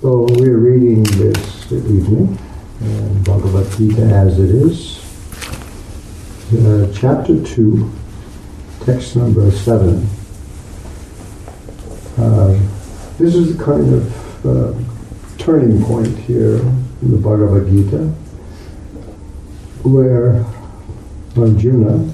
So 0.00 0.28
we're 0.38 0.58
reading 0.58 1.02
this 1.02 1.72
evening, 1.72 2.38
uh, 2.80 3.08
Bhagavad 3.24 3.68
Gita 3.76 4.02
as 4.02 4.38
it 4.38 4.48
is, 4.48 5.00
uh, 6.54 6.92
chapter 6.94 7.42
2, 7.44 7.90
text 8.84 9.16
number 9.16 9.50
7. 9.50 10.06
Uh, 12.16 12.60
this 13.18 13.34
is 13.34 13.56
the 13.56 13.64
kind 13.64 13.92
of 13.92 14.46
uh, 14.46 14.78
turning 15.36 15.82
point 15.84 16.16
here 16.16 16.58
in 16.58 17.10
the 17.10 17.16
Bhagavad 17.16 17.68
Gita 17.68 18.04
where 19.82 20.44
Arjuna 21.36 22.08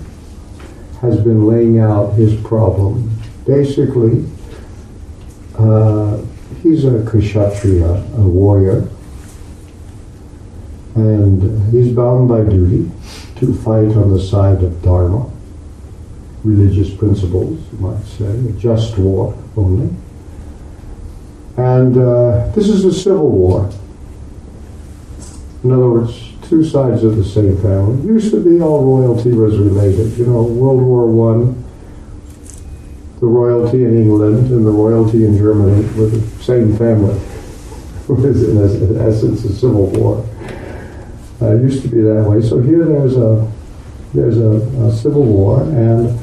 has 1.03 1.21
been 1.21 1.46
laying 1.46 1.80
out 1.80 2.14
his 2.14 2.35
problem. 2.45 3.11
Basically, 3.46 4.25
uh, 5.59 6.04
he's 6.65 6.85
a 6.87 7.05
kshatriya, 7.05 7.93
a 8.17 8.27
warrior, 8.27 8.89
and 10.95 11.72
he's 11.72 11.93
bound 11.93 12.29
by 12.29 12.43
duty 12.43 12.91
to 13.36 13.55
fight 13.55 13.95
on 13.96 14.11
the 14.11 14.21
side 14.21 14.63
of 14.64 14.82
dharma, 14.82 15.31
religious 16.43 16.93
principles, 16.95 17.61
you 17.71 17.79
might 17.79 18.03
say, 18.05 18.25
a 18.25 18.53
just 18.53 18.96
war 18.96 19.36
only. 19.57 19.95
And 21.57 21.96
uh, 21.99 22.49
this 22.53 22.69
is 22.69 22.85
a 22.85 22.93
civil 22.93 23.31
war. 23.31 23.71
In 25.63 25.71
other 25.71 25.91
words, 25.91 26.33
two 26.49 26.64
sides 26.64 27.05
of 27.05 27.17
the 27.17 27.25
same 27.25 27.61
family. 27.61 28.07
Used 28.07 28.31
to 28.31 28.43
be 28.43 28.61
all 28.61 28.85
royalty 28.85 29.33
was 29.33 29.58
related. 29.58 30.17
You 30.19 30.27
know, 30.27 30.43
World 30.43 30.83
War 30.83 31.07
One, 31.07 31.64
the 33.20 33.27
royalty 33.27 33.84
in 33.84 33.97
England 33.97 34.50
and 34.50 34.67
the 34.67 34.70
royalty 34.70 35.25
in 35.25 35.36
Germany 35.36 35.83
were 35.95 36.06
the 36.06 36.20
same 36.42 36.77
family. 36.77 37.20
Was 38.09 38.42
in 38.42 38.98
essence 39.00 39.45
a 39.45 39.53
civil 39.55 39.86
war. 39.86 40.27
Uh, 41.41 41.56
it 41.56 41.62
used 41.62 41.83
to 41.83 41.88
be 41.88 42.00
that 42.03 42.25
way. 42.28 42.42
So 42.42 42.61
here 42.61 42.84
there's 42.84 43.16
a 43.16 43.50
there's 44.12 44.38
a, 44.38 44.61
a 44.84 44.92
civil 44.92 45.25
war, 45.25 45.62
and 45.62 46.20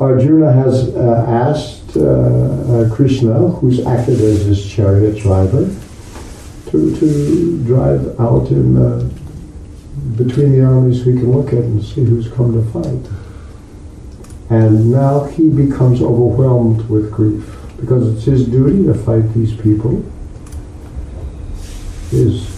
Arjuna 0.00 0.52
has 0.52 0.94
uh, 0.94 1.24
asked 1.28 1.96
uh, 1.96 2.02
uh 2.02 2.94
Krishna, 2.94 3.48
who's 3.48 3.84
acted 3.84 4.20
as 4.20 4.44
his 4.46 4.64
chariot 4.64 5.18
driver, 5.18 5.68
to, 6.70 6.96
to 6.98 7.64
drive 7.64 8.18
out 8.20 8.48
in 8.48 8.76
uh, 8.76 9.10
between 10.16 10.52
the 10.52 10.64
armies 10.64 11.04
we 11.04 11.14
can 11.14 11.32
look 11.32 11.48
at 11.48 11.64
and 11.64 11.82
see 11.82 12.04
who's 12.04 12.30
come 12.32 12.52
to 12.52 12.62
fight. 12.72 13.27
And 14.50 14.90
now 14.90 15.24
he 15.24 15.50
becomes 15.50 16.00
overwhelmed 16.00 16.88
with 16.88 17.12
grief 17.12 17.54
because 17.78 18.16
it's 18.16 18.24
his 18.24 18.46
duty 18.46 18.84
to 18.86 18.94
fight 18.94 19.32
these 19.34 19.54
people, 19.54 20.02
his 22.10 22.48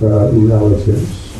uh, 0.00 0.30
relatives, 0.32 1.34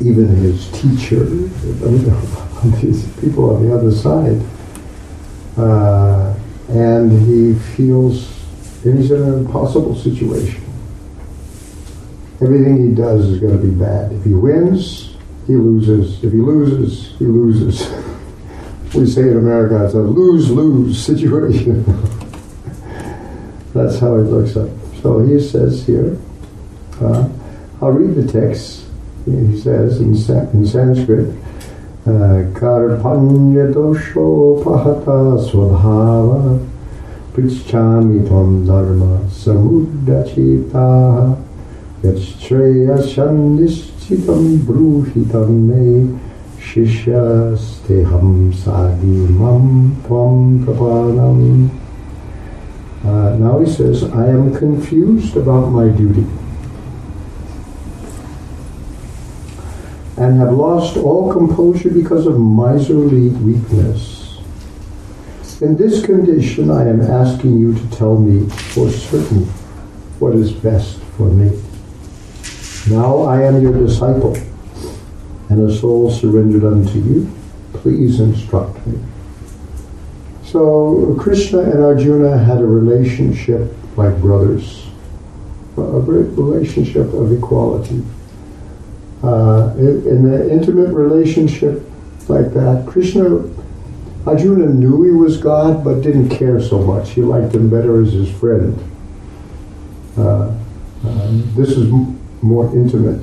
even 0.00 0.28
his 0.28 0.70
teacher, 0.72 1.24
these 2.80 3.06
people 3.20 3.56
on 3.56 3.66
the 3.66 3.74
other 3.74 3.90
side. 3.90 4.42
Uh, 5.56 6.34
and 6.68 7.10
he 7.26 7.54
feels 7.76 8.28
he's 8.82 9.10
in 9.10 9.22
an 9.22 9.38
impossible 9.38 9.96
situation. 9.96 10.62
Everything 12.42 12.88
he 12.88 12.94
does 12.94 13.26
is 13.26 13.40
going 13.40 13.56
to 13.58 13.66
be 13.66 13.74
bad. 13.74 14.12
If 14.12 14.24
he 14.24 14.34
wins, 14.34 15.15
he 15.46 15.56
loses. 15.56 16.22
If 16.24 16.32
he 16.32 16.38
loses, 16.38 17.16
he 17.18 17.24
loses. 17.24 17.88
we 18.94 19.06
say 19.06 19.22
in 19.22 19.36
America, 19.36 19.84
it's 19.84 19.94
a 19.94 19.98
lose 19.98 20.50
lose 20.50 21.02
situation. 21.02 21.84
That's 23.74 23.98
how 23.98 24.16
it 24.16 24.22
looks 24.22 24.56
up. 24.56 24.70
So 25.02 25.20
he 25.20 25.40
says 25.40 25.86
here, 25.86 26.18
uh, 27.00 27.28
I'll 27.80 27.92
read 27.92 28.16
the 28.16 28.32
text. 28.32 28.84
He 29.24 29.60
says 29.60 30.00
in, 30.00 30.14
in 30.54 30.66
Sanskrit, 30.66 31.36
uh, 32.06 32.46
Karpanya 32.54 33.74
dosho 33.74 34.62
pahata 34.62 35.36
swabhava 35.50 36.58
prichami 37.32 38.22
tom 38.28 38.64
dharma 38.64 39.18
samudachita 39.28 41.36
yachreyashandis 42.02 43.95
ब्रूहि 44.65 45.21
तं 45.25 45.51
मे 45.67 46.07
शिष्यस्तेऽहं 46.71 48.51
साधीमं 48.51 49.89
त्वं 50.07 50.65
प्रपन्नम् 50.65 51.69
Uh, 53.03 53.35
now 53.35 53.57
he 53.57 53.65
says, 53.65 54.03
I 54.03 54.27
am 54.27 54.55
confused 54.55 55.35
about 55.35 55.69
my 55.69 55.87
duty 55.87 56.21
and 60.17 60.37
have 60.37 60.53
lost 60.53 60.97
all 60.97 61.33
composure 61.33 61.89
because 61.89 62.27
of 62.27 62.39
miserly 62.39 63.29
weakness. 63.29 64.37
In 65.61 65.75
this 65.77 66.05
condition, 66.05 66.69
I 66.69 66.87
am 66.87 67.01
asking 67.01 67.57
you 67.57 67.73
to 67.73 67.89
tell 67.89 68.17
me 68.17 68.47
for 68.49 68.87
certain 68.91 69.45
what 70.19 70.35
is 70.35 70.51
best 70.51 70.99
for 71.17 71.23
me. 71.23 71.64
Now 72.88 73.22
I 73.22 73.42
am 73.42 73.60
your 73.60 73.72
disciple 73.72 74.36
and 75.48 75.68
a 75.68 75.74
soul 75.76 76.10
surrendered 76.10 76.64
unto 76.64 76.98
you. 76.98 77.30
Please 77.72 78.20
instruct 78.20 78.86
me. 78.86 78.98
So 80.44 81.16
Krishna 81.18 81.60
and 81.60 81.82
Arjuna 81.82 82.38
had 82.38 82.58
a 82.58 82.66
relationship 82.66 83.72
like 83.96 84.16
brothers, 84.20 84.86
a 85.76 85.80
relationship 85.80 87.12
of 87.12 87.32
equality. 87.32 88.04
Uh, 89.22 89.74
in 89.78 90.32
an 90.32 90.50
intimate 90.50 90.92
relationship 90.92 91.82
like 92.28 92.52
that, 92.54 92.84
Krishna 92.86 93.42
Arjuna 94.26 94.66
knew 94.66 95.02
he 95.04 95.10
was 95.10 95.36
God, 95.36 95.84
but 95.84 96.02
didn't 96.02 96.30
care 96.30 96.60
so 96.60 96.78
much. 96.82 97.10
He 97.10 97.22
liked 97.22 97.54
him 97.54 97.68
better 97.68 98.02
as 98.02 98.12
his 98.12 98.30
friend. 98.30 98.78
Uh, 100.16 100.52
uh, 101.04 101.28
this 101.54 101.70
is 101.70 101.90
more 102.46 102.66
intimate. 102.74 103.22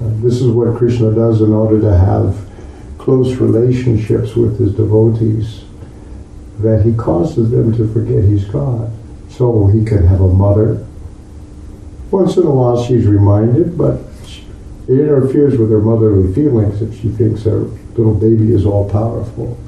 Uh, 0.00 0.10
this 0.22 0.40
is 0.40 0.48
what 0.48 0.76
Krishna 0.76 1.14
does 1.14 1.40
in 1.40 1.52
order 1.52 1.80
to 1.80 1.96
have 1.96 2.36
close 2.98 3.34
relationships 3.36 4.36
with 4.36 4.58
his 4.58 4.74
devotees, 4.74 5.64
that 6.60 6.84
he 6.84 6.94
causes 6.94 7.50
them 7.50 7.76
to 7.76 7.92
forget 7.92 8.24
he's 8.24 8.44
God. 8.44 8.92
So 9.28 9.66
he 9.66 9.84
can 9.84 10.06
have 10.06 10.20
a 10.20 10.28
mother. 10.28 10.86
Once 12.10 12.36
in 12.36 12.46
a 12.46 12.50
while 12.50 12.84
she's 12.84 13.06
reminded, 13.06 13.76
but 13.76 14.00
it 14.86 15.00
interferes 15.00 15.56
with 15.56 15.70
her 15.70 15.80
motherly 15.80 16.32
feelings 16.34 16.82
if 16.82 17.00
she 17.00 17.08
thinks 17.08 17.44
her 17.44 17.60
little 17.96 18.14
baby 18.14 18.52
is 18.52 18.66
all 18.66 18.88
powerful. 18.88 19.58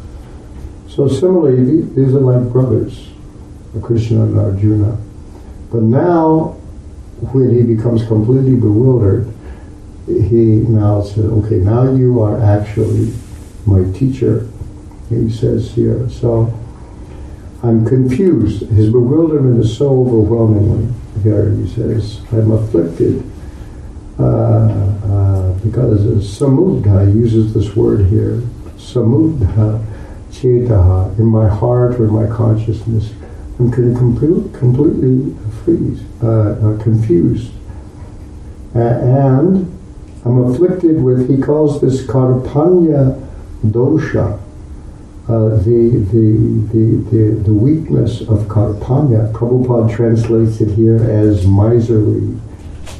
So 0.88 1.08
similarly, 1.08 1.82
these 1.82 2.14
are 2.14 2.20
like 2.20 2.52
brothers, 2.52 3.08
Krishna 3.82 4.24
and 4.24 4.38
Arjuna. 4.38 4.98
But 5.70 5.82
now, 5.82 6.56
when 7.20 7.54
he 7.54 7.62
becomes 7.62 8.06
completely 8.06 8.56
bewildered, 8.56 9.32
he 10.06 10.62
now 10.68 11.02
says, 11.02 11.24
okay, 11.24 11.56
now 11.56 11.90
you 11.90 12.20
are 12.20 12.42
actually 12.42 13.12
my 13.66 13.84
teacher. 13.92 14.48
He 15.08 15.30
says 15.30 15.72
here, 15.72 16.08
so 16.10 16.52
I'm 17.62 17.86
confused. 17.86 18.68
His 18.70 18.90
bewilderment 18.90 19.64
is 19.64 19.76
so 19.76 19.88
overwhelmingly 19.88 20.92
here. 21.22 21.50
He 21.50 21.68
says, 21.68 22.20
I'm 22.32 22.52
afflicted 22.52 23.22
uh, 24.18 24.22
uh, 24.22 25.52
because 25.64 26.00
samudha 26.38 27.12
uses 27.14 27.54
this 27.54 27.74
word 27.74 28.06
here. 28.06 28.42
Samudha 28.76 29.82
chetaha, 30.30 31.18
in 31.18 31.26
my 31.26 31.48
heart 31.48 31.94
or 31.94 32.04
in 32.04 32.12
my 32.12 32.26
consciousness, 32.26 33.12
I'm 33.58 33.70
complete, 33.70 34.52
completely 34.52 35.34
freeze, 35.64 36.02
uh, 36.24 36.82
confused. 36.82 37.52
And 38.74 39.70
I'm 40.24 40.44
afflicted 40.44 41.02
with, 41.02 41.28
he 41.28 41.40
calls 41.40 41.80
this 41.80 42.06
karpanya 42.06 43.20
dosha, 43.64 44.40
uh, 45.28 45.48
the, 45.56 46.04
the, 46.12 46.68
the, 46.72 47.10
the, 47.10 47.42
the 47.44 47.54
weakness 47.54 48.22
of 48.22 48.48
karpanya. 48.48 49.32
Prabhupada 49.32 49.94
translates 49.94 50.60
it 50.60 50.74
here 50.74 50.96
as 50.96 51.46
miserly 51.46 52.38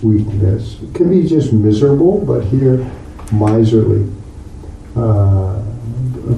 weakness. 0.02 0.80
It 0.82 0.94
can 0.94 1.10
be 1.10 1.26
just 1.26 1.52
miserable, 1.52 2.24
but 2.24 2.44
here, 2.44 2.88
miserly. 3.32 4.10
Uh, 4.94 5.60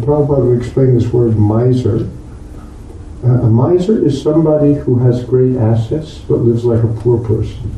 Prabhupada 0.03 0.47
would 0.47 0.59
explain 0.62 0.94
this 0.94 1.09
word 1.12 1.37
miser. 1.37 2.09
A 3.26 3.50
miser 3.50 4.06
is 4.06 4.23
somebody 4.23 4.75
who 4.75 4.99
has 5.00 5.25
great 5.25 5.56
assets 5.56 6.19
but 6.19 6.37
lives 6.37 6.64
like 6.64 6.82
a 6.84 7.00
poor 7.00 7.19
person, 7.26 7.75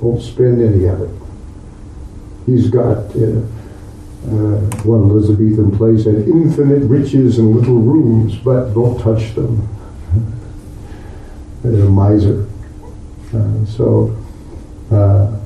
won't 0.00 0.22
spend 0.22 0.62
any 0.62 0.84
of 0.86 1.00
it. 1.00 1.10
He's 2.46 2.70
got 2.70 2.98
uh, 3.16 3.42
uh, 4.24 4.60
one 4.84 5.10
Elizabethan 5.10 5.76
place 5.76 6.04
had 6.04 6.14
infinite 6.14 6.84
riches 6.84 7.38
and 7.38 7.56
little 7.56 7.80
rooms, 7.80 8.36
but 8.36 8.72
don't 8.74 9.00
touch 9.00 9.34
them. 9.34 9.68
a 11.64 11.66
miser. 11.66 12.46
Uh, 13.34 13.64
so, 13.64 14.16
uh, 14.92 15.36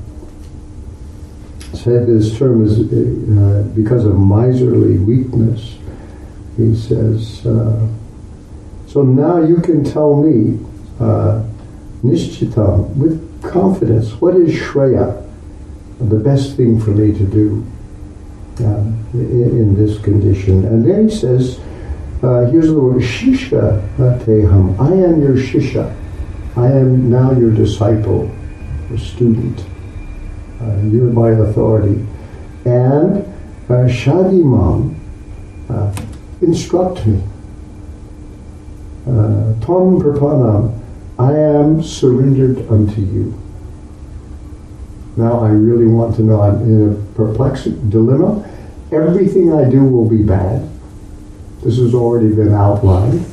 said 1.73 2.05
this 2.05 2.37
term 2.37 2.63
is 2.65 2.79
uh, 2.79 3.67
because 3.73 4.05
of 4.05 4.19
miserly 4.19 4.99
weakness. 4.99 5.77
He 6.57 6.75
says, 6.75 7.45
uh, 7.45 7.87
so 8.87 9.03
now 9.03 9.41
you 9.41 9.57
can 9.57 9.83
tell 9.83 10.15
me, 10.15 10.65
uh, 10.99 11.43
nishchitam, 12.03 12.95
with 12.95 13.43
confidence, 13.43 14.13
what 14.21 14.35
is 14.35 14.53
shreya, 14.53 15.23
the 15.99 16.15
best 16.15 16.55
thing 16.55 16.79
for 16.79 16.91
me 16.91 17.11
to 17.17 17.25
do 17.25 17.65
uh, 18.59 18.79
in, 19.13 19.49
in, 19.59 19.75
this 19.75 19.99
condition. 19.99 20.65
And 20.65 20.87
then 20.87 21.09
he 21.09 21.15
says, 21.15 21.59
uh, 22.23 22.45
here's 22.45 22.67
the 22.67 22.79
word 22.79 23.01
shisha 23.01 23.87
teham. 23.97 24.79
I 24.79 24.93
am 24.93 25.21
your 25.21 25.35
shisha. 25.35 25.95
I 26.55 26.67
am 26.67 27.09
now 27.11 27.33
your 27.33 27.51
disciple, 27.51 28.31
your 28.89 28.97
student. 28.97 29.63
Uh, 30.61 30.77
you're 30.83 31.11
my 31.11 31.29
authority. 31.29 32.03
And 32.65 33.23
uh, 33.69 33.87
Shadimam, 33.87 34.95
uh, 35.69 35.95
instruct 36.41 37.05
me. 37.05 37.21
Uh, 39.07 39.59
Tom 39.61 40.01
Prapanam, 40.01 40.77
I 41.17 41.33
am 41.33 41.81
surrendered 41.81 42.69
unto 42.69 43.01
you. 43.01 43.41
Now 45.15 45.39
I 45.39 45.49
really 45.49 45.87
want 45.87 46.15
to 46.17 46.23
know. 46.23 46.41
I'm 46.41 46.61
in 46.61 46.91
a 46.91 47.15
perplexed 47.15 47.89
dilemma. 47.89 48.47
Everything 48.91 49.53
I 49.53 49.69
do 49.69 49.83
will 49.83 50.07
be 50.07 50.23
bad. 50.23 50.69
This 51.63 51.77
has 51.77 51.93
already 51.93 52.33
been 52.35 52.53
outlined. 52.53 53.25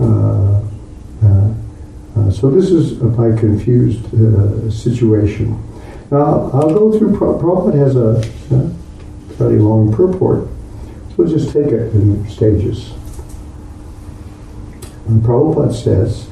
Uh, 0.00 0.62
uh, 1.22 1.54
uh 2.16 2.30
so 2.30 2.50
this 2.50 2.70
is 2.70 3.00
a 3.00 3.04
my 3.04 3.38
confused 3.38 4.04
uh, 4.14 4.70
situation. 4.70 5.62
Now 6.10 6.50
I'll 6.52 6.74
go 6.74 6.98
through. 6.98 7.16
Prabhupada 7.16 7.78
has 7.78 7.94
a, 7.94 8.18
a 8.54 8.82
fairly 9.42 9.58
long 9.58 9.92
purport, 9.92 10.48
we'll 11.16 11.28
just 11.28 11.52
take 11.52 11.66
it 11.66 11.92
in 11.94 12.28
stages. 12.28 12.92
And 15.12 15.22
Prabhupada 15.22 15.74
says 15.74 16.26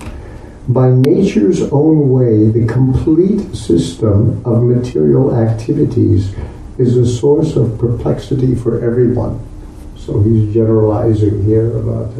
by 0.66 0.88
nature's 0.88 1.60
own 1.70 2.10
way, 2.10 2.48
the 2.48 2.66
complete 2.66 3.54
system 3.54 4.40
of 4.46 4.62
material 4.62 5.36
activities 5.36 6.34
is 6.78 6.96
a 6.96 7.06
source 7.06 7.56
of 7.56 7.78
perplexity 7.78 8.54
for 8.54 8.82
everyone. 8.82 9.46
So 9.96 10.22
he's 10.22 10.54
generalizing 10.54 11.44
here 11.44 11.76
about 11.76 12.12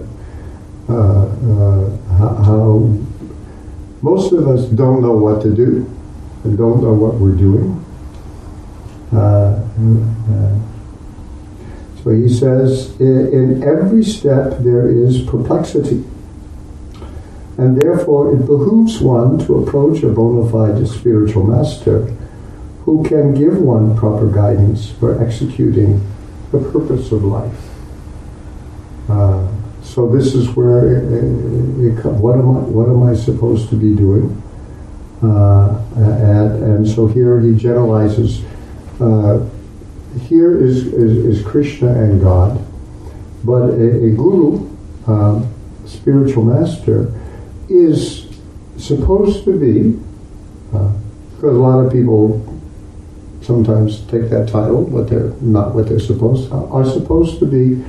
uh, 0.89 0.93
uh, 0.93 2.45
how 2.45 2.95
most 4.03 4.33
of 4.33 4.47
us 4.47 4.67
don't 4.67 5.01
know 5.01 5.15
what 5.15 5.41
to 5.43 5.55
do 5.55 5.89
and 6.45 6.59
don't 6.59 6.83
know 6.83 6.93
what 6.93 7.15
we're 7.15 7.37
doing. 7.37 7.83
Uh, 9.13 9.17
uh 9.17 10.59
so 12.03 12.11
he 12.11 12.29
says, 12.31 12.99
in 12.99 13.63
every 13.63 14.03
step 14.03 14.59
there 14.61 14.89
is 14.89 15.21
perplexity 15.23 16.03
and 17.61 17.79
therefore 17.79 18.35
it 18.35 18.39
behooves 18.47 19.01
one 19.01 19.39
to 19.45 19.59
approach 19.59 20.03
a 20.03 20.09
bona 20.09 20.51
fide 20.51 20.89
spiritual 20.89 21.45
master 21.45 22.07
who 22.85 23.05
can 23.05 23.35
give 23.35 23.59
one 23.59 23.95
proper 23.95 24.27
guidance 24.33 24.91
for 24.93 25.23
executing 25.23 26.01
the 26.53 26.59
purpose 26.73 27.13
of 27.13 27.23
life. 27.23 27.61
Uh, 29.11 29.47
so 29.83 30.09
this 30.09 30.35
is 30.35 30.49
where 30.57 30.97
it, 30.97 31.05
it, 31.85 32.05
what 32.07 32.35
am 32.37 32.49
I 32.49 32.61
what 32.61 32.89
am 32.89 33.03
I 33.03 33.15
supposed 33.15 33.69
to 33.69 33.77
be 33.77 33.95
doing? 33.95 34.43
Uh, 35.23 35.85
and 35.97 36.63
and 36.63 36.89
so 36.89 37.09
here 37.09 37.41
he 37.41 37.55
generalizes. 37.55 38.43
Uh, 38.99 39.47
here 40.29 40.59
is, 40.59 40.87
is, 40.87 41.39
is 41.39 41.47
Krishna 41.47 41.93
and 41.93 42.21
God, 42.21 42.59
but 43.45 43.71
a, 43.71 44.07
a 44.07 44.11
guru, 44.11 44.69
um, 45.07 45.55
spiritual 45.87 46.43
master, 46.43 47.15
is 47.71 48.29
supposed 48.77 49.45
to 49.45 49.59
be, 49.59 49.99
uh, 50.75 50.93
because 51.37 51.57
a 51.57 51.61
lot 51.61 51.79
of 51.79 51.93
people 51.93 52.47
sometimes 53.43 54.01
take 54.07 54.29
that 54.31 54.49
title, 54.49 54.85
but 54.85 55.09
they're 55.09 55.33
not 55.41 55.75
what 55.75 55.89
they're 55.89 55.99
supposed 55.99 56.51
to, 56.51 56.57
are 56.57 56.85
supposed 56.85 57.39
to 57.39 57.47
be 57.47 57.83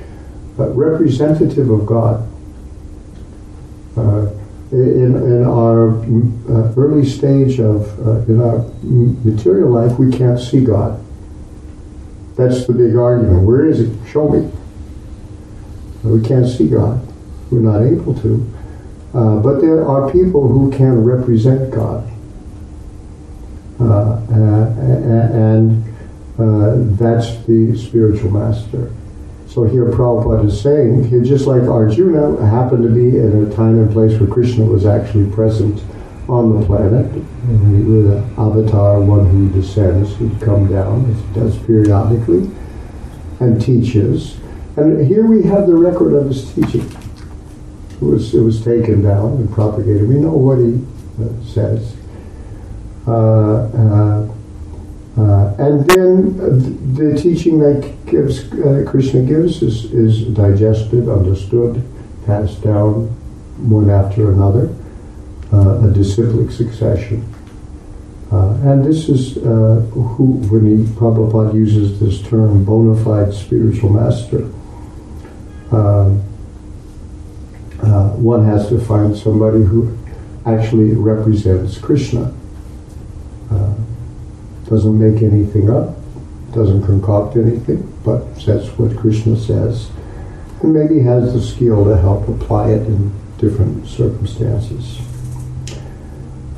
uh, 0.59 0.69
representative 0.69 1.69
of 1.69 1.85
God. 1.85 2.27
Uh, 3.97 4.27
in, 4.71 5.15
in 5.15 5.45
our 5.45 5.89
uh, 5.89 6.73
early 6.77 7.05
stage 7.05 7.59
of, 7.59 7.87
uh, 8.07 8.19
in 8.31 8.41
our 8.41 8.59
material 8.83 9.69
life, 9.69 9.99
we 9.99 10.09
can't 10.09 10.39
see 10.39 10.63
God. 10.63 11.03
That's 12.37 12.65
the 12.65 12.73
big 12.73 12.95
argument. 12.95 13.45
Where 13.45 13.65
is 13.65 13.81
it? 13.81 13.97
Show 14.09 14.29
me. 14.29 14.49
We 16.03 16.25
can't 16.25 16.47
see 16.47 16.69
God. 16.69 17.05
We're 17.51 17.59
not 17.59 17.81
able 17.81 18.15
to. 18.21 18.50
Uh, 19.13 19.37
but 19.37 19.59
there 19.59 19.85
are 19.85 20.09
people 20.11 20.47
who 20.47 20.71
can 20.71 21.03
represent 21.03 21.71
God. 21.71 22.09
Uh, 23.79 24.21
and 24.29 25.83
uh, 26.39 26.75
that's 26.95 27.43
the 27.45 27.75
spiritual 27.77 28.31
master. 28.31 28.91
So 29.47 29.63
here 29.65 29.85
Prabhupada 29.85 30.45
is 30.45 30.61
saying, 30.61 31.09
here 31.09 31.21
just 31.21 31.45
like 31.45 31.63
Arjuna 31.63 32.45
happened 32.45 32.83
to 32.83 32.89
be 32.89 33.17
in 33.17 33.45
a 33.45 33.53
time 33.53 33.79
and 33.79 33.91
place 33.91 34.17
where 34.17 34.29
Krishna 34.29 34.63
was 34.63 34.85
actually 34.85 35.29
present 35.31 35.83
on 36.29 36.57
the 36.57 36.65
planet, 36.65 37.11
with 37.13 38.11
an 38.11 38.23
avatar, 38.37 39.01
one 39.01 39.25
who 39.27 39.49
descends, 39.49 40.15
who'd 40.15 40.39
come 40.39 40.71
down, 40.71 41.09
as 41.11 41.19
he 41.19 41.33
does 41.33 41.57
periodically, 41.65 42.49
and 43.41 43.59
teaches. 43.61 44.37
And 44.77 45.05
here 45.05 45.25
we 45.25 45.43
have 45.43 45.67
the 45.67 45.75
record 45.75 46.13
of 46.13 46.27
his 46.27 46.53
teaching. 46.53 46.89
Was, 48.01 48.33
it 48.33 48.41
was 48.41 48.63
taken 48.63 49.03
down 49.03 49.33
and 49.33 49.53
propagated. 49.53 50.09
We 50.09 50.15
know 50.15 50.31
what 50.33 50.57
he 50.57 50.83
uh, 51.23 51.43
says. 51.45 51.95
Uh, 53.07 53.11
uh, 53.11 54.33
uh 55.17 55.55
and 55.59 55.87
then 55.87 56.93
the 56.95 57.15
teaching 57.21 57.59
that 57.59 58.05
gives, 58.07 58.51
uh, 58.53 58.83
Krishna 58.87 59.21
gives 59.21 59.61
is, 59.61 59.85
is 59.93 60.23
digested, 60.33 61.09
understood, 61.09 61.83
passed 62.25 62.63
down 62.63 63.07
one 63.69 63.89
after 63.91 64.31
another, 64.31 64.73
uh, 65.53 65.87
a 65.87 65.93
disciplic 65.93 66.49
succession. 66.49 67.23
and 68.31 68.83
this 68.83 69.09
is 69.09 69.35
who, 69.35 70.39
when 70.49 70.65
he, 70.65 70.83
Prabhupada 70.93 71.53
uses 71.53 71.99
this 71.99 72.21
term, 72.27 72.63
bona 72.63 72.95
fide 73.03 73.33
spiritual 73.33 73.89
master, 73.89 74.49
uh, 75.71 76.15
one 78.21 78.45
has 78.45 78.69
to 78.69 78.79
find 78.79 79.17
somebody 79.17 79.63
who 79.63 79.97
actually 80.45 80.93
represents 80.93 81.77
Krishna. 81.77 82.33
Uh, 83.49 83.73
doesn't 84.65 84.97
make 84.97 85.21
anything 85.23 85.69
up, 85.69 85.95
doesn't 86.53 86.85
concoct 86.85 87.35
anything, 87.35 87.81
but 88.05 88.23
says 88.35 88.69
what 88.77 88.95
Krishna 88.97 89.35
says, 89.35 89.89
and 90.61 90.73
maybe 90.73 91.01
has 91.01 91.33
the 91.33 91.41
skill 91.41 91.83
to 91.85 91.97
help 91.97 92.27
apply 92.27 92.69
it 92.69 92.85
in 92.87 93.11
different 93.37 93.87
circumstances. 93.87 94.99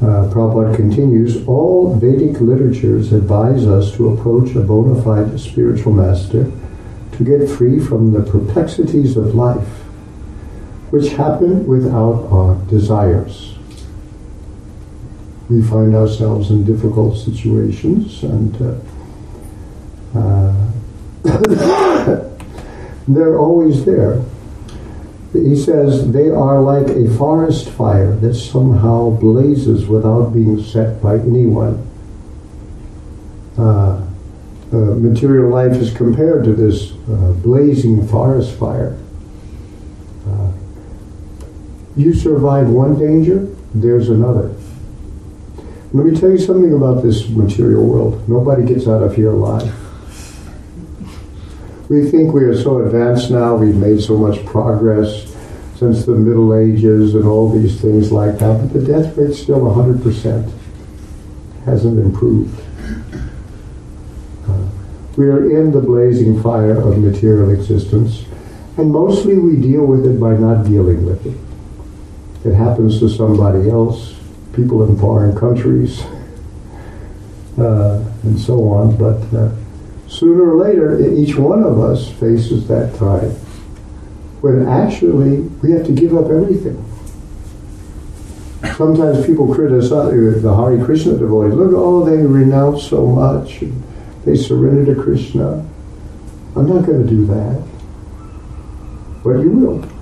Uh, 0.01 0.27
Prabhupada 0.29 0.75
continues, 0.75 1.47
all 1.47 1.95
Vedic 1.95 2.41
literatures 2.41 3.13
advise 3.13 3.65
us 3.65 3.95
to 3.95 4.09
approach 4.09 4.53
a 4.55 4.59
bona 4.59 5.01
fide 5.01 5.39
spiritual 5.39 5.93
master 5.93 6.51
to 7.13 7.23
get 7.23 7.49
free 7.49 7.79
from 7.79 8.11
the 8.11 8.21
perplexities 8.21 9.15
of 9.15 9.33
life 9.33 9.82
which 10.93 11.09
happen 11.13 11.65
without 11.65 12.23
our 12.31 12.53
desires. 12.69 13.55
We 15.49 15.63
find 15.63 15.95
ourselves 15.95 16.51
in 16.51 16.65
difficult 16.65 17.17
situations 17.17 18.21
and 18.21 18.55
uh, 18.61 20.19
uh, 20.19 20.53
they're 23.07 23.39
always 23.39 23.85
there. 23.85 24.21
He 25.33 25.55
says 25.55 26.11
they 26.11 26.29
are 26.29 26.61
like 26.61 26.89
a 26.89 27.09
forest 27.17 27.69
fire 27.71 28.15
that 28.17 28.35
somehow 28.35 29.09
blazes 29.09 29.87
without 29.87 30.31
being 30.31 30.61
set 30.61 31.01
by 31.01 31.15
anyone. 31.15 31.89
Uh, 33.57 33.99
material 34.71 35.49
life 35.49 35.73
is 35.73 35.91
compared 35.91 36.43
to 36.43 36.53
this 36.53 36.91
uh, 37.09 37.33
blazing 37.41 38.07
forest 38.07 38.53
fire. 38.59 38.95
You 41.95 42.13
survive 42.13 42.69
one 42.69 42.97
danger, 42.97 43.47
there's 43.73 44.09
another. 44.09 44.55
Let 45.93 46.07
me 46.07 46.19
tell 46.19 46.31
you 46.31 46.39
something 46.39 46.73
about 46.73 47.03
this 47.03 47.29
material 47.29 47.85
world. 47.85 48.27
Nobody 48.27 48.65
gets 48.65 48.87
out 48.87 49.03
of 49.03 49.15
here 49.15 49.31
alive. 49.31 49.71
We 51.87 52.09
think 52.09 52.33
we 52.33 52.43
are 52.45 52.59
so 52.59 52.83
advanced 52.83 53.29
now, 53.29 53.55
we've 53.55 53.75
made 53.75 54.01
so 54.01 54.17
much 54.17 54.43
progress. 54.45 55.31
since 55.75 56.05
the 56.05 56.15
Middle 56.15 56.55
Ages 56.55 57.13
and 57.13 57.27
all 57.27 57.49
these 57.51 57.81
things 57.81 58.11
like 58.11 58.39
that, 58.39 58.61
but 58.61 58.71
the 58.71 58.85
death 58.85 59.17
rate's 59.17 59.41
still 59.41 59.59
100%. 59.59 60.49
Hasn't 61.65 61.99
improved. 61.99 62.57
Uh, 64.47 64.69
we 65.17 65.27
are 65.27 65.59
in 65.59 65.71
the 65.71 65.81
blazing 65.81 66.41
fire 66.41 66.79
of 66.79 66.97
material 66.99 67.49
existence, 67.49 68.23
and 68.77 68.91
mostly 68.91 69.37
we 69.37 69.57
deal 69.57 69.85
with 69.85 70.05
it 70.05 70.19
by 70.19 70.37
not 70.37 70.63
dealing 70.65 71.05
with 71.05 71.25
it. 71.25 71.42
It 72.45 72.53
happens 72.53 72.99
to 72.99 73.09
somebody 73.09 73.69
else, 73.69 74.15
people 74.53 74.83
in 74.83 74.97
foreign 74.97 75.35
countries, 75.37 76.01
uh, 77.57 78.03
and 78.23 78.39
so 78.39 78.67
on, 78.69 78.97
but 78.97 79.21
uh, 79.37 79.51
sooner 80.07 80.55
or 80.55 80.57
later, 80.57 80.99
each 81.13 81.35
one 81.35 81.63
of 81.63 81.79
us 81.79 82.11
faces 82.13 82.67
that 82.67 82.95
time 82.95 83.31
when 84.43 84.67
actually 84.67 85.39
we 85.61 85.71
have 85.71 85.85
to 85.85 85.93
give 85.93 86.17
up 86.17 86.25
everything. 86.25 86.77
Sometimes 88.75 89.25
people 89.25 89.53
criticize 89.53 90.41
the 90.41 90.53
Hare 90.53 90.83
Krishna 90.83 91.17
devotees. 91.17 91.53
Look, 91.53 91.71
oh, 91.73 92.03
they 92.03 92.17
renounce 92.17 92.83
so 92.83 93.07
much. 93.07 93.61
And 93.61 93.81
They 94.25 94.35
surrender 94.35 94.93
to 94.93 95.01
Krishna. 95.01 95.65
I'm 96.57 96.67
not 96.67 96.85
going 96.85 97.03
to 97.03 97.09
do 97.09 97.25
that. 97.27 97.63
But 99.23 99.39
you 99.39 99.51
will. 99.51 99.92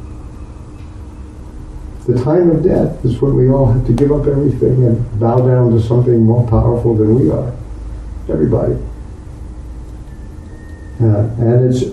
The 2.08 2.24
time 2.24 2.50
of 2.50 2.64
death 2.64 3.06
is 3.06 3.22
when 3.22 3.36
we 3.36 3.50
all 3.50 3.72
have 3.72 3.86
to 3.86 3.94
give 3.94 4.12
up 4.12 4.26
everything 4.26 4.86
and 4.86 5.20
bow 5.20 5.46
down 5.46 5.72
to 5.72 5.82
something 5.82 6.24
more 6.24 6.48
powerful 6.48 6.96
than 6.96 7.14
we 7.14 7.30
are. 7.30 7.54
Everybody. 8.28 8.74
Uh, 11.00 11.30
and 11.40 11.72
it's 11.72 11.84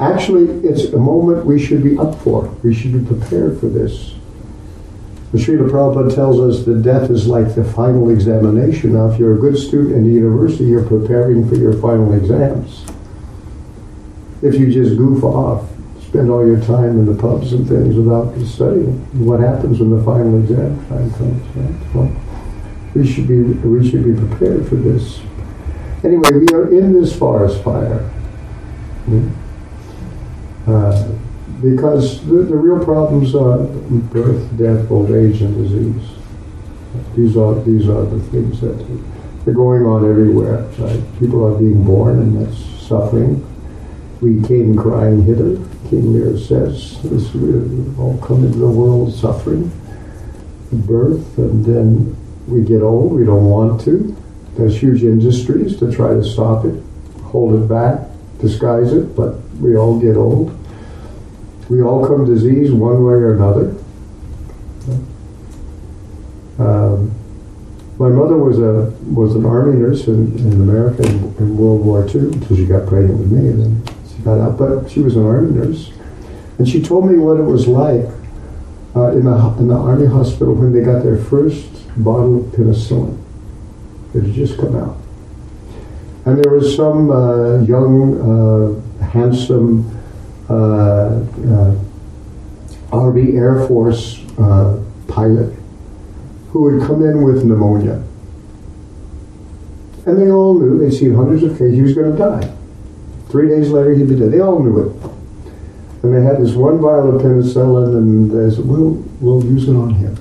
actually 0.00 0.44
it's 0.66 0.92
a 0.92 0.98
moment 0.98 1.44
we 1.46 1.64
should 1.64 1.84
be 1.84 1.96
up 1.98 2.20
for. 2.22 2.46
We 2.62 2.74
should 2.74 2.92
be 2.92 3.04
prepared 3.04 3.60
for 3.60 3.66
this. 3.66 4.14
The 5.32 5.38
Srila 5.38 5.68
Prabhupada 5.68 6.14
tells 6.14 6.38
us 6.38 6.64
that 6.64 6.82
death 6.82 7.10
is 7.10 7.26
like 7.26 7.56
the 7.56 7.64
final 7.64 8.10
examination. 8.10 8.94
Now, 8.94 9.10
if 9.10 9.18
you're 9.18 9.34
a 9.34 9.38
good 9.38 9.58
student 9.58 9.96
in 9.96 10.04
the 10.04 10.12
university, 10.12 10.64
you're 10.64 10.86
preparing 10.86 11.48
for 11.48 11.56
your 11.56 11.72
final 11.80 12.12
exams. 12.12 12.84
If 14.42 14.54
you 14.54 14.72
just 14.72 14.96
goof 14.96 15.24
off, 15.24 15.68
spend 16.14 16.30
all 16.30 16.46
your 16.46 16.60
time 16.60 16.90
in 16.90 17.06
the 17.06 17.20
pubs 17.20 17.52
and 17.52 17.66
things 17.66 17.96
without 17.96 18.32
studying, 18.46 18.94
what 19.26 19.40
happens 19.40 19.80
when 19.80 19.90
the 19.90 20.04
final 20.04 20.38
exam 20.38 20.78
time 20.86 21.12
comes? 21.14 21.56
Right? 21.56 21.92
Well, 21.92 22.08
we 22.94 23.04
should 23.04 23.26
be 23.26 23.42
we 23.42 23.90
should 23.90 24.04
be 24.04 24.14
prepared 24.14 24.68
for 24.68 24.76
this. 24.76 25.20
Anyway, 26.04 26.30
we 26.30 26.46
are 26.54 26.68
in 26.72 26.92
this 26.92 27.18
forest 27.18 27.64
fire. 27.64 27.98
Hmm? 29.06 29.28
Uh, 30.68 31.08
because 31.60 32.24
the, 32.26 32.46
the, 32.46 32.54
real 32.54 32.84
problems 32.84 33.34
are 33.34 33.64
birth, 34.14 34.56
death, 34.56 34.88
old 34.92 35.10
age, 35.10 35.42
and 35.42 35.56
disease. 35.56 36.10
These 37.16 37.36
are 37.36 37.56
these 37.64 37.88
are 37.88 38.04
the 38.06 38.20
things 38.30 38.60
that 38.60 38.80
are 39.48 39.52
going 39.52 39.82
on 39.84 40.08
everywhere. 40.08 40.62
Right? 40.78 41.02
People 41.18 41.44
are 41.44 41.58
being 41.58 41.82
born, 41.82 42.20
and 42.20 42.46
that's 42.46 42.86
suffering. 42.86 43.44
We 44.20 44.40
came 44.46 44.76
crying 44.76 45.24
hither. 45.24 45.73
King 45.94 46.12
Lear 46.12 46.36
says, 46.36 47.00
this, 47.02 47.32
we 47.34 47.52
all 47.96 48.18
come 48.18 48.44
into 48.44 48.58
the 48.58 48.66
world 48.66 49.14
suffering, 49.14 49.70
birth, 50.72 51.38
and 51.38 51.64
then 51.64 52.16
we 52.48 52.64
get 52.64 52.82
old. 52.82 53.12
We 53.12 53.24
don't 53.24 53.44
want 53.44 53.80
to. 53.82 54.16
There's 54.56 54.76
huge 54.76 55.04
industries 55.04 55.78
to 55.78 55.92
try 55.94 56.14
to 56.14 56.24
stop 56.24 56.64
it, 56.64 56.82
hold 57.22 57.62
it 57.62 57.68
back, 57.68 58.08
disguise 58.40 58.92
it, 58.92 59.14
but 59.14 59.40
we 59.60 59.76
all 59.76 60.00
get 60.00 60.16
old. 60.16 60.58
We 61.68 61.80
all 61.80 62.04
come 62.04 62.24
disease 62.24 62.72
one 62.72 63.04
way 63.04 63.14
or 63.14 63.34
another. 63.34 63.76
Um, 66.58 67.14
my 67.98 68.08
mother 68.08 68.36
was 68.36 68.58
a 68.58 68.90
was 69.12 69.36
an 69.36 69.46
army 69.46 69.78
nurse 69.78 70.08
in, 70.08 70.36
in 70.38 70.54
America 70.54 71.02
in, 71.04 71.36
in, 71.38 71.56
World 71.56 71.84
War 71.84 72.04
II 72.08 72.32
until 72.32 72.56
she 72.56 72.66
got 72.66 72.88
pregnant 72.88 73.18
with 73.18 73.30
me, 73.30 73.48
and 73.48 73.62
then 73.62 73.93
got. 74.24 74.58
But 74.58 74.90
she 74.90 75.00
was 75.00 75.16
an 75.16 75.26
army 75.26 75.52
nurse, 75.52 75.92
and 76.58 76.68
she 76.68 76.82
told 76.82 77.10
me 77.10 77.18
what 77.18 77.38
it 77.38 77.44
was 77.44 77.66
like 77.66 78.06
uh, 78.96 79.10
in 79.12 79.24
the 79.24 79.56
in 79.58 79.68
the 79.68 79.76
army 79.76 80.06
hospital 80.06 80.54
when 80.54 80.72
they 80.72 80.80
got 80.80 81.02
their 81.02 81.18
first 81.18 81.68
bottle 82.02 82.44
of 82.44 82.52
penicillin. 82.52 83.20
It 84.14 84.22
had 84.22 84.32
just 84.34 84.58
come 84.58 84.76
out, 84.76 84.96
and 86.24 86.42
there 86.42 86.52
was 86.52 86.74
some 86.74 87.10
uh, 87.10 87.58
young, 87.62 88.80
uh, 89.00 89.04
handsome 89.04 89.90
uh, 90.48 90.54
uh, 90.54 91.74
Army 92.92 93.36
Air 93.36 93.66
Force 93.66 94.20
uh, 94.38 94.82
pilot 95.08 95.54
who 96.54 96.78
had 96.78 96.86
come 96.86 97.04
in 97.04 97.22
with 97.22 97.44
pneumonia. 97.44 98.02
And 100.06 100.20
they 100.20 100.30
all 100.30 100.54
knew, 100.58 100.78
they'd 100.78 100.96
seen 100.96 101.14
hundreds 101.14 101.42
of 101.42 101.52
cases, 101.52 101.74
he 101.74 101.82
was 101.82 101.94
going 101.94 102.12
to 102.12 102.16
die. 102.18 102.53
Three 103.34 103.48
days 103.48 103.68
later, 103.70 103.96
he'd 103.96 104.08
be 104.08 104.14
dead. 104.14 104.30
They 104.30 104.38
all 104.38 104.62
knew 104.62 104.78
it. 104.78 104.92
And 106.04 106.14
they 106.14 106.22
had 106.22 106.40
this 106.40 106.54
one 106.54 106.78
vial 106.78 107.16
of 107.16 107.20
penicillin, 107.20 107.96
and 107.96 108.30
they 108.30 108.54
said, 108.54 108.64
we'll, 108.64 108.92
we'll 109.20 109.44
use 109.44 109.68
it 109.68 109.74
on 109.74 109.92
him. 109.92 110.16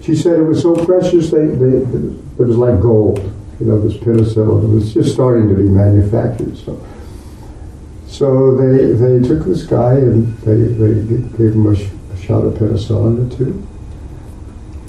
She 0.00 0.16
said 0.16 0.40
it 0.40 0.42
was 0.42 0.60
so 0.60 0.74
precious, 0.84 1.30
they, 1.30 1.46
they, 1.46 1.76
it 1.76 2.36
was 2.36 2.56
like 2.56 2.80
gold. 2.80 3.20
You 3.60 3.66
know, 3.66 3.80
this 3.80 3.96
penicillin. 3.96 4.64
It 4.64 4.74
was 4.74 4.92
just 4.92 5.14
starting 5.14 5.48
to 5.50 5.54
be 5.54 5.68
manufactured. 5.68 6.58
So 6.58 6.84
so 8.08 8.56
they, 8.56 8.90
they 8.90 9.28
took 9.28 9.46
this 9.46 9.62
guy 9.62 9.94
and 9.94 10.36
they, 10.38 10.56
they 10.56 11.38
gave 11.38 11.54
him 11.54 11.66
a, 11.68 11.76
sh- 11.76 11.92
a 12.12 12.16
shot 12.16 12.44
of 12.44 12.54
penicillin 12.54 13.32
or 13.32 13.36
two. 13.36 13.64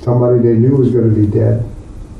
Somebody 0.01 0.39
they 0.39 0.55
knew 0.55 0.75
was 0.75 0.89
going 0.89 1.13
to 1.13 1.15
be 1.15 1.27
dead. 1.27 1.63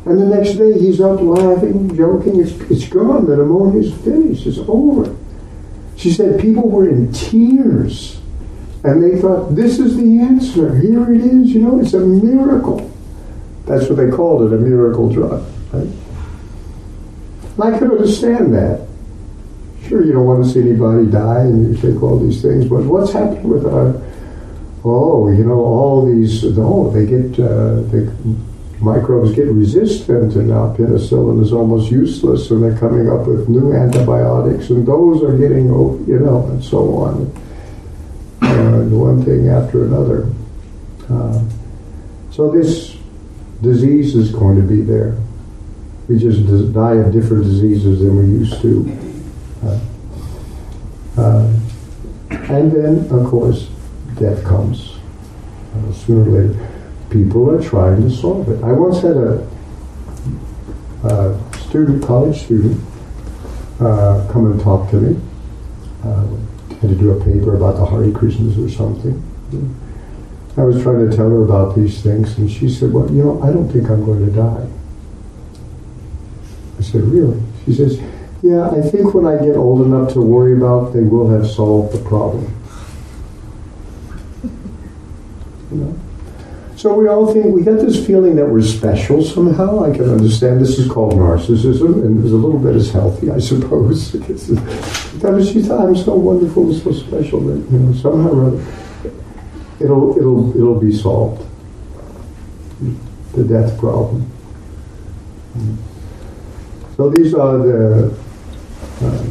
And 0.05 0.21
the 0.21 0.25
next 0.25 0.53
day 0.53 0.77
he's 0.79 1.01
up 1.01 1.19
laughing, 1.19 1.95
joking. 1.95 2.39
It's, 2.39 2.51
it's 2.69 2.88
gone. 2.88 3.25
The 3.25 3.38
pneumonia's 3.38 3.93
finished. 4.03 4.45
It's 4.45 4.59
over. 4.59 5.15
She 5.97 6.12
said 6.12 6.39
people 6.39 6.69
were 6.69 6.88
in 6.88 7.12
tears. 7.12 8.21
And 8.83 9.03
they 9.03 9.19
thought, 9.19 9.55
this 9.55 9.79
is 9.79 9.97
the 9.97 10.19
answer. 10.19 10.77
Here 10.77 11.12
it 11.12 11.21
is. 11.21 11.50
You 11.50 11.62
know, 11.62 11.79
it's 11.79 11.93
a 11.93 12.00
miracle. 12.00 12.91
That's 13.65 13.89
what 13.89 13.95
they 13.95 14.12
called 14.12 14.43
it, 14.43 14.55
a 14.55 14.59
miracle 14.59 15.12
drug. 15.12 15.43
Right? 15.74 15.89
I 17.59 17.79
could 17.79 17.89
understand 17.89 18.53
that. 18.53 18.88
Sure, 19.88 20.05
you 20.05 20.13
don't 20.13 20.25
want 20.25 20.43
to 20.43 20.50
see 20.51 20.62
anybody 20.62 21.07
die 21.07 21.41
and 21.41 21.67
you 21.67 21.81
think 21.81 22.03
all 22.03 22.19
these 22.19 22.41
things, 22.41 22.65
but 22.65 22.83
what's 22.83 23.13
happening 23.13 23.47
with 23.47 23.65
our, 23.65 24.01
oh, 24.83 25.29
you 25.29 25.45
know, 25.45 25.59
all 25.59 26.05
these, 26.05 26.43
oh, 26.43 26.91
they 26.91 27.05
get, 27.05 27.39
uh, 27.39 27.81
the 27.89 28.13
microbes 28.79 29.32
get 29.34 29.48
resistant 29.48 30.36
and 30.36 30.50
now 30.50 30.75
penicillin 30.75 31.41
is 31.41 31.53
almost 31.53 31.91
useless 31.91 32.51
and 32.51 32.62
they're 32.62 32.77
coming 32.77 33.10
up 33.10 33.25
with 33.25 33.48
new 33.48 33.74
antibiotics 33.74 34.70
and 34.70 34.86
those 34.86 35.24
are 35.24 35.38
getting, 35.38 35.67
you 35.67 36.20
know, 36.20 36.46
and 36.48 36.63
so 36.63 36.96
on. 36.96 37.41
Uh, 38.41 38.84
one 38.89 39.24
thing 39.24 39.50
after 39.50 39.86
another. 39.86 40.29
Uh, 41.10 41.41
so 42.32 42.51
this 42.51 42.98
disease 43.62 44.15
is 44.15 44.32
going 44.32 44.58
to 44.58 44.62
be 44.62 44.82
there. 44.82 45.17
We 46.08 46.20
just 46.20 46.46
die 46.74 46.96
of 46.96 47.12
different 47.12 47.46
diseases 47.46 48.00
than 48.00 48.17
we 48.17 48.25
used 48.25 48.62
to. 48.62 49.25
Uh, 49.63 49.79
uh, 51.17 51.53
and 52.29 52.72
then, 52.72 53.08
of 53.10 53.25
course, 53.27 53.70
death 54.20 54.44
comes 54.44 54.96
sooner 55.94 56.29
or 56.29 56.41
later. 56.41 56.75
People 57.15 57.50
are 57.50 57.63
trying 57.63 58.01
to 58.01 58.13
solve 58.13 58.50
it. 58.50 58.62
I 58.62 58.74
once 58.74 59.01
had 59.01 59.15
a, 59.15 59.48
a 61.05 61.60
student, 61.69 62.03
college 62.03 62.43
student, 62.43 62.77
uh, 63.79 64.27
come 64.34 64.51
and 64.51 64.60
talk 64.60 64.89
to 64.91 64.98
me. 64.98 65.22
Uh, 66.03 66.25
had 66.81 66.89
to 66.89 66.95
do 66.95 67.12
a 67.12 67.24
paper 67.24 67.55
about 67.55 67.77
the 67.77 67.86
Hare 67.86 68.12
Krishnas 68.12 68.57
or 68.62 68.69
something. 68.69 69.24
I 70.57 70.63
was 70.63 70.84
trying 70.84 71.10
to 71.10 71.15
tell 71.15 71.29
her 71.29 71.43
about 71.43 71.74
these 71.74 72.01
things, 72.01 72.38
and 72.38 72.51
she 72.51 72.69
said, 72.69 72.91
"Well, 72.91 73.10
you 73.10 73.24
know, 73.24 73.41
I 73.41 73.53
don't 73.53 73.72
think 73.72 73.89
I'm 73.89 74.03
going 74.03 74.25
to 74.25 74.31
die." 74.31 74.67
I 76.77 76.81
said, 76.81 77.03
"Really?" 77.03 77.41
She 77.63 77.74
says, 77.74 77.98
yeah, 78.41 78.69
I 78.69 78.81
think 78.81 79.13
when 79.13 79.25
I 79.25 79.43
get 79.43 79.55
old 79.55 79.86
enough 79.86 80.13
to 80.13 80.22
worry 80.22 80.55
about, 80.55 80.93
they 80.93 81.01
will 81.01 81.29
have 81.29 81.50
solved 81.50 81.93
the 81.93 82.03
problem. 82.07 82.53
You 85.72 85.77
know? 85.77 86.04
So 86.86 86.94
we 86.94 87.08
all 87.08 87.34
think 87.34 87.48
we 87.48 87.63
get 87.63 87.80
this 87.80 88.06
feeling 88.06 88.36
that 88.36 88.48
we're 88.48 88.62
special 88.62 89.24
somehow. 89.24 89.84
I 89.84 89.89
can 89.89 90.08
understand 90.08 90.62
this 90.62 90.77
is 90.77 90.88
called 90.88 91.13
narcissism, 91.13 92.06
and 92.06 92.22
there's 92.22 92.32
a 92.32 92.36
little 92.36 92.60
bit 92.60 92.75
is 92.75 92.92
healthy, 92.92 93.32
I 93.32 93.39
suppose. 93.39 94.13
I'm 95.24 95.96
so 95.96 96.13
wonderful, 96.13 96.72
so 96.75 96.92
special 96.92 97.39
that 97.39 97.72
you 97.72 97.80
know 97.80 97.92
somehow 97.96 98.30
or 98.30 98.46
other 98.50 98.63
it'll 99.80 100.15
it'll 100.15 100.56
it'll 100.56 100.80
be 100.80 100.96
solved. 100.96 101.44
The 103.34 103.46
death 103.46 103.80
problem. 103.80 104.32
So 106.98 107.10
these 107.10 107.34
are 107.34 107.58
the 107.58 108.15
uh, 109.01 109.25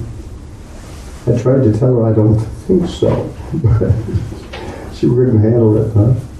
I 1.29 1.39
tried 1.41 1.63
to 1.63 1.79
tell 1.79 1.95
her 1.95 2.05
I 2.05 2.13
don't 2.13 2.41
think 2.67 2.89
so. 2.89 3.33
But 3.63 3.95
she 4.97 5.07
wouldn't 5.07 5.41
handle 5.41 5.77
it, 5.77 5.93
huh? 5.95 6.34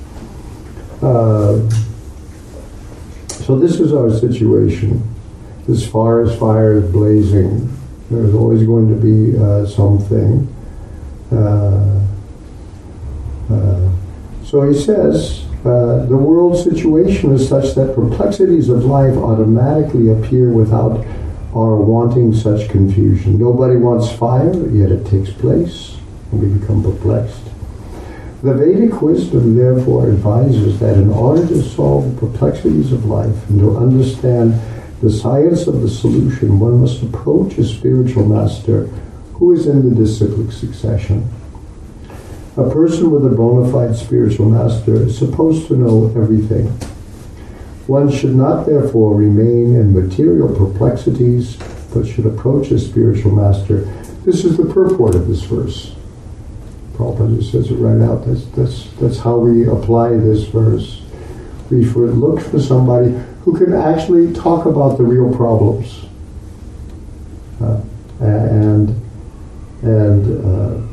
Uh, 1.05 1.61
so 3.29 3.59
this 3.59 3.79
is 3.79 3.93
our 3.93 4.11
situation. 4.11 5.03
Far 5.91 6.23
as 6.23 6.39
fire 6.39 6.79
is 6.79 6.91
blazing, 6.91 7.71
there's 8.11 8.35
always 8.35 8.67
going 8.67 8.89
to 8.89 8.95
be 8.95 9.39
uh, 9.39 9.67
something. 9.67 10.49
Uh, 11.31 12.01
uh 13.51 13.91
so 14.45 14.63
he 14.63 14.79
says, 14.79 15.45
uh, 15.65 16.07
the 16.07 16.17
world 16.17 16.57
situation 16.57 17.33
is 17.33 17.49
such 17.49 17.75
that 17.75 17.95
perplexities 17.95 18.69
of 18.69 18.85
life 18.85 19.17
automatically 19.17 20.11
appear 20.11 20.51
without 20.51 21.05
our 21.55 21.77
wanting 21.77 22.35
such 22.35 22.69
confusion. 22.71 23.39
Nobody 23.39 23.77
wants 23.77 24.11
fire, 24.11 24.55
yet 24.71 24.91
it 24.91 25.07
takes 25.07 25.31
place, 25.31 25.97
and 26.31 26.41
we 26.41 26.59
become 26.59 26.83
perplexed. 26.83 27.54
The 28.45 28.53
Vedic 28.53 29.01
wisdom 29.01 29.57
therefore 29.57 30.11
advises 30.11 30.79
that 30.81 30.99
in 30.99 31.09
order 31.09 31.47
to 31.47 31.63
solve 31.63 32.15
the 32.15 32.27
perplexities 32.27 32.93
of 32.93 33.07
life 33.07 33.49
and 33.49 33.59
to 33.61 33.79
understand 33.79 34.61
the 35.01 35.11
science 35.11 35.67
of 35.67 35.81
the 35.81 35.89
solution, 35.89 36.61
one 36.61 36.83
must 36.83 37.03
approach 37.03 37.57
a 37.57 37.65
spiritual 37.65 38.27
master 38.27 38.85
who 39.33 39.55
is 39.55 39.67
in 39.67 39.89
the 39.89 39.97
disciplic 39.97 40.53
succession. 40.53 41.27
A 42.59 42.69
person 42.69 43.11
with 43.11 43.25
a 43.25 43.35
bona 43.35 43.73
fide 43.73 43.97
spiritual 43.97 44.51
master 44.51 44.95
is 44.97 45.17
supposed 45.17 45.67
to 45.69 45.77
know 45.77 46.13
everything. 46.15 46.67
One 47.87 48.13
should 48.13 48.35
not 48.35 48.67
therefore 48.67 49.17
remain 49.17 49.75
in 49.75 49.95
material 49.95 50.55
perplexities, 50.55 51.57
but 51.95 52.07
should 52.07 52.27
approach 52.27 52.71
a 52.73 52.79
spiritual 52.79 53.35
master. 53.35 53.87
This 54.27 54.45
is 54.45 54.59
the 54.59 54.67
purport 54.67 55.15
of 55.15 55.29
this 55.29 55.45
verse. 55.45 55.95
Prabhupada 56.95 57.43
says 57.43 57.71
it 57.71 57.77
right 57.77 58.01
out. 58.07 58.25
That's, 58.27 58.45
that's, 58.57 58.91
that's 59.01 59.19
how 59.19 59.39
we 59.39 59.69
apply 59.69 60.11
this 60.11 60.45
verse. 60.45 61.03
We 61.71 61.85
should 61.85 62.15
look 62.15 62.41
for 62.41 62.61
somebody 62.61 63.11
who 63.43 63.57
can 63.59 63.75
actually 63.75 64.33
talk 64.33 64.67
about 64.67 64.97
the 64.97 65.05
real 65.05 65.35
problems. 65.35 66.07
Uh, 67.61 67.81
and 68.21 69.01
and 69.83 70.45
uh, 70.45 70.85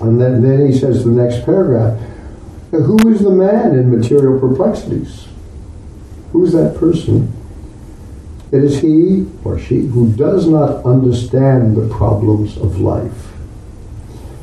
and 0.00 0.20
then, 0.20 0.42
then 0.42 0.66
he 0.70 0.78
says 0.78 1.04
the 1.04 1.10
next 1.10 1.44
paragraph, 1.44 1.98
who 2.70 3.08
is 3.08 3.20
the 3.20 3.30
man 3.30 3.74
in 3.74 3.90
material 3.90 4.38
perplexities? 4.38 5.26
Who's 6.32 6.52
that 6.52 6.76
person? 6.78 7.32
It 8.52 8.62
is 8.62 8.80
he 8.80 9.26
or 9.44 9.58
she 9.58 9.86
who 9.86 10.12
does 10.12 10.46
not 10.46 10.84
understand 10.84 11.76
the 11.76 11.88
problems 11.92 12.56
of 12.56 12.80
life. 12.80 13.27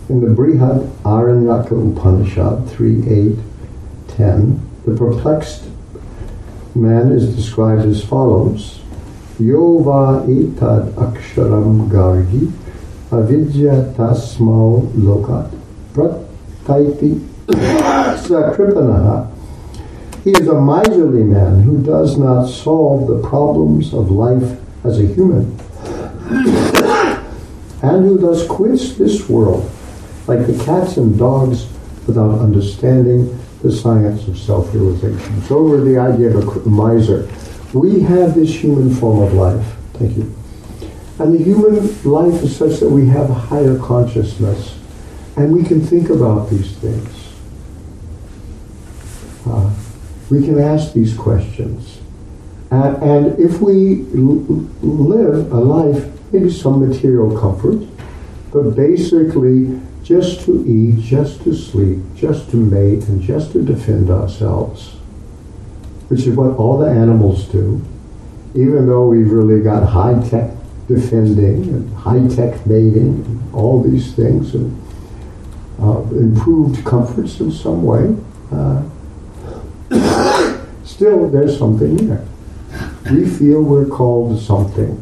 In 0.07 0.21
the 0.21 0.27
Brihad 0.27 0.87
Aranyaka 1.01 1.71
Upanishad 1.71 2.69
3 2.69 3.09
8 3.09 3.37
10, 4.09 4.61
the 4.85 4.95
perplexed 4.95 5.63
man 6.75 7.11
is 7.11 7.35
described 7.35 7.85
as 7.85 8.05
follows 8.05 8.81
Yova 9.39 10.23
etad 10.27 10.91
aksharam 10.93 11.89
gargi 11.89 12.51
avidya 13.11 13.95
tasmau 13.97 14.85
lokat 14.93 15.49
prataiti 15.91 17.27
sakripanaha. 17.47 19.27
He 20.23 20.29
is 20.29 20.47
a 20.47 20.61
miserly 20.61 21.23
man 21.23 21.63
who 21.63 21.81
does 21.81 22.15
not 22.19 22.45
solve 22.45 23.07
the 23.07 23.27
problems 23.27 23.91
of 23.91 24.11
life 24.11 24.59
as 24.83 24.99
a 24.99 25.07
human, 25.07 25.57
and 27.81 28.05
who 28.05 28.19
thus 28.19 28.45
quits 28.45 28.93
this 28.97 29.27
world 29.27 29.71
like 30.27 30.45
the 30.47 30.63
cats 30.65 30.97
and 30.97 31.17
dogs 31.17 31.67
without 32.07 32.39
understanding 32.39 33.37
the 33.61 33.71
science 33.71 34.27
of 34.27 34.37
self-realization. 34.37 35.41
So 35.43 35.57
over 35.57 35.81
the 35.81 35.97
idea 35.97 36.35
of 36.35 36.65
a 36.65 36.69
miser. 36.69 37.29
We 37.73 38.01
have 38.01 38.35
this 38.35 38.53
human 38.53 38.93
form 38.93 39.23
of 39.23 39.33
life. 39.33 39.65
Thank 39.93 40.17
you. 40.17 40.35
And 41.19 41.33
the 41.33 41.43
human 41.43 42.03
life 42.03 42.43
is 42.43 42.55
such 42.55 42.79
that 42.79 42.89
we 42.89 43.07
have 43.07 43.29
a 43.29 43.33
higher 43.33 43.79
consciousness 43.79 44.77
and 45.35 45.51
we 45.51 45.63
can 45.63 45.81
think 45.81 46.09
about 46.09 46.49
these 46.49 46.75
things. 46.77 47.33
Uh, 49.45 49.73
we 50.29 50.43
can 50.43 50.59
ask 50.59 50.93
these 50.93 51.15
questions. 51.15 51.99
Uh, 52.71 52.97
and 53.01 53.39
if 53.39 53.61
we 53.61 53.95
live 54.81 55.51
a 55.51 55.59
life, 55.59 56.11
maybe 56.31 56.49
some 56.49 56.87
material 56.87 57.37
comfort, 57.39 57.87
but 58.51 58.75
basically 58.75 59.79
just 60.05 60.45
to 60.45 60.63
eat, 60.67 61.03
just 61.03 61.43
to 61.43 61.53
sleep, 61.55 61.97
just 62.15 62.51
to 62.51 62.57
mate, 62.57 63.07
and 63.09 63.21
just 63.21 63.51
to 63.53 63.63
defend 63.63 64.11
ourselves, 64.11 64.91
which 66.09 66.27
is 66.27 66.35
what 66.37 66.55
all 66.57 66.77
the 66.77 66.89
animals 66.89 67.45
do, 67.45 67.83
even 68.53 68.85
though 68.85 69.07
we've 69.07 69.31
really 69.31 69.63
got 69.63 69.83
high 69.89 70.17
tech 70.29 70.51
defending 70.87 71.63
and 71.69 71.93
high-tech 71.95 72.65
mating, 72.67 73.25
and 73.25 73.53
all 73.53 73.81
these 73.81 74.13
things, 74.13 74.53
and 74.53 74.79
uh, 75.81 76.01
improved 76.11 76.85
comforts 76.85 77.39
in 77.39 77.51
some 77.51 77.83
way. 77.83 78.15
Uh, 78.51 78.83
still, 80.83 81.27
there's 81.29 81.57
something 81.57 82.07
there. 82.07 82.23
We 83.11 83.27
feel 83.27 83.63
we're 83.63 83.87
called 83.87 84.37
to 84.37 84.43
something. 84.43 85.01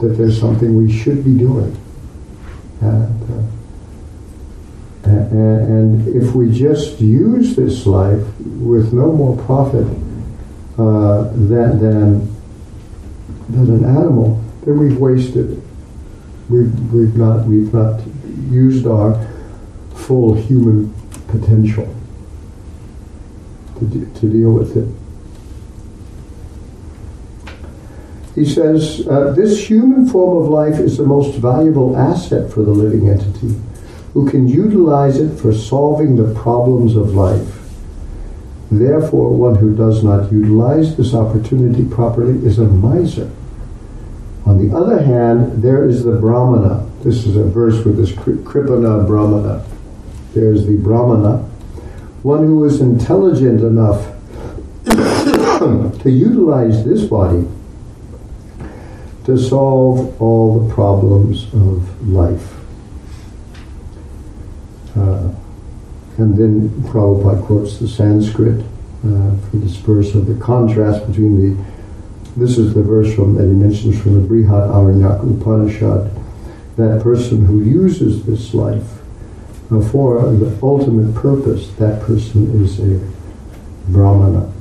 That 0.00 0.08
there's 0.08 0.40
something 0.40 0.76
we 0.76 0.90
should 0.90 1.22
be 1.24 1.36
doing. 1.36 1.76
And, 2.80 3.50
uh, 5.04 5.08
and, 5.08 6.08
if 6.08 6.34
we 6.34 6.50
just 6.50 7.00
use 7.00 7.56
this 7.56 7.86
life 7.86 8.22
with 8.40 8.92
no 8.92 9.12
more 9.12 9.36
profit 9.44 9.86
uh, 10.78 11.22
than, 11.32 11.78
than 11.78 12.36
than 13.48 13.70
an 13.70 13.84
animal, 13.84 14.42
then 14.64 14.78
we've 14.78 14.98
wasted 14.98 15.52
it. 15.52 15.62
We've, 16.48 16.92
we've, 16.92 17.16
not, 17.16 17.46
we've 17.46 17.72
not 17.72 18.00
used 18.50 18.86
our 18.86 19.26
full 19.94 20.34
human 20.34 20.92
potential 21.28 21.92
to, 23.78 23.84
de- 23.86 24.20
to 24.20 24.30
deal 24.30 24.52
with 24.52 24.76
it. 24.76 24.88
He 28.36 28.44
says, 28.44 29.08
uh, 29.08 29.32
this 29.32 29.66
human 29.66 30.06
form 30.06 30.44
of 30.44 30.50
life 30.50 30.78
is 30.78 30.98
the 30.98 31.06
most 31.06 31.38
valuable 31.38 31.96
asset 31.96 32.52
for 32.52 32.62
the 32.62 32.70
living 32.70 33.08
entity 33.08 33.58
who 34.12 34.28
can 34.28 34.46
utilize 34.46 35.18
it 35.18 35.38
for 35.38 35.54
solving 35.54 36.16
the 36.16 36.38
problems 36.38 36.96
of 36.96 37.14
life. 37.14 37.58
Therefore, 38.70 39.30
one 39.30 39.54
who 39.54 39.74
does 39.74 40.04
not 40.04 40.30
utilize 40.30 40.98
this 40.98 41.14
opportunity 41.14 41.86
properly 41.86 42.44
is 42.46 42.58
a 42.58 42.64
miser. 42.64 43.30
On 44.44 44.58
the 44.58 44.76
other 44.76 45.02
hand, 45.02 45.62
there 45.62 45.88
is 45.88 46.04
the 46.04 46.12
Brahmana. 46.12 46.86
This 47.02 47.24
is 47.24 47.36
a 47.36 47.44
verse 47.44 47.82
with 47.86 47.96
this 47.96 48.12
Kripana 48.12 49.06
Brahmana. 49.06 49.64
There's 50.34 50.66
the 50.66 50.76
Brahmana, 50.76 51.38
one 52.22 52.44
who 52.44 52.64
is 52.66 52.82
intelligent 52.82 53.60
enough 53.60 54.12
to 54.84 56.10
utilize 56.10 56.84
this 56.84 57.04
body 57.04 57.46
to 59.26 59.36
solve 59.36 60.22
all 60.22 60.60
the 60.60 60.72
problems 60.72 61.46
of 61.52 62.08
life. 62.08 62.54
Uh, 64.96 65.28
and 66.18 66.38
then 66.38 66.70
Prabhupada 66.84 67.44
quotes 67.44 67.78
the 67.78 67.88
Sanskrit 67.88 68.60
uh, 68.60 69.36
for 69.50 69.56
this 69.56 69.76
verse 69.78 70.14
of 70.14 70.26
the 70.26 70.34
contrast 70.36 71.08
between 71.08 71.56
the, 71.56 71.64
this 72.36 72.56
is 72.56 72.72
the 72.72 72.84
verse 72.84 73.12
from, 73.16 73.34
that 73.34 73.46
he 73.46 73.52
mentions 73.52 74.00
from 74.00 74.14
the 74.14 74.28
Brihad 74.28 74.70
Aranyaka 74.70 75.40
Upanishad, 75.40 76.08
that 76.76 77.02
person 77.02 77.44
who 77.44 77.64
uses 77.64 78.24
this 78.26 78.54
life 78.54 79.00
uh, 79.72 79.80
for 79.80 80.22
the 80.30 80.56
ultimate 80.62 81.12
purpose, 81.16 81.68
that 81.78 82.00
person 82.02 82.64
is 82.64 82.78
a 82.78 83.00
Brahmana. 83.88 84.52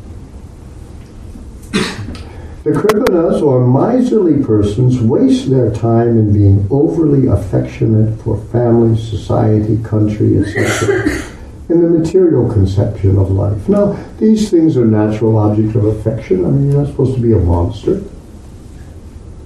The 2.65 2.71
Kripanas, 2.71 3.41
or 3.41 3.65
miserly 3.65 4.43
persons, 4.43 4.99
waste 4.99 5.49
their 5.49 5.71
time 5.71 6.17
in 6.17 6.34
being 6.34 6.67
overly 6.69 7.28
affectionate 7.28 8.19
for 8.21 8.38
family, 8.47 8.99
society, 8.99 9.82
country, 9.84 10.39
etc 10.39 11.32
in 11.69 11.82
the 11.82 11.88
material 11.88 12.51
conception 12.51 13.17
of 13.17 13.32
life. 13.32 13.67
Now, 13.67 13.93
these 14.19 14.51
things 14.51 14.78
are 14.78 14.86
natural 14.86 15.38
objects 15.38 15.75
of 15.75 15.86
affection. 15.86 16.45
I 16.45 16.49
mean, 16.49 16.71
you're 16.71 16.82
not 16.82 16.91
supposed 16.91 17.15
to 17.15 17.21
be 17.21 17.34
a 17.34 17.39
monster. 17.39 18.04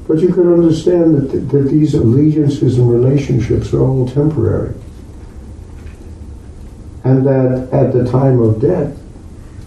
But 0.05 0.19
you 0.19 0.33
can 0.33 0.51
understand 0.51 1.15
that, 1.15 1.31
th- 1.31 1.47
that 1.49 1.69
these 1.69 1.93
allegiances 1.93 2.77
and 2.77 2.91
relationships 2.91 3.73
are 3.73 3.81
all 3.81 4.07
temporary. 4.07 4.75
And 7.05 7.25
that 7.25 7.69
at 7.71 7.93
the 7.93 8.09
time 8.09 8.41
of 8.41 8.59
death, 8.59 8.97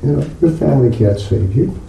you 0.03 0.13
know, 0.13 0.31
your 0.43 0.51
family 0.59 0.95
can't 0.95 1.19
save 1.19 1.57
you. 1.57 1.81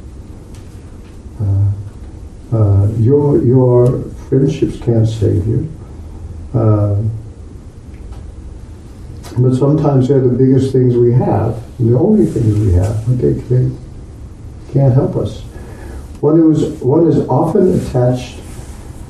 Uh, 2.54 2.58
uh, 2.58 2.88
your, 3.00 3.42
your 3.42 4.04
friendships 4.30 4.80
can't 4.80 5.08
save 5.08 5.48
you. 5.48 5.72
Uh, 6.54 7.02
but 9.40 9.56
sometimes 9.56 10.08
they're 10.08 10.22
the 10.22 10.30
biggest 10.30 10.72
things 10.72 10.96
we 10.96 11.12
have, 11.12 11.64
the 11.80 11.98
only 11.98 12.28
things 12.28 12.60
we 12.60 12.74
have, 12.74 13.04
but 13.08 13.18
they, 13.18 13.72
can't 14.72 14.94
help 14.94 15.16
us. 15.16 15.42
One, 16.22 16.52
is, 16.52 16.82
one 16.82 17.08
is 17.08 17.28
often 17.28 17.80
attached 17.80 18.40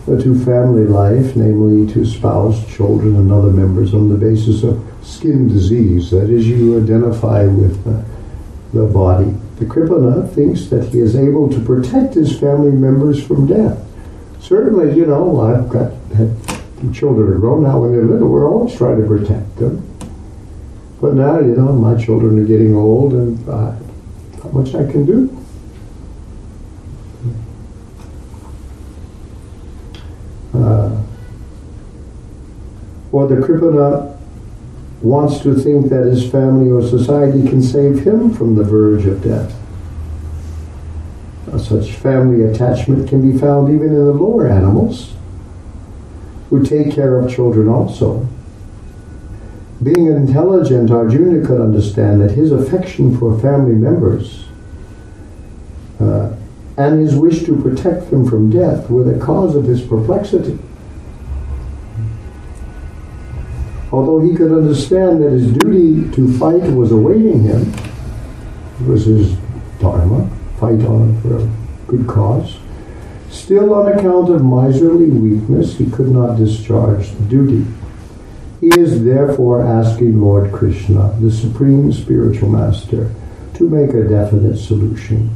to 0.06 0.46
family 0.46 0.86
life, 0.86 1.36
namely 1.36 1.92
to 1.94 2.06
spouse, 2.06 2.66
children, 2.74 3.16
and 3.16 3.32
other 3.32 3.52
members, 3.52 3.94
on 3.94 4.10
the 4.10 4.18
basis 4.18 4.64
of 4.64 4.84
skin 5.02 5.48
disease. 5.48 6.12
That 6.12 6.30
is, 6.30 6.48
you 6.48 6.82
identify 6.82 7.46
with 7.46 7.86
uh, 7.88 8.04
the 8.74 8.86
body. 8.86 9.36
The 9.64 9.70
Kripana 9.70 10.30
thinks 10.34 10.66
that 10.66 10.90
he 10.90 11.00
is 11.00 11.16
able 11.16 11.50
to 11.50 11.58
protect 11.62 12.16
his 12.16 12.38
family 12.38 12.72
members 12.72 13.26
from 13.26 13.48
death. 13.48 13.80
Certainly, 14.42 14.98
you 14.98 15.06
know, 15.06 15.40
I've 15.40 15.70
got 15.70 15.94
children 16.94 17.40
grown 17.40 17.64
now 17.64 17.80
when 17.80 17.94
they're 17.94 18.04
little. 18.04 18.28
We're 18.28 18.46
always 18.46 18.76
trying 18.76 19.02
to 19.02 19.08
protect 19.08 19.56
them. 19.56 19.90
But 21.00 21.14
now, 21.14 21.40
you 21.40 21.56
know, 21.56 21.72
my 21.72 21.96
children 21.96 22.40
are 22.40 22.46
getting 22.46 22.76
old, 22.76 23.14
and 23.14 23.48
uh, 23.48 23.74
not 24.40 24.54
much 24.54 24.76
I 24.76 24.84
can 24.92 25.06
do. 25.06 25.30
Uh, 30.54 31.02
or 33.14 33.28
the 33.28 33.36
Kripana 33.36 34.20
wants 35.04 35.42
to 35.42 35.54
think 35.54 35.90
that 35.90 36.06
his 36.06 36.30
family 36.30 36.72
or 36.72 36.82
society 36.82 37.48
can 37.48 37.62
save 37.62 38.00
him 38.00 38.34
from 38.34 38.56
the 38.56 38.64
verge 38.64 39.06
of 39.06 39.22
death. 39.22 39.54
Such 41.60 41.92
family 41.92 42.46
attachment 42.46 43.08
can 43.08 43.32
be 43.32 43.38
found 43.38 43.70
even 43.70 43.90
in 43.90 44.06
the 44.06 44.14
lower 44.14 44.48
animals, 44.48 45.14
who 46.50 46.64
take 46.64 46.94
care 46.94 47.20
of 47.20 47.32
children 47.32 47.68
also. 47.68 48.28
Being 49.84 50.08
intelligent, 50.08 50.90
Arjuna 50.90 51.46
could 51.46 51.60
understand 51.60 52.22
that 52.22 52.32
his 52.32 52.52
affection 52.52 53.18
for 53.18 53.38
family 53.40 53.76
members 53.76 54.46
uh, 56.00 56.36
and 56.78 57.00
his 57.00 57.16
wish 57.16 57.44
to 57.44 57.62
protect 57.62 58.10
them 58.10 58.28
from 58.28 58.50
death 58.50 58.90
were 58.90 59.04
the 59.04 59.24
cause 59.24 59.56
of 59.56 59.66
his 59.66 59.82
perplexity. 59.82 60.58
Although 63.94 64.22
he 64.22 64.36
could 64.36 64.52
understand 64.52 65.22
that 65.22 65.34
his 65.34 65.54
duty 65.54 66.10
to 66.16 66.40
fight 66.40 66.64
was 66.64 66.92
awaiting 66.92 67.44
him, 67.44 67.72
it 68.82 68.88
was 68.88 69.06
his 69.06 69.36
dharma, 69.80 70.28
fight 70.60 70.84
on 70.84 71.22
for 71.22 71.38
a 71.38 71.50
good 71.86 72.08
cause, 72.08 72.58
still 73.30 73.72
on 73.76 73.92
account 73.92 74.32
of 74.32 74.44
miserly 74.44 75.12
weakness 75.12 75.78
he 75.78 75.86
could 75.92 76.10
not 76.10 76.38
discharge 76.38 77.12
the 77.12 77.24
duty. 77.26 77.72
He 78.62 78.70
is 78.70 79.04
therefore 79.04 79.64
asking 79.64 80.20
Lord 80.20 80.52
Krishna, 80.52 81.16
the 81.22 81.32
Supreme 81.32 81.94
Spiritual 81.94 82.50
Master, 82.50 83.14
to 83.54 83.70
make 83.70 83.92
a 83.94 84.10
definite 84.10 84.58
solution. 84.58 85.30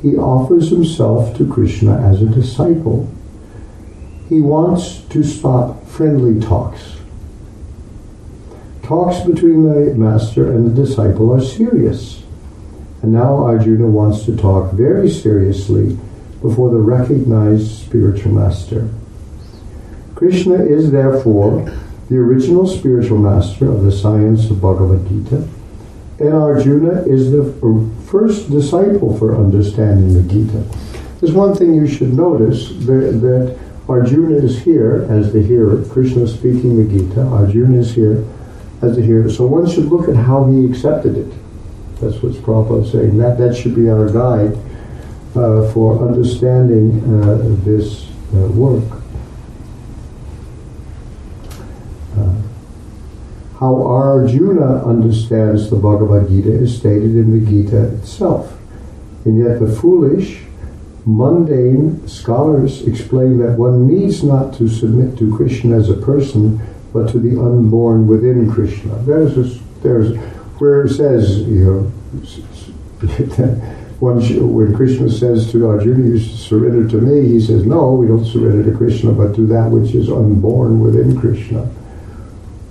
He 0.00 0.16
offers 0.16 0.70
himself 0.70 1.36
to 1.36 1.46
Krishna 1.46 2.00
as 2.10 2.22
a 2.22 2.26
disciple. 2.26 3.12
He 4.30 4.40
wants 4.40 5.02
to 5.10 5.22
stop 5.22 5.86
friendly 5.86 6.40
talks 6.40 6.99
talks 8.90 9.20
between 9.20 9.62
the 9.62 9.94
master 9.94 10.50
and 10.50 10.66
the 10.66 10.82
disciple 10.82 11.32
are 11.32 11.40
serious. 11.40 12.24
And 13.02 13.12
now 13.12 13.44
Arjuna 13.44 13.86
wants 13.86 14.24
to 14.24 14.36
talk 14.36 14.72
very 14.72 15.08
seriously 15.08 15.96
before 16.42 16.70
the 16.70 16.80
recognized 16.80 17.70
spiritual 17.86 18.32
master. 18.32 18.90
Krishna 20.16 20.54
is 20.54 20.90
therefore 20.90 21.72
the 22.08 22.16
original 22.16 22.66
spiritual 22.66 23.18
master 23.18 23.70
of 23.70 23.84
the 23.84 23.92
science 23.92 24.50
of 24.50 24.60
Bhagavad 24.60 25.08
Gita, 25.08 25.48
and 26.18 26.34
Arjuna 26.34 27.02
is 27.02 27.30
the 27.30 27.44
first 28.08 28.50
disciple 28.50 29.16
for 29.16 29.36
understanding 29.36 30.14
the 30.14 30.22
Gita. 30.22 30.64
There's 31.20 31.32
one 31.32 31.54
thing 31.54 31.74
you 31.74 31.86
should 31.86 32.12
notice 32.12 32.70
that, 32.86 33.20
that 33.22 33.56
Arjuna 33.88 34.34
is 34.34 34.60
here 34.60 35.06
as 35.08 35.32
the 35.32 35.40
hearer, 35.40 35.84
Krishna 35.90 36.26
speaking 36.26 36.76
the 36.76 36.92
Gita. 36.92 37.22
Arjuna 37.22 37.78
is 37.78 37.94
here 37.94 38.26
as 38.82 38.96
a 38.96 39.02
hero. 39.02 39.28
So 39.28 39.46
one 39.46 39.68
should 39.68 39.86
look 39.86 40.08
at 40.08 40.16
how 40.16 40.46
he 40.46 40.66
accepted 40.66 41.16
it. 41.16 41.32
That's 42.00 42.22
what 42.22 42.32
Prabhupada 42.32 42.84
is 42.84 42.92
saying. 42.92 43.18
That, 43.18 43.36
that 43.38 43.54
should 43.54 43.74
be 43.74 43.90
our 43.90 44.10
guide 44.10 44.56
uh, 45.36 45.70
for 45.72 46.06
understanding 46.08 47.22
uh, 47.22 47.36
this 47.64 48.06
uh, 48.32 48.48
work. 48.48 48.84
Uh, 52.16 52.34
how 53.58 53.82
Arjuna 53.82 54.84
understands 54.86 55.68
the 55.68 55.76
Bhagavad 55.76 56.28
Gita 56.28 56.50
is 56.50 56.76
stated 56.76 57.16
in 57.16 57.38
the 57.38 57.50
Gita 57.50 57.94
itself. 57.96 58.56
And 59.26 59.38
yet 59.38 59.60
the 59.60 59.70
foolish, 59.70 60.40
mundane 61.04 62.06
scholars 62.08 62.86
explain 62.86 63.38
that 63.38 63.58
one 63.58 63.86
needs 63.86 64.22
not 64.22 64.54
to 64.54 64.68
submit 64.68 65.18
to 65.18 65.36
Krishna 65.36 65.76
as 65.76 65.90
a 65.90 65.96
person 65.96 66.60
but 66.92 67.10
to 67.10 67.18
the 67.18 67.40
unborn 67.40 68.06
within 68.06 68.50
Krishna. 68.50 68.94
There's 69.02 69.34
this, 69.34 69.60
there's 69.82 70.16
where 70.58 70.84
it 70.84 70.90
says, 70.90 71.38
you 71.42 71.64
know, 71.64 71.80
when, 74.00 74.74
Krishna 74.74 75.10
says 75.10 75.50
to 75.52 75.68
Arjuna, 75.68 76.06
you 76.06 76.18
surrender 76.18 76.88
to 76.88 76.96
me, 76.96 77.28
he 77.28 77.40
says, 77.40 77.64
no, 77.64 77.92
we 77.92 78.06
don't 78.06 78.24
surrender 78.24 78.70
to 78.70 78.76
Krishna, 78.76 79.12
but 79.12 79.34
to 79.36 79.46
that 79.46 79.70
which 79.70 79.94
is 79.94 80.10
unborn 80.10 80.80
within 80.80 81.18
Krishna. 81.18 81.70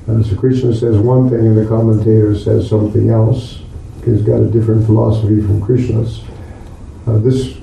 And 0.08 0.26
so 0.26 0.36
Krishna 0.36 0.74
says 0.76 0.98
one 0.98 1.30
thing 1.30 1.40
and 1.40 1.58
the 1.58 1.68
commentator 1.68 2.36
says 2.38 2.68
something 2.68 3.10
else. 3.10 3.62
He's 4.04 4.22
got 4.22 4.42
a 4.42 4.50
different 4.50 4.86
philosophy 4.86 5.42
from 5.42 5.62
Krishna's. 5.64 6.22
Uh, 7.06 7.18
this, 7.20 7.58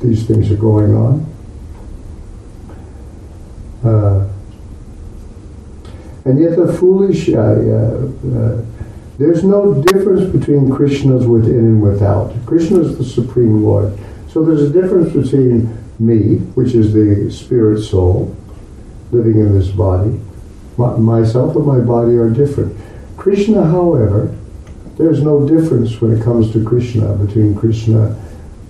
these 0.00 0.26
things 0.26 0.50
are 0.50 0.56
going 0.56 0.94
on. 0.94 1.26
Uh, 3.84 4.28
and 6.28 6.38
yet 6.38 6.56
the 6.56 6.70
foolish, 6.70 7.30
uh, 7.30 7.40
uh, 7.40 8.62
there's 9.16 9.42
no 9.44 9.82
difference 9.84 10.30
between 10.30 10.70
Krishna's 10.70 11.26
within 11.26 11.60
and 11.60 11.82
without. 11.82 12.34
Krishna 12.44 12.80
is 12.80 12.98
the 12.98 13.04
Supreme 13.04 13.64
Lord. 13.64 13.98
So 14.28 14.44
there's 14.44 14.60
a 14.60 14.70
difference 14.70 15.10
between 15.14 15.74
me, 15.98 16.36
which 16.54 16.74
is 16.74 16.92
the 16.92 17.30
spirit 17.30 17.82
soul, 17.82 18.36
living 19.10 19.40
in 19.40 19.58
this 19.58 19.68
body. 19.68 20.20
My, 20.76 20.96
myself 20.98 21.56
and 21.56 21.64
my 21.64 21.80
body 21.80 22.14
are 22.16 22.28
different. 22.28 22.78
Krishna, 23.16 23.64
however, 23.64 24.36
there's 24.98 25.22
no 25.22 25.48
difference 25.48 25.98
when 26.02 26.14
it 26.14 26.22
comes 26.22 26.52
to 26.52 26.62
Krishna 26.62 27.14
between 27.14 27.54
Krishna, 27.56 28.14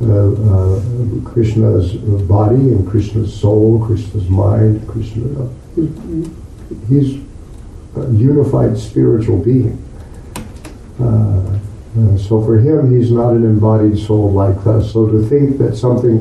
uh, 0.01 0.07
uh, 0.07 0.81
Krishna's 1.25 1.93
body 2.23 2.55
and 2.55 2.89
Krishna's 2.89 3.35
soul, 3.35 3.85
Krishna's 3.85 4.29
mind. 4.29 4.87
Krishna, 4.89 5.51
he's 6.89 7.21
unified 8.11 8.79
spiritual 8.79 9.39
being. 9.39 9.85
Uh, 11.01 11.59
uh, 11.99 12.19
so 12.19 12.45
for 12.45 12.59
him, 12.59 12.97
he's 12.97 13.11
not 13.11 13.31
an 13.31 13.45
embodied 13.45 13.99
soul 13.99 14.33
like 14.33 14.67
us. 14.67 14.93
So 14.93 15.09
to 15.09 15.27
think 15.29 15.59
that 15.59 15.77
something 15.77 16.19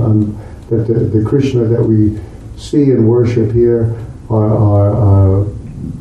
that 0.69 0.87
the, 0.87 0.93
the, 0.93 1.23
Krishna 1.27 1.65
that 1.65 1.83
we 1.83 2.19
see 2.57 2.91
and 2.91 3.07
worship 3.07 3.51
here 3.51 3.95
are, 4.29 4.57
are, 4.57 4.93
are 4.95 5.45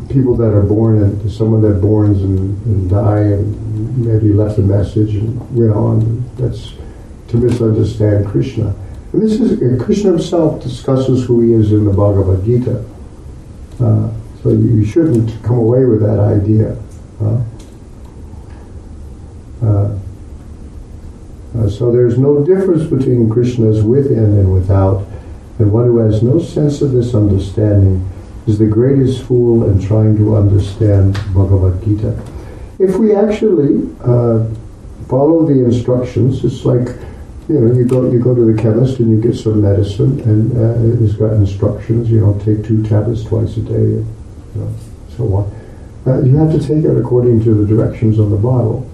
people 0.09 0.37
that 0.37 0.53
are 0.53 0.63
born 0.63 1.03
and 1.03 1.31
someone 1.31 1.63
that 1.63 1.81
borns 1.81 2.23
and, 2.23 2.65
and 2.67 2.91
die 2.91 3.21
and 3.21 3.99
maybe 3.99 4.33
left 4.33 4.59
a 4.59 4.63
message 4.63 5.15
and 5.15 5.57
went 5.57 5.73
on. 5.73 6.25
That's 6.37 6.73
to 7.29 7.37
misunderstand 7.37 8.27
Krishna. 8.27 8.75
And 9.13 9.23
this 9.23 9.41
is 9.41 9.83
Krishna 9.83 10.11
himself 10.11 10.63
discusses 10.63 11.25
who 11.25 11.41
he 11.41 11.53
is 11.53 11.73
in 11.73 11.85
the 11.85 11.93
Bhagavad 11.93 12.45
Gita. 12.45 12.85
Uh, 13.81 14.11
so 14.47 14.53
you 14.53 14.85
shouldn't 14.85 15.43
come 15.43 15.57
away 15.57 15.85
with 15.85 16.01
that 16.03 16.21
idea. 16.21 16.77
Huh? 17.19 17.41
Uh, 19.61 19.99
uh, 21.59 21.69
so 21.69 21.91
there's 21.91 22.17
no 22.17 22.45
difference 22.45 22.85
between 22.85 23.29
Krishna's 23.29 23.83
within 23.83 24.39
and 24.39 24.53
without, 24.53 25.05
and 25.59 25.73
one 25.73 25.87
who 25.87 25.99
has 25.99 26.23
no 26.23 26.39
sense 26.39 26.81
of 26.81 26.93
this 26.93 27.13
understanding 27.13 28.09
is 28.47 28.61
the 28.61 28.67
greatest 28.67 29.25
fool 29.25 29.69
in 29.69 29.85
trying 29.85 30.17
to 30.17 30.37
understand 30.37 31.15
Bhagavad 31.35 31.83
Gita. 31.85 32.17
If 32.79 32.99
we 32.99 33.17
actually 33.17 33.91
uh, 34.03 34.47
follow 35.09 35.45
the 35.45 35.65
instructions, 35.65 36.45
it's 36.45 36.65
like 36.65 36.87
you 37.49 37.59
know, 37.59 37.75
you 37.75 37.85
go 37.85 38.09
you 38.13 38.21
go 38.21 38.33
to 38.33 38.53
the 38.53 38.63
chemist 38.63 39.01
and 39.01 39.11
you 39.11 39.21
get 39.21 39.37
some 39.37 39.63
medicine, 39.63 40.21
and 40.21 40.53
uh, 40.57 41.05
it's 41.05 41.15
got 41.15 41.33
instructions. 41.33 42.11
You 42.11 42.21
know, 42.21 42.39
take 42.45 42.65
two 42.65 42.85
tablets 42.85 43.25
twice 43.25 43.57
a 43.57 43.63
day 43.63 44.05
so 45.17 45.25
on. 45.35 45.53
Uh, 46.07 46.23
you 46.23 46.37
have 46.37 46.53
to 46.53 46.61
take 46.61 46.85
it 46.85 46.97
according 46.97 47.43
to 47.43 47.55
the 47.55 47.67
directions 47.67 48.21
on 48.21 48.31
the 48.31 48.37
bottle. 48.37 48.89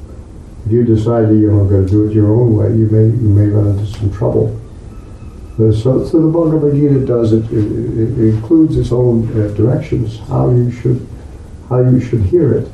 If 0.65 0.73
you 0.73 0.85
decide 0.85 1.29
that 1.29 1.35
you're 1.35 1.53
not 1.53 1.69
going 1.69 1.87
to 1.87 1.91
do 1.91 2.09
it 2.09 2.15
your 2.15 2.33
own 2.33 2.57
way, 2.57 2.69
you 2.77 2.87
may 2.87 3.05
you 3.05 3.29
may 3.29 3.47
run 3.47 3.79
into 3.79 3.87
some 3.87 4.13
trouble. 4.13 4.59
Uh, 5.55 5.71
so, 5.71 6.05
so 6.07 6.23
the 6.23 6.29
Bhagavad 6.29 6.75
Gita 6.75 7.05
does 7.05 7.33
it. 7.33 7.45
It, 7.53 8.19
it, 8.19 8.35
includes 8.35 8.79
its 8.79 8.91
own 8.91 9.29
uh, 9.29 9.49
directions 9.49 10.19
how 10.21 10.51
you 10.51 10.71
should 10.71 11.07
how 11.69 11.81
you 11.81 12.01
should 12.01 12.23
hear 12.23 12.55
it 12.55 12.71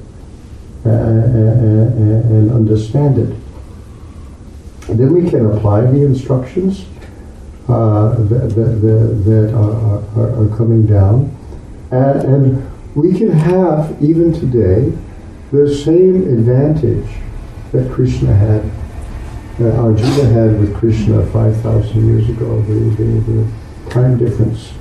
uh, 0.87 0.89
uh 0.89 0.93
and 0.93 2.53
understand 2.53 3.19
it. 3.19 3.35
And 4.89 4.99
then 4.99 5.13
we 5.13 5.29
can 5.29 5.47
apply 5.47 5.83
the 5.83 6.05
instructions 6.05 6.87
uh, 7.69 8.15
that, 8.15 8.55
that, 8.55 9.23
that 9.27 9.53
are, 9.55 9.99
are, 10.17 10.45
are, 10.45 10.57
coming 10.57 10.87
down, 10.87 11.37
and, 11.91 12.23
and 12.23 12.78
we 12.99 13.17
can 13.17 13.31
have 13.31 13.97
even 14.03 14.33
today 14.33 14.93
the 15.53 15.73
same 15.73 16.17
advantage 16.37 17.09
that 17.71 17.89
Krishna 17.93 18.35
had 18.35 18.69
that 19.59 19.79
Arjuna 19.79 20.25
had 20.31 20.59
with 20.59 20.75
Krishna 20.77 21.25
5,000 21.27 22.07
years 22.07 22.29
ago. 22.29 22.61
The, 22.63 22.75
the, 22.75 23.05
the 23.05 23.91
time 23.91 24.19
difference 24.19 24.73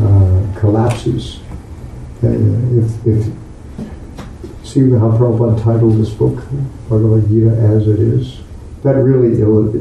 uh, 0.00 0.44
collapses. 0.58 1.38
Uh, 2.22 2.30
if, 2.78 3.06
if, 3.06 3.26
see 4.64 4.90
how 4.90 5.10
Prabhupada 5.16 5.62
titled 5.62 6.00
this 6.00 6.10
book, 6.10 6.42
Bhagavad 6.88 7.28
Gita 7.28 7.50
as 7.50 7.86
it 7.86 8.00
is, 8.00 8.40
that 8.82 8.96
really 8.96 9.40
Ill, 9.40 9.72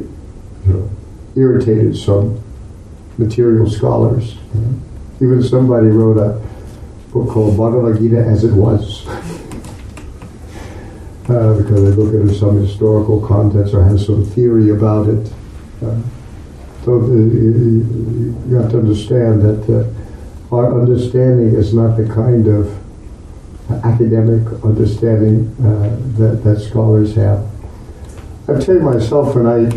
irritated 1.36 1.98
some 1.98 2.44
material 3.18 3.68
scholars. 3.68 4.36
Even 5.20 5.42
somebody 5.42 5.88
wrote 5.88 6.18
a 6.18 6.51
book 7.12 7.30
called 7.30 7.58
Bhagavad 7.58 8.00
Gita 8.00 8.24
as 8.26 8.44
it 8.44 8.54
was. 8.54 9.08
uh, 11.32 11.56
because 11.56 11.84
they 11.84 12.02
look 12.02 12.30
at 12.30 12.36
some 12.36 12.60
historical 12.60 13.26
context 13.26 13.74
or 13.74 13.84
have 13.84 14.02
some 14.02 14.26
theory 14.26 14.70
about 14.70 15.08
it. 15.08 15.32
Uh, 15.82 16.02
so 16.84 17.00
the, 17.00 17.16
you, 17.16 18.36
you, 18.48 18.56
have 18.56 18.72
to 18.72 18.80
understand 18.80 19.42
that 19.42 19.70
uh, 19.70 20.56
our 20.56 20.80
understanding 20.80 21.56
is 21.56 21.74
not 21.74 21.96
the 21.96 22.08
kind 22.08 22.48
of 22.48 22.78
academic 23.86 24.46
understanding 24.64 25.56
uh, 25.60 25.96
that, 26.18 26.44
that 26.44 26.60
scholars 26.60 27.16
have. 27.16 27.48
I 28.50 28.60
tell 28.60 28.76
you 28.76 28.82
myself, 28.82 29.36
when 29.36 29.46
I, 29.46 29.70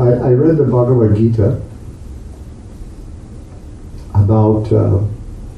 I, 0.00 0.28
I 0.28 0.32
read 0.32 0.58
the 0.58 0.64
Bhagavad 0.64 1.16
Gita 1.16 1.60
about 4.14 4.70
uh, 4.72 5.02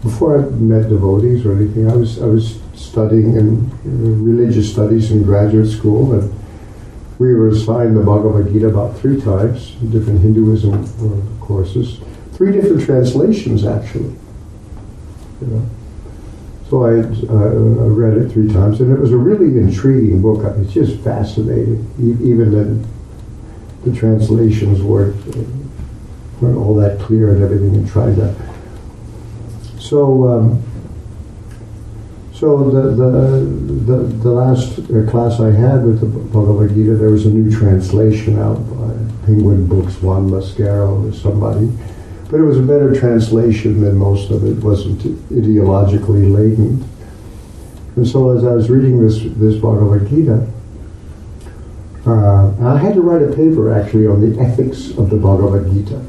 before 0.09 0.39
I 0.39 0.51
met 0.51 0.89
devotees 0.89 1.45
or 1.45 1.53
anything, 1.53 1.91
I 1.91 1.95
was 1.95 2.21
I 2.23 2.27
was 2.27 2.59
studying 2.75 3.37
in 3.37 3.71
religious 4.25 4.73
studies 4.73 5.11
in 5.11 5.23
graduate 5.23 5.69
school, 5.69 6.13
and 6.15 6.35
we 7.19 7.35
were 7.35 7.49
assigned 7.49 7.97
the 7.97 8.03
Bhagavad 8.03 8.53
Gita 8.53 8.69
about 8.69 8.99
three 8.99 9.21
times, 9.21 9.73
different 9.93 10.21
Hinduism 10.21 10.75
uh, 10.75 11.45
courses, 11.45 12.01
three 12.33 12.53
different 12.53 12.83
translations 12.83 13.67
actually. 13.67 14.15
You 15.41 15.47
know. 15.47 15.67
So 16.71 16.85
I 16.85 17.01
uh, 17.01 17.89
read 18.03 18.19
it 18.19 18.31
three 18.31 18.53
times, 18.53 18.81
and 18.81 18.93
it 18.93 19.01
was 19.01 19.13
a 19.13 19.17
really 19.17 19.59
intriguing 19.59 20.21
book. 20.21 20.45
It's 20.59 20.73
just 20.73 21.01
fascinating, 21.01 21.81
even 21.99 22.51
the, 22.53 23.91
the 23.91 23.97
translations 23.97 24.83
weren't, 24.83 25.17
weren't 26.43 26.59
all 26.59 26.75
that 26.75 27.01
clear 27.01 27.31
and 27.31 27.43
everything, 27.43 27.75
and 27.75 27.89
tried 27.89 28.17
that. 28.17 28.58
So, 29.89 30.29
um, 30.29 30.63
so 32.35 32.71
the, 32.71 32.91
the, 32.91 33.91
the, 33.91 33.97
the 34.23 34.31
last 34.31 34.79
uh, 34.81 35.11
class 35.11 35.41
I 35.41 35.51
had 35.51 35.83
with 35.83 36.01
the 36.01 36.07
Bhagavad 36.07 36.75
Gita, 36.75 36.95
there 36.95 37.09
was 37.09 37.25
a 37.25 37.31
new 37.31 37.51
translation 37.51 38.39
out 38.39 38.59
by 38.69 38.93
Penguin 39.25 39.67
Books, 39.67 39.95
Juan 40.03 40.29
Mascaro 40.29 41.09
or 41.09 41.15
somebody. 41.15 41.73
But 42.31 42.41
it 42.41 42.43
was 42.43 42.59
a 42.59 42.63
better 42.63 42.95
translation 42.95 43.81
than 43.81 43.97
most 43.97 44.31
of 44.31 44.45
it. 44.45 44.63
wasn't 44.63 45.01
ideologically 45.31 46.31
laden. 46.31 46.87
And 47.97 48.07
so 48.07 48.37
as 48.37 48.45
I 48.45 48.53
was 48.53 48.69
reading 48.69 49.03
this, 49.03 49.21
this 49.23 49.59
Bhagavad 49.59 50.07
Gita, 50.11 50.47
uh, 52.05 52.75
I 52.75 52.77
had 52.77 52.93
to 52.93 53.01
write 53.01 53.23
a 53.23 53.35
paper 53.35 53.73
actually 53.73 54.07
on 54.07 54.21
the 54.21 54.39
ethics 54.39 54.91
of 54.99 55.09
the 55.09 55.17
Bhagavad 55.17 55.73
Gita. 55.73 56.05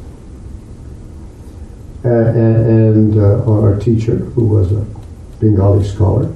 And 2.04 3.18
uh, 3.18 3.44
our 3.44 3.78
teacher, 3.80 4.16
who 4.16 4.46
was 4.46 4.72
a 4.72 4.86
Bengali 5.40 5.84
scholar, 5.84 6.34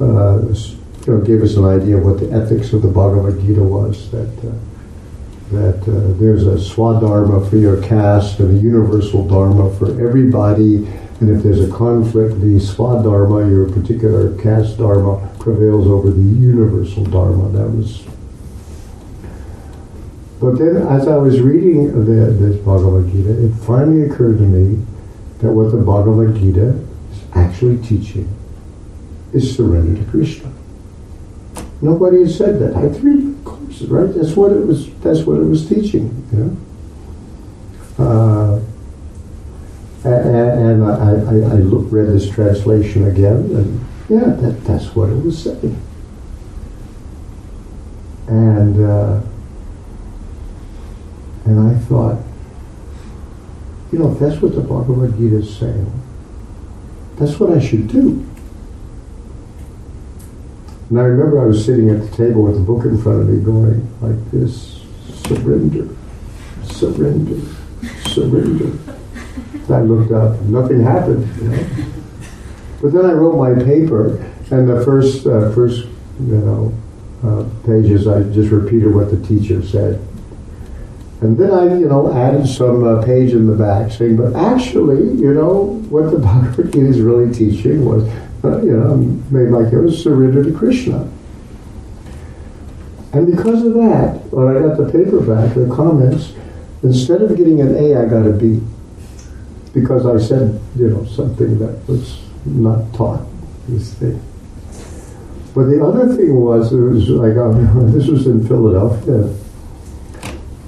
uh, 0.00 0.42
you 0.42 1.06
know, 1.06 1.20
gave 1.20 1.42
us 1.42 1.56
an 1.56 1.64
idea 1.64 1.96
of 1.96 2.04
what 2.04 2.20
the 2.20 2.30
ethics 2.32 2.72
of 2.72 2.82
the 2.82 2.88
Bhagavad 2.88 3.40
Gita 3.40 3.62
was. 3.62 4.10
That 4.10 4.28
uh, 4.44 4.52
that 5.52 5.82
uh, 5.82 6.18
there's 6.18 6.46
a 6.46 6.56
swadharma 6.56 7.48
for 7.48 7.56
your 7.56 7.82
caste 7.82 8.40
and 8.40 8.58
a 8.58 8.62
universal 8.62 9.26
dharma 9.26 9.74
for 9.76 9.90
everybody. 10.00 10.86
And 11.20 11.30
if 11.30 11.42
there's 11.42 11.60
a 11.60 11.70
conflict, 11.70 12.40
the 12.40 12.58
swadharma, 12.58 13.48
your 13.50 13.70
particular 13.70 14.36
caste 14.38 14.78
dharma, 14.78 15.30
prevails 15.38 15.86
over 15.86 16.10
the 16.10 16.22
universal 16.22 17.04
dharma. 17.04 17.48
That 17.50 17.68
was. 17.68 18.11
But 20.42 20.58
then, 20.58 20.76
as 20.88 21.06
I 21.06 21.16
was 21.18 21.40
reading 21.40 22.04
the, 22.04 22.32
this 22.32 22.56
Bhagavad 22.56 23.12
Gita, 23.12 23.46
it 23.46 23.52
finally 23.64 24.10
occurred 24.10 24.38
to 24.38 24.42
me 24.42 24.84
that 25.38 25.52
what 25.52 25.70
the 25.70 25.76
Bhagavad 25.76 26.34
Gita 26.34 26.70
is 27.12 27.20
actually 27.36 27.80
teaching 27.80 28.28
is 29.32 29.54
surrender 29.54 30.02
to 30.02 30.10
Krishna. 30.10 30.52
Nobody 31.80 32.22
has 32.22 32.36
said 32.36 32.58
that. 32.58 32.74
I 32.74 32.88
three 32.88 33.36
courses, 33.44 33.88
right? 33.88 34.12
That's 34.12 34.34
what 34.34 34.50
it 34.50 34.66
was. 34.66 34.92
That's 34.96 35.20
what 35.20 35.38
it 35.38 35.44
was 35.44 35.68
teaching. 35.68 36.26
You 36.32 36.38
know. 36.38 36.56
Uh, 38.04 38.60
and, 40.04 40.82
and 40.82 40.84
I, 40.84 41.10
I, 41.12 41.54
I 41.54 41.58
look, 41.60 41.86
read 41.92 42.08
this 42.08 42.28
translation 42.28 43.06
again, 43.06 43.36
and 43.54 43.86
yeah, 44.08 44.34
that, 44.34 44.64
that's 44.64 44.96
what 44.96 45.08
it 45.08 45.24
was 45.24 45.40
saying. 45.40 45.80
And 48.26 48.84
uh, 48.84 49.20
and 51.44 51.60
I 51.60 51.78
thought, 51.80 52.22
you 53.90 53.98
know, 53.98 54.12
if 54.12 54.18
that's 54.18 54.40
what 54.40 54.54
the 54.54 54.60
Bhagavad 54.60 55.16
Gita 55.18 55.36
is 55.36 55.56
saying, 55.56 56.02
that's 57.16 57.38
what 57.38 57.50
I 57.50 57.60
should 57.60 57.88
do. 57.88 58.26
And 60.88 61.00
I 61.00 61.04
remember 61.04 61.40
I 61.40 61.46
was 61.46 61.64
sitting 61.64 61.90
at 61.90 62.00
the 62.00 62.16
table 62.16 62.42
with 62.42 62.54
the 62.54 62.60
book 62.60 62.84
in 62.84 63.00
front 63.00 63.22
of 63.22 63.28
me 63.28 63.42
going 63.42 63.88
like 64.00 64.30
this, 64.30 64.82
surrender, 65.24 65.88
surrender, 66.64 67.40
surrender. 68.04 68.78
I 69.70 69.80
looked 69.80 70.12
up, 70.12 70.40
nothing 70.42 70.82
happened, 70.82 71.26
you 71.40 71.48
know. 71.48 71.66
But 72.82 72.92
then 72.92 73.06
I 73.06 73.12
wrote 73.12 73.36
my 73.38 73.54
paper, 73.64 74.16
and 74.50 74.68
the 74.68 74.84
first, 74.84 75.26
uh, 75.26 75.50
first, 75.52 75.86
you 76.20 76.36
know, 76.36 76.74
uh, 77.24 77.48
pages 77.64 78.06
I 78.06 78.22
just 78.24 78.50
repeated 78.50 78.94
what 78.94 79.10
the 79.10 79.26
teacher 79.26 79.62
said. 79.62 80.06
And 81.22 81.38
then 81.38 81.52
I, 81.52 81.78
you 81.78 81.88
know, 81.88 82.12
added 82.12 82.48
some 82.48 82.82
uh, 82.84 83.02
page 83.04 83.32
in 83.32 83.46
the 83.46 83.54
back 83.54 83.92
saying, 83.92 84.16
but 84.16 84.34
actually, 84.34 85.04
you 85.20 85.32
know, 85.32 85.80
what 85.88 86.10
the 86.10 86.18
Bhagavad 86.26 86.72
Gita 86.72 86.86
is 86.86 87.00
really 87.00 87.32
teaching 87.32 87.84
was 87.84 88.02
uh, 88.44 88.60
you 88.62 88.76
know, 88.76 88.96
made 89.30 89.50
like 89.50 89.72
it 89.72 89.78
was 89.78 90.02
surrender 90.02 90.42
to 90.42 90.52
Krishna. 90.52 91.08
And 93.12 93.30
because 93.30 93.64
of 93.64 93.74
that, 93.74 94.20
when 94.32 94.48
I 94.48 94.66
got 94.66 94.78
the 94.78 94.86
paperback, 94.86 95.54
the 95.54 95.72
comments, 95.74 96.32
instead 96.82 97.22
of 97.22 97.36
getting 97.36 97.60
an 97.60 97.76
A, 97.76 97.96
I 97.96 98.06
got 98.06 98.26
a 98.26 98.32
B. 98.32 98.60
Because 99.72 100.06
I 100.06 100.18
said, 100.18 100.60
you 100.76 100.88
know, 100.88 101.04
something 101.04 101.58
that 101.58 101.86
was 101.88 102.20
not 102.44 102.92
taught, 102.94 103.24
this 103.68 103.94
thing. 103.94 104.20
But 105.54 105.64
the 105.64 105.84
other 105.84 106.14
thing 106.16 106.34
was, 106.34 106.72
it 106.72 106.80
was 106.80 107.08
like, 107.10 107.34
this 107.92 108.08
was 108.08 108.26
in 108.26 108.46
Philadelphia, 108.46 109.32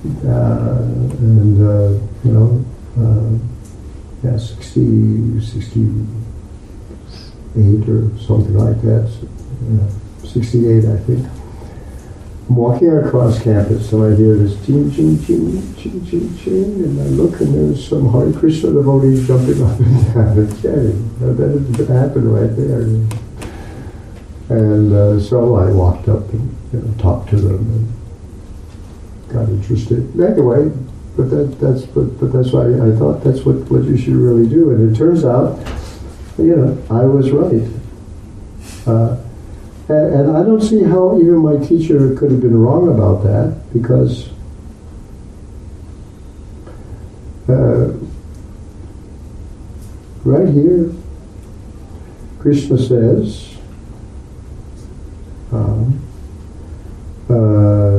and, 0.05 1.61
uh, 1.61 1.99
you 2.25 2.33
know, 2.33 2.65
uh, 2.99 3.39
yeah, 4.23 4.37
60, 4.37 5.41
60, 5.41 6.07
eight 7.57 7.89
or 7.89 8.11
something 8.19 8.55
like 8.55 8.81
that, 8.83 9.11
uh, 9.71 10.27
68, 10.27 10.85
I 10.85 10.97
think. 10.99 11.27
I'm 12.49 12.57
walking 12.57 12.95
across 12.99 13.43
campus 13.43 13.91
and 13.93 14.05
I 14.05 14.17
hear 14.17 14.37
this 14.37 14.55
ching, 14.67 14.93
ching, 14.93 15.25
ching, 15.25 15.75
ching, 15.77 16.07
ching, 16.07 16.39
ching, 16.39 16.85
and 16.85 17.01
I 17.01 17.05
look 17.05 17.41
and 17.41 17.55
there's 17.55 17.89
some 17.89 18.13
Hare 18.13 18.33
Krishna 18.39 18.73
devotees 18.73 19.27
jumping 19.27 19.63
up 19.67 19.81
and 19.81 20.15
down 20.15 20.39
and 20.39 20.63
chanting. 20.63 21.19
That 21.19 21.89
happened 21.89 22.35
right 22.35 22.55
there. 22.55 22.83
And 24.51 24.93
uh, 24.93 25.21
so 25.21 25.57
I 25.57 25.71
walked 25.71 26.09
up 26.09 26.29
and 26.35 26.55
you 26.73 26.81
know, 26.81 26.95
talked 26.99 27.31
to 27.31 27.37
them 27.37 27.55
and 27.55 28.04
interested. 29.43 30.21
Anyway, 30.21 30.71
but 31.17 31.31
that, 31.31 31.59
that's 31.61 31.83
but, 31.87 32.19
but 32.21 32.33
that's 32.33 32.53
why 32.53 32.67
I 32.67 32.97
thought 32.97 33.23
that's 33.23 33.45
what, 33.45 33.57
what 33.71 33.85
you 33.85 33.97
should 33.97 34.15
really 34.15 34.49
do. 34.49 34.71
And 34.71 34.91
it 34.91 34.99
turns 34.99 35.25
out 35.25 35.59
you 36.39 36.57
know, 36.57 36.83
I 36.91 37.05
was 37.05 37.31
right. 37.31 37.63
Uh, 38.87 39.17
and, 39.89 40.15
and, 40.15 40.37
I 40.37 40.43
don't 40.43 40.61
see 40.61 40.83
how 40.83 41.19
even 41.19 41.37
my 41.39 41.57
teacher 41.65 42.15
could 42.17 42.31
have 42.31 42.41
been 42.41 42.57
wrong 42.57 42.89
about 42.89 43.23
that 43.23 43.73
because 43.73 44.31
Uh, 47.47 47.93
right 50.25 50.49
here, 50.49 50.91
Krishna 52.39 52.79
says, 52.79 53.55
um, 55.53 56.03
uh, 57.29 57.94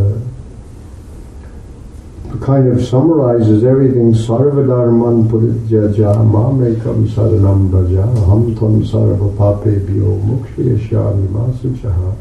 kind 2.45 2.67
of 2.67 2.85
summarizes 2.85 3.63
everything. 3.63 4.13
Sarvadharman 4.13 5.27
purijja 5.27 6.13
mamekam 6.33 7.07
saranam 7.07 7.71
braja 7.71 8.05
ham 8.27 8.55
tam 8.55 8.83
sarva 8.85 9.29
papebhyo 9.35 10.21
mukshayashyami 10.27 11.27
masuchaha. 11.29 12.15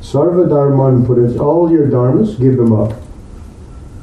Sarvadharman 0.00 1.04
purijja, 1.04 1.40
all 1.40 1.70
your 1.72 1.88
dharmas, 1.88 2.38
give 2.38 2.56
them 2.56 2.72
up. 2.72 2.92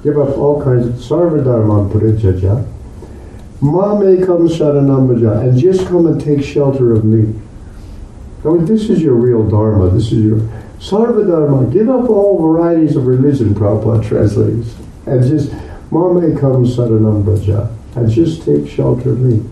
Give 0.03 0.19
up 0.19 0.37
all 0.37 0.61
kinds 0.61 0.85
of 0.85 0.95
sarvadharman 0.95 1.89
purijja. 1.93 2.65
Mamekam 3.61 4.49
saranam 4.49 5.07
braja, 5.07 5.39
and 5.39 5.57
just 5.57 5.87
come 5.87 6.07
and 6.07 6.19
take 6.19 6.43
shelter 6.43 6.91
of 6.91 7.05
me. 7.05 7.33
I 8.43 8.49
mean, 8.49 8.65
this 8.65 8.89
is 8.89 9.01
your 9.01 9.15
real 9.15 9.49
dharma. 9.49 9.89
This 9.91 10.11
is 10.11 10.25
your 10.25 10.39
sarvadharma. 10.79 11.71
Give 11.71 11.89
up 11.89 12.09
all 12.09 12.37
varieties 12.41 12.97
of 12.97 13.07
religion, 13.07 13.55
Prabhupada 13.55 14.05
translates 14.05 14.75
and 15.05 15.23
just 15.23 15.51
Mamekam 15.91 16.65
saranam 16.65 17.23
braja 17.23 17.69
and 17.95 18.09
just 18.09 18.43
take 18.43 18.67
shelter 18.67 19.11
of 19.11 19.19
me. 19.19 19.47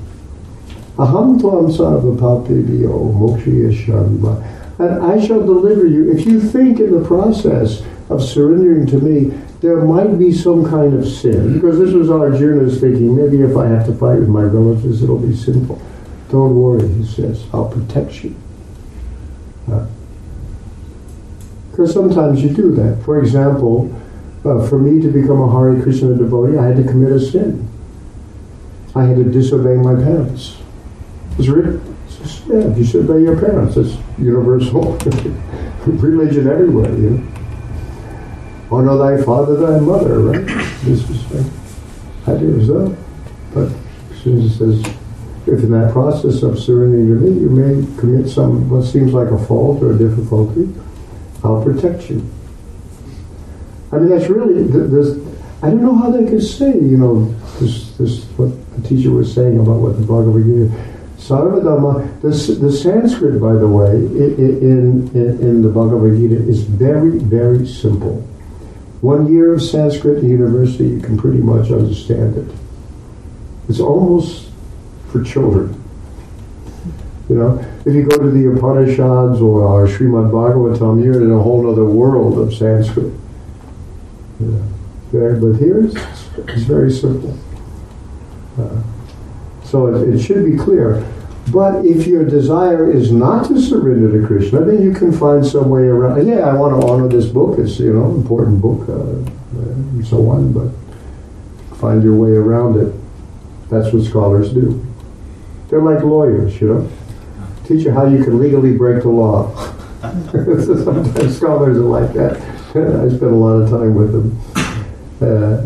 Aham 0.97 1.39
tvam 1.39 1.71
sarva 1.71 2.17
papibhyo 2.17 3.13
mokshiyashamva. 3.13 4.79
And 4.79 5.03
I 5.03 5.25
shall 5.25 5.45
deliver 5.45 5.85
you. 5.85 6.11
If 6.11 6.25
you 6.25 6.41
think 6.41 6.79
in 6.79 6.91
the 6.91 7.07
process 7.07 7.83
of 8.09 8.23
surrendering 8.23 8.87
to 8.87 8.97
me, 8.97 9.37
there 9.61 9.81
might 9.81 10.19
be 10.19 10.33
some 10.33 10.69
kind 10.69 10.93
of 10.93 11.07
sin. 11.07 11.53
Because 11.53 11.79
this 11.79 11.93
was 11.93 12.09
Arjuna's 12.09 12.81
thinking, 12.81 13.15
maybe 13.15 13.41
if 13.41 13.55
I 13.55 13.67
have 13.67 13.85
to 13.85 13.93
fight 13.93 14.19
with 14.19 14.27
my 14.27 14.41
relatives, 14.41 15.01
it'll 15.01 15.19
be 15.19 15.35
sinful. 15.35 15.81
Don't 16.29 16.55
worry, 16.55 16.87
he 16.87 17.05
says, 17.05 17.45
I'll 17.53 17.69
protect 17.69 18.23
you. 18.23 18.35
Because 21.71 21.93
sometimes 21.93 22.43
you 22.43 22.49
do 22.49 22.71
that. 22.75 23.03
For 23.05 23.19
example, 23.19 23.95
uh, 24.45 24.67
for 24.67 24.77
me 24.77 25.01
to 25.01 25.09
become 25.09 25.41
a 25.41 25.51
Hare 25.51 25.81
Krishna 25.81 26.15
devotee, 26.15 26.57
I 26.57 26.67
had 26.67 26.77
to 26.77 26.83
commit 26.83 27.11
a 27.11 27.19
sin. 27.19 27.67
I 28.95 29.05
had 29.05 29.15
to 29.15 29.23
disobey 29.23 29.75
my 29.75 29.95
parents. 29.95 30.57
It's 31.39 31.47
written. 31.47 31.95
It's 32.07 32.41
yeah, 32.45 32.75
you 32.75 32.85
should 32.85 33.09
obey 33.09 33.23
your 33.23 33.39
parents. 33.39 33.77
It's 33.77 33.97
universal 34.19 34.97
religion 35.85 36.47
everywhere. 36.47 36.91
You 36.91 37.09
know? 37.09 37.33
Honor 38.71 38.97
thy 38.97 39.23
father, 39.23 39.55
thy 39.55 39.79
mother. 39.79 40.19
Right? 40.19 40.45
This 40.83 41.09
is 41.09 41.31
like, 41.31 41.53
I 42.27 42.39
do 42.39 42.65
so. 42.65 42.97
But 43.53 43.71
it 44.25 44.49
says, 44.49 44.85
if 45.45 45.63
in 45.63 45.71
that 45.71 45.91
process 45.91 46.43
of 46.43 46.59
surrendering 46.59 47.07
to 47.07 47.15
me, 47.15 47.41
you 47.41 47.49
may 47.49 47.99
commit 47.99 48.29
some 48.29 48.69
what 48.69 48.83
seems 48.83 49.13
like 49.13 49.29
a 49.31 49.45
fault 49.45 49.81
or 49.83 49.93
a 49.93 49.97
difficulty, 49.97 50.73
I'll 51.43 51.63
protect 51.63 52.09
you. 52.09 52.29
I 53.93 53.97
mean, 53.97 54.09
that's 54.09 54.29
really, 54.29 54.63
this, 54.63 55.17
I 55.61 55.69
don't 55.69 55.83
know 55.83 55.95
how 55.95 56.09
they 56.09 56.25
could 56.25 56.43
say, 56.43 56.73
you 56.73 56.97
know, 56.97 57.25
this, 57.59 57.91
this 57.97 58.25
what 58.37 58.51
the 58.75 58.87
teacher 58.87 59.11
was 59.11 59.33
saying 59.33 59.59
about 59.59 59.79
what 59.79 59.99
the 59.99 60.05
Bhagavad 60.05 60.43
Gita 60.43 60.93
Sarvadhamma, 61.23 62.21
the, 62.21 62.29
the 62.55 62.71
Sanskrit, 62.71 63.39
by 63.39 63.53
the 63.53 63.67
way, 63.67 63.91
in, 63.91 65.07
in, 65.15 65.39
in 65.39 65.61
the 65.61 65.69
Bhagavad 65.69 66.17
Gita 66.17 66.35
is 66.35 66.63
very, 66.63 67.17
very 67.17 67.65
simple. 67.65 68.15
One 68.99 69.31
year 69.31 69.53
of 69.53 69.61
Sanskrit 69.61 70.17
at 70.17 70.23
university, 70.25 70.89
you 70.89 70.99
can 70.99 71.17
pretty 71.17 71.37
much 71.37 71.71
understand 71.71 72.35
it. 72.35 72.53
It's 73.69 73.79
almost 73.79 74.49
for 75.11 75.23
children. 75.23 75.81
You 77.29 77.35
know, 77.35 77.65
if 77.85 77.95
you 77.95 78.03
go 78.03 78.17
to 78.17 78.29
the 78.29 78.51
Upanishads 78.51 79.39
or 79.39 79.65
our 79.65 79.87
Srimad 79.87 80.29
Bhagavatam, 80.29 81.01
you're 81.01 81.23
in 81.23 81.31
a 81.31 81.41
whole 81.41 81.71
other 81.71 81.85
world 81.85 82.37
of 82.37 82.53
Sanskrit. 82.53 83.12
There, 85.11 85.35
but 85.35 85.59
here 85.59 85.85
it's, 85.85 85.95
it's 86.49 86.63
very 86.63 86.91
simple. 86.91 87.37
Uh, 88.59 88.81
so 89.63 89.87
it, 89.87 90.09
it, 90.09 90.19
should 90.19 90.45
be 90.45 90.57
clear. 90.57 91.07
But 91.51 91.85
if 91.85 92.07
your 92.07 92.25
desire 92.25 92.89
is 92.89 93.11
not 93.11 93.47
to 93.47 93.61
surrender 93.61 94.19
to 94.19 94.25
Krishna, 94.25 94.63
then 94.63 94.81
you 94.81 94.93
can 94.93 95.11
find 95.11 95.45
some 95.45 95.69
way 95.69 95.83
around. 95.83 96.25
Yeah, 96.27 96.47
I 96.47 96.53
want 96.53 96.79
to 96.79 96.87
honor 96.87 97.07
this 97.07 97.27
book. 97.27 97.59
It's 97.59 97.79
you 97.79 97.93
know 97.93 98.15
important 98.15 98.61
book 98.61 98.87
uh, 98.89 98.93
and 99.59 100.07
so 100.07 100.29
on. 100.29 100.53
But 100.53 100.71
find 101.77 102.03
your 102.03 102.15
way 102.15 102.31
around 102.31 102.79
it. 102.79 102.93
That's 103.69 103.93
what 103.93 104.03
scholars 104.03 104.53
do. 104.53 104.85
They're 105.69 105.81
like 105.81 106.03
lawyers, 106.03 106.59
you 106.61 106.67
know. 106.73 106.91
Teach 107.65 107.85
you 107.85 107.91
how 107.91 108.05
you 108.05 108.23
can 108.23 108.39
legally 108.39 108.75
break 108.75 109.03
the 109.03 109.09
law. 109.09 109.55
Sometimes 110.01 111.37
scholars 111.37 111.77
are 111.77 111.81
like 111.81 112.13
that. 112.13 112.52
I 112.75 113.07
spent 113.07 113.21
a 113.21 113.35
lot 113.35 113.61
of 113.61 113.69
time 113.69 113.93
with 113.93 114.13
them. 114.13 114.41
Uh, 115.21 115.61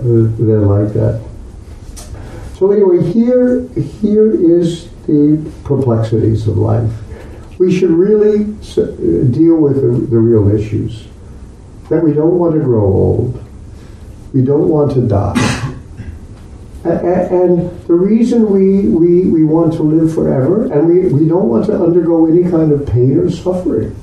they're 0.45 0.59
like 0.59 0.91
that. 0.91 1.25
So 2.57 2.69
anyway, 2.71 3.01
here, 3.13 3.65
here 4.01 4.29
is 4.29 4.89
the 5.05 5.51
perplexities 5.63 6.49
of 6.49 6.57
life. 6.57 6.91
We 7.59 7.77
should 7.77 7.91
really 7.91 8.39
deal 8.43 9.55
with 9.55 9.75
the, 9.75 10.05
the 10.09 10.17
real 10.17 10.53
issues. 10.53 11.07
That 11.89 12.03
we 12.03 12.11
don't 12.11 12.37
want 12.37 12.55
to 12.55 12.59
grow 12.59 12.83
old. 12.83 13.41
We 14.33 14.43
don't 14.43 14.67
want 14.67 14.91
to 14.95 15.07
die. 15.07 15.75
And 16.83 17.69
the 17.87 17.93
reason 17.93 18.51
we, 18.51 18.89
we, 18.89 19.29
we 19.29 19.45
want 19.45 19.73
to 19.73 19.83
live 19.83 20.13
forever 20.13 20.65
and 20.71 20.87
we, 20.87 21.07
we 21.07 21.27
don't 21.27 21.47
want 21.47 21.67
to 21.67 21.81
undergo 21.81 22.25
any 22.27 22.43
kind 22.49 22.73
of 22.73 22.85
pain 22.85 23.17
or 23.17 23.31
suffering. 23.31 23.95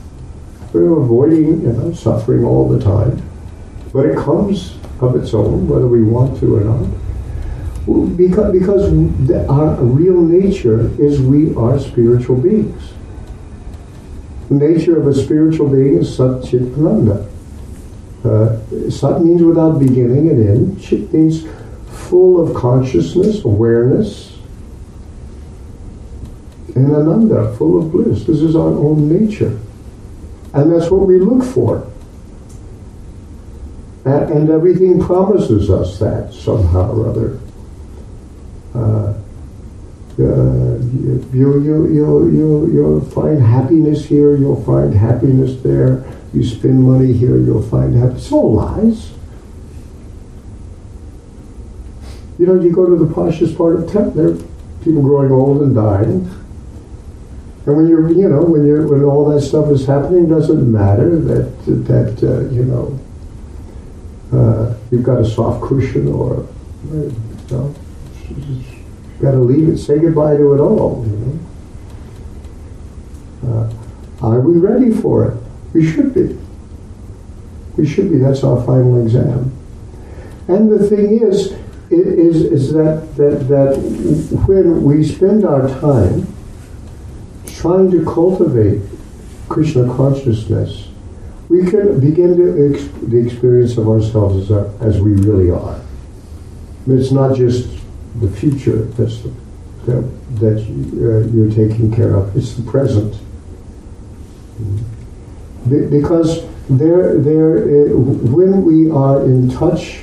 We're 0.74 1.00
avoiding 1.00 1.62
you 1.62 1.72
know, 1.72 1.92
suffering 1.92 2.44
all 2.44 2.68
the 2.68 2.82
time. 2.82 3.22
But 3.92 4.06
it 4.06 4.18
comes 4.18 4.76
of 5.00 5.14
its 5.14 5.32
own, 5.32 5.68
whether 5.68 5.87
we 5.87 6.02
want 6.02 6.40
to 6.40 6.56
or 6.56 6.64
not. 6.64 8.16
Because, 8.16 8.52
because 8.52 8.90
the, 9.28 9.46
our 9.48 9.76
real 9.76 10.20
nature 10.20 10.90
is 11.00 11.20
we 11.20 11.54
are 11.54 11.78
spiritual 11.78 12.37
beings. 12.37 12.92
The 14.48 14.56
nature 14.56 14.98
of 15.00 15.06
a 15.06 15.14
spiritual 15.14 15.68
being 15.68 15.98
is 15.98 16.16
Sat 16.16 16.52
Ananda. 16.52 17.30
Uh, 18.24 18.90
sat 18.90 19.22
means 19.22 19.42
without 19.42 19.78
beginning 19.78 20.28
and 20.28 20.48
end. 20.48 20.82
Chit 20.82 21.12
means 21.12 21.46
full 22.08 22.42
of 22.42 22.56
consciousness, 22.56 23.44
awareness, 23.44 24.38
and 26.74 26.92
Ananda, 26.92 27.54
full 27.56 27.80
of 27.80 27.92
bliss. 27.92 28.24
This 28.24 28.40
is 28.40 28.56
our 28.56 28.62
own 28.62 29.08
nature. 29.08 29.60
And 30.55 30.71
that's 30.73 30.90
what 30.90 31.07
we 31.07 31.19
look 31.19 31.45
for. 31.45 31.90
And, 34.05 34.51
everything 34.51 35.01
promises 35.01 35.71
us 35.71 35.99
that 35.99 36.33
somehow 36.33 36.93
or 36.93 37.09
other. 37.09 37.40
Uh, 38.75 39.14
uh, 40.17 40.79
you, 40.79 41.29
you, 41.33 41.87
you, 41.88 42.31
you, 42.31 42.71
you'll 42.73 43.01
find 43.01 43.43
happiness 43.43 44.05
here, 44.05 44.37
you'll 44.37 44.62
find 44.64 44.95
happiness 44.95 45.61
there. 45.62 46.05
You 46.33 46.45
spend 46.45 46.83
money 46.83 47.12
here, 47.12 47.38
you'll 47.38 47.62
find 47.62 47.95
happiness. 47.95 48.25
It's 48.25 48.33
all 48.33 48.55
lies. 48.55 49.11
You 52.38 52.47
know, 52.47 52.61
you 52.61 52.71
go 52.71 52.87
to 52.87 52.97
the 52.97 53.12
poshest 53.12 53.57
part 53.57 53.77
of 53.77 53.90
town, 53.90 54.14
there 54.14 54.29
are 54.29 54.38
people 54.85 55.03
growing 55.03 55.33
old 55.33 55.62
and 55.62 55.75
dying. 55.75 56.43
And 57.66 57.77
when 57.77 57.88
you're, 57.88 58.12
you 58.12 58.29
know, 58.29 58.42
when 58.42 58.66
you're, 58.66 58.87
when 58.87 59.03
all 59.05 59.29
that 59.31 59.40
stuff 59.40 59.70
is 59.70 59.87
happening, 59.87 60.29
doesn't 60.29 60.70
matter 60.70 61.18
that 61.18 61.64
that 61.87 62.22
uh, 62.22 62.40
you 62.53 62.64
know 62.64 63.00
uh, 64.33 64.74
you've 64.90 65.03
got 65.03 65.20
a 65.20 65.24
soft 65.24 65.62
cushion 65.62 66.09
or 66.09 66.46
you 66.92 67.14
know, 67.50 67.74
you 68.29 69.22
got 69.22 69.31
to 69.33 69.38
leave 69.38 69.68
it, 69.68 69.79
say 69.79 69.98
goodbye 69.98 70.37
to 70.37 70.54
it 70.54 70.60
all. 70.60 71.06
You 71.06 71.38
know, 73.42 73.71
uh, 74.23 74.27
are 74.27 74.40
we 74.40 74.58
ready 74.58 74.90
for 74.90 75.29
it? 75.29 75.42
We 75.73 75.90
should 75.90 76.15
be. 76.15 76.38
We 77.77 77.87
should 77.87 78.10
be. 78.10 78.19
That's 78.19 78.44
our 78.44 78.62
final 78.65 79.02
exam. 79.02 79.52
And 80.48 80.71
the 80.71 80.88
thing 80.88 81.21
is, 81.23 81.52
is, 81.90 82.42
is 82.44 82.73
that, 82.75 83.17
that, 83.17 83.48
that 83.48 83.79
when 84.46 84.85
we 84.85 85.02
spend 85.02 85.44
our 85.44 85.69
time 85.81 86.27
trying 87.65 87.90
to 87.90 88.04
cultivate 88.04 88.79
Krishna 89.48 89.87
consciousness, 89.96 90.88
we 91.48 91.65
can 91.65 91.98
begin 91.98 92.37
to 92.37 92.77
the 93.06 93.17
experience 93.17 93.79
of 93.79 93.88
ourselves 93.88 94.37
as, 94.37 94.50
a, 94.50 94.79
as 94.83 95.00
we 95.00 95.12
really 95.12 95.50
are. 95.50 95.81
It's 96.87 97.10
not 97.10 97.35
just 97.35 97.71
the 98.21 98.29
future 98.29 98.83
that's 98.98 99.21
the, 99.23 99.33
that, 99.87 100.02
that 100.40 100.58
uh, 100.58 101.27
you're 101.33 101.48
taking 101.48 101.90
care 101.90 102.17
of. 102.17 102.37
It's 102.37 102.52
the 102.52 102.71
present. 102.71 103.19
Be- 105.67 105.87
because 105.87 106.44
there, 106.69 107.19
there, 107.19 107.60
uh, 107.60 107.96
when 107.96 108.62
we 108.62 108.90
are 108.90 109.25
in 109.25 109.48
touch 109.48 110.02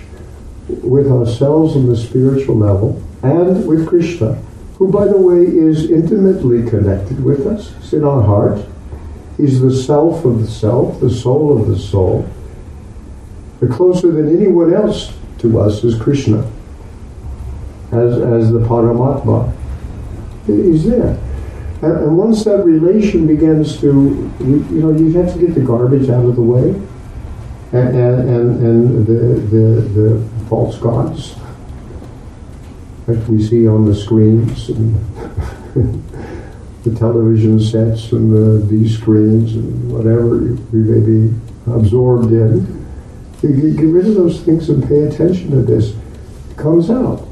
with 0.68 1.12
ourselves 1.12 1.76
on 1.76 1.86
the 1.86 1.95
spiritual 1.95 2.55
level 2.55 3.03
and 3.22 3.68
with 3.68 3.88
Krishna, 3.88 4.41
who, 4.82 4.91
by 4.91 5.05
the 5.05 5.15
way, 5.15 5.43
is 5.43 5.91
intimately 5.91 6.67
connected 6.67 7.23
with 7.23 7.45
us. 7.45 7.71
He's 7.75 7.93
in 7.93 8.03
our 8.03 8.23
heart. 8.23 8.65
He's 9.38 9.61
the 9.61 9.71
self 9.71 10.25
of 10.25 10.41
the 10.41 10.47
self, 10.47 10.99
the 10.99 11.09
soul 11.11 11.55
of 11.55 11.67
the 11.67 11.77
soul. 11.77 12.27
The 13.59 13.67
closer 13.67 14.11
than 14.11 14.36
anyone 14.36 14.73
else 14.73 15.15
to 15.38 15.59
us 15.59 15.84
is 15.84 16.01
Krishna, 16.01 16.39
as, 17.91 18.17
as 18.17 18.51
the 18.51 18.57
Paramatma. 18.57 19.55
He's 20.47 20.86
there. 20.86 21.15
And, 21.84 21.97
and 21.97 22.17
once 22.17 22.43
that 22.45 22.65
relation 22.65 23.27
begins 23.27 23.79
to, 23.82 24.32
you 24.39 24.82
know, 24.82 24.97
you 24.97 25.11
have 25.11 25.32
to 25.32 25.39
get 25.39 25.53
the 25.53 25.61
garbage 25.61 26.09
out 26.09 26.25
of 26.25 26.36
the 26.36 26.41
way 26.41 26.69
and, 27.71 27.95
and, 27.95 28.29
and, 28.29 28.65
and 28.65 29.05
the, 29.05 29.13
the, 29.55 29.82
the 30.01 30.29
false 30.49 30.79
gods 30.79 31.36
we 33.28 33.41
see 33.41 33.68
on 33.68 33.86
the 33.86 33.95
screens 33.95 34.70
and 34.70 34.95
the 36.84 36.95
television 36.95 37.59
sets 37.59 38.12
and 38.12 38.34
the, 38.34 38.66
these 38.66 38.97
screens 38.97 39.53
and 39.53 39.91
whatever 39.91 40.38
we 40.38 40.80
may 40.80 41.05
be 41.05 41.34
absorbed 41.68 42.32
in. 42.32 42.82
You 43.41 43.74
get 43.74 43.84
rid 43.84 44.07
of 44.07 44.16
those 44.16 44.41
things 44.41 44.70
and 44.70 44.88
pay 44.88 45.03
attention 45.03 45.51
to 45.51 45.62
this. 45.62 45.95
It 46.49 46.57
comes 46.57 46.89
out. 46.89 47.28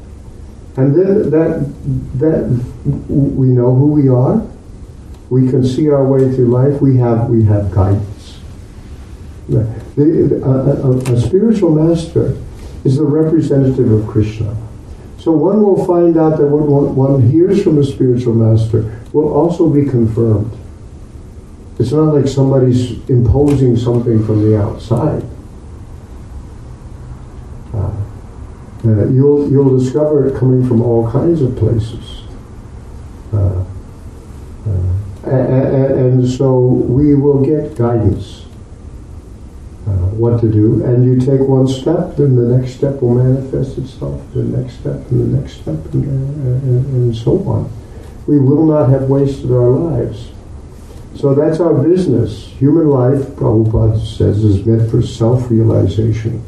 And 0.77 0.95
then 0.95 1.30
that, 1.30 1.73
that 2.19 2.65
we 3.09 3.47
know 3.47 3.75
who 3.75 3.88
we 3.88 4.07
are. 4.07 4.45
We 5.30 5.49
can 5.49 5.63
see 5.63 5.89
our 5.89 6.05
way 6.05 6.34
through 6.34 6.47
life. 6.47 6.82
We 6.82 6.97
have, 6.97 7.30
we 7.30 7.43
have 7.45 7.71
guidance. 7.71 8.39
The, 9.47 10.41
a, 10.43 10.88
a, 10.88 11.13
a 11.13 11.21
spiritual 11.21 11.71
master 11.71 12.38
is 12.84 12.97
the 12.97 13.03
representative 13.03 13.91
of 13.91 14.07
Krishna. 14.07 14.55
So 15.20 15.32
one 15.32 15.61
will 15.61 15.86
find 15.86 16.17
out 16.17 16.38
that 16.38 16.47
what 16.47 16.91
one 16.95 17.30
hears 17.30 17.61
from 17.63 17.78
a 17.78 17.84
spiritual 17.84 18.34
master 18.34 19.01
will 19.11 19.34
also 19.34 19.70
be 19.70 19.86
confirmed. 19.86 20.51
It's 21.78 21.91
not 21.91 22.13
like 22.13 22.28
somebody's 22.28 23.07
imposing 23.09 23.78
something 23.78 24.26
from 24.26 24.41
the 24.41 24.57
outside. 24.59 25.24
Uh, 28.84 29.07
you'll, 29.09 29.51
you'll 29.51 29.78
discover 29.78 30.28
it 30.28 30.39
coming 30.39 30.65
from 30.65 30.82
all 30.82 31.09
kinds 31.11 31.41
of 31.41 31.55
places. 31.57 32.22
Uh, 33.34 33.65
uh, 34.65 35.30
and, 35.30 36.24
and, 36.24 36.30
so 36.30 36.59
we 36.59 37.13
will 37.13 37.43
get 37.43 37.76
guidance 37.76 38.45
uh, 38.45 38.48
what 40.20 40.41
to 40.41 40.51
do. 40.51 40.84
And 40.84 41.05
you 41.05 41.20
take 41.20 41.47
one 41.47 41.67
step, 41.67 42.17
then 42.17 42.36
the 42.36 42.57
next 42.57 42.76
step 42.76 43.01
will 43.01 43.15
manifest 43.15 43.78
itself, 43.78 44.22
the 44.34 44.43
next 44.43 44.80
step, 44.80 45.09
and 45.09 45.34
the 45.34 45.39
next 45.39 45.53
step, 45.61 45.93
and, 45.93 46.03
and, 46.03 46.86
and 46.86 47.15
so 47.15 47.39
on. 47.47 47.72
We 48.28 48.38
will 48.38 48.65
not 48.65 48.89
have 48.89 49.03
wasted 49.03 49.51
our 49.51 49.70
lives. 49.70 50.32
So 51.15 51.34
that's 51.34 51.59
our 51.59 51.74
business. 51.74 52.47
Human 52.59 52.89
life, 52.89 53.20
Prabhupada 53.36 53.99
says, 53.99 54.43
is 54.43 54.65
meant 54.65 54.89
for 54.91 55.01
self-realization. 55.01 56.43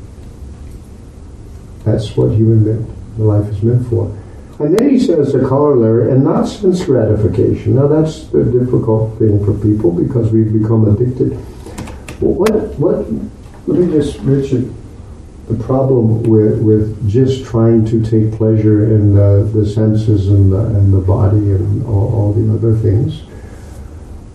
That's 1.84 2.15
what 2.15 2.32
human 2.32 2.86
life 3.17 3.49
is 3.49 3.63
meant 3.63 3.88
for. 3.88 4.15
And 4.59 4.78
then 4.78 4.89
he 4.89 4.99
says 4.99 5.34
the 5.34 5.39
corollary, 5.39 6.11
and 6.11 6.24
not 6.24 6.43
sense 6.43 6.86
gratification. 6.86 7.76
Now 7.76 7.88
that's 7.88 8.26
the 8.28 8.43
difficult 8.43 9.17
thing 9.17 9.43
for 9.43 9.53
people 9.53 9.91
because 9.91 10.32
we've 10.32 10.53
become 10.53 10.88
addicted. 10.88 11.34
What, 12.22 12.53
what, 12.78 13.07
let 13.68 13.80
me 13.80 13.91
just, 13.91 14.20
Richard, 14.20 14.74
the 15.47 15.64
problem 15.64 16.24
with, 16.24 16.62
with 16.62 17.09
just 17.09 17.45
trying 17.45 17.86
to 17.86 18.01
take 18.01 18.38
pleasure 18.38 18.95
in 18.95 19.14
the, 19.14 19.49
the 19.53 19.68
senses 19.68 20.30
and 20.30 20.51
the, 20.51 20.59
and 20.59 20.93
the 20.93 20.99
body 20.99 21.51
and 21.51 21.86
all, 21.86 22.14
all 22.14 22.34
the 22.34 22.53
other 22.53 22.76
things. 22.76 23.24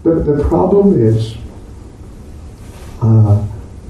The, 0.02 0.14
the 0.14 0.44
problem 0.48 1.00
is 1.00 1.36
uh, 3.02 3.36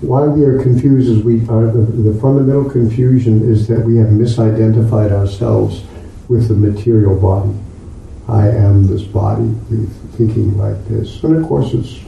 why 0.00 0.26
we 0.26 0.44
are 0.44 0.62
confused 0.62 1.10
is 1.10 1.22
we 1.22 1.40
are 1.48 1.66
the, 1.66 1.80
the 1.80 2.20
fundamental 2.20 2.68
confusion 2.68 3.50
is 3.50 3.66
that 3.68 3.80
we 3.80 3.96
have 3.96 4.08
misidentified 4.08 5.10
ourselves 5.10 5.84
with 6.28 6.48
the 6.48 6.54
material 6.54 7.18
body. 7.18 7.54
I 8.28 8.48
am 8.48 8.86
this 8.86 9.02
body, 9.02 9.54
thinking 10.12 10.58
like 10.58 10.84
this, 10.88 11.22
and 11.22 11.36
of 11.36 11.46
course 11.46 11.72
it's 11.72 12.00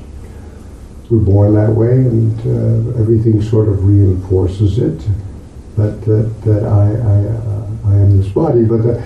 we're 1.11 1.19
born 1.19 1.55
that 1.55 1.71
way, 1.71 1.93
and 1.93 2.39
uh, 2.41 2.99
everything 3.01 3.43
sort 3.43 3.69
of 3.69 3.85
reinforces 3.85 4.79
it. 4.79 4.99
That 5.77 6.01
that, 6.03 6.43
that 6.45 6.65
I 6.65 6.87
I, 6.87 7.19
uh, 7.27 7.93
I 7.93 7.95
am 8.01 8.21
this 8.21 8.31
body, 8.33 8.65
but 8.65 8.83
the 8.83 9.03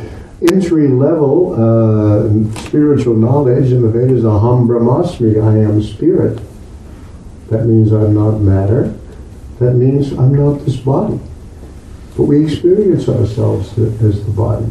entry 0.53 0.88
level 0.88 1.55
uh, 1.55 2.61
spiritual 2.62 3.14
knowledge 3.14 3.70
in 3.72 3.82
the 3.82 3.88
Vedas, 3.88 4.24
aham 4.24 4.66
brahmasmi, 4.66 5.42
I 5.42 5.59
am 5.68 5.82
spirit 5.82 6.40
that 7.53 7.66
means 7.66 7.92
I'm 7.92 8.14
not 8.14 8.38
matter. 8.40 8.94
That 9.59 9.74
means 9.74 10.12
I'm 10.12 10.34
not 10.34 10.64
this 10.64 10.76
body. 10.76 11.20
But 12.16 12.22
we 12.22 12.44
experience 12.44 13.11
ourselves 13.11 13.76
as 13.78 14.24
the 14.24 14.30
body. 14.30 14.64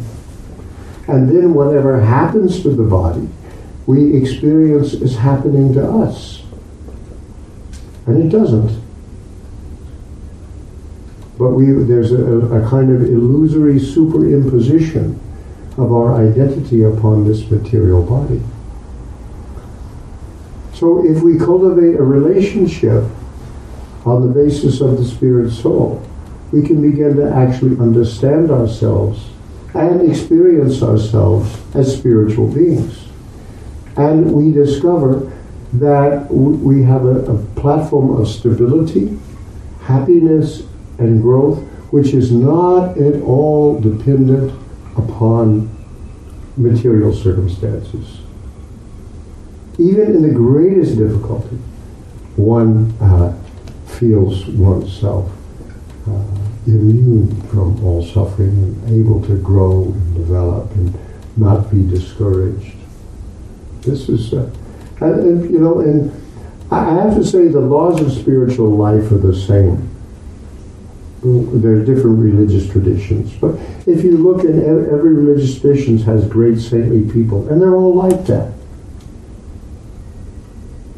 And 1.08 1.30
then 1.30 1.54
whatever 1.54 2.02
happens 2.02 2.64
to 2.64 2.72
the 2.72 2.84
body, 2.84 3.30
we 3.86 4.16
experience 4.16 4.96
as 4.96 5.16
happening 5.16 5.76
to 5.76 5.88
us. 5.88 6.41
And 8.08 8.24
it 8.24 8.30
doesn't. 8.30 8.82
But 11.38 11.52
we, 11.52 11.66
there's 11.72 12.12
a, 12.12 12.24
a 12.24 12.70
kind 12.70 12.92
of 12.92 13.02
illusory 13.02 13.80
superimposition 13.80 15.18
of 15.78 15.92
our 15.92 16.16
identity 16.16 16.84
upon 16.84 17.28
this 17.28 17.50
material 17.50 18.04
body. 18.04 18.42
So 20.74 21.06
if 21.06 21.22
we 21.22 21.38
cultivate 21.38 21.96
a 21.96 22.04
relationship 22.04 23.04
on 24.06 24.22
the 24.22 24.34
basis 24.34 24.82
of 24.82 24.98
the 24.98 25.06
spirit 25.06 25.52
soul, 25.52 26.06
we 26.52 26.64
can 26.64 26.82
begin 26.82 27.16
to 27.18 27.32
actually 27.32 27.78
understand 27.80 28.52
ourselves 28.52 29.30
and 29.74 30.10
experience 30.10 30.84
ourselves 30.84 31.58
as 31.76 31.96
spiritual 31.98 32.52
beings. 32.52 33.08
And 33.96 34.32
we 34.34 34.52
discover 34.52 35.32
that 35.74 36.28
we 36.30 36.84
have 36.84 37.06
a, 37.06 37.32
a 37.32 37.38
platform 37.56 38.20
of 38.20 38.28
stability, 38.28 39.18
happiness, 39.84 40.64
and 40.98 41.22
growth, 41.22 41.60
which 41.92 42.14
is 42.14 42.32
not 42.32 42.98
at 42.98 43.22
all 43.22 43.80
dependent 43.80 44.52
upon 44.98 45.70
material 46.58 47.14
circumstances 47.14 48.22
even 49.82 50.16
in 50.16 50.22
the 50.22 50.34
greatest 50.34 50.98
difficulty, 50.98 51.56
one 52.36 52.92
uh, 53.02 53.36
feels 53.86 54.46
oneself 54.48 55.32
uh, 56.08 56.24
immune 56.68 57.42
from 57.48 57.84
all 57.84 58.06
suffering 58.06 58.50
and 58.50 59.00
able 59.00 59.22
to 59.24 59.38
grow 59.42 59.84
and 59.86 60.16
develop 60.16 60.70
and 60.72 60.98
not 61.36 61.72
be 61.72 61.84
discouraged. 61.88 62.76
This 63.82 64.08
is, 64.08 64.34
uh, 64.34 64.52
and, 65.02 65.20
and, 65.20 65.52
you 65.52 65.60
know, 65.60 65.80
and 65.80 66.12
I 66.72 66.94
have 66.94 67.16
to 67.16 67.26
say 67.26 67.48
the 67.48 67.60
laws 67.60 68.00
of 68.02 68.12
spiritual 68.12 68.70
life 68.70 69.12
are 69.12 69.18
the 69.18 69.36
same. 69.36 69.90
There 71.24 71.74
are 71.74 71.86
different 71.86 72.20
religious 72.20 72.70
traditions, 72.72 73.34
but 73.34 73.56
if 73.86 74.04
you 74.04 74.18
look 74.18 74.40
at 74.40 74.56
every 74.56 75.14
religious 75.14 75.60
tradition 75.60 75.98
has 76.00 76.28
great 76.28 76.60
saintly 76.60 77.12
people, 77.12 77.48
and 77.50 77.62
they're 77.62 77.76
all 77.76 77.96
like 77.96 78.26
that 78.26 78.54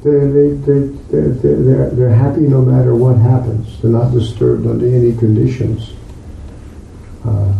they, 0.04 0.10
they, 0.12 0.50
they, 0.50 0.88
they're, 1.10 1.30
they're, 1.30 1.90
they're 1.92 2.14
happy 2.14 2.42
no 2.42 2.62
matter 2.62 2.94
what 2.94 3.18
happens. 3.18 3.82
They're 3.82 3.92
not 3.92 4.12
disturbed 4.12 4.68
under 4.68 4.86
any 4.86 5.16
conditions. 5.16 5.94
Uh, 7.26 7.54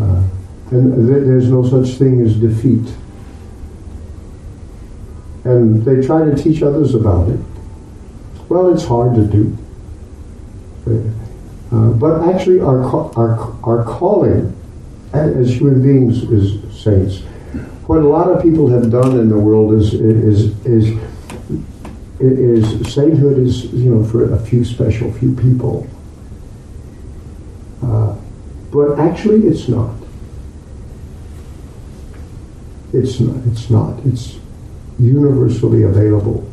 uh, 0.00 0.22
and 0.70 1.08
there's 1.08 1.50
no 1.50 1.68
such 1.68 1.98
thing 1.98 2.20
as 2.20 2.36
defeat. 2.36 2.94
And 5.44 5.84
they 5.84 6.06
try 6.06 6.24
to 6.24 6.34
teach 6.34 6.62
others 6.62 6.94
about 6.94 7.28
it. 7.28 7.40
Well, 8.48 8.72
it's 8.72 8.84
hard 8.84 9.14
to 9.14 9.24
do. 9.24 9.58
Uh, 11.72 11.90
but 11.92 12.28
actually, 12.34 12.60
our, 12.60 12.82
our, 13.16 13.56
our 13.64 13.84
calling 13.84 14.54
as 15.12 15.54
human 15.58 15.82
beings 15.82 16.22
is 16.24 16.60
saints. 16.76 17.20
What 17.86 17.98
a 17.98 18.08
lot 18.08 18.30
of 18.30 18.42
people 18.42 18.68
have 18.68 18.90
done 18.90 19.18
in 19.18 19.28
the 19.28 19.38
world 19.38 19.74
is, 19.74 19.94
is, 19.94 20.66
is 20.66 20.98
is 22.20 22.94
sainthood 22.94 23.38
is 23.38 23.64
you 23.72 23.94
know 23.94 24.04
for 24.04 24.32
a 24.32 24.38
few 24.38 24.64
special 24.64 25.12
few 25.12 25.34
people, 25.34 25.86
uh, 27.82 28.16
but 28.70 28.98
actually 28.98 29.46
it's 29.46 29.68
not. 29.68 29.94
It's 32.92 33.18
not. 33.18 33.36
It's 33.46 33.68
not. 33.68 34.06
It's 34.06 34.38
universally 34.98 35.82
available 35.82 36.50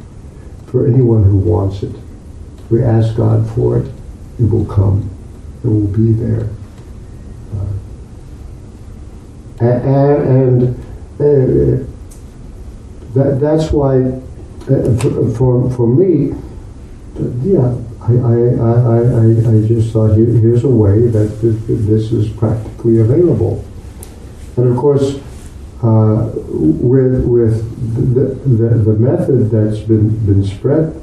for 0.68 0.88
anyone 0.88 1.24
who 1.24 1.38
wants 1.38 1.84
it. 1.84 1.96
We 2.70 2.84
ask 2.84 3.16
God 3.16 3.50
for 3.54 3.80
it, 3.80 3.92
it 4.40 4.50
will 4.50 4.66
come, 4.66 5.10
it 5.64 5.68
will 5.68 5.88
be 5.88 6.14
there. 6.14 6.50
Uh, 9.62 9.66
and, 9.66 10.24
and 10.40 10.76
uh, 11.20 11.86
that, 13.14 13.40
that's 13.42 13.72
why, 13.72 13.98
uh, 14.02 14.98
for, 14.98 15.32
for, 15.36 15.72
for, 15.72 15.88
me, 15.88 16.34
yeah, 17.44 17.76
I, 18.02 18.14
I, 18.14 18.38
I, 18.58 18.98
I, 19.20 19.58
I 19.58 19.68
just 19.68 19.92
thought 19.92 20.16
here, 20.16 20.26
here's 20.26 20.64
a 20.64 20.70
way 20.70 21.08
that 21.08 21.42
this 21.42 22.12
is 22.12 22.30
practically 22.30 23.00
available. 23.02 23.64
And 24.58 24.70
of 24.70 24.78
course, 24.78 25.20
uh, 25.84 26.30
with, 26.36 27.26
with 27.26 28.14
the, 28.14 28.36
the, 28.50 28.76
the, 28.78 28.94
method 28.94 29.50
that's 29.50 29.80
been, 29.80 30.10
been 30.26 30.44
spread, 30.44 30.96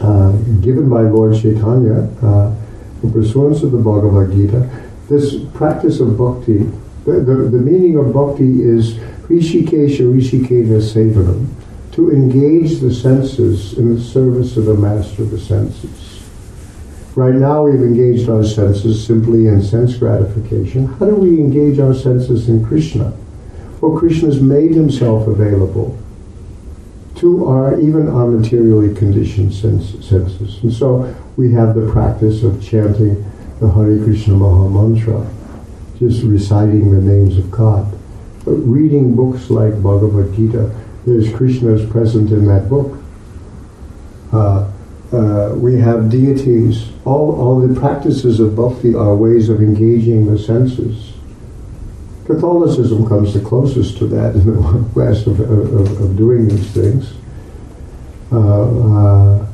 uh, 0.00 0.32
given 0.62 0.88
by 0.88 1.02
Lord 1.02 1.36
Chaitanya, 1.36 2.08
uh, 2.22 2.54
in 3.02 3.12
pursuance 3.12 3.62
of 3.62 3.72
the 3.72 3.78
Bhagavad 3.78 4.32
Gita, 4.32 4.68
this 5.10 5.44
practice 5.52 6.00
of 6.00 6.16
bhakti, 6.16 6.58
the, 7.04 7.20
the, 7.20 7.34
the 7.50 7.58
meaning 7.58 7.98
of 7.98 8.14
bhakti 8.14 8.62
is 8.62 8.94
Rishikesha 9.28 10.06
Rishikena 10.10 10.80
Sevanam, 10.80 11.48
to 11.92 12.10
engage 12.10 12.80
the 12.80 12.94
senses 12.94 13.76
in 13.76 13.94
the 13.94 14.00
service 14.00 14.56
of 14.56 14.64
the 14.64 14.74
master 14.74 15.22
of 15.22 15.30
the 15.30 15.38
senses. 15.38 16.22
Right 17.14 17.34
now 17.34 17.64
we've 17.64 17.82
engaged 17.82 18.30
our 18.30 18.42
senses 18.42 19.06
simply 19.06 19.48
in 19.48 19.62
sense 19.62 19.96
gratification. 19.96 20.86
How 20.86 21.04
do 21.04 21.14
we 21.14 21.38
engage 21.38 21.78
our 21.78 21.92
senses 21.92 22.48
in 22.48 22.64
Krishna? 22.64 23.12
Well, 23.82 23.98
Krishna 23.98 24.28
has 24.28 24.40
made 24.40 24.76
himself 24.76 25.26
available 25.26 25.98
to 27.16 27.48
our 27.48 27.80
even 27.80 28.08
our 28.08 28.28
materially 28.28 28.94
conditioned 28.94 29.52
senses. 29.52 30.62
And 30.62 30.72
so 30.72 31.12
we 31.36 31.52
have 31.54 31.74
the 31.74 31.90
practice 31.90 32.44
of 32.44 32.62
chanting 32.62 33.28
the 33.58 33.68
Hare 33.68 33.98
Krishna 34.04 34.34
Maha 34.34 34.70
Mantra, 34.70 35.28
just 35.98 36.22
reciting 36.22 36.92
the 36.94 37.00
names 37.00 37.36
of 37.36 37.50
God. 37.50 37.92
But 38.44 38.52
reading 38.52 39.16
books 39.16 39.50
like 39.50 39.82
Bhagavad 39.82 40.32
Gita, 40.36 40.72
there's 41.04 41.34
Krishna's 41.34 41.84
present 41.90 42.30
in 42.30 42.46
that 42.46 42.68
book. 42.68 43.02
Uh, 44.32 44.70
uh, 45.12 45.54
we 45.56 45.80
have 45.80 46.08
deities. 46.08 46.88
All, 47.04 47.34
all 47.34 47.60
the 47.60 47.78
practices 47.80 48.38
of 48.38 48.54
bhakti 48.54 48.94
are 48.94 49.16
ways 49.16 49.48
of 49.48 49.60
engaging 49.60 50.32
the 50.32 50.38
senses. 50.38 51.11
Catholicism 52.26 53.06
comes 53.08 53.34
the 53.34 53.40
closest 53.40 53.98
to 53.98 54.06
that 54.08 54.34
in 54.34 54.46
the 54.46 54.60
West 54.94 55.26
of, 55.26 55.40
of, 55.40 56.00
of 56.00 56.16
doing 56.16 56.48
these 56.48 56.70
things. 56.70 57.14
Uh, 58.30 58.38
uh 58.38 59.48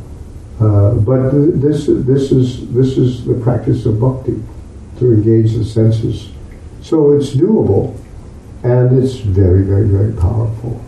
uh, 0.60 0.92
but 0.94 1.30
this, 1.60 1.86
this, 1.86 2.32
is, 2.32 2.68
this 2.72 2.98
is 2.98 3.24
the 3.24 3.34
practice 3.34 3.86
of 3.86 4.00
bhakti, 4.00 4.42
to 4.98 5.12
engage 5.12 5.54
the 5.54 5.64
senses. 5.64 6.30
So 6.82 7.12
it's 7.12 7.30
doable, 7.30 7.96
and 8.64 9.02
it's 9.02 9.18
very, 9.18 9.62
very, 9.62 9.86
very 9.86 10.12
powerful. 10.14 10.84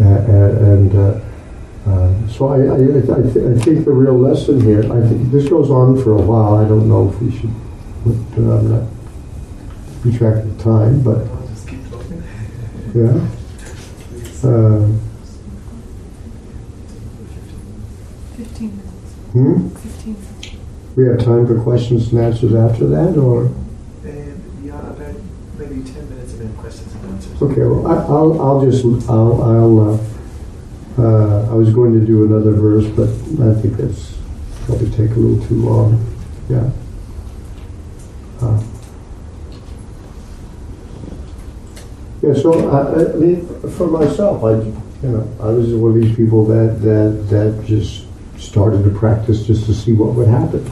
Uh, 0.00 0.04
and 0.04 0.94
uh, 0.96 1.20
uh, 1.88 2.28
so 2.28 2.48
I, 2.48 2.56
I, 2.56 2.74
I, 2.74 3.22
th- 3.22 3.46
I, 3.46 3.64
think 3.64 3.84
the 3.84 3.92
real 3.92 4.18
lesson 4.18 4.60
here, 4.60 4.80
I 4.92 5.06
think 5.06 5.30
this 5.30 5.48
goes 5.48 5.70
on 5.70 6.02
for 6.02 6.12
a 6.12 6.20
while. 6.20 6.56
I 6.56 6.66
don't 6.66 6.88
know 6.88 7.08
if 7.08 7.22
we 7.22 7.30
should, 7.30 7.54
but, 8.04 8.42
uh, 8.42 8.58
I'm 8.58 8.70
not 8.70 8.88
keep 10.02 10.18
track 10.18 10.44
of 10.44 10.58
time, 10.60 11.02
but 11.02 11.26
yeah. 12.94 13.28
Uh, 14.42 14.88
15 18.36 18.76
minutes. 18.76 19.12
Hmm? 19.32 19.68
15 19.68 20.16
We 20.96 21.06
have 21.06 21.18
time 21.18 21.46
for 21.46 21.60
questions 21.62 22.12
and 22.12 22.20
answers 22.20 22.54
after 22.54 22.86
that, 22.88 23.16
or? 23.16 23.46
And 24.04 24.42
yeah, 24.64 24.78
about 24.78 25.14
maybe 25.58 25.82
10 25.82 26.08
minutes 26.10 26.32
and 26.32 26.42
then 26.42 26.56
questions 26.56 26.94
and 26.94 27.12
answers. 27.12 27.42
Okay, 27.42 27.62
well, 27.62 27.86
I, 27.86 28.08
will 28.08 28.40
I'll 28.40 28.70
just, 28.70 28.84
I'll, 29.08 29.42
I'll 29.42 29.94
uh, 29.94 29.98
uh, 30.98 31.50
I 31.50 31.54
was 31.54 31.74
going 31.74 31.92
to 31.98 32.06
do 32.06 32.24
another 32.24 32.52
verse, 32.52 32.86
but 32.86 33.08
I 33.08 33.60
think 33.60 33.76
that's 33.76 34.14
probably 34.64 34.90
take 34.90 35.10
a 35.10 35.18
little 35.20 35.46
too 35.46 35.56
long. 35.56 36.14
Yeah. 36.48 36.70
Uh, 38.40 38.62
yeah, 42.26 42.34
so 42.34 42.70
I, 42.70 43.12
I 43.12 43.16
mean, 43.16 43.46
for 43.70 43.86
myself, 43.86 44.42
I, 44.42 44.52
you 44.52 45.12
know, 45.12 45.36
I 45.40 45.46
was 45.46 45.72
one 45.74 45.96
of 45.96 46.02
these 46.02 46.16
people 46.16 46.44
that, 46.46 46.82
that, 46.82 47.28
that 47.30 47.64
just 47.66 48.04
started 48.36 48.82
to 48.82 48.90
practice 48.90 49.46
just 49.46 49.66
to 49.66 49.74
see 49.74 49.92
what 49.92 50.14
would 50.14 50.26
happen. 50.26 50.68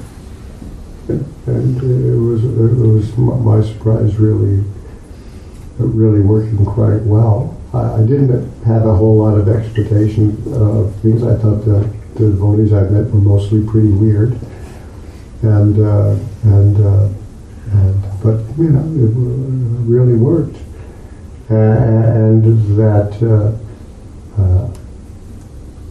And 1.08 1.76
it 1.82 2.18
was, 2.18 2.44
it 2.44 2.86
was 2.86 3.16
my 3.18 3.62
surprise 3.62 4.16
really, 4.16 4.64
really 5.78 6.20
working 6.20 6.64
quite 6.64 7.02
well. 7.02 7.60
I, 7.72 8.00
didn't 8.00 8.50
have 8.62 8.86
a 8.86 8.94
whole 8.94 9.18
lot 9.18 9.38
of 9.38 9.48
expectation 9.48 10.30
of 10.54 10.94
things. 11.02 11.22
I 11.22 11.36
thought 11.36 11.64
the, 11.64 11.90
the 12.14 12.30
devotees 12.30 12.72
I 12.72 12.82
met 12.82 13.10
were 13.10 13.20
mostly 13.20 13.64
pretty 13.66 13.90
weird. 13.90 14.38
And, 15.42 15.78
uh, 15.78 16.16
and, 16.44 16.76
uh, 16.84 17.08
and, 17.72 18.02
but, 18.22 18.40
you 18.56 18.70
know, 18.70 18.80
it 18.80 19.12
really 19.88 20.14
worked. 20.14 20.56
And 21.54 22.76
that 22.76 23.12
uh, 23.22 24.40
uh, 24.40 24.66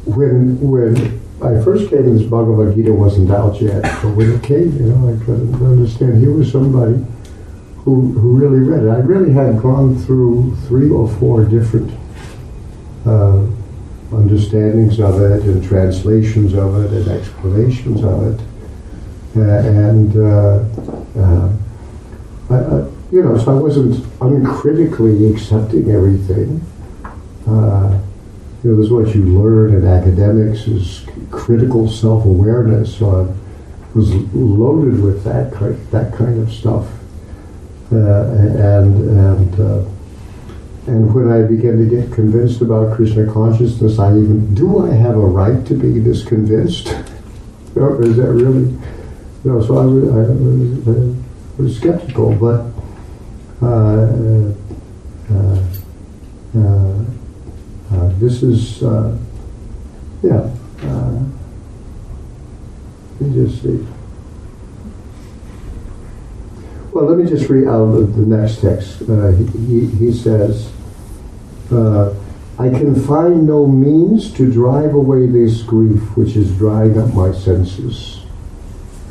when, 0.05 0.59
when 0.59 1.21
I 1.41 1.61
first 1.63 1.89
came, 1.89 2.17
this 2.17 2.27
Bhagavad 2.27 2.75
Gita 2.75 2.93
wasn't 2.93 3.31
out 3.31 3.61
yet, 3.61 3.81
but 3.81 4.15
when 4.15 4.31
it 4.31 4.43
came, 4.43 4.75
you 4.77 4.93
know, 4.93 5.13
I 5.13 5.25
couldn't 5.25 5.55
understand. 5.55 6.19
Here 6.19 6.31
was 6.31 6.51
somebody 6.51 7.05
who, 7.77 8.13
who 8.13 8.37
really 8.37 8.59
read 8.59 8.83
it. 8.83 8.89
I 8.89 8.99
really 8.99 9.33
had 9.33 9.61
gone 9.61 9.97
through 9.97 10.55
three 10.67 10.89
or 10.89 11.09
four 11.09 11.43
different 11.43 11.91
uh, 13.05 13.45
understandings 14.13 14.99
of 14.99 15.21
it 15.21 15.43
and 15.43 15.63
translations 15.63 16.53
of 16.53 16.83
it 16.83 16.91
and 16.91 17.07
explanations 17.09 18.03
of 18.03 18.33
it. 18.33 18.41
Uh, 19.35 19.41
and, 19.41 20.15
uh, 20.15 20.63
uh 21.19 21.53
I, 22.49 22.55
I, 22.55 22.92
you 23.13 23.21
know, 23.21 23.37
so 23.37 23.55
I 23.55 23.61
wasn't 23.61 24.03
uncritically 24.21 25.31
accepting 25.31 25.91
everything. 25.91 26.65
Uh, 27.47 27.99
you 28.63 28.71
know, 28.71 28.75
this 28.75 28.87
is 28.87 28.91
what 28.91 29.13
you 29.13 29.23
learn 29.39 29.75
in 29.75 29.85
academics 29.85 30.61
is 30.61 31.05
critical 31.29 31.87
self-awareness. 31.87 32.97
So 32.97 33.11
I 33.11 33.95
was 33.95 34.15
loaded 34.33 35.03
with 35.03 35.23
that 35.25 35.53
kind, 35.53 35.77
that 35.91 36.11
kind 36.15 36.41
of 36.41 36.51
stuff, 36.51 36.87
uh, 37.91 38.31
and 38.31 39.19
and 39.19 39.59
uh, 39.59 39.85
and 40.87 41.13
when 41.13 41.31
I 41.31 41.43
began 41.43 41.77
to 41.77 41.85
get 41.85 42.11
convinced 42.11 42.61
about 42.61 42.95
Krishna 42.95 43.31
consciousness, 43.31 43.99
I 43.99 44.09
even 44.09 44.55
do 44.55 44.87
I 44.87 44.91
have 44.91 45.17
a 45.17 45.19
right 45.19 45.63
to 45.67 45.75
be 45.75 45.99
this 45.99 46.25
convinced? 46.25 46.87
or 47.75 48.03
is 48.05 48.17
that 48.17 48.31
really? 48.31 48.71
You 49.43 49.51
know, 49.51 49.61
so 49.61 49.77
I 49.77 49.85
was, 49.85 50.03
I 50.09 50.89
was, 50.89 51.17
I 51.59 51.61
was 51.61 51.77
skeptical, 51.77 52.33
but. 52.33 52.72
Uh, 53.63 54.53
uh, 55.33 57.03
uh 57.93 58.09
this 58.19 58.43
is, 58.43 58.81
yeah, 60.21 60.49
let 63.19 63.21
me 63.21 63.45
just 63.45 63.61
see. 63.61 63.87
Well, 66.93 67.05
let 67.05 67.17
me 67.17 67.27
just 67.27 67.49
read 67.49 67.67
out 67.67 67.91
the 67.91 68.21
next 68.21 68.61
text. 68.61 69.01
Uh, 69.01 69.31
he, 69.31 69.87
he, 69.87 70.13
says, 70.13 70.71
uh, 71.71 72.13
I 72.59 72.69
can 72.69 72.93
find 72.93 73.47
no 73.47 73.65
means 73.65 74.31
to 74.33 74.51
drive 74.51 74.93
away 74.93 75.25
this 75.25 75.63
grief 75.63 76.15
which 76.15 76.35
is 76.35 76.55
drying 76.55 76.99
up 76.99 77.11
my 77.15 77.31
senses. 77.31 78.22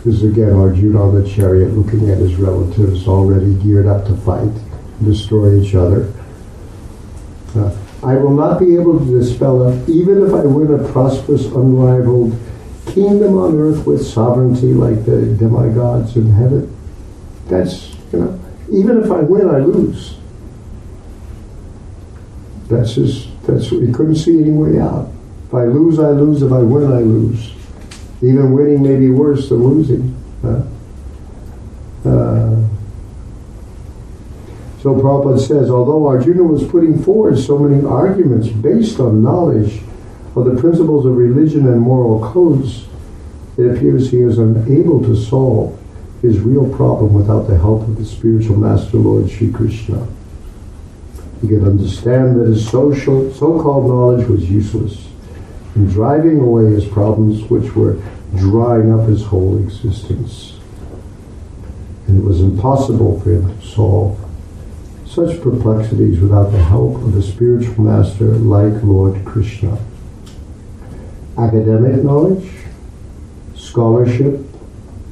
Is 0.04 0.24
again 0.24 0.52
Arjuna 0.52 1.00
on 1.00 1.22
the 1.22 1.28
chariot 1.28 1.74
looking 1.74 2.10
at 2.10 2.18
his 2.18 2.34
relatives 2.34 3.06
already 3.06 3.54
geared 3.62 3.86
up 3.86 4.04
to 4.06 4.16
fight 4.16 4.50
destroy 5.04 5.60
each 5.60 5.74
other. 5.74 6.12
Uh, 7.56 7.76
I 8.02 8.16
will 8.16 8.34
not 8.34 8.58
be 8.58 8.74
able 8.74 8.98
to 8.98 9.18
dispel 9.18 9.68
it, 9.68 9.88
even 9.88 10.26
if 10.26 10.32
I 10.32 10.44
win 10.44 10.72
a 10.74 10.92
prosperous, 10.92 11.46
unrivaled 11.46 12.38
kingdom 12.86 13.38
on 13.38 13.56
earth 13.58 13.86
with 13.86 14.04
sovereignty 14.04 14.72
like 14.72 15.04
the 15.04 15.36
demigods 15.36 16.16
in 16.16 16.32
heaven. 16.32 16.76
That's, 17.46 17.94
you 18.12 18.20
know, 18.20 18.40
even 18.70 19.02
if 19.02 19.10
I 19.10 19.20
win, 19.20 19.48
I 19.48 19.58
lose. 19.58 20.16
That's 22.68 22.94
his, 22.94 23.28
that's, 23.42 23.68
he 23.68 23.92
couldn't 23.92 24.16
see 24.16 24.40
any 24.40 24.50
way 24.50 24.80
out. 24.80 25.12
If 25.46 25.54
I 25.54 25.64
lose, 25.64 25.98
I 25.98 26.10
lose. 26.10 26.42
If 26.42 26.50
I 26.50 26.60
win, 26.60 26.90
I 26.90 27.00
lose. 27.00 27.52
Even 28.22 28.52
winning 28.52 28.82
may 28.82 28.96
be 28.96 29.10
worse 29.10 29.48
than 29.48 29.64
losing. 29.64 30.16
Uh, 30.44 30.62
uh, 32.08 32.56
so 34.80 34.94
Prabhupada 34.94 35.40
says, 35.40 35.70
although 35.70 36.06
Arjuna 36.06 36.44
was 36.44 36.66
putting 36.66 37.02
forward 37.02 37.38
so 37.38 37.58
many 37.58 37.84
arguments 37.84 38.48
based 38.48 39.00
on 39.00 39.22
knowledge 39.22 39.82
of 40.36 40.44
the 40.44 40.60
principles 40.60 41.04
of 41.04 41.16
religion 41.16 41.66
and 41.66 41.80
moral 41.80 42.20
codes, 42.32 42.86
it 43.58 43.66
appears 43.66 44.10
he 44.10 44.20
is 44.20 44.38
unable 44.38 45.02
to 45.02 45.16
solve 45.16 45.78
his 46.22 46.38
real 46.38 46.72
problem 46.76 47.12
without 47.14 47.48
the 47.48 47.58
help 47.58 47.82
of 47.82 47.96
the 47.96 48.04
spiritual 48.04 48.56
master 48.56 48.98
Lord 48.98 49.28
Sri 49.28 49.52
Krishna. 49.52 50.06
He 51.40 51.48
could 51.48 51.64
understand 51.64 52.40
that 52.40 52.46
his 52.46 52.68
social, 52.68 53.32
so-called 53.32 53.88
knowledge 53.88 54.28
was 54.28 54.48
useless 54.48 55.11
in 55.74 55.88
driving 55.88 56.40
away 56.40 56.70
his 56.72 56.86
problems 56.86 57.42
which 57.50 57.74
were 57.74 57.94
drying 58.36 58.92
up 58.92 59.08
his 59.08 59.24
whole 59.24 59.58
existence. 59.58 60.58
And 62.06 62.22
it 62.22 62.24
was 62.24 62.40
impossible 62.40 63.20
for 63.20 63.32
him 63.32 63.60
to 63.60 63.66
solve 63.66 64.18
such 65.06 65.42
perplexities 65.42 66.20
without 66.20 66.50
the 66.50 66.62
help 66.62 66.96
of 66.96 67.14
a 67.16 67.22
spiritual 67.22 67.84
master 67.84 68.24
like 68.24 68.82
Lord 68.82 69.22
Krishna. 69.26 69.78
Academic 71.36 72.02
knowledge, 72.02 72.50
scholarship, 73.54 74.40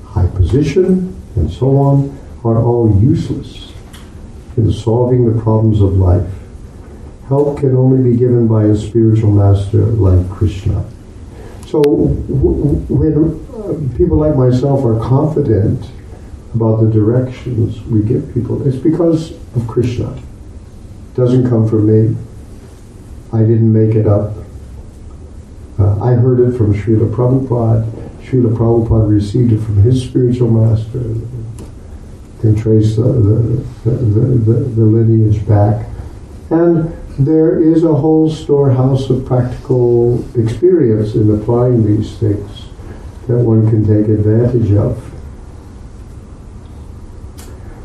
high 0.06 0.26
position, 0.28 1.14
and 1.36 1.50
so 1.50 1.76
on 1.76 2.18
are 2.44 2.62
all 2.62 2.98
useless 3.00 3.72
in 4.56 4.72
solving 4.72 5.30
the 5.30 5.42
problems 5.42 5.80
of 5.80 5.92
life. 5.94 6.39
Help 7.30 7.60
can 7.60 7.76
only 7.76 8.10
be 8.10 8.16
given 8.18 8.48
by 8.48 8.64
a 8.64 8.76
spiritual 8.76 9.30
master 9.30 9.78
like 9.86 10.28
Krishna. 10.30 10.84
So 11.64 11.80
when 11.80 13.14
uh, 13.54 13.96
people 13.96 14.16
like 14.16 14.34
myself 14.34 14.84
are 14.84 14.98
confident 14.98 15.88
about 16.56 16.80
the 16.80 16.90
directions 16.90 17.80
we 17.82 18.02
give 18.02 18.34
people, 18.34 18.66
it's 18.66 18.78
because 18.78 19.30
of 19.54 19.64
Krishna. 19.68 20.12
It 20.12 21.14
doesn't 21.14 21.48
come 21.48 21.68
from 21.68 21.86
me. 21.86 22.16
I 23.32 23.42
didn't 23.42 23.72
make 23.72 23.94
it 23.94 24.08
up. 24.08 24.34
Uh, 25.78 26.02
I 26.02 26.14
heard 26.14 26.40
it 26.40 26.58
from 26.58 26.74
Srila 26.74 27.14
Prabhupada. 27.14 27.88
Srila 28.24 28.56
Prabhupada 28.56 29.08
received 29.08 29.52
it 29.52 29.60
from 29.60 29.76
his 29.76 30.02
spiritual 30.02 30.50
master. 30.50 31.14
Can 32.40 32.56
trace 32.56 32.96
the, 32.96 33.02
the, 33.04 33.64
the, 33.84 33.90
the, 33.92 34.52
the 34.52 34.82
lineage 34.82 35.46
back. 35.46 35.86
And 36.50 36.92
there 37.26 37.62
is 37.62 37.84
a 37.84 37.94
whole 37.94 38.30
storehouse 38.30 39.10
of 39.10 39.26
practical 39.26 40.24
experience 40.38 41.14
in 41.14 41.30
applying 41.38 41.84
these 41.84 42.16
things 42.16 42.66
that 43.28 43.36
one 43.36 43.68
can 43.68 43.84
take 43.84 44.08
advantage 44.08 44.72
of. 44.72 44.96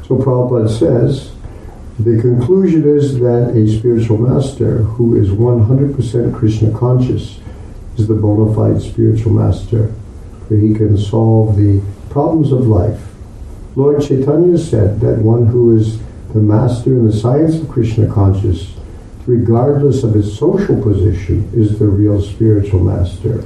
So 0.08 0.18
Prabhupada 0.18 0.70
says, 0.70 1.34
the 2.00 2.22
conclusion 2.22 2.88
is 2.88 3.20
that 3.20 3.52
a 3.56 3.78
spiritual 3.78 4.20
master 4.20 4.78
who 4.78 5.18
is 5.18 5.30
100% 5.30 6.34
Krishna 6.34 6.78
conscious 6.78 7.40
is 7.98 8.08
the 8.08 8.14
bona 8.14 8.56
fide 8.56 8.82
spiritual 8.82 9.34
master, 9.34 9.94
for 10.48 10.56
he 10.56 10.74
can 10.74 10.98
solve 10.98 11.58
the 11.58 11.82
problems 12.10 12.54
of 12.54 12.68
life. 12.68 13.02
Lord 13.76 14.02
Chaitanya 14.02 14.58
said 14.58 15.02
that 15.02 15.18
one 15.18 15.48
who 15.48 15.76
is 15.76 16.00
the 16.30 16.40
master 16.40 16.92
in 16.92 17.06
the 17.06 17.14
science 17.14 17.56
of 17.56 17.68
Krishna 17.68 18.08
consciousness 18.10 18.76
regardless 19.26 20.04
of 20.04 20.14
his 20.14 20.38
social 20.38 20.82
position, 20.82 21.50
is 21.54 21.80
the 21.80 21.88
real 21.88 22.22
spiritual 22.22 22.80
master. 22.80 23.46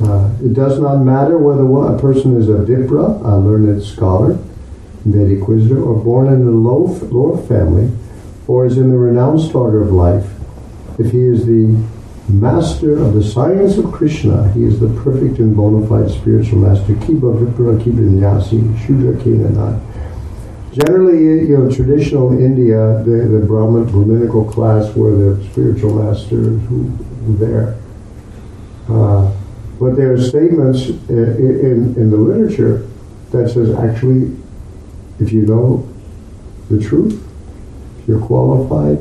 Uh, 0.00 0.30
it 0.44 0.52
does 0.54 0.80
not 0.80 0.98
matter 0.98 1.38
whether 1.38 1.64
a 1.94 1.98
person 1.98 2.36
is 2.36 2.48
a 2.48 2.64
Vipra, 2.64 3.20
a 3.24 3.38
learned 3.38 3.82
scholar, 3.82 4.38
Vedic 5.04 5.48
or 5.48 6.02
born 6.02 6.32
in 6.32 6.46
a 6.46 6.50
low, 6.50 6.86
lower 7.10 7.40
family, 7.46 7.92
or 8.48 8.66
is 8.66 8.78
in 8.78 8.90
the 8.90 8.98
renounced 8.98 9.54
order 9.54 9.82
of 9.82 9.92
life. 9.92 10.30
If 10.98 11.12
he 11.12 11.20
is 11.20 11.46
the 11.46 11.86
master 12.28 12.98
of 12.98 13.14
the 13.14 13.22
science 13.22 13.76
of 13.76 13.92
Krishna, 13.92 14.50
he 14.52 14.64
is 14.64 14.80
the 14.80 14.88
perfect 15.02 15.38
and 15.38 15.54
bona 15.54 15.86
fide 15.86 16.10
spiritual 16.10 16.58
master. 16.58 16.94
Kiba 16.94 17.38
Vipra 17.38 17.78
Kiba 17.82 18.00
Nyasi, 18.00 18.86
Shudra 18.86 19.12
Kinanai. 19.22 19.93
Generally, 20.74 21.46
you 21.46 21.56
know, 21.56 21.70
traditional 21.70 22.36
India, 22.36 23.00
the, 23.04 23.28
the 23.30 23.46
Brahmin, 23.46 23.84
Brahminical 23.84 24.44
class 24.44 24.92
were 24.96 25.14
the 25.14 25.44
spiritual 25.50 26.02
masters 26.02 26.60
who 26.66 26.90
were 27.22 27.46
there. 27.46 27.78
Uh, 28.88 29.32
but 29.78 29.94
there 29.94 30.12
are 30.12 30.20
statements 30.20 30.86
in, 31.08 31.36
in, 31.38 31.94
in 31.94 32.10
the 32.10 32.16
literature 32.16 32.88
that 33.30 33.50
says 33.50 33.70
actually, 33.76 34.36
if 35.20 35.32
you 35.32 35.42
know 35.42 35.88
the 36.70 36.82
truth, 36.82 37.24
if 38.00 38.08
you're 38.08 38.26
qualified, 38.26 38.98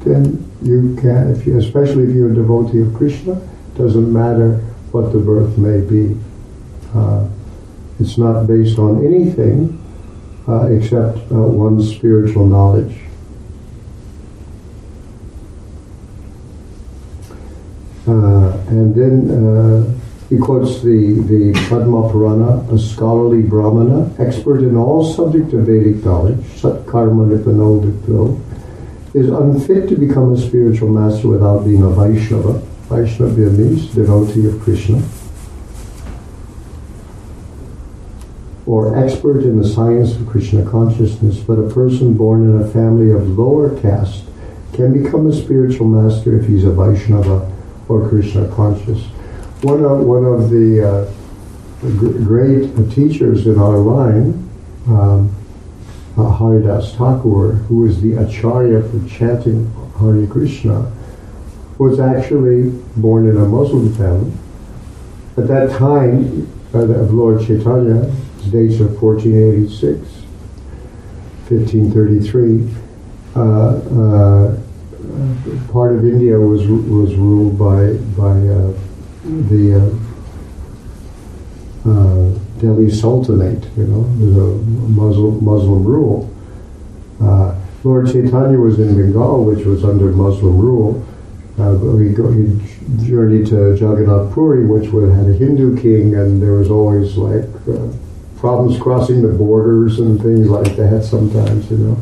then 0.00 0.50
you 0.60 0.98
can, 1.00 1.30
if 1.30 1.46
you, 1.46 1.56
especially 1.56 2.02
if 2.02 2.16
you're 2.16 2.32
a 2.32 2.34
devotee 2.34 2.80
of 2.80 2.92
Krishna, 2.94 3.40
doesn't 3.76 4.12
matter 4.12 4.56
what 4.90 5.12
the 5.12 5.20
birth 5.20 5.56
may 5.56 5.80
be. 5.82 6.18
Uh, 6.92 7.28
it's 8.00 8.18
not 8.18 8.48
based 8.48 8.76
on 8.80 9.06
anything 9.06 9.79
uh, 10.50 10.66
except 10.66 11.18
uh, 11.30 11.36
one's 11.36 11.94
spiritual 11.94 12.44
knowledge. 12.44 12.98
Uh, 18.08 18.50
and 18.68 18.92
then 18.94 19.30
uh, 19.30 19.84
he 20.28 20.36
quotes 20.38 20.82
the, 20.82 21.22
the 21.28 21.52
Padma 21.68 22.10
Purana, 22.10 22.66
a 22.72 22.78
scholarly 22.78 23.42
Brahmana, 23.42 24.12
expert 24.18 24.60
in 24.60 24.76
all 24.76 25.04
subject 25.04 25.52
of 25.52 25.66
Vedic 25.66 26.04
knowledge, 26.04 26.44
Sat 26.56 26.84
Karma 26.86 27.24
Nipano 27.26 28.40
is 29.14 29.28
unfit 29.28 29.88
to 29.88 29.96
become 29.96 30.32
a 30.32 30.36
spiritual 30.36 30.88
master 30.88 31.28
without 31.28 31.64
being 31.64 31.82
a 31.82 31.90
Vaishnava. 31.90 32.54
Vaishnava 32.88 33.50
means 33.50 33.94
devotee 33.94 34.46
of 34.46 34.60
Krishna. 34.60 35.02
Or 38.70 38.96
expert 38.96 39.42
in 39.42 39.60
the 39.60 39.68
science 39.68 40.14
of 40.14 40.24
Krishna 40.28 40.64
consciousness, 40.64 41.40
but 41.40 41.54
a 41.54 41.68
person 41.74 42.14
born 42.14 42.48
in 42.48 42.62
a 42.62 42.70
family 42.70 43.10
of 43.10 43.36
lower 43.36 43.76
caste 43.80 44.22
can 44.74 44.92
become 45.02 45.26
a 45.26 45.32
spiritual 45.32 45.88
master 45.88 46.38
if 46.38 46.46
he's 46.46 46.62
a 46.62 46.70
Vaishnava 46.70 47.50
or 47.88 48.08
Krishna 48.08 48.46
conscious. 48.54 49.02
One 49.62 49.84
of, 49.84 49.98
one 50.06 50.24
of 50.24 50.50
the 50.50 50.86
uh, 50.86 51.10
great 52.22 52.70
teachers 52.92 53.48
in 53.48 53.58
our 53.58 53.76
line, 53.76 54.48
um, 54.86 55.34
uh, 56.16 56.30
Haridas 56.30 56.94
Thakur, 56.94 57.54
who 57.66 57.78
was 57.78 58.00
the 58.00 58.22
acharya 58.22 58.82
for 58.82 59.04
chanting 59.08 59.68
Hare 59.98 60.28
Krishna, 60.28 60.92
was 61.78 61.98
actually 61.98 62.70
born 62.94 63.28
in 63.28 63.36
a 63.36 63.46
Muslim 63.46 63.92
family. 63.94 64.32
At 65.36 65.48
that 65.48 65.76
time 65.76 66.46
uh, 66.72 66.78
of 66.78 67.12
Lord 67.12 67.44
Chaitanya, 67.44 68.14
dates 68.48 68.80
are 68.80 68.88
1486, 68.88 70.00
1533. 71.48 72.68
Uh, 73.36 73.40
uh, 73.40 74.56
part 75.72 75.94
of 75.94 76.04
India 76.04 76.38
was 76.38 76.66
was 76.66 77.14
ruled 77.14 77.58
by 77.58 77.94
by 78.20 78.30
uh, 78.30 78.72
the 79.48 79.74
uh, 79.76 79.90
uh, 81.90 82.30
Delhi 82.60 82.90
Sultanate. 82.90 83.64
You 83.76 83.86
know, 83.86 84.04
a 84.04 84.58
Muslim 84.88 85.44
Muslim 85.44 85.84
rule. 85.84 86.28
Uh, 87.20 87.54
Lord 87.82 88.06
Chaitanya 88.06 88.58
was 88.58 88.78
in 88.78 88.96
Bengal, 88.96 89.44
which 89.44 89.64
was 89.64 89.84
under 89.84 90.12
Muslim 90.12 90.58
rule. 90.58 91.04
Uh, 91.58 91.76
he, 91.96 92.10
go, 92.10 92.30
journeyed 93.02 93.46
to 93.46 93.74
Jagannath 93.74 94.32
Puri, 94.32 94.64
which 94.64 94.86
had 94.86 95.28
a 95.28 95.32
Hindu 95.32 95.76
king, 95.80 96.14
and 96.14 96.40
there 96.42 96.52
was 96.52 96.70
always 96.70 97.16
like 97.16 97.48
uh, 97.68 97.88
problems 98.40 98.80
crossing 98.80 99.20
the 99.20 99.28
borders 99.28 100.00
and 100.00 100.20
things 100.20 100.48
like 100.48 100.74
that 100.76 101.04
sometimes, 101.04 101.70
you 101.70 101.76
know. 101.76 101.98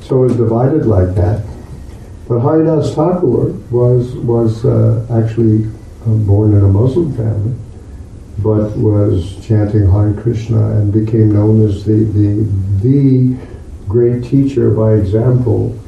So 0.00 0.24
it 0.24 0.28
was 0.28 0.36
divided 0.36 0.84
like 0.84 1.14
that. 1.14 1.46
But 2.28 2.40
Haridas 2.40 2.92
Thakur 2.94 3.52
was, 3.70 4.14
was 4.16 4.64
uh, 4.64 5.06
actually 5.10 5.66
uh, 6.02 6.08
born 6.08 6.54
in 6.54 6.64
a 6.64 6.68
Muslim 6.68 7.16
family, 7.16 7.54
but 8.38 8.76
was 8.76 9.36
chanting 9.46 9.88
Hare 9.88 10.12
Krishna 10.12 10.72
and 10.72 10.92
became 10.92 11.30
known 11.30 11.64
as 11.64 11.84
the, 11.84 12.04
the, 12.04 12.50
the 12.82 13.38
great 13.88 14.24
teacher 14.24 14.70
by 14.70 14.94
example 14.94 15.78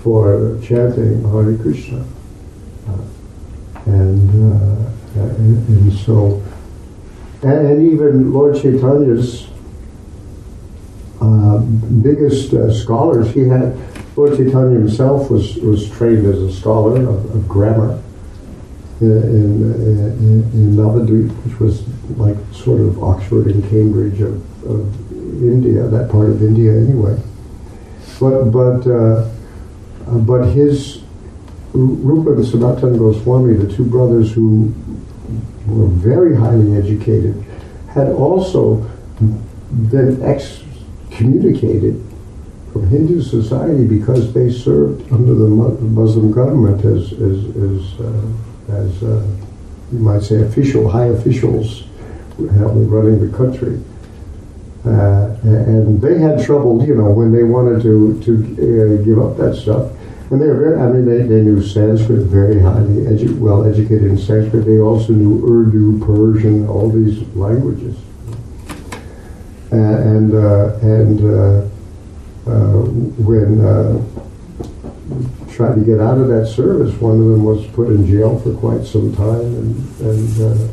for 0.00 0.60
chanting 0.62 1.22
Hare 1.32 1.56
Krishna. 1.56 2.04
Uh, 2.86 2.92
and, 3.86 4.52
uh, 4.52 4.90
and, 5.18 5.68
and 5.68 5.92
so 5.94 6.42
and, 7.46 7.66
and 7.66 7.92
even 7.92 8.32
Lord 8.32 8.56
Chaitanya's 8.56 9.46
uh, 11.20 11.58
biggest 12.02 12.52
uh, 12.52 12.72
scholars, 12.72 13.32
he 13.32 13.48
had, 13.48 13.76
Lord 14.16 14.36
Chaitanya 14.36 14.78
himself 14.78 15.30
was, 15.30 15.56
was 15.56 15.88
trained 15.90 16.26
as 16.26 16.38
a 16.40 16.52
scholar 16.52 17.00
of, 17.00 17.34
of 17.34 17.48
grammar 17.48 18.02
in, 19.00 19.06
in, 20.52 20.76
Navadvip, 20.76 21.30
which 21.44 21.60
was 21.60 21.86
like 22.18 22.36
sort 22.52 22.80
of 22.80 23.02
Oxford 23.02 23.46
and 23.46 23.62
Cambridge 23.70 24.20
of, 24.20 24.66
of 24.68 25.42
India, 25.42 25.82
that 25.82 26.10
part 26.10 26.30
of 26.30 26.42
India 26.42 26.72
anyway. 26.72 27.16
But, 28.18 28.44
but, 28.46 28.86
uh, 28.86 29.30
uh 30.08 30.18
but 30.18 30.46
his 30.46 31.02
Rupa 31.72 32.32
and 32.32 32.46
Sanatan 32.46 32.96
Goswami, 32.96 33.54
the 33.54 33.72
two 33.72 33.84
brothers 33.84 34.32
who 34.32 34.74
were 35.66 35.86
very 35.86 36.36
highly 36.36 36.76
educated, 36.76 37.44
had 37.88 38.08
also 38.08 38.76
been 39.90 40.22
excommunicated 40.22 42.02
from 42.72 42.88
Hindu 42.88 43.22
society 43.22 43.86
because 43.86 44.32
they 44.32 44.50
served 44.50 45.10
under 45.12 45.34
the 45.34 45.48
Muslim 45.48 46.30
government 46.30 46.84
as 46.84 47.12
as 47.12 47.38
as, 47.56 48.00
uh, 48.00 48.72
as 48.72 49.02
uh, 49.02 49.26
you 49.92 49.98
might 49.98 50.22
say 50.22 50.42
official 50.42 50.88
high 50.88 51.06
officials 51.06 51.84
running 52.38 53.30
the 53.30 53.36
country. 53.36 53.80
Uh, 54.84 55.34
and 55.42 56.00
they 56.00 56.18
had 56.18 56.44
trouble, 56.44 56.86
you 56.86 56.94
know, 56.94 57.10
when 57.10 57.32
they 57.32 57.42
wanted 57.42 57.82
to 57.82 58.20
to 58.22 58.32
uh, 59.00 59.04
give 59.04 59.18
up 59.18 59.36
that 59.36 59.54
stuff. 59.54 59.90
And 60.30 60.40
they 60.40 60.46
were 60.46 60.56
very, 60.56 60.80
I 60.80 60.86
mean, 60.88 61.06
they, 61.06 61.18
they 61.22 61.40
knew 61.40 61.62
Sanskrit 61.62 62.26
very 62.26 62.60
highly, 62.60 63.04
edu- 63.04 63.38
well 63.38 63.64
educated 63.64 64.04
in 64.10 64.18
Sanskrit. 64.18 64.64
They 64.66 64.80
also 64.80 65.12
knew 65.12 65.44
Urdu, 65.46 66.04
Persian, 66.04 66.66
all 66.68 66.90
these 66.90 67.20
languages. 67.36 67.96
Uh, 69.72 69.76
and 69.76 70.34
uh, 70.34 70.78
and 70.82 71.20
uh, 71.20 72.50
uh, 72.50 72.82
when 73.22 73.60
uh, 73.64 73.98
tried 75.52 75.74
to 75.76 75.80
get 75.80 76.00
out 76.00 76.18
of 76.18 76.28
that 76.28 76.46
service, 76.46 76.94
one 77.00 77.20
of 77.20 77.26
them 77.26 77.44
was 77.44 77.66
put 77.68 77.88
in 77.88 78.06
jail 78.06 78.38
for 78.40 78.52
quite 78.54 78.84
some 78.84 79.14
time, 79.14 79.40
and, 79.40 80.00
and 80.00 80.40
uh, 80.40 80.68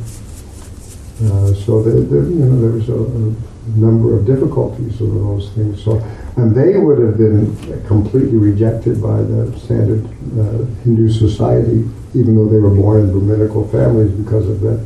uh, 1.26 1.54
so 1.54 1.82
there, 1.82 1.96
you 2.24 2.44
know, 2.44 2.60
there 2.60 2.70
was 2.70 2.88
a, 2.88 2.94
a 2.94 3.53
number 3.68 4.16
of 4.16 4.26
difficulties 4.26 5.00
of 5.00 5.12
those 5.14 5.50
things. 5.52 5.82
So, 5.82 5.98
and 6.36 6.54
they 6.54 6.76
would 6.76 6.98
have 6.98 7.16
been 7.16 7.56
completely 7.86 8.36
rejected 8.36 9.00
by 9.02 9.22
the 9.22 9.58
standard 9.58 10.04
uh, 10.38 10.64
Hindu 10.82 11.10
society, 11.10 11.88
even 12.14 12.36
though 12.36 12.48
they 12.48 12.58
were 12.58 12.74
born 12.74 13.00
in 13.00 13.12
Brahminical 13.12 13.66
families, 13.68 14.12
because 14.12 14.48
of 14.48 14.60
that 14.60 14.84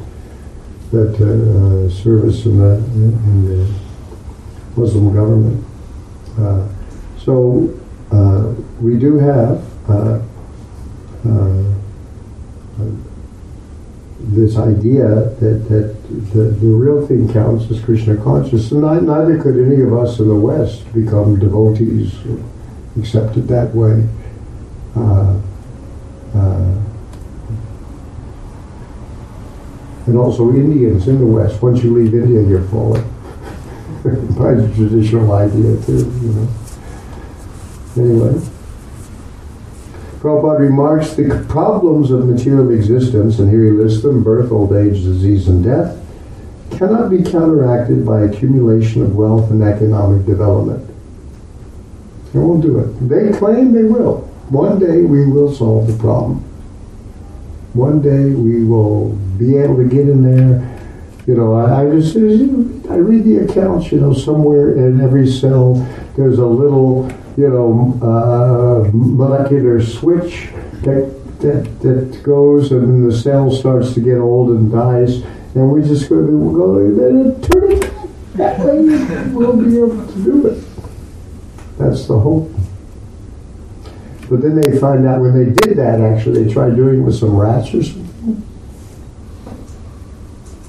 that 0.90 1.14
uh, 1.16 1.90
service 1.90 2.46
in 2.46 2.56
the, 2.58 2.76
in 2.76 3.44
the 3.44 3.74
Muslim 4.74 5.12
government. 5.12 5.64
Uh, 6.38 6.66
so 7.18 7.78
uh, 8.10 8.54
we 8.80 8.98
do 8.98 9.18
have 9.18 9.62
uh, 9.90 10.20
uh, 11.28 11.64
this 14.20 14.56
idea 14.56 15.08
that, 15.40 15.66
that 15.68 15.97
the, 16.08 16.44
the 16.44 16.66
real 16.66 17.06
thing 17.06 17.30
counts 17.32 17.70
is 17.70 17.84
Krishna 17.84 18.16
consciousness. 18.16 18.72
And 18.72 18.80
ni- 18.80 19.06
neither 19.06 19.40
could 19.40 19.56
any 19.56 19.82
of 19.82 19.92
us 19.92 20.18
in 20.18 20.28
the 20.28 20.34
West 20.34 20.90
become 20.94 21.38
devotees 21.38 22.14
accepted 22.98 23.46
that 23.48 23.74
way. 23.74 24.06
Uh, 24.96 25.38
uh, 26.34 26.74
and 30.06 30.16
also 30.16 30.50
Indians 30.50 31.06
in 31.06 31.18
the 31.18 31.26
West, 31.26 31.60
once 31.62 31.82
you 31.84 31.92
leave 31.92 32.14
India, 32.14 32.42
you're 32.42 32.66
fallen. 32.68 33.02
By 34.04 34.54
the 34.54 34.72
traditional 34.74 35.30
idea 35.32 35.76
too, 35.84 36.10
you 36.22 36.32
know. 36.32 36.48
Anyway. 37.96 38.57
Prabhupada 40.18 40.58
remarks 40.58 41.14
the 41.14 41.46
problems 41.48 42.10
of 42.10 42.26
material 42.26 42.72
existence, 42.72 43.38
and 43.38 43.48
here 43.48 43.64
he 43.64 43.70
lists 43.70 44.02
them 44.02 44.24
birth, 44.24 44.50
old 44.50 44.72
age, 44.72 45.04
disease, 45.04 45.46
and 45.46 45.62
death, 45.62 45.96
cannot 46.72 47.08
be 47.08 47.22
counteracted 47.22 48.04
by 48.04 48.22
accumulation 48.22 49.02
of 49.02 49.14
wealth 49.14 49.48
and 49.52 49.62
economic 49.62 50.26
development. 50.26 50.84
They 52.32 52.40
won't 52.40 52.62
do 52.62 52.80
it. 52.80 53.08
They 53.08 53.36
claim 53.38 53.72
they 53.72 53.84
will. 53.84 54.22
One 54.50 54.80
day 54.80 55.02
we 55.02 55.24
will 55.26 55.54
solve 55.54 55.86
the 55.86 55.96
problem. 55.98 56.40
One 57.74 58.02
day 58.02 58.30
we 58.30 58.64
will 58.64 59.10
be 59.38 59.56
able 59.56 59.76
to 59.76 59.84
get 59.84 60.08
in 60.08 60.22
there. 60.22 60.78
You 61.26 61.34
know, 61.36 61.54
I, 61.54 61.82
I 61.82 61.90
just 61.90 62.16
I 62.16 62.96
read 62.96 63.24
the 63.24 63.46
accounts. 63.48 63.92
You 63.92 64.00
know, 64.00 64.12
somewhere 64.12 64.76
in 64.76 65.00
every 65.00 65.30
cell 65.30 65.74
there's 66.16 66.38
a 66.38 66.46
little 66.46 67.08
you 67.38 67.48
know, 67.48 67.96
uh, 68.02 68.90
molecular 68.92 69.80
switch 69.80 70.48
that, 70.82 71.38
that, 71.38 71.80
that 71.82 72.20
goes 72.24 72.72
and 72.72 73.08
the 73.08 73.16
cell 73.16 73.48
starts 73.52 73.94
to 73.94 74.00
get 74.00 74.18
old 74.18 74.48
and 74.50 74.72
dies. 74.72 75.22
And 75.54 75.70
we 75.70 75.82
just 75.82 76.08
go, 76.08 76.16
we'll 76.16 76.52
go, 76.52 77.40
turn 77.46 77.72
it 77.72 77.92
that 78.34 78.58
way, 78.58 78.80
we'll 79.32 79.56
be 79.56 79.78
able 79.78 80.04
to 80.04 80.24
do 80.24 80.46
it. 80.48 80.64
That's 81.78 82.08
the 82.08 82.18
hope. 82.18 82.50
But 84.28 84.42
then 84.42 84.60
they 84.60 84.76
find 84.76 85.06
out 85.06 85.20
when 85.20 85.32
they 85.32 85.52
did 85.52 85.78
that, 85.78 86.00
actually, 86.00 86.42
they 86.42 86.52
tried 86.52 86.74
doing 86.74 86.98
it 86.98 87.02
with 87.02 87.14
some 87.14 87.36
rats 87.36 87.72
or 87.72 87.84
something. 87.84 88.42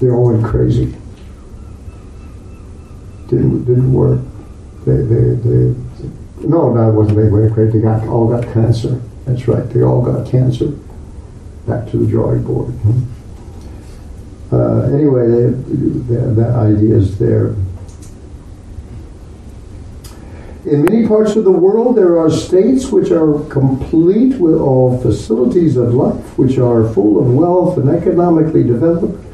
They 0.00 0.08
all 0.08 0.32
went 0.32 0.44
crazy. 0.44 0.94
Didn't, 3.26 3.64
didn't 3.64 3.92
work. 3.92 4.20
They, 4.86 5.02
they, 5.02 5.34
they, 5.34 5.89
no, 6.42 6.74
that 6.74 6.92
wasn't 6.92 7.18
they 7.18 7.54
crazy. 7.54 7.78
They 7.78 7.82
got 7.82 8.06
all 8.08 8.28
got 8.28 8.52
cancer. 8.52 9.00
That's 9.26 9.46
right. 9.46 9.68
They 9.70 9.82
all 9.82 10.02
got 10.02 10.30
cancer. 10.30 10.68
Back 11.66 11.90
to 11.90 11.98
the 11.98 12.06
drawing 12.06 12.42
board. 12.42 12.74
Uh, 14.52 14.82
anyway, 14.92 15.28
that 15.28 16.52
idea 16.56 16.96
is 16.96 17.18
there. 17.18 17.54
In 20.66 20.84
many 20.84 21.06
parts 21.06 21.36
of 21.36 21.44
the 21.44 21.52
world, 21.52 21.96
there 21.96 22.18
are 22.18 22.30
states 22.30 22.90
which 22.90 23.10
are 23.10 23.42
complete 23.48 24.38
with 24.38 24.56
all 24.56 25.00
facilities 25.00 25.76
of 25.76 25.94
life, 25.94 26.36
which 26.36 26.58
are 26.58 26.92
full 26.92 27.18
of 27.18 27.32
wealth 27.32 27.78
and 27.78 27.88
economically 27.88 28.64
developed, 28.64 29.24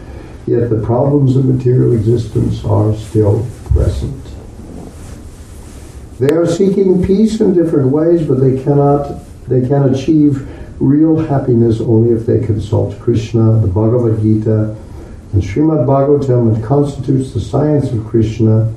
yet 0.47 0.71
the 0.71 0.81
problems 0.83 1.37
of 1.37 1.47
material 1.47 1.95
existence 1.95 2.65
are 2.65 2.95
still 2.95 3.45
present. 3.73 4.26
They 6.19 6.35
are 6.35 6.47
seeking 6.47 7.05
peace 7.05 7.41
in 7.41 7.53
different 7.55 7.89
ways, 7.89 8.27
but 8.27 8.41
they 8.41 8.63
cannot 8.63 9.23
they 9.49 9.67
can 9.67 9.95
achieve 9.95 10.49
real 10.81 11.17
happiness 11.17 11.81
only 11.81 12.13
if 12.13 12.27
they 12.27 12.45
consult 12.45 12.99
Krishna, 13.01 13.61
the 13.61 13.69
Bhagavad 13.69 14.21
Gita, 14.21 14.77
and 15.33 15.43
Srimad 15.43 15.87
Bhagavatam, 15.87 16.59
it 16.59 16.65
constitutes 16.65 17.33
the 17.33 17.41
science 17.41 17.93
of 17.93 18.05
Krishna 18.07 18.73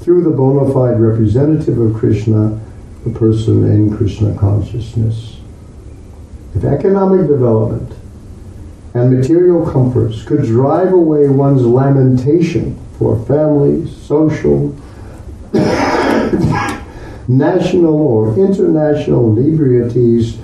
through 0.00 0.24
the 0.24 0.30
bona 0.30 0.72
fide 0.72 1.00
representative 1.00 1.78
of 1.78 1.94
Krishna, 1.94 2.60
the 3.04 3.10
person 3.10 3.64
in 3.70 3.96
Krishna 3.96 4.36
consciousness. 4.36 5.36
If 6.54 6.64
economic 6.64 7.28
development 7.28 7.92
and 8.94 9.16
material 9.16 9.68
comforts 9.70 10.22
could 10.22 10.42
drive 10.42 10.92
away 10.92 11.28
one's 11.28 11.62
lamentation 11.62 12.78
for 12.98 13.24
family, 13.24 13.88
social, 13.90 14.76
national 17.32 17.94
or 17.94 18.38
international 18.38 19.36
inebriaties, 19.36 20.38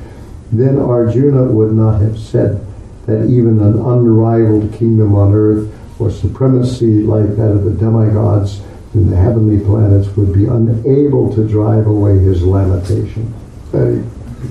then 0.50 0.78
Arjuna 0.78 1.44
would 1.44 1.72
not 1.72 2.00
have 2.00 2.18
said 2.18 2.64
that 3.06 3.24
even 3.24 3.60
an 3.60 3.78
unrivaled 3.78 4.72
kingdom 4.72 5.14
on 5.14 5.34
earth 5.34 5.74
or 5.98 6.10
supremacy 6.10 7.02
like 7.02 7.36
that 7.36 7.50
of 7.50 7.64
the 7.64 7.72
demigods 7.72 8.60
in 8.94 9.10
the 9.10 9.16
heavenly 9.16 9.62
planets 9.64 10.08
would 10.16 10.32
be 10.32 10.46
unable 10.46 11.34
to 11.34 11.46
drive 11.46 11.86
away 11.86 12.18
his 12.18 12.42
lamentation. 12.42 13.34
That 13.72 14.04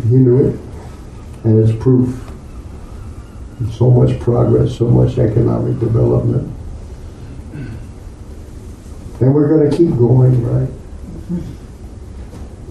he, 0.03 0.15
knew 0.15 0.47
it, 0.47 0.59
and 1.43 1.63
it's 1.63 1.75
proof. 1.81 2.23
So 3.71 3.89
much 3.89 4.19
progress, 4.19 4.77
so 4.77 4.87
much 4.87 5.17
economic 5.17 5.79
development. 5.79 6.53
And 9.19 9.33
we're 9.33 9.47
going 9.47 9.71
to 9.71 9.75
keep 9.75 9.97
going, 9.97 10.43
right? 10.45 10.69
Mm-hmm. 10.69 11.56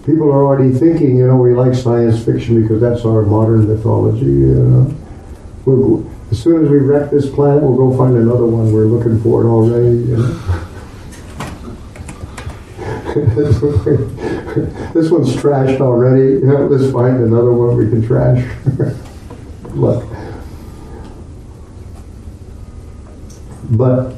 People 0.07 0.31
are 0.31 0.45
already 0.45 0.71
thinking, 0.71 1.17
you 1.17 1.27
know, 1.27 1.35
we 1.35 1.53
like 1.53 1.75
science 1.75 2.23
fiction 2.23 2.61
because 2.61 2.79
that's 2.79 3.03
our 3.03 3.23
modern 3.23 3.67
mythology, 3.67 4.23
you 4.25 4.55
know. 4.55 4.95
We'll, 5.65 6.09
as 6.31 6.41
soon 6.41 6.63
as 6.63 6.71
we 6.71 6.77
wreck 6.77 7.11
this 7.11 7.29
planet, 7.29 7.61
we'll 7.61 7.75
go 7.75 7.97
find 7.97 8.15
another 8.15 8.45
one. 8.45 8.71
We're 8.71 8.85
looking 8.85 9.21
for 9.21 9.43
it 9.43 9.47
already, 9.47 9.97
you 9.97 10.15
know. 10.15 10.63
this 14.93 15.11
one's 15.11 15.35
trashed 15.35 15.81
already. 15.81 16.35
You 16.35 16.41
know, 16.45 16.67
let's 16.67 16.89
find 16.93 17.17
another 17.17 17.51
one 17.51 17.75
we 17.75 17.89
can 17.89 18.01
trash. 18.07 18.45
Look. 19.73 20.07
But, 23.71 24.16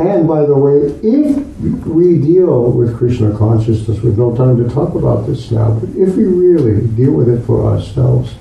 and 0.00 0.26
by 0.26 0.46
the 0.46 0.56
way, 0.56 0.78
if 1.02 1.86
we 1.86 2.18
deal 2.18 2.72
with 2.72 2.96
Krishna 2.96 3.36
consciousness, 3.36 4.00
we've 4.00 4.16
no 4.16 4.34
time 4.34 4.56
to 4.62 4.72
talk 4.72 4.94
about 4.94 5.26
this 5.26 5.50
now, 5.50 5.72
but 5.72 5.90
if 5.90 6.16
we 6.16 6.24
really 6.24 6.86
deal 6.88 7.12
with 7.12 7.28
it 7.28 7.44
for 7.44 7.66
ourselves, 7.66 8.34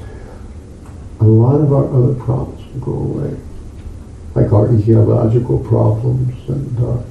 a 1.20 1.26
lot 1.26 1.60
of 1.60 1.74
our 1.74 1.86
other 1.94 2.14
problems 2.16 2.66
will 2.74 2.80
go 2.80 2.94
away. 2.94 3.38
Like 4.36 4.54
our 4.54 4.74
ecological 4.74 5.60
problems 5.60 6.48
and 6.48 6.80
uh, 6.80 7.04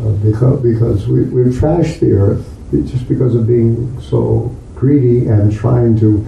uh, 0.00 0.10
because, 0.24 0.60
because 0.60 1.06
we, 1.06 1.22
we've 1.24 1.54
trashed 1.54 2.00
the 2.00 2.12
earth 2.12 2.50
just 2.86 3.08
because 3.08 3.34
of 3.34 3.46
being 3.46 4.00
so 4.00 4.54
greedy 4.74 5.28
and 5.28 5.52
trying 5.52 5.98
to 6.00 6.26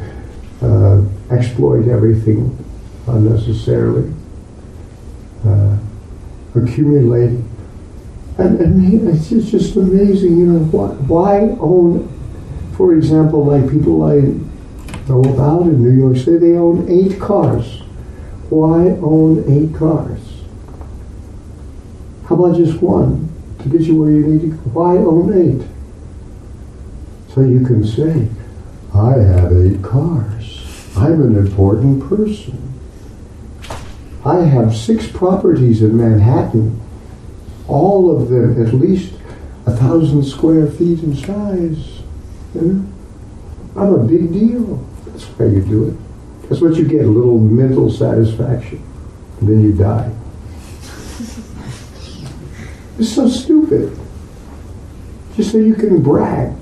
uh, 0.63 1.03
exploit 1.35 1.89
everything 1.89 2.57
unnecessarily, 3.09 4.13
uh, 5.45 5.77
accumulating. 6.63 7.49
And, 8.39 8.61
and 8.61 9.09
it's 9.09 9.31
just, 9.31 9.51
just 9.51 9.77
amazing, 9.77 10.39
you 10.39 10.47
know, 10.47 10.59
why, 10.67 10.89
why 10.89 11.39
own, 11.59 12.09
for 12.77 12.95
example, 12.95 13.45
like 13.47 13.71
people 13.71 14.03
I 14.05 14.17
know 15.09 15.21
about 15.21 15.63
in 15.63 15.83
New 15.83 15.99
York 15.99 16.17
City, 16.17 16.39
they 16.39 16.57
own 16.57 16.87
eight 16.89 17.19
cars. 17.19 17.81
Why 18.51 18.91
own 19.01 19.45
eight 19.49 19.75
cars? 19.75 20.21
How 22.27 22.35
about 22.35 22.57
just 22.57 22.83
one 22.83 23.33
to 23.61 23.69
get 23.69 23.83
you 23.83 23.97
where 23.97 24.11
you 24.11 24.27
need 24.27 24.41
to 24.43 24.49
go? 24.49 24.57
Why 24.71 24.97
own 24.97 25.33
eight? 25.33 25.67
So 27.33 27.41
you 27.41 27.65
can 27.65 27.85
say, 27.85 28.29
I 28.95 29.13
have 29.13 29.53
eight 29.53 29.83
cars. 29.83 30.93
I'm 30.97 31.23
an 31.23 31.37
important 31.37 32.09
person. 32.09 32.66
I 34.27 34.41
have 34.41 34.75
six 34.75 35.07
properties 35.07 35.83
in 35.83 35.97
Manhattan, 35.97 36.81
all 37.69 38.11
of 38.11 38.29
them 38.29 38.61
at 38.61 38.75
least 38.75 39.15
a 39.67 39.71
thousand 39.71 40.25
square 40.25 40.67
feet 40.67 41.01
in 41.05 41.15
size. 41.15 42.01
I'm 42.57 42.93
a 43.77 43.99
big 43.99 44.33
deal. 44.33 44.85
That's 45.07 45.25
why 45.27 45.47
you 45.47 45.63
do 45.63 45.89
it. 45.91 46.49
That's 46.49 46.61
what 46.61 46.75
you 46.75 46.89
get, 46.89 47.05
a 47.05 47.09
little 47.09 47.39
mental 47.39 47.89
satisfaction. 47.89 48.83
And 49.41 49.49
then 49.49 49.63
you 49.63 49.73
die. 49.73 50.13
It's 52.99 53.15
so 53.15 53.29
stupid. 53.29 53.97
Just 55.37 55.53
so 55.53 55.59
you 55.59 55.75
can 55.75 56.03
brag. 56.03 56.57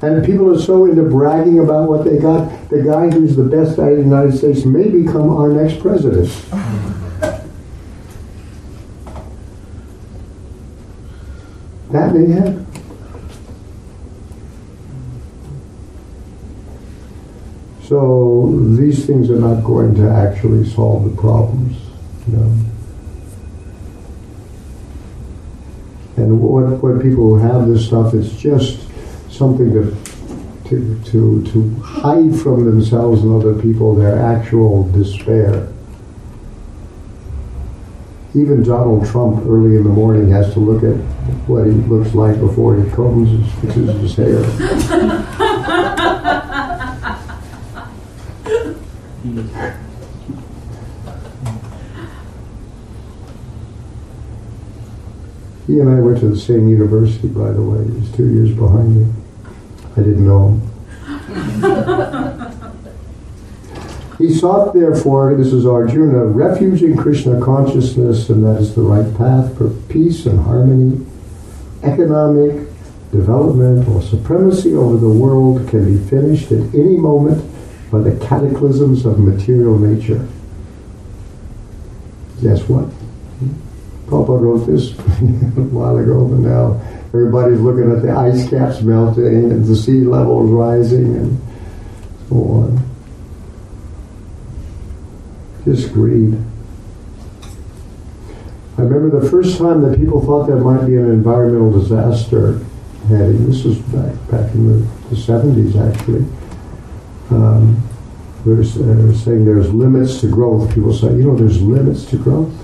And 0.00 0.24
people 0.24 0.54
are 0.54 0.60
so 0.60 0.84
into 0.84 1.02
bragging 1.02 1.58
about 1.58 1.88
what 1.88 2.04
they 2.04 2.18
got. 2.18 2.70
The 2.70 2.82
guy 2.82 3.10
who's 3.10 3.34
the 3.34 3.44
best 3.44 3.78
in 3.78 3.96
the 3.96 4.02
United 4.02 4.38
States 4.38 4.64
may 4.64 4.88
become 4.88 5.36
our 5.36 5.48
next 5.48 5.80
president. 5.80 6.28
That 11.90 12.14
may 12.14 12.30
happen. 12.30 12.66
So 17.82 18.52
these 18.76 19.06
things 19.06 19.30
are 19.30 19.40
not 19.40 19.64
going 19.64 19.94
to 19.94 20.10
actually 20.10 20.68
solve 20.68 21.04
the 21.04 21.16
problems. 21.18 21.78
You 22.26 22.36
know? 22.36 22.54
And 26.18 26.42
what, 26.42 26.82
what 26.82 27.00
people 27.00 27.24
who 27.24 27.38
have 27.38 27.66
this 27.68 27.86
stuff, 27.86 28.12
it's 28.12 28.36
just 28.36 28.87
something 29.38 29.72
to, 29.72 29.96
to, 30.68 31.00
to, 31.04 31.46
to 31.52 31.74
hide 31.80 32.34
from 32.40 32.64
themselves 32.64 33.22
and 33.22 33.32
other 33.32 33.54
people 33.62 33.94
their 33.94 34.18
actual 34.18 34.90
despair. 34.90 35.68
Even 38.34 38.62
Donald 38.62 39.06
Trump 39.06 39.46
early 39.46 39.76
in 39.76 39.84
the 39.84 39.88
morning 39.88 40.30
has 40.30 40.52
to 40.52 40.60
look 40.60 40.82
at 40.82 40.96
what 41.48 41.64
he 41.64 41.72
looks 41.72 42.14
like 42.14 42.38
before 42.40 42.76
he 42.76 42.90
combs 42.90 43.30
his, 43.30 43.52
fixes 43.60 44.00
his 44.00 44.16
hair. 44.16 44.44
He 55.66 55.80
and 55.80 55.90
I 55.90 56.00
went 56.00 56.18
to 56.20 56.28
the 56.28 56.38
same 56.38 56.68
university, 56.68 57.28
by 57.28 57.50
the 57.50 57.60
way. 57.60 57.84
He's 57.98 58.10
two 58.16 58.32
years 58.32 58.52
behind 58.52 58.96
me. 58.96 59.17
I 59.98 60.02
didn't 60.02 60.26
know 60.26 60.60
he 64.18 64.34
sought, 64.34 64.74
therefore, 64.74 65.34
this 65.36 65.52
is 65.52 65.64
Arjuna, 65.64 66.24
refuge 66.24 66.82
in 66.82 66.96
Krishna 66.96 67.40
consciousness, 67.40 68.28
and 68.28 68.44
that 68.44 68.60
is 68.60 68.74
the 68.74 68.82
right 68.82 69.16
path 69.16 69.56
for 69.56 69.70
peace 69.88 70.26
and 70.26 70.40
harmony. 70.40 71.06
Economic 71.84 72.66
development 73.12 73.88
or 73.88 74.02
supremacy 74.02 74.74
over 74.74 74.96
the 74.96 75.08
world 75.08 75.68
can 75.68 75.84
be 75.84 76.04
finished 76.10 76.50
at 76.50 76.74
any 76.74 76.96
moment 76.96 77.44
by 77.92 78.00
the 78.00 78.16
cataclysms 78.26 79.06
of 79.06 79.20
material 79.20 79.78
nature. 79.78 80.26
Guess 82.42 82.68
what? 82.68 82.86
Papa 84.10 84.32
wrote 84.32 84.66
this 84.66 84.98
a 84.98 85.62
while 85.70 85.96
ago, 85.96 86.26
but 86.26 86.38
now 86.38 86.97
everybody's 87.08 87.60
looking 87.60 87.90
at 87.90 88.02
the 88.02 88.10
ice 88.10 88.48
caps 88.48 88.82
melting 88.82 89.24
and 89.24 89.64
the 89.64 89.76
sea 89.76 90.00
levels 90.00 90.50
rising 90.50 91.16
and 91.16 91.40
so 92.28 92.36
on. 92.36 92.84
Just 95.64 95.92
greed. 95.92 96.36
I 98.76 98.82
remember 98.82 99.20
the 99.20 99.28
first 99.28 99.58
time 99.58 99.82
that 99.82 99.98
people 99.98 100.24
thought 100.24 100.46
there 100.46 100.56
might 100.56 100.86
be 100.86 100.96
an 100.96 101.10
environmental 101.10 101.72
disaster 101.72 102.64
heading. 103.08 103.50
This 103.50 103.64
was 103.64 103.78
back 103.78 104.14
back 104.30 104.54
in 104.54 104.68
the, 104.68 104.86
the 105.08 105.16
70s, 105.16 105.74
actually. 105.92 106.24
Um, 107.30 107.82
they 108.44 108.52
were 108.52 108.64
saying 108.64 109.44
there's 109.44 109.72
limits 109.72 110.20
to 110.20 110.28
growth. 110.28 110.72
People 110.72 110.94
say, 110.94 111.08
you 111.08 111.24
know, 111.24 111.36
there's 111.36 111.60
limits 111.60 112.04
to 112.06 112.16
growth. 112.16 112.54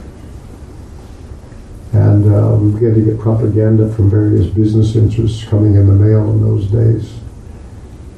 And 1.95 2.35
uh, 2.35 2.57
we 2.57 2.73
began 2.73 2.95
to 2.95 3.05
get 3.05 3.21
propaganda 3.21 3.89
from 3.95 4.11
various 4.11 4.49
business 4.49 4.97
interests 4.97 5.45
coming 5.45 5.77
in 5.77 5.87
the 5.87 5.93
mail 5.93 6.29
in 6.33 6.43
those 6.43 6.67
days. 6.67 7.13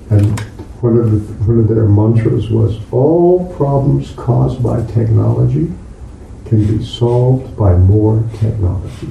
And 0.08 0.40
one 0.80 0.96
of, 0.96 1.10
the, 1.10 1.18
one 1.44 1.58
of 1.58 1.68
their 1.68 1.84
mantras 1.84 2.48
was, 2.48 2.80
all 2.90 3.52
problems 3.54 4.12
caused 4.12 4.62
by 4.62 4.84
technology 4.86 5.70
can 6.46 6.66
be 6.66 6.82
solved 6.82 7.54
by 7.54 7.74
more 7.74 8.24
technology. 8.38 9.08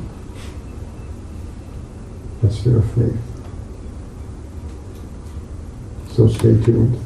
That's 2.41 2.63
their 2.63 2.81
faith. 2.81 3.17
So 6.09 6.27
stay 6.27 6.59
tuned. 6.63 6.99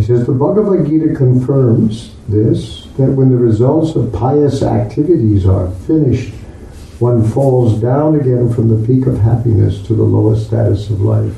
He 0.00 0.06
says 0.06 0.24
the 0.24 0.32
Bhagavad 0.32 0.86
Gita 0.86 1.14
confirms 1.14 2.14
this 2.26 2.86
that 2.96 3.12
when 3.12 3.28
the 3.28 3.36
results 3.36 3.94
of 3.96 4.10
pious 4.14 4.62
activities 4.62 5.44
are 5.44 5.70
finished, 5.86 6.32
one 7.00 7.22
falls 7.28 7.78
down 7.82 8.14
again 8.14 8.50
from 8.50 8.68
the 8.68 8.86
peak 8.86 9.06
of 9.06 9.18
happiness 9.18 9.86
to 9.86 9.94
the 9.94 10.02
lowest 10.02 10.46
status 10.46 10.88
of 10.88 11.02
life. 11.02 11.34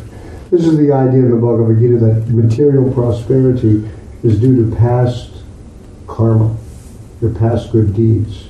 This 0.53 0.65
is 0.65 0.77
the 0.77 0.93
idea 0.93 1.25
in 1.25 1.33
the 1.33 1.39
Bhagavad 1.39 1.81
Gita 1.81 1.97
that 1.99 2.29
material 2.29 2.93
prosperity 2.93 3.83
is 4.23 4.39
due 4.39 4.71
to 4.71 4.77
past 4.77 5.43
karma, 6.07 6.57
your 7.21 7.35
past 7.35 7.73
good 7.73 7.97
deeds. 7.97 8.47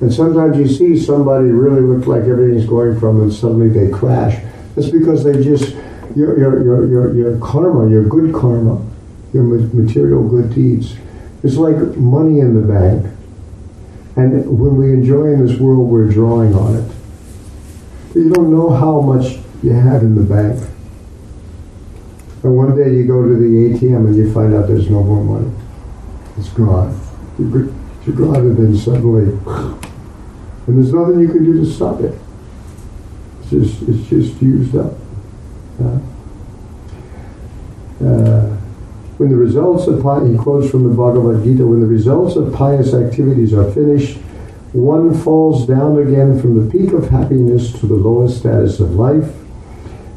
And 0.00 0.14
sometimes 0.14 0.56
you 0.56 0.68
see 0.68 0.96
somebody 0.96 1.48
really 1.48 1.82
look 1.82 2.06
like 2.06 2.22
everything's 2.22 2.66
going 2.66 3.00
from 3.00 3.22
and 3.22 3.32
suddenly 3.32 3.70
they 3.70 3.90
crash. 3.90 4.40
That's 4.76 4.90
because 4.90 5.24
they 5.24 5.42
just 5.42 5.74
your, 6.14 6.38
your, 6.38 6.62
your, 6.62 6.86
your, 6.86 7.14
your 7.16 7.38
karma, 7.38 7.90
your 7.90 8.04
good 8.04 8.32
karma, 8.32 8.84
your 9.32 9.44
material 9.44 10.26
good 10.28 10.54
deeds. 10.54 10.96
It's 11.42 11.56
like 11.56 11.76
money 11.96 12.40
in 12.40 12.54
the 12.54 12.66
bank. 12.66 13.06
And 14.16 14.58
when 14.58 14.76
we 14.76 14.92
enjoy 14.92 15.32
in 15.32 15.46
this 15.46 15.58
world, 15.58 15.88
we're 15.88 16.10
drawing 16.10 16.54
on 16.54 16.76
it. 16.76 16.92
But 18.08 18.20
you 18.20 18.30
don't 18.30 18.50
know 18.50 18.70
how 18.70 19.00
much 19.00 19.38
you 19.62 19.72
have 19.72 20.02
in 20.02 20.14
the 20.14 20.22
bank. 20.22 20.60
And 22.42 22.56
one 22.56 22.76
day 22.76 22.94
you 22.94 23.06
go 23.06 23.22
to 23.22 23.34
the 23.34 23.78
ATM 23.78 24.06
and 24.06 24.16
you 24.16 24.32
find 24.32 24.54
out 24.54 24.66
there's 24.66 24.90
no 24.90 25.02
more 25.02 25.22
money. 25.22 25.54
It's 26.38 26.48
gone. 26.48 26.98
You're 27.38 28.16
gone 28.16 28.36
and 28.36 28.56
then 28.56 28.76
suddenly, 28.76 29.32
and 30.66 30.78
there's 30.78 30.92
nothing 30.92 31.20
you 31.20 31.28
can 31.28 31.44
do 31.44 31.64
to 31.64 31.70
stop 31.70 32.00
it. 32.00 32.18
It's 33.40 33.50
just, 33.50 33.82
it's 33.82 34.08
just 34.08 34.42
used 34.42 34.76
up. 34.76 34.94
Uh, 38.02 38.56
when 39.20 39.28
the 39.28 39.36
results 39.36 39.86
of 39.86 39.98
he 40.26 40.34
quotes 40.38 40.70
from 40.70 40.88
the 40.88 40.96
Bhagavad 40.96 41.44
Gita, 41.44 41.66
when 41.66 41.80
the 41.80 41.86
results 41.86 42.36
of 42.36 42.54
pious 42.54 42.94
activities 42.94 43.52
are 43.52 43.70
finished, 43.70 44.16
one 44.72 45.12
falls 45.12 45.66
down 45.66 45.98
again 45.98 46.40
from 46.40 46.56
the 46.56 46.72
peak 46.72 46.94
of 46.94 47.10
happiness 47.10 47.70
to 47.80 47.86
the 47.86 47.96
lowest 47.96 48.38
status 48.38 48.80
of 48.80 48.94
life. 48.94 49.30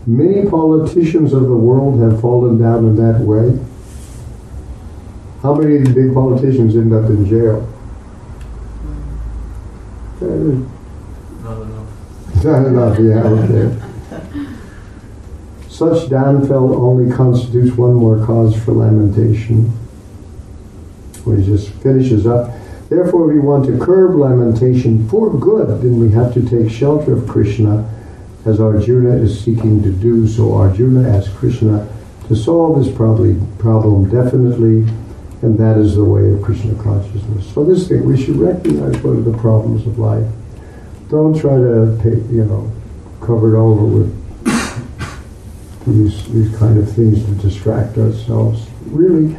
Many 0.08 0.50
politicians 0.50 1.34
of 1.34 1.42
the 1.42 1.58
world 1.58 2.00
have 2.00 2.22
fallen 2.22 2.58
down 2.58 2.86
in 2.86 2.96
that 2.96 3.20
way. 3.20 3.60
How 5.42 5.54
many 5.54 5.76
of 5.76 5.84
these 5.84 5.94
big 5.94 6.14
politicians 6.14 6.78
end 6.78 6.94
up 6.94 7.10
in 7.10 7.28
jail? 7.28 7.68
Not 10.22 11.62
enough. 11.62 12.42
Not 12.42 12.68
enough, 12.68 13.00
yeah, 13.00 13.24
okay. 13.26 13.93
Such 15.74 16.08
downfall 16.08 16.76
only 16.76 17.12
constitutes 17.12 17.76
one 17.76 17.96
more 17.96 18.24
cause 18.28 18.56
for 18.64 18.74
lamentation. 18.74 19.72
Where 21.24 21.38
he 21.38 21.44
just 21.44 21.70
finishes 21.82 22.28
up. 22.28 22.52
Therefore, 22.90 23.26
we 23.26 23.40
want 23.40 23.66
to 23.66 23.80
curb 23.80 24.16
lamentation 24.16 25.10
for 25.10 25.34
good, 25.34 25.82
then 25.82 26.00
we 26.00 26.12
have 26.12 26.32
to 26.36 26.48
take 26.48 26.72
shelter 26.72 27.14
of 27.14 27.28
Krishna 27.28 27.90
as 28.46 28.60
Arjuna 28.60 29.16
is 29.16 29.44
seeking 29.44 29.82
to 29.82 29.92
do. 29.92 30.28
So 30.28 30.54
Arjuna 30.54 31.10
asks 31.10 31.34
Krishna 31.34 31.88
to 32.28 32.36
solve 32.36 32.78
this 32.86 32.94
problem, 32.94 34.10
definitely, 34.12 34.88
and 35.42 35.58
that 35.58 35.80
is 35.80 35.96
the 35.96 36.06
way 36.06 36.34
of 36.34 36.44
Krishna 36.44 36.76
consciousness. 36.84 37.52
So 37.52 37.66
this 37.66 37.88
thing, 37.88 38.06
we 38.06 38.24
should 38.24 38.36
recognize 38.36 39.02
what 39.02 39.18
are 39.18 39.22
the 39.22 39.36
problems 39.40 39.88
of 39.88 39.98
life. 39.98 40.28
Don't 41.10 41.34
try 41.36 41.56
to, 41.56 41.98
you 42.30 42.46
know, 42.46 42.72
cover 43.22 43.56
it 43.56 43.58
over 43.58 43.86
with 43.86 44.23
these, 45.86 46.32
these 46.34 46.58
kind 46.58 46.78
of 46.78 46.92
things 46.94 47.24
to 47.26 47.32
distract 47.36 47.98
ourselves. 47.98 48.68
Really 48.88 49.36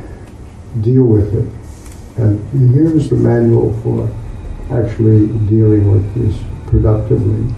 deal 0.80 1.04
with 1.04 1.34
it. 1.34 2.20
And 2.20 2.74
here's 2.74 3.10
the 3.10 3.16
manual 3.16 3.72
for 3.82 4.08
actually 4.70 5.26
dealing 5.48 5.90
with 5.90 6.14
this 6.14 6.42
productively. 6.66 7.54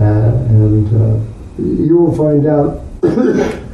Uh, 0.00 0.34
and 0.48 0.86
uh, 0.88 1.20
you 1.58 1.96
will 1.96 2.14
find 2.14 2.46
out 2.46 2.82
that 3.00 3.68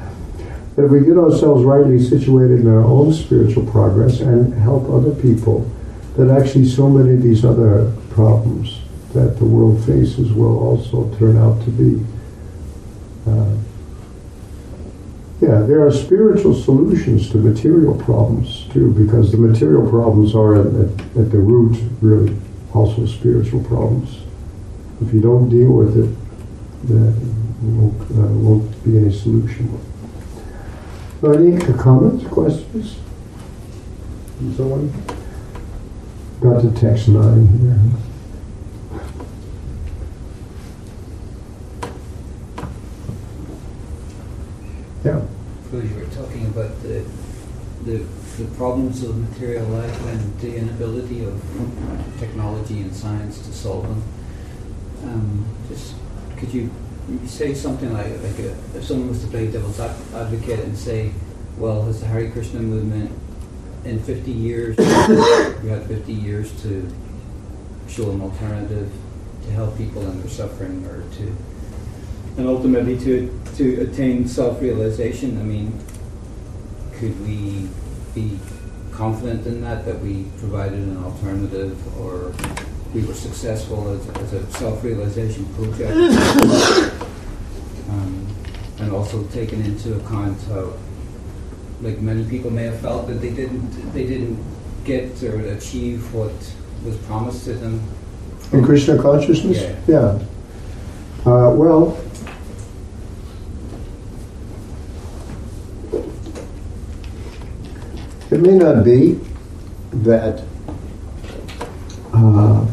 if 0.77 0.91
we 0.91 1.01
get 1.01 1.17
ourselves 1.17 1.65
rightly 1.65 1.99
situated 1.99 2.61
in 2.61 2.69
our 2.69 2.83
own 2.83 3.13
spiritual 3.13 3.67
progress 3.71 4.21
and 4.21 4.53
help 4.55 4.89
other 4.91 5.15
people, 5.15 5.71
that 6.17 6.29
actually 6.29 6.69
so 6.69 6.89
many 6.89 7.15
of 7.15 7.23
these 7.23 7.45
other 7.45 7.93
problems 8.11 8.81
that 9.15 9.39
the 9.39 9.45
world 9.45 9.85
faces 9.85 10.33
will 10.33 10.59
also 10.59 11.13
turn 11.19 11.37
out 11.39 11.63
to 11.65 11.71
be. 11.71 12.05
Uh, 13.27 13.57
yeah, 15.41 15.61
there 15.61 15.87
are 15.87 15.91
spiritual 15.91 16.55
solutions 16.55 17.31
to 17.31 17.39
material 17.39 17.95
problems 17.97 18.69
too, 18.73 18.93
because 18.93 19.33
the 19.33 19.39
material 19.39 19.89
problems 19.89 20.35
are 20.35 20.55
at, 20.61 20.67
at, 20.67 20.91
at 21.17 21.31
the 21.31 21.39
root 21.39 21.81
really 22.01 22.37
also 22.75 23.07
spiritual 23.07 23.63
problems. 23.65 24.21
If 25.01 25.15
you 25.15 25.21
don't 25.21 25.49
deal 25.49 25.73
with 25.73 25.97
it, 25.97 26.15
there 26.85 27.13
won't, 27.63 28.01
uh, 28.11 28.33
won't 28.39 28.85
be 28.85 28.99
any 28.99 29.13
solution. 29.13 29.81
Any 31.23 31.59
comments, 31.75 32.27
questions? 32.29 32.97
Someone? 34.57 34.93
Got 36.41 36.63
to 36.63 36.71
text 36.73 37.09
nine 37.09 37.47
here. 37.47 37.79
Yeah. 45.05 45.21
Because 45.71 45.91
about 46.51 46.83
the, 46.83 47.05
the, 47.85 48.05
the 48.39 48.45
problems 48.57 49.03
of 49.03 49.17
material 49.17 49.67
life 49.69 50.07
and 50.07 50.41
the 50.41 50.57
inability 50.57 51.25
of 51.25 51.43
technology 52.19 52.81
and 52.81 52.95
science 52.95 53.39
to 53.47 53.53
solve 53.53 53.85
them. 53.89 54.03
Um, 55.05 55.47
just 55.69 55.95
could 56.37 56.53
you 56.53 56.71
say 57.27 57.55
something 57.55 57.93
like, 57.93 58.23
like 58.23 58.39
a, 58.39 58.51
if 58.75 58.85
someone 58.85 59.09
was 59.09 59.23
to 59.23 59.29
play 59.29 59.51
devil's 59.51 59.81
advocate 59.81 60.61
and 60.61 60.77
say, 60.77 61.13
well, 61.59 61.83
has 61.83 62.01
the 62.01 62.07
Hare 62.07 62.31
Krishna 62.31 62.61
movement 62.61 63.11
in 63.85 64.03
50 64.03 64.31
years, 64.31 64.77
you 64.79 65.69
had 65.69 65.87
50 65.87 66.13
years 66.13 66.63
to 66.63 66.91
show 67.89 68.11
an 68.11 68.21
alternative 68.21 68.91
to 69.43 69.51
help 69.51 69.77
people 69.77 70.03
in 70.03 70.21
their 70.21 70.31
suffering 70.31 70.85
or 70.87 71.03
to, 71.17 71.37
and 72.39 72.47
ultimately 72.47 72.99
to, 73.01 73.41
to 73.57 73.83
attain 73.83 74.29
self-realization. 74.29 75.39
I 75.39 75.43
mean, 75.43 75.79
could 77.01 77.19
we 77.27 77.67
be 78.15 78.39
confident 78.93 79.47
in 79.47 79.63
that, 79.63 79.87
that 79.87 79.99
we 80.01 80.27
provided 80.39 80.79
an 80.79 81.03
alternative 81.03 81.75
or 81.99 82.35
we 82.93 83.03
were 83.03 83.15
successful 83.15 83.89
as, 83.89 84.07
as 84.23 84.33
a 84.35 84.53
self-realization 84.53 85.47
project? 85.55 85.93
um, 87.89 88.27
and 88.81 88.93
also 88.93 89.25
taking 89.29 89.65
into 89.65 89.97
account 89.97 90.39
how 90.49 90.75
like 91.81 91.99
many 92.01 92.29
people 92.29 92.51
may 92.51 92.65
have 92.65 92.79
felt 92.81 93.07
that 93.09 93.15
they 93.15 93.31
didn't 93.31 93.71
they 93.95 94.07
didn't 94.07 94.39
get 94.85 95.23
or 95.23 95.41
achieve 95.57 96.13
what 96.13 96.33
was 96.85 96.97
promised 97.07 97.45
to 97.45 97.55
them. 97.55 97.83
In 98.53 98.63
Krishna 98.63 99.01
consciousness? 99.01 99.59
Yeah. 99.59 99.79
Yeah. 99.87 100.19
Uh, 101.25 101.51
well, 101.55 101.99
it 108.31 108.41
may 108.41 108.57
not 108.57 108.85
be 108.85 109.21
that 109.93 110.45
uh, 112.13 112.67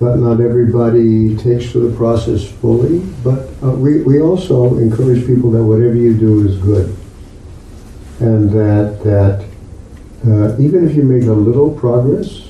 but 0.00 0.16
not 0.16 0.40
everybody 0.40 1.36
takes 1.36 1.72
to 1.72 1.88
the 1.88 1.96
process 1.96 2.48
fully. 2.48 3.00
But 3.24 3.48
uh, 3.62 3.72
we, 3.72 4.02
we 4.02 4.20
also 4.20 4.78
encourage 4.78 5.26
people 5.26 5.50
that 5.50 5.64
whatever 5.64 5.94
you 5.94 6.16
do 6.16 6.46
is 6.46 6.56
good 6.58 6.96
and 8.20 8.50
that 8.50 9.02
that 9.04 9.48
uh, 10.26 10.58
even 10.58 10.88
if 10.88 10.96
you 10.96 11.02
make 11.02 11.24
a 11.24 11.32
little 11.32 11.70
progress 11.72 12.48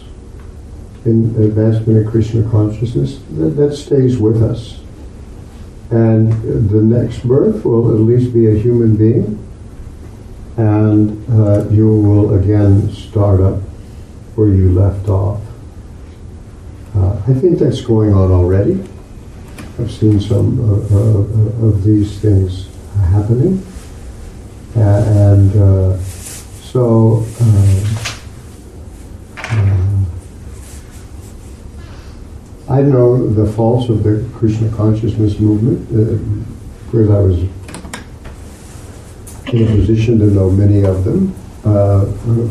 in 1.05 1.35
advancement 1.43 2.05
of 2.07 2.11
Krishna 2.11 2.49
consciousness, 2.51 3.21
that, 3.37 3.51
that 3.57 3.77
stays 3.77 4.19
with 4.19 4.43
us. 4.43 4.81
And 5.91 6.33
the 6.71 6.83
next 6.83 7.27
birth 7.27 7.65
will 7.65 7.91
at 7.91 8.01
least 8.01 8.35
be 8.35 8.47
a 8.47 8.55
human 8.55 8.97
being, 8.97 9.38
and 10.59 11.25
uh, 11.31 11.69
you 11.69 11.87
will 11.87 12.35
again 12.35 12.91
start 12.93 13.41
up 13.41 13.61
where 14.35 14.49
you 14.49 14.73
left 14.73 15.09
off. 15.09 15.41
Uh, 16.97 17.13
I 17.29 17.35
think 17.35 17.61
that's 17.61 17.81
going 17.81 18.13
on 18.13 18.33
already. 18.33 18.85
I've 19.79 19.93
seen 19.93 20.19
some 20.19 20.59
uh, 20.59 20.97
uh, 20.97 21.69
of 21.69 21.85
these 21.85 22.19
things 22.21 22.69
happening. 22.97 23.65
Uh, 24.77 24.81
and 24.81 25.57
uh, 25.57 25.99
so 25.99 27.25
I 32.69 32.83
know 32.83 33.31
the 33.33 33.51
faults 33.53 33.89
of 33.89 34.03
the 34.03 34.29
Krishna 34.37 34.71
consciousness 34.77 35.39
movement 35.39 35.89
because 36.87 37.11
I 37.11 37.21
was 37.21 37.49
in 39.53 39.63
a 39.63 39.77
position 39.77 40.19
to 40.19 40.27
know 40.27 40.51
many 40.51 40.85
of 40.85 41.05
them 41.05 41.35
uh, 41.65 42.05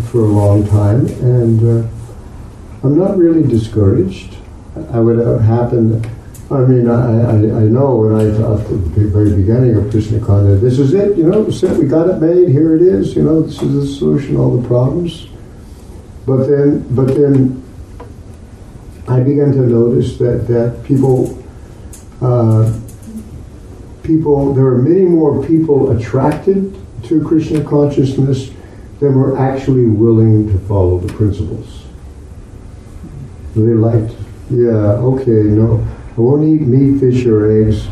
for 0.09 0.19
a 0.19 0.27
long 0.27 0.67
time, 0.67 1.05
and 1.07 1.85
uh, 1.85 1.87
I'm 2.83 2.97
not 2.97 3.17
really 3.17 3.47
discouraged. 3.47 4.35
I 4.91 4.99
would 4.99 5.17
have 5.17 5.41
happened 5.41 6.05
I 6.49 6.59
mean, 6.59 6.89
I, 6.89 7.23
I, 7.23 7.33
I 7.33 7.63
know 7.67 7.97
when 7.97 8.15
I 8.15 8.31
thought 8.37 8.61
at 8.61 8.95
the 8.95 9.09
very 9.09 9.35
beginning 9.35 9.75
of 9.75 9.91
Krishna 9.91 10.21
Consciousness, 10.21 10.61
this 10.61 10.79
is 10.79 10.93
it, 10.93 11.17
you 11.17 11.25
know, 11.25 11.45
it, 11.45 11.77
we 11.77 11.87
got 11.87 12.09
it 12.09 12.21
made, 12.21 12.47
here 12.47 12.73
it 12.73 12.81
is, 12.81 13.17
you 13.17 13.23
know, 13.23 13.41
this 13.41 13.61
is 13.61 13.73
the 13.73 13.85
solution 13.85 14.35
to 14.35 14.41
all 14.41 14.57
the 14.57 14.65
problems. 14.65 15.27
But 16.25 16.45
then, 16.45 16.87
but 16.95 17.07
then 17.07 17.61
I 19.09 19.19
began 19.19 19.51
to 19.53 19.59
notice 19.59 20.17
that, 20.19 20.47
that 20.47 20.85
people, 20.85 21.43
uh, 22.21 22.79
people, 24.03 24.53
there 24.53 24.67
are 24.67 24.81
many 24.81 25.01
more 25.01 25.45
people 25.45 25.97
attracted 25.97 26.81
to 27.08 27.24
Krishna 27.26 27.64
consciousness 27.64 28.51
than 28.99 29.16
were 29.16 29.38
actually 29.38 29.86
willing 29.86 30.51
to 30.51 30.60
follow 30.68 30.99
the 30.99 31.12
principles. 31.14 31.84
They 33.55 33.74
liked, 33.74 34.14
yeah, 34.49 34.97
okay, 35.12 35.32
no, 35.32 35.86
I 36.16 36.22
won't 36.22 36.43
eat 36.47 36.62
meat, 36.62 36.99
fish, 36.99 37.26
or 37.26 37.62
eggs. 37.62 37.88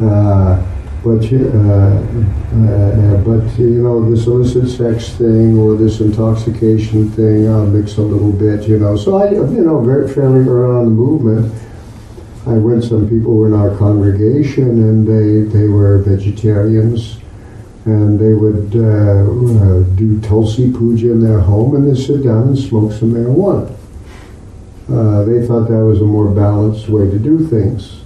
Uh, 0.00 0.62
but 1.04 1.22
uh, 1.30 1.36
uh, 1.36 3.16
but 3.18 3.58
you 3.58 3.82
know 3.82 4.10
this 4.10 4.26
illicit 4.26 4.70
sex 4.70 5.10
thing 5.10 5.58
or 5.58 5.76
this 5.76 6.00
intoxication 6.00 7.10
thing, 7.10 7.46
I'll 7.46 7.66
mix 7.66 7.98
a 7.98 8.00
little 8.00 8.32
bit. 8.32 8.66
You 8.66 8.78
know, 8.78 8.96
so 8.96 9.18
I 9.18 9.32
you 9.32 9.60
know 9.60 9.84
very 9.84 10.08
fairly 10.08 10.48
early 10.48 10.74
on 10.74 10.84
the 10.86 10.90
movement. 10.90 11.52
I 12.46 12.52
went. 12.52 12.84
Some 12.84 13.06
people 13.06 13.36
were 13.36 13.48
in 13.48 13.52
our 13.52 13.76
congregation, 13.76 14.64
and 14.64 15.06
they 15.06 15.58
they 15.58 15.68
were 15.68 15.98
vegetarians, 15.98 17.18
and 17.84 18.18
they 18.18 18.32
would 18.32 18.74
uh, 18.74 19.24
uh 19.60 19.82
do 19.96 20.20
tulsi 20.20 20.72
puja 20.72 21.12
in 21.12 21.20
their 21.20 21.40
home, 21.40 21.76
and 21.76 21.88
they 21.88 22.00
sit 22.00 22.24
down 22.24 22.48
and 22.48 22.58
smoke 22.58 22.92
some 22.92 23.12
marijuana. 23.12 23.70
Uh, 24.90 25.24
they 25.24 25.46
thought 25.46 25.68
that 25.68 25.84
was 25.84 26.00
a 26.00 26.04
more 26.04 26.28
balanced 26.28 26.88
way 26.88 27.08
to 27.10 27.18
do 27.18 27.46
things. 27.46 28.00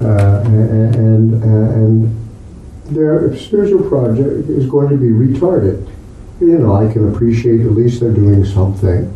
Uh, 0.00 0.42
and, 0.46 1.34
uh, 1.44 1.74
and 1.74 2.22
their 2.86 3.36
spiritual 3.36 3.88
project 3.88 4.48
is 4.48 4.66
going 4.66 4.88
to 4.88 4.96
be 4.96 5.08
retarded. 5.08 5.88
You 6.40 6.58
know, 6.58 6.74
I 6.74 6.92
can 6.92 7.14
appreciate 7.14 7.60
at 7.60 7.72
least 7.72 8.00
they're 8.00 8.12
doing 8.12 8.44
something. 8.44 9.12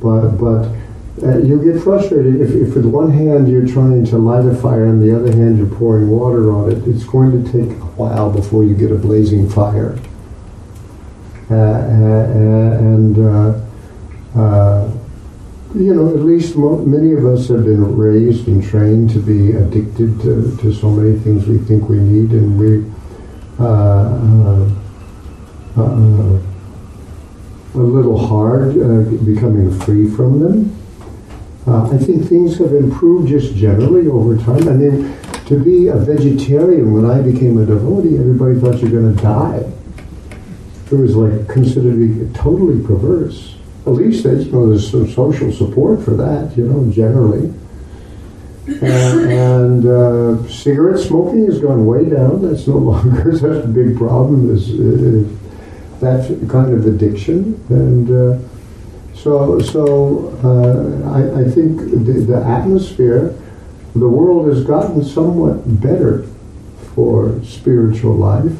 But, 0.00 0.32
but 0.32 0.68
uh, 1.22 1.38
you 1.38 1.62
get 1.62 1.82
frustrated 1.82 2.40
if, 2.40 2.50
if 2.50 2.74
with 2.74 2.86
one 2.86 3.10
hand 3.10 3.48
you're 3.48 3.66
trying 3.66 4.04
to 4.04 4.16
light 4.16 4.46
a 4.46 4.54
fire 4.54 4.86
and 4.86 5.02
the 5.02 5.14
other 5.14 5.30
hand 5.30 5.58
you're 5.58 5.66
pouring 5.78 6.08
water 6.08 6.50
on 6.52 6.70
it. 6.70 6.86
It's 6.86 7.04
going 7.04 7.44
to 7.44 7.52
take 7.52 7.70
a 7.70 7.90
while 7.96 8.30
before 8.30 8.64
you 8.64 8.74
get 8.74 8.90
a 8.90 8.96
blazing 8.96 9.48
fire. 9.48 9.98
Uh, 11.50 11.54
and 11.54 13.18
uh, 13.18 14.92
you 15.74 15.94
know, 15.94 16.08
at 16.08 16.20
least 16.20 16.56
mo- 16.56 16.84
many 16.84 17.12
of 17.12 17.24
us 17.24 17.48
have 17.48 17.64
been 17.64 17.96
raised 17.96 18.46
and 18.46 18.62
trained 18.62 19.10
to 19.10 19.18
be 19.18 19.52
addicted 19.52 20.20
to, 20.20 20.56
to 20.58 20.72
so 20.72 20.90
many 20.90 21.18
things 21.18 21.46
we 21.46 21.58
think 21.58 21.88
we 21.88 21.98
need, 21.98 22.30
and 22.32 22.58
we 22.58 22.84
uh, 23.58 23.64
uh, 23.64 24.70
uh, 25.76 26.38
a 27.74 27.78
little 27.78 28.18
hard 28.26 28.76
uh, 28.76 29.02
becoming 29.24 29.78
free 29.80 30.10
from 30.10 30.40
them. 30.40 30.81
Uh, 31.66 31.90
I 31.92 31.96
think 31.98 32.28
things 32.28 32.58
have 32.58 32.74
improved 32.74 33.28
just 33.28 33.54
generally 33.54 34.08
over 34.08 34.36
time. 34.36 34.68
I 34.68 34.72
mean, 34.72 35.16
to 35.46 35.62
be 35.62 35.88
a 35.88 35.96
vegetarian 35.96 36.92
when 36.92 37.08
I 37.08 37.20
became 37.20 37.58
a 37.58 37.66
devotee, 37.66 38.18
everybody 38.18 38.58
thought 38.58 38.80
you're 38.80 38.90
going 38.90 39.14
to 39.14 39.22
die. 39.22 39.70
It 40.90 40.96
was 40.96 41.14
like 41.14 41.48
considered 41.48 41.92
to 41.92 42.24
be 42.24 42.32
totally 42.34 42.84
perverse. 42.84 43.56
At 43.86 43.92
least 43.92 44.24
you 44.24 44.52
know 44.52 44.68
there's 44.68 44.90
some 44.90 45.08
social 45.10 45.52
support 45.52 46.04
for 46.04 46.12
that, 46.12 46.56
you 46.56 46.66
know, 46.66 46.90
generally. 46.92 47.52
And, 48.66 49.32
and 49.32 49.86
uh, 49.86 50.48
cigarette 50.48 51.00
smoking 51.00 51.46
has 51.46 51.58
gone 51.60 51.84
way 51.86 52.08
down. 52.08 52.42
That's 52.42 52.66
no 52.66 52.76
longer 52.78 53.36
such 53.38 53.64
a 53.64 53.68
big 53.68 53.96
problem 53.96 54.54
as 54.54 54.70
uh, 54.70 55.28
that 56.00 56.48
kind 56.50 56.72
of 56.72 56.86
addiction. 56.86 57.64
And 57.68 58.10
uh, 58.10 58.48
so, 59.22 59.60
so 59.60 60.36
uh, 60.42 61.10
I, 61.12 61.42
I 61.42 61.44
think 61.50 61.78
the, 61.78 62.24
the 62.26 62.44
atmosphere, 62.44 63.38
the 63.94 64.08
world 64.08 64.48
has 64.48 64.64
gotten 64.64 65.04
somewhat 65.04 65.80
better 65.80 66.26
for 66.94 67.40
spiritual 67.44 68.16
life. 68.16 68.52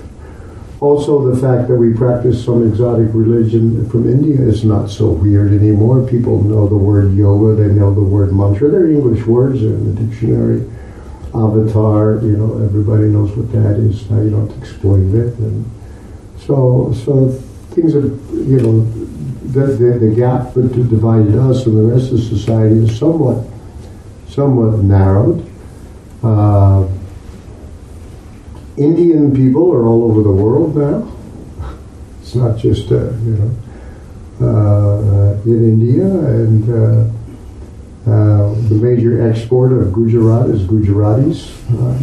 Also, 0.79 1.33
the 1.33 1.41
fact 1.41 1.69
that 1.69 1.75
we 1.77 1.93
practice 1.95 2.45
some 2.45 2.67
exotic 2.69 3.09
religion 3.13 3.89
from 3.91 4.09
India 4.09 4.41
is 4.41 4.65
not 4.65 4.89
so 4.89 5.11
weird 5.11 5.53
anymore. 5.53 6.07
People 6.07 6.43
know 6.43 6.69
the 6.69 6.77
word 6.77 7.15
yoga, 7.15 7.61
they 7.61 7.73
know 7.73 7.93
the 7.93 8.03
word 8.03 8.33
mantra. 8.33 8.69
They're 8.69 8.91
English 8.91 9.27
words, 9.27 9.61
they're 9.61 9.71
in 9.71 9.95
the 9.95 10.01
dictionary. 10.01 10.69
Avatar, 11.35 12.21
you 12.23 12.37
know, 12.37 12.63
everybody 12.63 13.05
knows 13.05 13.35
what 13.37 13.51
that 13.53 13.79
is. 13.79 14.09
Now 14.11 14.21
you 14.21 14.31
don't 14.31 14.63
explain 14.63 15.17
it. 15.17 15.35
And 15.39 15.69
so, 16.39 16.93
so 17.05 17.31
things 17.71 17.95
have, 17.95 18.05
you 18.05 18.61
know, 18.61 19.02
the, 19.53 19.67
the, 19.67 19.99
the 19.99 20.15
gap 20.15 20.55
that 20.55 20.73
divided 20.89 21.37
us 21.37 21.67
and 21.67 21.77
the 21.77 21.95
rest 21.95 22.13
of 22.13 22.21
society 22.21 22.85
is 22.85 22.99
somewhat, 22.99 23.45
somewhat 24.29 24.79
narrowed. 24.79 25.47
Uh, 26.23 26.87
Indian 28.77 29.35
people 29.35 29.73
are 29.75 29.87
all 29.87 30.05
over 30.05 30.23
the 30.23 30.33
world 30.33 30.77
now. 30.77 31.09
It's 32.23 32.35
not 32.35 32.57
just, 32.57 32.91
uh, 32.91 33.13
you 33.13 33.37
know, 33.37 33.51
uh, 34.41 35.39
in 35.45 35.65
India, 35.65 36.07
and 36.07 36.65
uh, 36.71 38.11
uh, 38.11 38.55
the 38.69 38.75
major 38.75 39.29
export 39.29 39.73
of 39.73 39.93
Gujarat 39.93 40.49
is 40.49 40.63
Gujaratis. 40.63 41.53
Uh, 41.71 41.99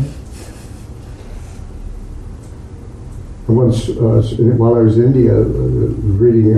once, 3.47 3.89
while 3.89 4.76
I 4.76 4.82
was 4.82 5.00
in 5.00 5.06
India, 5.06 5.34
reading 5.34 6.54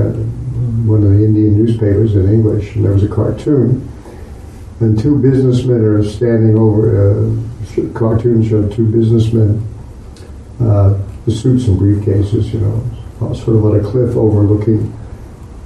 one 0.86 1.04
of 1.04 1.10
the 1.10 1.24
Indian 1.24 1.58
newspapers 1.58 2.16
in 2.16 2.32
English, 2.32 2.76
and 2.76 2.86
there 2.86 2.94
was 2.94 3.04
a 3.04 3.08
cartoon, 3.08 3.88
and 4.80 4.98
two 4.98 5.18
businessmen 5.18 5.84
are 5.84 6.04
standing 6.04 6.58
over. 6.58 7.12
Uh, 7.12 7.90
cartoon 7.94 8.44
showed 8.48 8.72
two 8.72 8.86
businessmen 8.92 9.66
uh, 10.60 10.98
suits 11.28 11.68
and 11.68 11.80
briefcases, 11.80 12.54
you 12.54 12.60
know, 12.60 13.34
sort 13.34 13.58
of 13.58 13.66
on 13.66 13.80
a 13.80 13.84
cliff 13.84 14.16
overlooking 14.16 14.92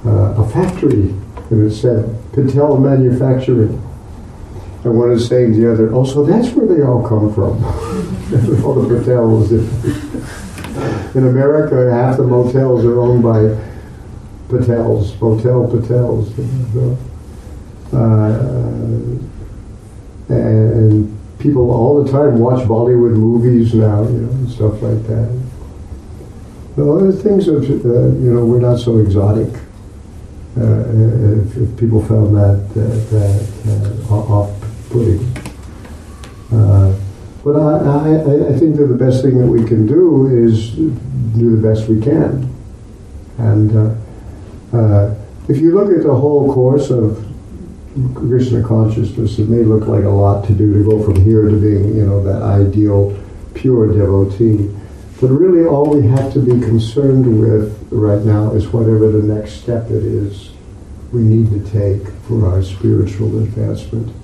uh, 0.04 0.42
a 0.42 0.48
factory, 0.50 1.14
and 1.50 1.70
it 1.70 1.74
said 1.74 2.14
Patel 2.32 2.78
Manufacturing. 2.78 3.82
And 4.84 4.96
one 4.96 5.10
is 5.10 5.26
saying 5.26 5.54
to 5.54 5.60
the 5.60 5.72
other, 5.72 5.94
"Oh, 5.94 6.04
so 6.04 6.24
that's 6.24 6.50
where 6.52 6.66
they 6.66 6.82
all 6.82 7.06
come 7.06 7.32
from." 7.32 7.64
all 8.64 8.74
the 8.74 8.94
Patels. 8.96 9.50
In 11.14 11.26
America, 11.26 11.90
half 11.90 12.18
the 12.18 12.24
motels 12.24 12.84
are 12.84 13.00
owned 13.00 13.22
by 13.22 13.56
Patels, 14.48 15.20
motel 15.20 15.66
Patels. 15.68 16.32
Uh, 17.92 19.26
and 20.28 21.38
people 21.38 21.70
all 21.70 22.02
the 22.02 22.10
time 22.10 22.38
watch 22.38 22.66
Bollywood 22.66 23.16
movies 23.16 23.74
now, 23.74 24.02
you 24.02 24.20
know, 24.20 24.30
and 24.30 24.50
stuff 24.50 24.82
like 24.82 25.02
that. 25.06 25.42
No, 26.76 26.96
other 26.96 27.12
things 27.12 27.48
of, 27.48 27.62
uh, 27.62 27.68
you 27.68 28.32
know, 28.34 28.44
we're 28.44 28.60
not 28.60 28.78
so 28.78 28.98
exotic. 28.98 29.48
Uh, 30.58 30.84
if, 31.42 31.56
if, 31.58 31.76
people 31.78 32.02
found 32.02 32.34
that 32.34 32.66
that, 32.74 33.10
that 33.10 34.10
uh, 34.10 34.14
off-putting. 34.14 35.20
Uh, 36.50 36.98
but 37.44 37.56
I, 37.56 37.76
I, 37.76 38.54
I 38.54 38.58
think 38.58 38.76
that 38.76 38.86
the 38.86 38.96
best 38.98 39.22
thing 39.22 39.38
that 39.38 39.46
we 39.46 39.66
can 39.66 39.86
do 39.86 40.28
is 40.28 40.70
do 40.70 41.56
the 41.56 41.68
best 41.68 41.88
we 41.88 42.00
can. 42.00 42.52
And 43.38 43.70
uh, 44.72 45.14
if 45.48 45.58
you 45.58 45.74
look 45.74 45.96
at 45.96 46.02
the 46.02 46.14
whole 46.14 46.52
course 46.52 46.90
of 46.90 47.24
Krishna 48.14 48.62
consciousness, 48.62 49.38
it 49.38 49.48
may 49.48 49.62
look 49.62 49.86
like 49.86 50.04
a 50.04 50.08
lot 50.08 50.46
to 50.46 50.52
do 50.52 50.72
to 50.74 50.84
go 50.84 51.02
from 51.02 51.24
here 51.24 51.48
to 51.48 51.60
being, 51.60 51.96
you 51.96 52.04
know, 52.04 52.22
that 52.22 52.42
ideal, 52.42 53.16
pure 53.54 53.86
devotee. 53.92 54.74
But 55.20 55.28
really, 55.28 55.66
all 55.66 55.88
we 55.88 56.06
have 56.08 56.32
to 56.34 56.40
be 56.40 56.60
concerned 56.60 57.40
with 57.40 57.88
right 57.90 58.22
now 58.22 58.52
is 58.52 58.68
whatever 58.68 59.10
the 59.10 59.22
next 59.22 59.62
step 59.62 59.86
it 59.86 60.04
is 60.04 60.50
we 61.12 61.22
need 61.22 61.50
to 61.50 61.70
take 61.70 62.06
for 62.24 62.46
our 62.48 62.62
spiritual 62.62 63.38
advancement. 63.42 64.14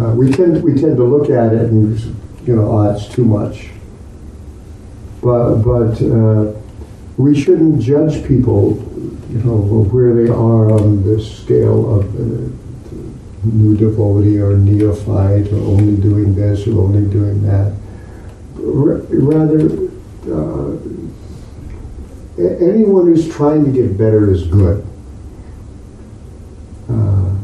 Uh, 0.00 0.10
we 0.10 0.30
tend 0.32 0.62
we 0.62 0.74
tend 0.74 0.96
to 0.96 1.04
look 1.04 1.30
at 1.30 1.52
it 1.52 1.70
and 1.70 1.98
you 2.46 2.54
know, 2.56 2.70
oh, 2.70 2.90
it's 2.90 3.08
too 3.08 3.24
much. 3.24 3.70
But 5.22 5.56
but 5.56 6.02
uh, 6.02 6.52
we 7.16 7.40
shouldn't 7.40 7.80
judge 7.80 8.26
people 8.26 8.74
you 9.36 9.44
know, 9.44 9.84
where 9.84 10.14
they 10.14 10.30
are 10.30 10.72
on 10.72 11.04
this 11.04 11.42
scale 11.42 12.00
of 12.00 12.06
uh, 12.14 12.50
new 13.44 13.76
devotee 13.76 14.40
or 14.40 14.56
neophyte 14.56 15.52
or 15.52 15.56
only 15.56 16.00
doing 16.00 16.34
this 16.34 16.66
or 16.66 16.80
only 16.82 17.08
doing 17.10 17.42
that. 17.42 17.72
Rather, 18.58 19.60
uh, 20.32 20.76
anyone 22.64 23.06
who's 23.06 23.28
trying 23.34 23.64
to 23.64 23.70
get 23.70 23.96
better 23.96 24.30
is 24.30 24.46
good. 24.46 24.84
Uh, 26.88 27.36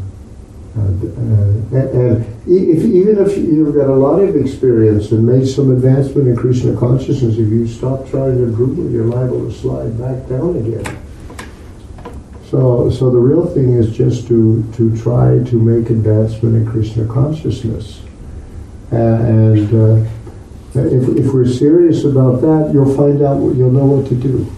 and, 0.74 1.04
uh, 1.04 1.76
and 1.76 2.26
if, 2.46 2.84
even 2.84 3.18
if 3.18 3.36
you've 3.36 3.74
got 3.74 3.88
a 3.88 3.94
lot 3.94 4.18
of 4.18 4.34
experience 4.34 5.12
and 5.12 5.26
made 5.26 5.46
some 5.46 5.70
advancement 5.70 6.28
in 6.28 6.36
Krishna 6.36 6.76
consciousness, 6.76 7.34
if 7.34 7.48
you 7.48 7.68
stop 7.68 8.08
trying 8.08 8.36
to 8.38 8.44
improve, 8.44 8.90
you're 8.92 9.04
liable 9.04 9.48
to 9.48 9.52
slide 9.52 9.98
back 9.98 10.28
down 10.28 10.56
again. 10.56 11.01
So, 12.52 12.90
so 12.90 13.08
the 13.08 13.16
real 13.16 13.46
thing 13.46 13.72
is 13.72 13.96
just 13.96 14.28
to, 14.28 14.62
to 14.74 14.94
try 15.00 15.42
to 15.42 15.56
make 15.56 15.88
advancement 15.88 16.54
in 16.54 16.70
Krishna 16.70 17.06
consciousness. 17.06 18.02
and 18.90 19.72
uh, 19.72 20.10
if, 20.74 21.16
if 21.16 21.32
we're 21.32 21.48
serious 21.48 22.04
about 22.04 22.42
that, 22.42 22.70
you'll 22.74 22.94
find 22.94 23.22
out, 23.22 23.38
what, 23.38 23.56
you'll 23.56 23.70
know 23.70 23.86
what 23.86 24.06
to 24.10 24.14
do. 24.14 24.52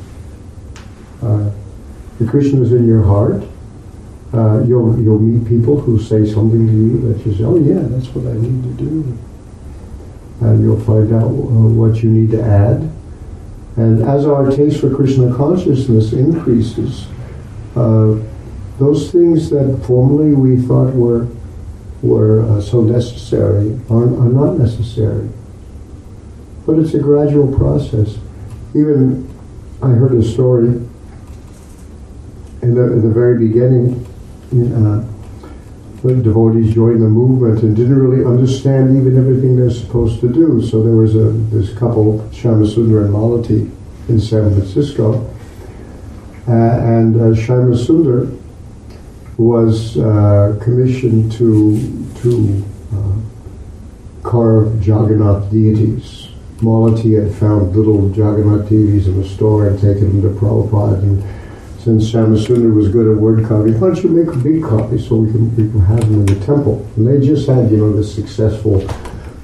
Uh, 1.23 1.53
the 2.19 2.29
Krishna 2.29 2.63
is 2.63 2.73
in 2.73 2.89
your 2.89 3.05
heart. 3.05 3.45
Uh, 4.33 4.65
you'll, 4.65 5.01
you'll 5.01 5.21
meet 5.21 5.49
people 5.49 5.81
who 5.81 6.03
say 6.03 6.29
something 6.29 6.67
to 6.67 6.73
you 6.73 7.13
that 7.13 7.25
you 7.25 7.33
say, 7.33 7.45
oh 7.45 7.57
yeah, 7.59 7.79
that's 7.79 8.09
what 8.09 8.27
I 8.27 8.37
need 8.37 8.77
to 8.77 8.85
do. 8.85 9.19
And 10.41 10.61
you'll 10.65 10.81
find 10.81 11.13
out 11.13 11.29
uh, 11.29 11.31
what 11.31 12.03
you 12.03 12.11
need 12.11 12.33
to 12.33 12.43
add. 12.43 12.91
And 13.77 14.03
as 14.03 14.27
our 14.27 14.51
taste 14.51 14.81
for 14.81 14.93
Krishna 14.93 15.33
consciousness 15.37 16.13
increases, 16.13 17.07
uh, 17.77 18.19
those 18.79 19.11
things 19.11 19.51
that 19.51 19.83
formerly 19.87 20.35
we 20.35 20.61
thought 20.67 20.95
were 20.95 21.29
were 22.03 22.43
uh, 22.43 22.61
so 22.61 22.83
necessary 22.83 23.81
are, 23.89 24.05
are 24.05 24.29
not 24.29 24.59
necessary. 24.59 25.29
But 26.67 26.79
it's 26.79 26.95
a 26.95 26.99
gradual 26.99 27.57
process. 27.57 28.19
Even 28.75 29.31
I 29.83 29.89
heard 29.89 30.13
a 30.13 30.23
story 30.23 30.69
in 32.65 32.75
the, 32.75 32.93
in 32.93 33.03
the 33.03 33.13
very 33.13 33.39
beginning. 33.39 34.05
Uh, 34.53 35.05
the 36.03 36.15
devotees 36.17 36.75
joined 36.75 37.01
the 37.01 37.09
movement 37.09 37.63
and 37.63 37.75
didn't 37.75 37.99
really 37.99 38.27
understand 38.27 38.95
even 38.95 39.17
everything 39.17 39.57
they're 39.57 39.71
supposed 39.71 40.21
to 40.21 40.31
do. 40.31 40.61
So 40.63 40.83
there 40.83 40.95
was 40.95 41.17
a 41.17 41.31
this 41.55 41.73
couple, 41.79 42.19
Shamasundar 42.31 43.07
and 43.07 43.15
Malati, 43.15 43.71
in 44.09 44.21
San 44.21 44.53
Francisco, 44.53 45.35
and 46.47 47.17
uh, 47.17 47.35
Sundar 47.35 48.39
was 49.39 49.97
uh, 49.99 50.59
commissioned 50.63 51.33
to 51.33 52.07
to 52.23 52.65
carve 54.23 54.87
Jagannath 54.87 55.51
deities. 55.51 56.29
Malati 56.59 57.21
had 57.23 57.35
found 57.35 57.75
little 57.77 58.09
Jagannath 58.11 58.69
deities 58.69 59.07
in 59.09 59.21
a 59.21 59.29
store 59.29 59.69
and 59.69 59.79
taken 59.79 60.21
them 60.21 60.23
to 60.23 60.41
Prabhupada 60.41 61.03
and 61.03 61.23
since 61.79 62.11
Shamasundar 62.11 62.73
was 62.75 62.89
good 62.89 63.07
at 63.15 63.21
word 63.21 63.45
copy, 63.47 63.73
why 63.73 63.89
don't 63.89 64.03
you 64.03 64.09
make 64.09 64.35
a 64.35 64.39
big 64.39 64.63
copy 64.65 64.97
so 64.99 65.17
we 65.17 65.31
can, 65.31 65.51
we 65.55 65.71
can 65.71 65.81
have 65.81 66.01
them 66.01 66.21
in 66.21 66.25
the 66.27 66.47
temple? 66.47 66.89
And 66.97 67.07
they 67.07 67.21
just 67.27 67.47
had, 67.47 67.71
you 67.71 67.77
know, 67.77 67.93
the 67.93 68.03
successful 68.03 68.79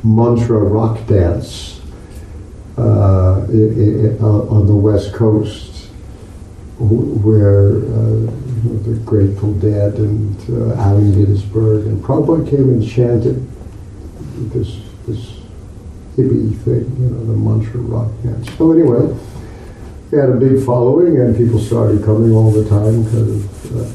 mantra 0.02 0.56
rock 0.56 1.06
dance 1.06 1.82
uh, 2.78 3.40
i- 3.40 3.52
i- 3.52 4.14
i- 4.14 4.18
on 4.22 4.66
the 4.66 4.74
West 4.74 5.12
Coast, 5.12 5.69
where 6.80 7.76
uh, 7.76 8.32
the 8.88 8.98
Grateful 9.04 9.52
Dead 9.54 9.94
and 9.94 10.36
uh, 10.50 10.80
Allen 10.80 11.12
Ginsberg 11.12 11.86
and 11.86 12.02
Prabhupada 12.02 12.48
came 12.48 12.70
and 12.70 12.86
chanted 12.86 13.46
this 14.52 14.80
this 15.06 15.40
hippie 16.16 16.56
thing, 16.64 16.96
you 16.98 17.10
know, 17.10 17.24
the 17.26 17.36
mantra 17.36 17.80
rock 17.80 18.10
dance. 18.22 18.50
So 18.56 18.72
anyway, 18.72 19.14
we 20.10 20.18
had 20.18 20.30
a 20.30 20.36
big 20.36 20.64
following, 20.64 21.18
and 21.18 21.36
people 21.36 21.58
started 21.58 22.04
coming 22.04 22.32
all 22.32 22.50
the 22.50 22.68
time 22.68 23.04
because. 23.04 23.72
Uh, 23.72 23.92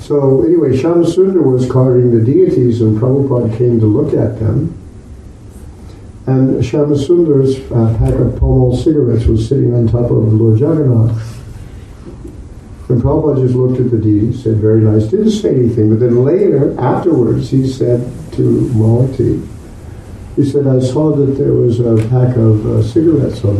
so 0.00 0.42
anyway, 0.42 0.76
Shamasundar 0.76 1.42
was 1.42 1.70
carving 1.70 2.10
the 2.10 2.24
deities, 2.24 2.80
and 2.80 2.98
Prabhupada 2.98 3.56
came 3.56 3.78
to 3.78 3.86
look 3.86 4.12
at 4.12 4.40
them. 4.40 4.76
And 6.26 6.60
Shamasundar's 6.62 7.70
uh, 7.70 7.96
pack 7.98 8.14
of 8.14 8.36
Pall 8.38 8.76
cigarettes 8.76 9.26
was 9.26 9.48
sitting 9.48 9.74
on 9.74 9.86
top 9.86 10.10
of 10.10 10.32
Lord 10.32 10.58
Jagannath. 10.58 11.31
And 12.92 13.00
Prabhupada 13.00 13.40
just 13.40 13.54
looked 13.54 13.80
at 13.80 13.90
the 13.90 13.96
deity, 13.96 14.36
said, 14.36 14.58
very 14.58 14.82
nice, 14.82 15.04
didn't 15.04 15.30
say 15.30 15.48
anything. 15.48 15.88
But 15.88 16.00
then 16.00 16.26
later, 16.26 16.78
afterwards, 16.78 17.48
he 17.48 17.66
said 17.66 18.00
to 18.32 18.68
Malati, 18.74 19.48
he 20.36 20.44
said, 20.44 20.66
I 20.66 20.78
saw 20.78 21.16
that 21.16 21.38
there 21.38 21.54
was 21.54 21.80
a 21.80 21.96
pack 22.10 22.36
of 22.36 22.66
uh, 22.66 22.82
cigarettes 22.82 23.42
on 23.46 23.56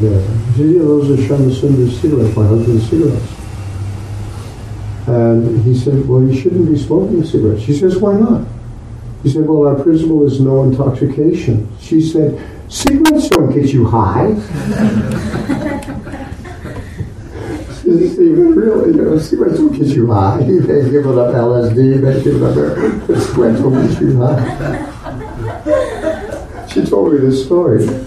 there. 0.00 0.20
He 0.22 0.52
said, 0.56 0.70
yeah, 0.70 0.80
those 0.80 1.10
are 1.10 1.22
Shamasundar's 1.22 2.00
cigarettes, 2.00 2.34
my 2.34 2.46
husband's 2.46 2.88
cigarettes. 2.88 3.34
And 5.08 5.62
he 5.62 5.78
said, 5.78 6.08
well, 6.08 6.22
you 6.22 6.34
shouldn't 6.34 6.70
be 6.70 6.78
smoking 6.78 7.26
cigarettes. 7.26 7.64
She 7.64 7.74
says, 7.74 7.98
why 7.98 8.14
not? 8.14 8.48
He 9.24 9.30
said, 9.30 9.46
well, 9.46 9.66
our 9.66 9.82
principle 9.82 10.24
is 10.26 10.40
no 10.40 10.62
intoxication. 10.62 11.68
She 11.80 12.00
said, 12.00 12.40
cigarettes 12.72 13.28
don't 13.28 13.52
get 13.52 13.74
you 13.74 13.84
high. 13.84 14.32
She 17.88 18.06
said, 18.06 18.18
really, 18.18 18.90
you 18.90 19.02
know, 19.02 19.18
don't 19.18 19.72
get 19.72 19.86
you 19.86 20.12
high. 20.12 20.40
You 20.46 20.60
may 20.60 20.90
give 20.90 21.06
up 21.06 21.34
LSD, 21.34 21.76
you 21.76 22.00
may 22.02 22.22
give 22.22 22.42
up 22.42 22.54
don't 22.54 23.88
get 23.88 24.00
you 24.00 24.18
high. 24.18 24.84
She 26.68 26.84
told 26.84 27.14
me 27.14 27.18
this 27.18 27.46
story. 27.46 27.88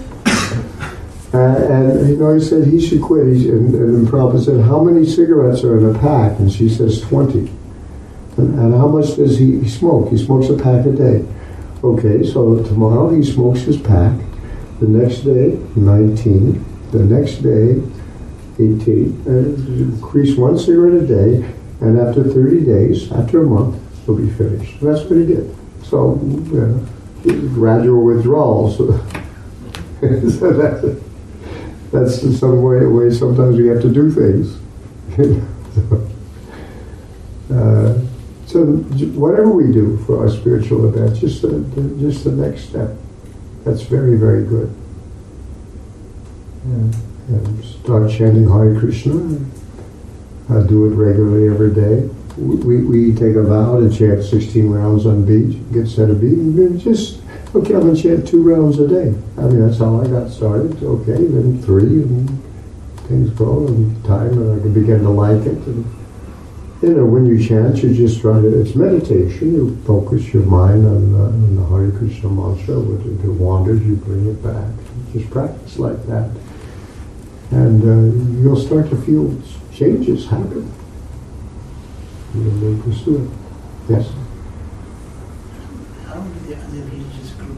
Uh, 1.34 1.38
and 1.38 2.10
you 2.10 2.18
know, 2.18 2.34
he 2.36 2.42
said 2.42 2.68
he 2.68 2.86
should 2.86 3.02
quit. 3.02 3.26
He, 3.34 3.48
and, 3.48 3.74
and 3.74 4.06
then 4.06 4.06
Prabhupada 4.06 4.44
said, 4.44 4.60
"How 4.66 4.84
many 4.84 5.06
cigarettes 5.06 5.64
are 5.64 5.78
in 5.80 5.96
a 5.96 5.98
pack?" 5.98 6.38
And 6.40 6.52
she 6.52 6.68
says, 6.68 7.00
20. 7.00 7.50
And, 8.36 8.60
and 8.60 8.74
how 8.74 8.90
much 8.90 9.16
does 9.16 9.40
he 9.40 9.66
smoke? 9.70 10.10
He 10.10 10.18
smokes 10.18 10.50
a 10.50 10.58
pack 10.58 10.86
a 10.86 10.92
day. 10.92 11.26
Okay, 11.86 12.30
so 12.30 12.62
tomorrow 12.64 13.16
he 13.16 13.24
smokes 13.24 13.62
his 13.62 13.78
pack. 13.78 14.14
The 14.82 14.90
next 14.90 15.20
day, 15.22 15.58
19. 15.78 16.66
The 16.92 17.00
next 17.00 17.36
day, 17.36 17.82
18. 18.62 19.24
And 19.26 19.94
increase 19.94 20.38
one 20.38 20.58
cigarette 20.58 21.04
a 21.04 21.08
day. 21.08 21.54
And 21.82 22.00
after 22.00 22.24
30 22.24 22.66
days, 22.66 23.12
after 23.12 23.42
a 23.42 23.46
month, 23.46 23.82
he'll 24.06 24.16
be 24.16 24.30
finished. 24.30 24.82
And 24.82 24.90
that's 24.96 25.10
what 25.10 25.18
he 25.18 25.26
did. 25.26 25.56
So, 25.84 26.20
yeah, 26.52 27.36
gradual 27.54 28.04
withdrawals. 28.04 28.78
so 28.78 30.54
that's, 30.54 30.86
that's 31.92 32.40
some 32.40 32.62
way, 32.62 32.86
way 32.86 33.12
sometimes 33.12 33.58
we 33.58 33.68
have 33.68 33.82
to 33.82 33.92
do 33.92 34.12
things. 34.12 34.58
so, 35.16 36.08
uh, 37.54 38.00
so 38.46 38.66
whatever 39.18 39.50
we 39.50 39.72
do 39.72 39.98
for 40.06 40.20
our 40.20 40.30
spiritual 40.30 40.88
events, 40.88 41.20
just 41.20 41.42
the, 41.42 41.62
just 42.00 42.24
the 42.24 42.32
next 42.32 42.70
step. 42.70 42.96
That's 43.64 43.84
very, 43.84 44.18
very 44.18 44.44
good. 44.46 44.76
And, 46.64 46.96
and 47.28 47.64
start 47.64 48.10
chanting 48.12 48.50
Hare 48.50 48.80
Krishna. 48.80 49.40
Uh, 50.50 50.64
do 50.64 50.86
it 50.86 50.96
regularly 50.96 51.48
every 51.48 51.74
day. 51.74 52.10
We, 52.38 52.84
we, 52.84 53.14
take 53.14 53.36
a 53.36 53.44
vow 53.44 53.80
to 53.80 53.90
chant 53.90 54.24
16 54.24 54.70
rounds 54.70 55.06
on 55.06 55.26
beat, 55.26 55.72
get 55.72 55.88
set 55.88 56.10
a 56.10 56.14
beat, 56.14 56.38
and 56.38 56.80
just, 56.80 57.22
okay, 57.54 57.76
I'm 57.76 57.82
going 57.82 57.96
to 57.96 58.02
chant 58.02 58.28
two 58.28 58.42
rounds 58.42 58.80
a 58.80 58.88
day. 58.88 59.10
I 59.38 59.42
mean, 59.42 59.66
that's 59.66 59.80
how 59.80 60.02
I 60.02 60.08
got 60.08 60.30
started. 60.30 60.82
Okay, 60.82 61.14
then 61.14 61.62
three, 61.62 62.04
and 62.04 62.30
things 63.08 63.30
go, 63.32 63.68
and 63.68 64.04
time, 64.06 64.32
and 64.32 64.60
I 64.60 64.62
can 64.62 64.74
begin 64.74 65.02
to 65.04 65.10
like 65.10 65.46
it. 65.46 65.58
And, 65.68 65.86
you 66.82 66.96
know, 66.96 67.06
when 67.06 67.26
you 67.26 67.46
chant, 67.46 67.84
you 67.84 67.94
just 67.94 68.22
try 68.22 68.42
to, 68.42 68.62
it's 68.62 68.76
meditation. 68.76 69.54
You 69.54 69.78
focus 69.86 70.34
your 70.34 70.44
mind 70.44 70.86
on, 70.86 71.14
uh, 71.14 71.26
on 71.26 71.56
the 71.56 71.66
Hare 71.66 71.92
Krishna 71.92 72.30
mantra. 72.30 72.80
When 72.80 73.20
it 73.20 73.34
wanders, 73.40 73.84
you 73.84 73.98
bring 73.98 74.28
it 74.28 74.42
back. 74.42 74.72
Just 75.14 75.30
practice 75.30 75.78
like 75.78 76.08
that. 76.08 76.32
And 77.52 77.84
uh, 77.84 78.42
you'll 78.42 78.56
start 78.56 78.90
to 78.92 78.96
feel 79.02 79.36
changes 79.74 80.26
happen. 80.28 80.72
You'll 82.34 82.82
pursue 82.82 83.18
it. 83.26 83.92
Yes? 83.92 84.12
How 86.08 86.22
do 86.22 86.40
the 86.48 86.56
other 86.56 86.80
religious 86.90 87.32
group 87.32 87.58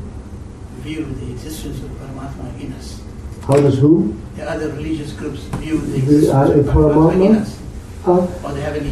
view 0.81 1.05
the 1.05 1.31
existence 1.31 1.79
of 1.83 1.91
Paramatma 1.91 2.59
in 2.59 2.73
us? 2.73 3.01
How 3.43 3.55
does 3.57 3.77
who? 3.77 4.15
The 4.35 4.49
other 4.49 4.69
religious 4.69 5.13
groups 5.13 5.41
view 5.61 5.77
the 5.77 5.91
The 5.91 5.97
existence 5.97 6.67
of 6.67 6.73
Paramatma 6.73 7.25
in 7.25 7.35
us? 7.35 7.59
Uh, 8.05 8.27
Or 8.43 8.53
they 8.53 8.61
have 8.61 8.75
any 8.75 8.89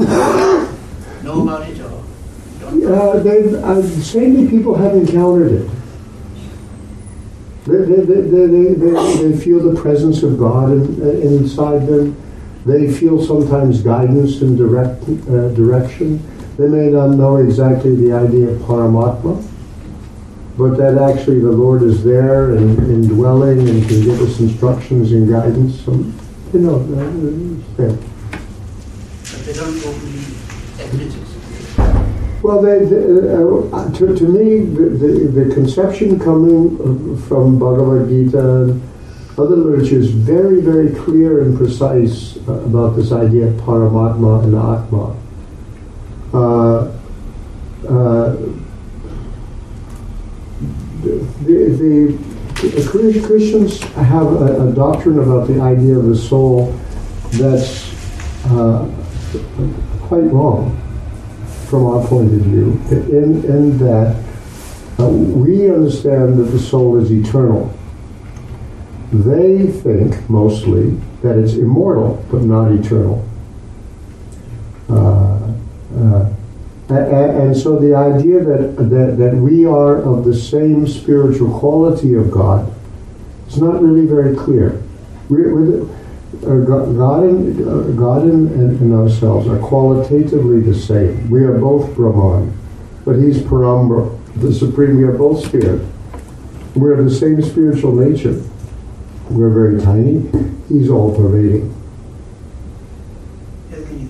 know 1.22 1.42
about 1.42 1.68
it 1.68 1.78
or 1.80 2.02
don't? 2.60 2.84
Uh, 2.86 3.18
they've, 3.20 3.54
uh, 3.54 3.82
certainly 4.00 4.48
people 4.48 4.74
have 4.74 4.94
encountered 4.96 5.52
it. 5.52 5.70
They, 7.66 7.76
they, 7.76 8.00
they, 8.02 8.20
they, 8.22 8.46
they, 8.46 9.28
they, 9.28 9.38
feel 9.38 9.60
the 9.60 9.78
presence 9.78 10.22
of 10.22 10.38
God 10.38 10.72
in, 10.72 11.02
uh, 11.02 11.10
inside 11.10 11.86
them. 11.86 12.16
They 12.64 12.90
feel 12.90 13.22
sometimes 13.22 13.82
guidance 13.82 14.40
and 14.40 14.56
direct, 14.56 15.02
uh, 15.28 15.48
direction. 15.50 16.22
They 16.56 16.68
may 16.68 16.88
not 16.88 17.08
know 17.10 17.36
exactly 17.36 17.96
the 17.96 18.12
idea 18.12 18.48
of 18.48 18.58
Paramatma, 18.62 19.46
but 20.56 20.76
that 20.78 20.96
actually 20.98 21.40
the 21.40 21.52
Lord 21.52 21.82
is 21.82 22.02
there 22.02 22.56
and 22.56 22.78
indwelling 22.78 23.68
and 23.68 23.86
can 23.86 24.04
give 24.04 24.20
us 24.22 24.40
instructions 24.40 25.12
and 25.12 25.28
guidance. 25.28 25.84
So, 25.84 25.92
you 25.92 26.60
know, 26.60 26.76
uh, 26.76 27.60
it's 27.60 27.76
there. 27.76 27.96
But 29.20 29.44
they 29.44 29.52
don't 29.52 29.76
openly 29.84 30.24
admit 30.78 31.14
it. 31.14 31.30
Well, 32.42 32.62
they, 32.62 32.86
they, 32.86 32.96
uh, 32.96 33.90
to, 33.98 34.16
to 34.16 34.24
me, 34.24 34.64
the, 34.64 35.44
the, 35.44 35.54
conception 35.54 36.18
coming 36.18 36.74
uh, 36.80 37.28
from 37.28 37.58
Bhagavad 37.58 38.08
Gita 38.08 38.62
and 38.62 38.82
other 39.36 39.56
literature 39.56 39.98
is 39.98 40.10
very, 40.10 40.62
very 40.62 40.94
clear 40.94 41.42
and 41.42 41.54
precise 41.58 42.38
uh, 42.48 42.52
about 42.52 42.96
this 42.96 43.12
idea 43.12 43.48
of 43.48 43.54
Paramatma 43.56 44.44
and 44.44 44.54
Atma. 44.54 45.16
Uh, 46.32 46.90
uh, 47.86 48.36
the, 51.02 51.28
the, 51.44 52.18
the 52.68 53.22
Christians 53.26 53.80
have 53.80 54.26
a, 54.26 54.66
a 54.66 54.72
doctrine 54.72 55.18
about 55.18 55.46
the 55.46 55.60
idea 55.60 55.98
of 55.98 56.06
the 56.06 56.16
soul 56.16 56.72
that's 57.32 57.92
uh, 58.46 58.88
quite 60.08 60.24
wrong 60.32 60.74
from 61.70 61.86
our 61.86 62.04
point 62.08 62.34
of 62.34 62.40
view, 62.40 62.80
in, 62.90 63.44
in 63.44 63.78
that 63.78 64.16
uh, 64.98 65.08
we 65.08 65.70
understand 65.70 66.36
that 66.36 66.50
the 66.50 66.58
soul 66.58 66.98
is 66.98 67.12
eternal. 67.12 67.72
They 69.12 69.68
think 69.68 70.28
mostly 70.28 70.90
that 71.22 71.38
it's 71.38 71.54
immortal 71.54 72.24
but 72.30 72.42
not 72.42 72.72
eternal. 72.72 73.24
Uh, 74.88 75.52
uh, 75.96 76.28
and 76.88 77.56
so 77.56 77.78
the 77.78 77.94
idea 77.94 78.42
that, 78.42 78.76
that, 78.76 79.16
that 79.16 79.34
we 79.36 79.64
are 79.64 80.02
of 80.02 80.24
the 80.24 80.34
same 80.34 80.88
spiritual 80.88 81.56
quality 81.56 82.14
of 82.14 82.32
God 82.32 82.72
is 83.46 83.60
not 83.60 83.80
really 83.80 84.06
very 84.06 84.34
clear. 84.36 84.82
We're, 85.28 85.54
we're 85.54 85.66
the, 85.66 85.99
God 86.38 87.24
and, 87.24 87.68
uh, 87.68 87.82
God 87.92 88.22
and, 88.22 88.50
and, 88.52 88.94
ourselves 88.94 89.48
are 89.48 89.58
qualitatively 89.58 90.60
the 90.60 90.74
same. 90.74 91.28
We 91.28 91.42
are 91.42 91.58
both 91.58 91.94
Brahman, 91.96 92.56
but 93.04 93.16
He's 93.16 93.38
Parabrahman, 93.38 94.40
the 94.40 94.54
Supreme. 94.54 94.96
We 94.96 95.04
are 95.04 95.12
both 95.12 95.44
Spirit. 95.44 95.84
We're 96.76 96.92
of 96.92 97.04
the 97.04 97.10
same 97.10 97.42
spiritual 97.42 97.96
nature. 97.96 98.42
We're 99.28 99.50
very 99.50 99.80
tiny. 99.80 100.30
He's 100.68 100.88
all 100.88 101.14
pervading. 101.16 101.74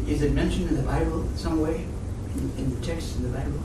Is 0.06 0.22
it 0.22 0.32
mentioned 0.32 0.68
in 0.68 0.76
the 0.76 0.82
Bible 0.82 1.26
some 1.36 1.62
way, 1.62 1.86
in, 2.34 2.52
in 2.58 2.74
the 2.78 2.86
text 2.86 3.16
in 3.16 3.22
the 3.22 3.38
Bible, 3.38 3.60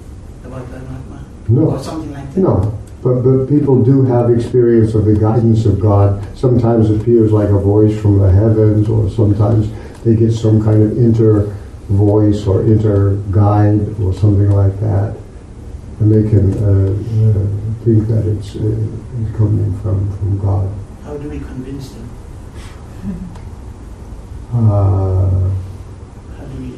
about 0.46 0.66
Paramatma? 0.68 1.50
No. 1.50 1.72
Or 1.72 1.84
something 1.84 2.14
like 2.14 2.34
that? 2.34 2.40
No, 2.40 2.80
but, 3.06 3.22
but 3.22 3.48
people 3.48 3.84
do 3.84 4.02
have 4.02 4.32
experience 4.32 4.96
of 4.96 5.06
the 5.06 5.14
guidance 5.14 5.68
of 5.68 5.80
God. 5.80 6.26
Sometimes 6.36 6.90
it 6.90 7.00
appears 7.00 7.32
like 7.32 7.50
a 7.50 7.60
voice 7.60 7.96
from 8.02 8.18
the 8.18 8.32
heavens, 8.32 8.90
or 8.90 9.12
sometimes 9.12 9.70
they 10.04 10.16
get 10.16 10.32
some 10.32 10.60
kind 10.64 10.82
of 10.82 10.98
inter 10.98 11.56
voice 11.88 12.48
or 12.48 12.64
inter 12.64 13.18
guide 13.30 13.80
or 14.02 14.12
something 14.12 14.50
like 14.50 14.80
that. 14.80 15.16
And 16.00 16.12
they 16.12 16.28
can 16.28 16.52
uh, 16.58 16.90
uh, 16.98 17.86
think 17.86 18.08
that 18.08 18.26
it's, 18.26 18.56
uh, 18.56 18.74
it's 19.22 19.38
coming 19.38 19.80
from, 19.82 20.10
from 20.18 20.40
God. 20.40 20.68
How 21.04 21.16
do 21.16 21.30
we 21.30 21.38
convince 21.38 21.92
them? 21.92 22.10
Uh, 24.52 25.52
How 26.38 26.46
do 26.46 26.58
we 26.60 26.74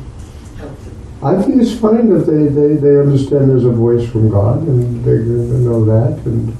help 0.58 0.78
them? 0.84 0.98
I 1.23 1.41
think 1.41 1.61
it's 1.61 1.80
fine 1.80 2.10
that 2.10 2.26
they, 2.26 2.45
they, 2.45 2.76
they 2.76 2.99
understand 2.99 3.49
there's 3.49 3.65
a 3.65 3.72
voice 3.72 4.07
from 4.10 4.30
God 4.30 4.61
and 4.68 5.03
they 5.03 5.18
know 5.65 5.84
that 5.85 6.23
and 6.26 6.56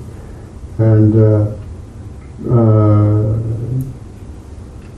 and 0.80 1.16
uh, 1.16 1.58
uh, 2.52 3.40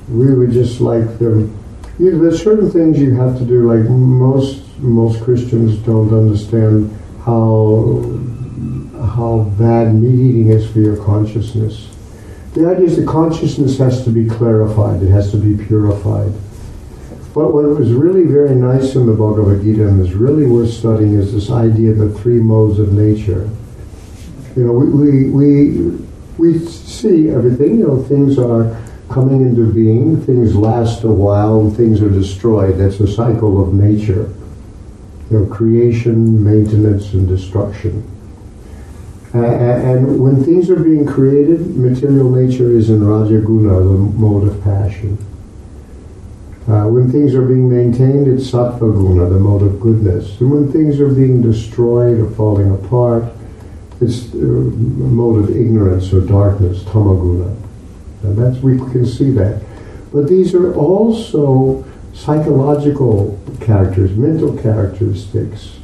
we 0.09 0.33
would 0.33 0.51
just 0.51 0.81
like 0.81 1.19
them. 1.19 1.57
You 1.97 2.13
know, 2.13 2.23
there's 2.23 2.43
certain 2.43 2.69
things 2.71 2.99
you 2.99 3.15
have 3.15 3.37
to 3.37 3.45
do. 3.45 3.71
Like 3.71 3.89
most 3.89 4.63
most 4.79 5.21
Christians 5.23 5.77
don't 5.79 6.13
understand 6.13 6.91
how 7.23 8.03
how 9.15 9.51
bad 9.57 9.93
meat 9.95 10.19
eating 10.19 10.49
is 10.49 10.69
for 10.69 10.79
your 10.79 11.03
consciousness. 11.03 11.87
The 12.53 12.69
idea 12.69 12.85
is 12.85 12.97
the 12.97 13.05
consciousness 13.05 13.77
has 13.77 14.03
to 14.03 14.09
be 14.09 14.27
clarified. 14.27 15.03
It 15.03 15.11
has 15.11 15.31
to 15.31 15.37
be 15.37 15.63
purified. 15.65 16.33
But 17.39 17.53
what 17.53 17.63
was 17.69 17.93
really 17.93 18.25
very 18.25 18.53
nice 18.53 18.95
in 18.95 19.05
the 19.05 19.13
Bhagavad 19.13 19.63
Gita 19.63 19.87
and 19.87 20.05
is 20.05 20.13
really 20.13 20.45
worth 20.45 20.73
studying 20.73 21.13
is 21.13 21.31
this 21.31 21.49
idea 21.49 21.91
of 21.91 21.97
the 21.99 22.09
three 22.19 22.41
modes 22.41 22.79
of 22.79 22.91
nature. 22.91 23.49
You 24.57 24.65
know, 24.65 24.73
we, 24.73 24.89
we, 24.89 25.29
we, 25.29 26.07
we 26.37 26.59
see 26.59 27.29
everything, 27.29 27.79
you 27.79 27.87
know, 27.87 28.03
things 28.03 28.37
are 28.37 28.77
coming 29.09 29.41
into 29.41 29.71
being, 29.71 30.21
things 30.25 30.53
last 30.53 31.05
a 31.05 31.07
while, 31.07 31.61
and 31.61 31.73
things 31.73 32.01
are 32.01 32.09
destroyed. 32.09 32.77
That's 32.77 32.99
a 32.99 33.07
cycle 33.07 33.63
of 33.63 33.73
nature. 33.73 34.29
You 35.31 35.39
know, 35.39 35.45
creation, 35.45 36.43
maintenance, 36.43 37.13
and 37.13 37.25
destruction. 37.25 38.03
Uh, 39.33 39.45
and 39.45 40.19
when 40.19 40.43
things 40.43 40.69
are 40.69 40.83
being 40.83 41.05
created, 41.05 41.77
material 41.77 42.31
nature 42.31 42.69
is 42.77 42.89
in 42.89 42.99
Rajaguna, 42.99 43.79
the 43.79 44.19
mode 44.19 44.45
of 44.45 44.61
passion. 44.61 45.17
Uh, 46.69 46.87
when 46.87 47.11
things 47.11 47.33
are 47.33 47.41
being 47.41 47.67
maintained, 47.67 48.27
it's 48.27 48.51
sattva 48.51 48.93
guna, 48.93 49.27
the 49.27 49.39
mode 49.39 49.63
of 49.63 49.79
goodness. 49.79 50.39
And 50.39 50.51
when 50.51 50.71
things 50.71 50.99
are 50.99 51.09
being 51.09 51.41
destroyed 51.41 52.19
or 52.19 52.29
falling 52.29 52.71
apart, 52.71 53.23
it's 53.99 54.31
uh, 54.35 54.37
a 54.37 54.41
mode 54.41 55.43
of 55.43 55.49
ignorance 55.49 56.13
or 56.13 56.21
darkness, 56.21 56.83
tamaguna. 56.83 57.55
And 58.21 58.37
that's 58.37 58.61
we 58.61 58.77
can 58.77 59.03
see 59.03 59.31
that. 59.31 59.63
But 60.13 60.27
these 60.27 60.53
are 60.53 60.75
also 60.75 61.85
psychological 62.13 63.39
characters, 63.59 64.15
mental 64.15 64.55
characteristics. 64.55 65.79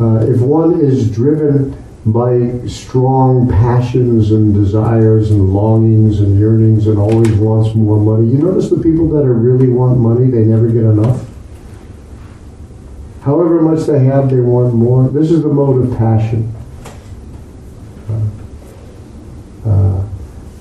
Uh, 0.00 0.26
if 0.26 0.40
one 0.40 0.80
is 0.80 1.08
driven 1.12 1.80
by 2.06 2.64
strong 2.68 3.48
passions 3.48 4.30
and 4.30 4.54
desires 4.54 5.32
and 5.32 5.52
longings 5.52 6.20
and 6.20 6.38
yearnings 6.38 6.86
and 6.86 6.98
always 6.98 7.32
wants 7.32 7.74
more 7.74 7.98
money. 7.98 8.28
You 8.28 8.38
notice 8.38 8.70
the 8.70 8.80
people 8.80 9.08
that 9.10 9.24
really 9.26 9.68
want 9.68 9.98
money, 9.98 10.30
they 10.30 10.44
never 10.44 10.68
get 10.68 10.84
enough. 10.84 11.26
However 13.22 13.60
much 13.60 13.86
they 13.86 14.04
have, 14.04 14.30
they 14.30 14.38
want 14.38 14.72
more. 14.72 15.08
This 15.08 15.32
is 15.32 15.42
the 15.42 15.48
mode 15.48 15.84
of 15.84 15.98
passion. 15.98 16.54
Uh, 19.66 19.68
uh, 19.68 20.04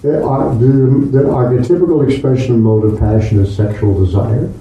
the, 0.01 1.09
the 1.11 1.23
archetypical 1.26 2.11
expression 2.11 2.55
of 2.55 2.61
mode 2.61 2.91
of 2.91 2.99
passion 2.99 3.39
is 3.39 3.55
sexual 3.55 4.03
desire, 4.03 4.51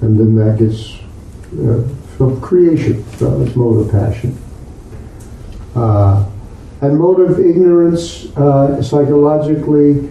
and 0.00 0.18
then 0.18 0.34
that 0.36 0.58
gets 0.58 0.96
uh, 1.60 2.40
creation. 2.40 3.04
So 3.18 3.42
it's 3.42 3.54
mode 3.54 3.86
of 3.86 3.92
passion. 3.92 4.38
Uh, 5.74 6.26
and 6.80 6.98
motive 6.98 7.38
ignorance, 7.38 8.36
uh, 8.36 8.82
psychologically, 8.82 10.08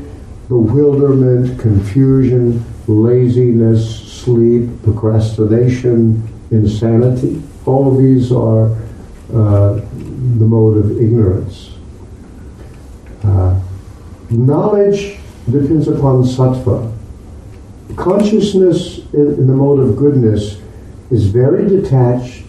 bewilderment, 0.48 1.60
confusion, 1.60 2.64
laziness, 2.88 4.10
sleep, 4.10 4.70
procrastination, 4.84 6.28
insanity. 6.52 7.42
All 7.66 7.92
of 7.92 7.98
these 8.02 8.32
are 8.32 8.72
uh, 9.34 9.74
the 9.74 10.46
mode 10.46 10.78
of 10.78 10.92
ignorance. 10.92 11.72
Uh, 13.24 13.60
knowledge 14.30 15.18
depends 15.46 15.88
upon 15.88 16.24
sattva. 16.24 16.98
Consciousness 17.96 19.00
in, 19.14 19.28
in, 19.34 19.48
the 19.48 19.54
mode 19.54 19.80
of 19.80 19.98
goodness 19.98 20.62
is 21.12 21.28
very 21.28 21.68
detached 21.68 22.46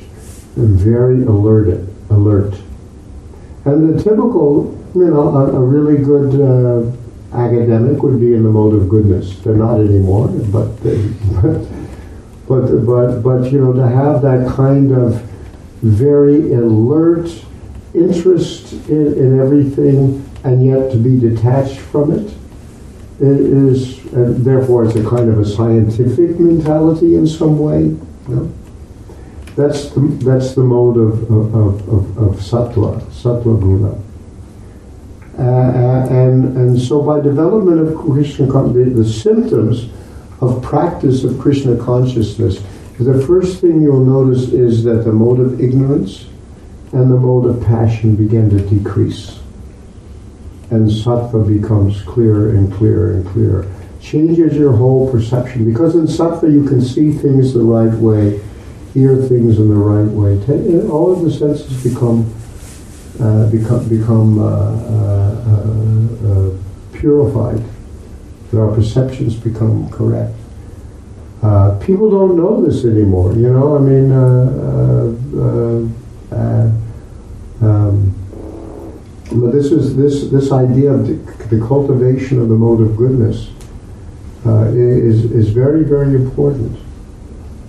and 0.56 0.78
very 0.78 1.24
alerted, 1.24 1.92
alert. 2.10 2.54
And 3.64 3.96
the 3.96 4.02
typical, 4.02 4.76
you 4.94 5.06
know, 5.06 5.28
a, 5.36 5.52
a 5.52 5.60
really 5.60 6.02
good 6.02 6.40
uh, 6.40 6.90
academic 7.36 8.02
would 8.02 8.20
be 8.20 8.34
in 8.34 8.42
the 8.42 8.50
mode 8.50 8.74
of 8.74 8.88
goodness. 8.88 9.38
They're 9.40 9.54
not 9.54 9.80
anymore, 9.80 10.28
but 10.28 10.76
they, 10.82 11.08
but, 11.40 11.66
but 12.48 12.84
but 12.84 13.20
but 13.22 13.52
you 13.52 13.60
know 13.60 13.72
to 13.72 13.86
have 13.86 14.22
that 14.22 14.52
kind 14.54 14.92
of 14.92 15.22
very 15.82 16.52
alert 16.54 17.30
interest 17.94 18.72
in, 18.88 19.14
in 19.14 19.40
everything 19.40 20.28
and 20.44 20.64
yet 20.64 20.90
to 20.90 20.96
be 20.96 21.18
detached 21.20 21.78
from 21.78 22.12
it, 22.12 22.34
is 23.20 24.04
and 24.12 24.44
therefore 24.44 24.84
it's 24.84 24.96
a 24.96 25.08
kind 25.08 25.30
of 25.30 25.38
a 25.38 25.44
scientific 25.44 26.38
mentality 26.38 27.14
in 27.14 27.26
some 27.26 27.58
way. 27.58 27.82
You 27.82 28.00
know? 28.28 28.52
That's 29.54 29.90
the, 29.90 30.00
that's 30.24 30.54
the 30.54 30.62
mode 30.62 30.96
of, 30.96 31.30
of, 31.30 31.88
of, 31.88 32.18
of 32.18 32.36
sattva, 32.36 33.02
sattva 33.10 33.60
guna. 33.60 34.02
Uh, 35.38 35.42
uh, 35.42 36.06
and, 36.10 36.56
and 36.56 36.80
so 36.80 37.02
by 37.02 37.20
development 37.20 37.86
of 37.86 37.94
Krishna, 37.96 38.46
the, 38.46 38.92
the 38.94 39.04
symptoms 39.04 39.90
of 40.40 40.62
practice 40.62 41.24
of 41.24 41.38
Krishna 41.38 41.76
consciousness, 41.76 42.62
the 42.98 43.26
first 43.26 43.60
thing 43.60 43.82
you'll 43.82 44.04
notice 44.04 44.48
is 44.48 44.84
that 44.84 45.04
the 45.04 45.12
mode 45.12 45.40
of 45.40 45.60
ignorance 45.60 46.26
and 46.92 47.10
the 47.10 47.16
mode 47.16 47.46
of 47.46 47.62
passion 47.66 48.16
begin 48.16 48.48
to 48.50 48.60
decrease. 48.68 49.38
And 50.70 50.88
sattva 50.88 51.46
becomes 51.46 52.00
clearer 52.02 52.50
and 52.50 52.72
clearer 52.72 53.12
and 53.12 53.26
clearer. 53.26 53.70
Changes 54.00 54.54
your 54.54 54.72
whole 54.72 55.10
perception. 55.12 55.70
Because 55.70 55.94
in 55.94 56.06
sattva 56.06 56.50
you 56.50 56.64
can 56.64 56.80
see 56.80 57.12
things 57.12 57.52
the 57.52 57.60
right 57.60 57.92
way 57.98 58.40
hear 58.92 59.16
things 59.16 59.58
in 59.58 59.68
the 59.68 59.74
right 59.74 60.10
way. 60.10 60.38
All 60.88 61.12
of 61.12 61.22
the 61.22 61.30
senses 61.30 61.82
become 61.82 62.32
uh, 63.20 63.46
become 63.50 63.88
become 63.88 64.38
uh, 64.38 64.44
uh, 64.44 65.50
uh 66.26 66.50
purified. 66.92 67.62
Our 68.52 68.74
perceptions 68.74 69.36
become 69.36 69.88
correct. 69.90 70.34
Uh, 71.42 71.78
people 71.78 72.10
don't 72.10 72.36
know 72.36 72.64
this 72.64 72.84
anymore. 72.84 73.32
You 73.32 73.52
know, 73.52 73.76
I 73.76 73.80
mean, 73.80 74.12
um, 77.62 78.14
but 79.30 79.52
this 79.52 79.72
is 79.72 79.96
this 79.96 80.28
this 80.30 80.52
idea 80.52 80.92
of 80.92 81.06
the, 81.06 81.14
the, 81.54 81.66
cultivation 81.66 82.40
of 82.40 82.48
the 82.48 82.54
mode 82.54 82.80
of 82.80 82.96
goodness 82.96 83.50
is 84.44 85.24
is 85.32 85.48
very 85.50 85.84
very 85.84 86.14
important. 86.14 86.78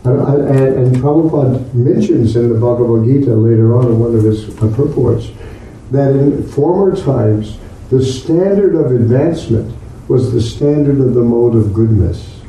And, 0.05 0.19
and, 0.19 0.75
and 0.75 0.95
Prabhupada 0.97 1.73
mentions 1.73 2.35
in 2.35 2.49
the 2.49 2.59
Bhagavad 2.59 3.05
Gita 3.05 3.33
later 3.33 3.73
on 3.75 3.85
in 3.85 3.99
one 3.99 4.15
of 4.15 4.23
his 4.23 4.45
purports 4.55 5.29
that 5.91 6.09
in 6.09 6.45
former 6.49 6.95
times 6.95 7.57
the 7.89 8.03
standard 8.03 8.75
of 8.75 8.91
advancement 8.91 9.73
was 10.09 10.33
the 10.33 10.41
standard 10.41 10.99
of 10.99 11.13
the 11.13 11.21
mode 11.21 11.55
of 11.55 11.73
goodness. 11.73 12.41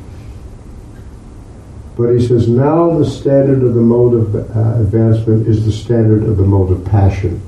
But 1.96 2.08
he 2.08 2.26
says 2.26 2.48
now 2.48 2.98
the 2.98 3.08
standard 3.08 3.62
of 3.62 3.74
the 3.74 3.80
mode 3.80 4.14
of 4.14 4.34
uh, 4.34 4.80
advancement 4.80 5.46
is 5.46 5.64
the 5.64 5.70
standard 5.70 6.24
of 6.24 6.36
the 6.36 6.42
mode 6.42 6.72
of 6.72 6.84
passion. 6.84 7.40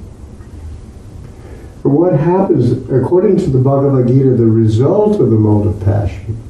But 1.83 1.91
what 1.91 2.19
happens, 2.19 2.73
according 2.91 3.39
to 3.39 3.51
the 3.51 3.59
Bhagavad 3.59 4.07
Gita, 4.07 4.31
the 4.31 4.47
result 4.47 5.21
of 5.21 5.31
the 5.31 5.37
mode 5.37 5.67
of 5.67 5.85
passion 5.85 6.41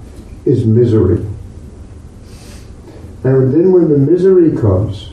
is 0.45 0.67
misery. 0.67 1.25
And 3.27 3.53
then 3.53 3.73
when 3.73 3.89
the 3.89 3.99
misery 3.99 4.57
comes, 4.57 5.11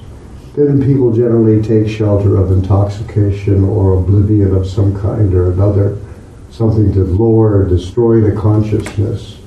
then 0.55 0.83
people 0.83 1.11
generally 1.11 1.63
take 1.63 1.89
shelter 1.89 2.37
of 2.37 2.51
intoxication 2.51 3.63
or 3.63 3.97
oblivion 3.97 4.53
of 4.55 4.67
some 4.67 4.99
kind 4.99 5.33
or 5.33 5.51
another, 5.51 5.97
something 6.51 6.93
to 6.93 7.03
lower 7.05 7.61
or 7.61 7.67
destroy 7.67 8.21
the 8.21 8.39
consciousness. 8.39 9.39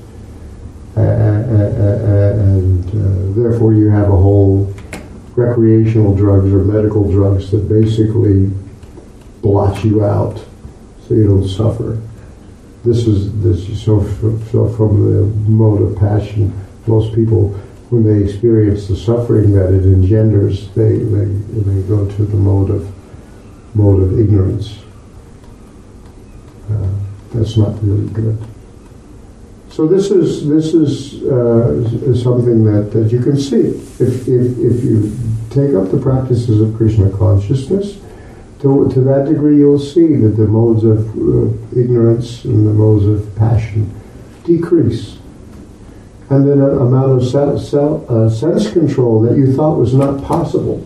And 0.96 2.84
uh, 2.88 3.40
therefore 3.40 3.72
you 3.74 3.88
have 3.90 4.08
a 4.08 4.16
whole 4.16 4.74
recreational 5.36 6.16
drugs 6.16 6.52
or 6.52 6.64
medical 6.64 7.08
drugs 7.08 7.52
that 7.52 7.68
basically 7.68 8.50
blot 9.42 9.84
you 9.84 10.04
out 10.04 10.44
so 11.06 11.14
you 11.14 11.28
don't 11.28 11.46
suffer. 11.46 12.02
This 12.84 13.06
is 13.06 13.30
this 13.42 13.80
so 13.80 14.02
so 14.50 14.68
from 14.70 15.12
the 15.12 15.22
mode 15.48 15.82
of 15.82 15.96
passion. 15.98 16.52
Most 16.86 17.14
people, 17.14 17.58
when 17.90 18.02
they 18.04 18.24
experience 18.24 18.88
the 18.88 18.96
suffering 18.96 19.52
that 19.52 19.72
it 19.72 19.84
engenders, 19.84 20.68
they 20.74 20.98
they, 20.98 21.24
they 21.24 21.88
go 21.88 22.08
to 22.10 22.24
the 22.24 22.36
mode 22.36 22.70
of 22.70 22.92
mode 23.74 24.02
of 24.02 24.18
ignorance. 24.18 24.78
Uh, 26.70 26.88
that's 27.32 27.56
not 27.56 27.80
really 27.82 28.08
good. 28.12 28.38
So 29.68 29.86
this 29.86 30.10
is 30.10 30.48
this 30.48 30.72
is, 30.72 31.22
uh, 31.24 31.74
is 32.10 32.22
something 32.22 32.64
that, 32.64 32.92
that 32.92 33.12
you 33.12 33.20
can 33.20 33.36
see 33.36 33.60
if, 34.00 34.26
if, 34.26 34.58
if 34.58 34.84
you 34.84 35.12
take 35.50 35.74
up 35.74 35.90
the 35.90 36.00
practices 36.00 36.62
of 36.62 36.74
Krishna 36.76 37.10
consciousness. 37.10 37.98
To, 38.60 38.90
to 38.94 39.00
that 39.02 39.26
degree, 39.26 39.58
you'll 39.58 39.78
see 39.78 40.16
that 40.16 40.30
the 40.30 40.46
modes 40.46 40.82
of 40.82 41.10
uh, 41.10 41.78
ignorance 41.78 42.44
and 42.46 42.66
the 42.66 42.72
modes 42.72 43.04
of 43.04 43.36
passion 43.36 43.94
decrease, 44.44 45.18
and 46.28 46.48
then 46.48 46.60
an 46.60 46.78
amount 46.78 47.22
of 47.22 48.10
uh, 48.10 48.28
sense 48.28 48.72
control 48.72 49.20
that 49.22 49.36
you 49.36 49.54
thought 49.54 49.78
was 49.78 49.94
not 49.94 50.22
possible 50.24 50.84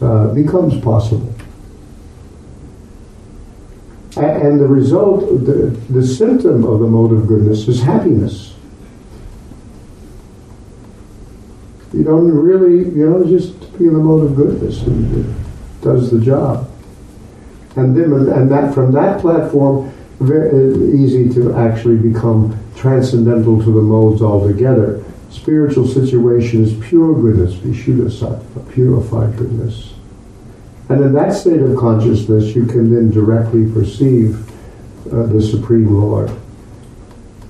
uh, 0.00 0.34
becomes 0.34 0.80
possible. 0.80 1.32
And 4.16 4.58
the 4.58 4.66
result, 4.66 5.20
the, 5.46 5.78
the 5.88 6.04
symptom 6.04 6.64
of 6.64 6.80
the 6.80 6.86
mode 6.86 7.12
of 7.12 7.28
goodness 7.28 7.68
is 7.68 7.80
happiness. 7.82 8.54
You 11.92 12.02
don't 12.04 12.30
really, 12.32 12.90
you 12.90 13.08
know, 13.08 13.24
just 13.24 13.60
be 13.78 13.86
in 13.86 13.94
the 13.94 14.00
mode 14.00 14.24
of 14.24 14.36
goodness 14.36 14.82
and 14.82 15.24
it 15.24 15.82
does 15.82 16.10
the 16.10 16.20
job. 16.20 16.68
And 17.76 17.96
then, 17.96 18.12
and 18.12 18.50
that 18.50 18.74
from 18.74 18.92
that 18.92 19.20
platform, 19.20 19.92
very 20.18 20.92
easy 21.00 21.32
to 21.34 21.54
actually 21.54 21.96
become 21.96 22.59
transcendental 22.80 23.58
to 23.62 23.66
the 23.66 23.82
modes 23.82 24.22
altogether. 24.22 25.04
Spiritual 25.30 25.86
situation 25.86 26.64
is 26.64 26.72
pure 26.88 27.14
goodness, 27.14 27.54
vishuddha 27.54 28.10
sattva, 28.10 28.72
purified 28.72 29.36
goodness. 29.36 29.92
And 30.88 31.02
in 31.02 31.12
that 31.12 31.32
state 31.34 31.60
of 31.60 31.76
consciousness, 31.76 32.56
you 32.56 32.66
can 32.66 32.92
then 32.92 33.10
directly 33.10 33.70
perceive 33.70 34.48
uh, 35.12 35.26
the 35.26 35.40
Supreme 35.40 35.94
Lord. 35.94 36.30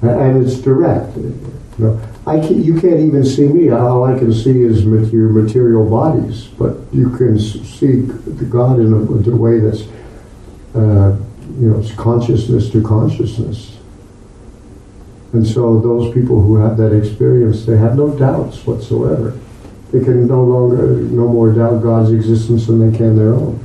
And 0.02 0.44
it's 0.44 0.60
direct. 0.60 1.16
You, 1.16 1.56
know, 1.78 2.00
I 2.26 2.40
can, 2.40 2.62
you 2.62 2.78
can't 2.80 3.00
even 3.00 3.24
see 3.24 3.46
me. 3.46 3.70
All 3.70 4.04
I 4.04 4.18
can 4.18 4.32
see 4.34 4.62
is 4.62 4.84
material, 4.84 5.32
material 5.32 5.88
bodies. 5.88 6.48
But 6.58 6.76
you 6.92 7.16
can 7.16 7.38
see 7.38 8.02
God 8.50 8.80
in 8.80 8.92
a, 8.92 9.12
in 9.12 9.32
a 9.32 9.36
way 9.36 9.60
that's, 9.60 9.82
uh, 10.74 11.16
you 11.58 11.70
know, 11.70 11.78
it's 11.80 11.94
consciousness 11.94 12.70
to 12.72 12.82
consciousness. 12.82 13.79
And 15.32 15.46
so 15.46 15.78
those 15.80 16.12
people 16.12 16.42
who 16.42 16.56
have 16.56 16.76
that 16.78 16.92
experience, 16.92 17.64
they 17.64 17.76
have 17.76 17.96
no 17.96 18.16
doubts 18.18 18.66
whatsoever. 18.66 19.38
They 19.92 20.00
can 20.00 20.26
no 20.26 20.42
longer, 20.42 20.96
no 20.96 21.28
more 21.28 21.52
doubt 21.52 21.82
God's 21.82 22.10
existence 22.10 22.66
than 22.66 22.90
they 22.90 22.96
can 22.96 23.16
their 23.16 23.34
own. 23.34 23.64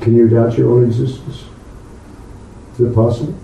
Can 0.00 0.14
you 0.14 0.28
doubt 0.28 0.56
your 0.56 0.70
own 0.70 0.84
existence? 0.84 1.44
Is 2.74 2.80
it 2.80 2.94
possible? 2.94 3.34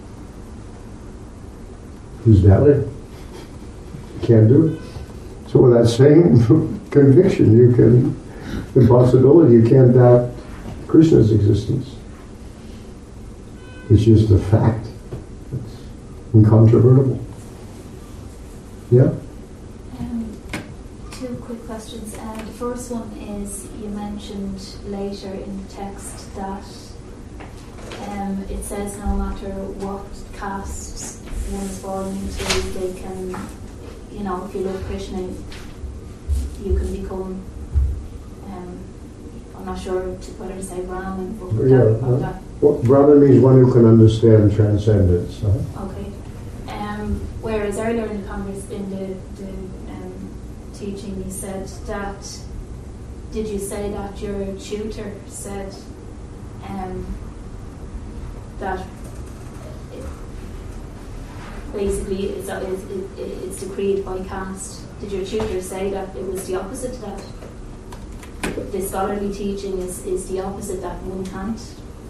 Who's 2.24 2.42
doubted? 2.42 2.88
Can't 4.22 4.48
do 4.48 4.68
it. 4.68 5.50
So 5.50 5.60
with 5.62 5.72
that 5.72 5.88
same 5.88 6.38
conviction, 6.90 7.56
you 7.56 7.74
can, 7.74 8.16
impossibility, 8.80 9.54
you 9.54 9.68
can't 9.68 9.92
doubt 9.92 10.30
Krishna's 10.86 11.32
existence. 11.32 11.96
It's 13.90 14.04
just 14.04 14.30
a 14.30 14.38
fact. 14.38 14.91
Incontrovertible. 16.34 17.24
Yeah? 18.90 19.12
two 21.22 21.36
quick 21.36 21.64
questions. 21.66 22.16
Uh, 22.18 22.34
the 22.34 22.52
first 22.52 22.90
one 22.90 23.08
is 23.16 23.68
you 23.80 23.88
mentioned 23.90 24.60
later 24.86 25.30
in 25.32 25.62
the 25.62 25.68
text 25.72 26.34
that 26.34 26.64
um, 28.08 28.44
it 28.50 28.64
says 28.64 28.98
no 28.98 29.14
matter 29.14 29.52
what 29.84 30.04
caste 30.36 31.22
one 31.52 31.62
is 31.62 31.78
born 31.78 32.08
into, 32.08 32.44
they 32.76 33.00
can, 33.00 33.36
you 34.10 34.24
know, 34.24 34.44
if 34.46 34.54
you 34.54 34.62
love 34.62 34.84
Krishna, 34.86 35.20
you 36.64 36.76
can 36.76 37.02
become. 37.02 37.40
Um, 38.46 38.80
I'm 39.56 39.66
not 39.66 39.78
sure 39.78 40.00
whether 40.02 40.54
to 40.54 40.62
say 40.62 40.80
Brahmin, 40.80 41.36
but 41.38 41.68
Yeah, 41.68 41.84
that, 41.84 42.02
uh, 42.02 42.16
that, 42.16 42.42
Well, 42.60 42.82
brother 42.82 43.14
means 43.14 43.40
one 43.40 43.60
who 43.60 43.72
can 43.72 43.86
understand 43.86 44.56
transcendence. 44.56 45.40
Huh? 45.40 45.84
Okay. 45.86 46.11
Um, 47.02 47.14
whereas 47.40 47.78
earlier 47.78 48.06
in 48.06 48.22
the 48.22 48.28
congress, 48.28 48.70
in 48.70 48.88
the, 48.90 49.06
the 49.42 49.48
um, 49.90 50.30
teaching, 50.72 51.22
you 51.24 51.30
said 51.30 51.66
that. 51.86 52.38
Did 53.32 53.48
you 53.48 53.58
say 53.58 53.90
that 53.90 54.20
your 54.20 54.54
tutor 54.58 55.14
said 55.26 55.74
um, 56.68 57.06
that 58.58 58.86
it, 59.90 60.04
basically 61.72 62.26
it's, 62.26 62.48
it's, 62.48 63.18
it's 63.18 63.62
decreed 63.62 64.04
by 64.04 64.22
caste? 64.24 64.82
Did 65.00 65.12
your 65.12 65.24
tutor 65.24 65.62
say 65.62 65.90
that 65.90 66.14
it 66.14 66.26
was 66.26 66.46
the 66.46 66.56
opposite? 66.56 67.00
That 67.00 68.70
the 68.70 68.82
scholarly 68.82 69.32
teaching 69.32 69.78
is, 69.78 70.04
is 70.04 70.28
the 70.28 70.40
opposite 70.40 70.82
that 70.82 71.02
one 71.04 71.24
can't? 71.26 71.58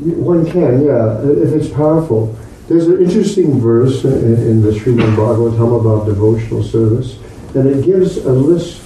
One 0.00 0.44
can, 0.44 0.84
yeah, 0.84 1.20
if 1.22 1.52
it's 1.52 1.68
powerful. 1.68 2.36
There's 2.68 2.86
an 2.86 3.02
interesting 3.02 3.60
verse 3.60 4.04
in, 4.04 4.34
in 4.34 4.62
the 4.62 4.70
Srimad 4.70 5.16
Bhagavatam 5.16 5.80
about 5.80 6.06
devotional 6.06 6.62
service, 6.62 7.18
and 7.54 7.68
it 7.68 7.84
gives 7.84 8.18
a 8.18 8.32
list 8.32 8.80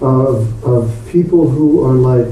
of, 0.00 0.64
of 0.64 1.08
people 1.10 1.48
who 1.48 1.84
are 1.84 1.94
like 1.94 2.26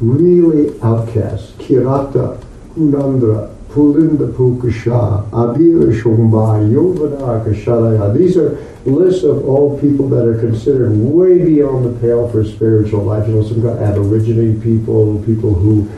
really 0.00 0.80
outcasts. 0.82 1.52
Kirata, 1.52 2.42
Kunandra, 2.74 3.54
Pulinda 3.68 4.32
Pukusha, 4.32 5.28
Abira 5.30 5.92
Yovana 5.92 7.44
Kasharaya. 7.44 8.16
These 8.16 8.38
are 8.38 8.56
lists 8.86 9.24
of 9.24 9.46
all 9.46 9.78
people 9.78 10.08
that 10.08 10.26
are 10.26 10.38
considered 10.38 10.92
way 10.96 11.44
beyond 11.44 11.84
the 11.84 12.00
pale 12.00 12.28
for 12.30 12.44
spiritual 12.44 13.02
life. 13.02 13.28
You 13.28 13.34
know, 13.34 13.42
some 13.42 13.64
of 13.64 13.82
aborigine 13.82 14.60
people, 14.62 15.22
people 15.24 15.52
who 15.52 15.90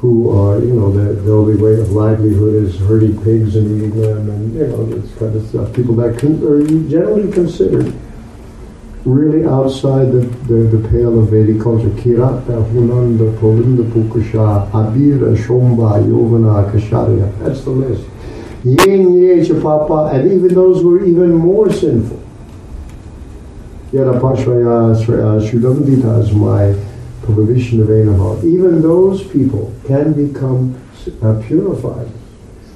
who 0.00 0.30
are, 0.30 0.58
you 0.58 0.72
know, 0.72 0.90
their, 0.90 1.12
their 1.12 1.34
only 1.34 1.56
way 1.56 1.78
of 1.78 1.92
livelihood 1.92 2.54
is 2.54 2.78
herding 2.78 3.22
pigs 3.22 3.54
and 3.54 3.76
eating 3.76 4.00
them, 4.00 4.30
and 4.30 4.54
you 4.54 4.66
know, 4.66 4.86
this 4.86 5.14
kind 5.18 5.36
of 5.36 5.46
stuff. 5.46 5.70
People 5.74 5.94
that 5.96 6.18
con- 6.18 6.42
are 6.42 6.64
generally 6.88 7.30
considered 7.30 7.92
really 9.04 9.44
outside 9.44 10.10
the, 10.10 10.20
the, 10.48 10.76
the 10.76 10.88
pale 10.88 11.18
of 11.18 11.28
Vedic 11.28 11.60
culture. 11.60 11.90
Kirata, 11.90 12.64
Hunanda, 12.72 13.38
Polinda, 13.38 13.84
Pukasha, 13.92 14.70
Abira, 14.70 15.36
Shomba, 15.36 16.02
Yovana, 16.02 16.70
Kasharya. 16.72 17.38
That's 17.40 17.62
the 17.64 17.70
list. 17.70 18.08
Yin, 18.64 19.18
Ye, 19.18 19.40
Chapapa, 19.40 20.14
and 20.14 20.32
even 20.32 20.54
those 20.54 20.80
who 20.80 20.96
are 20.96 21.04
even 21.04 21.34
more 21.34 21.70
sinful. 21.70 22.22
Yarapashvaya, 23.92 24.94
uh, 24.94 25.50
Shudamdita 25.50 26.22
is 26.22 26.32
my. 26.32 26.89
Even 27.26 28.82
those 28.82 29.22
people 29.28 29.74
can 29.86 30.12
become 30.12 30.80
uh, 31.22 31.40
purified 31.46 32.10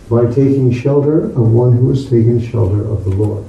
by 0.09 0.27
taking 0.27 0.73
shelter 0.73 1.25
of 1.25 1.53
one 1.53 1.73
who 1.73 1.89
has 1.91 2.05
taken 2.05 2.41
shelter 2.41 2.85
of 2.87 3.05
the 3.05 3.11
Lord. 3.11 3.45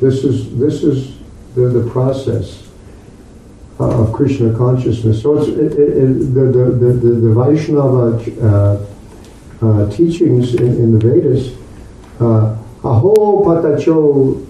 This 0.00 0.24
is 0.24 0.56
this 0.58 0.82
is 0.82 1.18
the, 1.54 1.68
the 1.68 1.90
process 1.90 2.68
uh, 3.80 4.02
of 4.02 4.12
Krishna 4.12 4.56
consciousness. 4.56 5.22
So 5.22 5.38
it's 5.38 5.48
it, 5.48 5.58
it, 5.58 5.78
it, 5.78 6.34
the, 6.34 6.40
the, 6.40 6.64
the, 6.70 6.92
the, 6.92 7.10
the 7.26 7.34
Vaishnava 7.34 8.18
uh, 8.42 8.86
uh, 9.60 9.90
teachings 9.90 10.54
in, 10.54 10.66
in 10.66 10.98
the 10.98 11.04
Vedas, 11.04 11.56
uh, 12.20 12.56
aho 12.84 13.42
patacho 13.44 14.44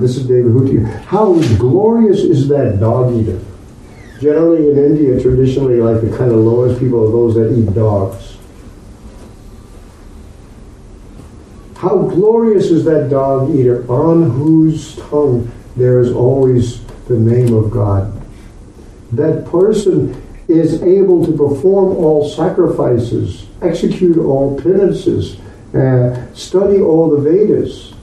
This 0.00 0.16
is 0.18 0.26
Devahuti. 0.26 0.84
How 1.04 1.34
glorious 1.58 2.18
is 2.18 2.48
that 2.48 2.80
dog 2.80 3.14
eater? 3.14 3.40
Generally 4.20 4.70
in 4.70 4.78
India, 4.78 5.20
traditionally, 5.20 5.80
like 5.80 6.02
the 6.02 6.16
kind 6.16 6.30
of 6.30 6.38
lowest 6.38 6.78
people 6.78 7.02
are 7.02 7.10
those 7.10 7.34
that 7.34 7.52
eat 7.58 7.74
dogs. 7.74 8.36
How 11.76 11.96
glorious 11.98 12.66
is 12.66 12.84
that 12.84 13.10
dog 13.10 13.54
eater 13.54 13.90
on 13.90 14.30
whose 14.30 14.96
tongue 14.96 15.50
there 15.76 15.98
is 16.00 16.12
always 16.12 16.84
the 17.08 17.18
name 17.18 17.52
of 17.52 17.70
God. 17.70 18.22
That 19.12 19.46
person 19.46 20.23
is 20.48 20.82
able 20.82 21.24
to 21.24 21.32
perform 21.32 21.96
all 21.96 22.28
sacrifices, 22.28 23.46
execute 23.62 24.18
all 24.18 24.60
penances, 24.60 25.38
uh, 25.74 26.34
study 26.34 26.80
all 26.80 27.10
the 27.10 27.18
Vedas 27.18 27.94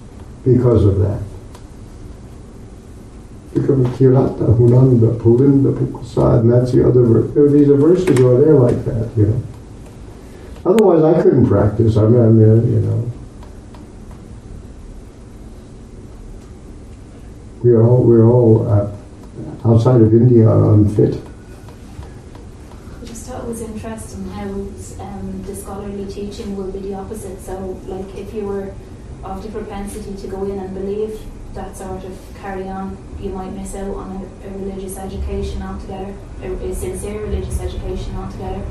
because 0.44 0.84
of 0.84 1.00
that. 1.00 1.22
Become 3.54 3.86
Kirata, 3.96 4.58
Hunanda, 4.58 5.18
Pulinda, 5.20 5.74
Pukusad, 5.74 6.40
and 6.40 6.52
that's 6.52 6.72
the 6.72 6.88
other 6.88 7.04
verse. 7.04 7.52
These 7.52 7.68
verses 7.68 8.20
are 8.20 8.40
there 8.40 8.56
like 8.56 8.84
that, 8.86 9.12
you 9.18 9.28
know. 9.28 9.44
Otherwise, 10.66 11.04
I 11.04 11.22
couldn't 11.22 11.48
practice. 11.48 11.98
I 11.98 12.08
mean, 12.08 12.22
I 12.22 12.28
mean, 12.28 12.74
you 12.74 12.80
know. 12.80 13.12
We're 17.64 17.84
all 17.84 18.04
we're 18.04 18.26
all 18.26 18.68
uh, 18.68 18.92
outside 19.66 20.02
of 20.02 20.14
India 20.14 20.50
unfit. 20.50 21.22
I 23.52 23.54
just 23.54 23.64
thought 23.66 23.74
it 23.74 23.74
was 23.74 23.84
interesting 23.84 24.30
how 24.30 25.04
um, 25.04 25.44
the 25.44 25.54
scholarly 25.54 26.10
teaching 26.10 26.56
will 26.56 26.72
be 26.72 26.80
the 26.80 26.94
opposite. 26.94 27.38
So, 27.42 27.78
like, 27.86 28.16
if 28.16 28.34
you 28.34 28.46
were 28.46 28.74
of 29.26 29.44
the 29.44 29.50
propensity 29.50 30.16
to 30.22 30.28
go 30.28 30.46
in 30.46 30.58
and 30.58 30.74
believe 30.74 31.20
that 31.54 31.76
sort 31.76 32.02
of 32.06 32.18
carry 32.40 32.70
on, 32.70 32.98
you 33.20 33.30
might 33.32 33.52
miss 33.52 33.76
out 33.76 33.94
on 33.94 34.10
a, 34.16 34.48
a 34.48 34.52
religious 34.52 34.98
education 34.98 35.62
altogether, 35.62 36.16
a, 36.42 36.54
a 36.54 36.74
sincere 36.74 37.24
religious 37.24 37.60
education 37.60 38.16
altogether. 38.16 38.66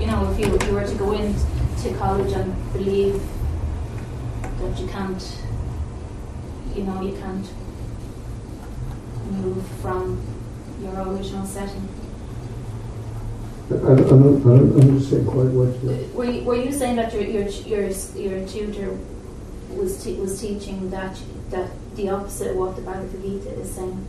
You 0.00 0.06
know, 0.06 0.28
if 0.32 0.40
you, 0.40 0.56
if 0.56 0.66
you 0.66 0.72
were 0.72 0.84
to 0.84 0.94
go 0.96 1.12
in 1.12 1.32
to 1.82 1.94
college 1.96 2.32
and 2.32 2.72
believe 2.72 3.22
that 4.42 4.76
you 4.76 4.88
can't, 4.88 5.38
you 6.74 6.82
know, 6.82 7.00
you 7.00 7.16
can't 7.16 7.48
move 9.30 9.64
from 9.80 10.20
your 10.82 11.00
original 11.00 11.46
setting. 11.46 11.88
I, 13.70 13.74
I, 13.74 13.94
don't, 13.94 14.40
I 14.40 14.58
don't 14.58 14.80
understand 14.80 15.26
quite 15.28 15.46
what 15.54 15.70
you. 15.84 16.10
Were 16.12 16.24
you, 16.24 16.42
were 16.42 16.56
you 16.56 16.72
saying 16.72 16.96
that 16.96 17.12
your 17.14 17.22
your 17.22 17.48
your, 17.48 17.88
your 18.16 18.48
tutor 18.48 18.98
was 19.70 20.02
te- 20.02 20.16
was 20.16 20.40
teaching 20.40 20.90
that 20.90 21.16
that 21.50 21.70
the 21.94 22.08
opposite 22.10 22.50
of 22.50 22.56
what 22.56 22.74
the 22.74 22.82
Bhagavad 22.82 23.22
Gita 23.22 23.50
is 23.60 23.70
saying? 23.70 24.04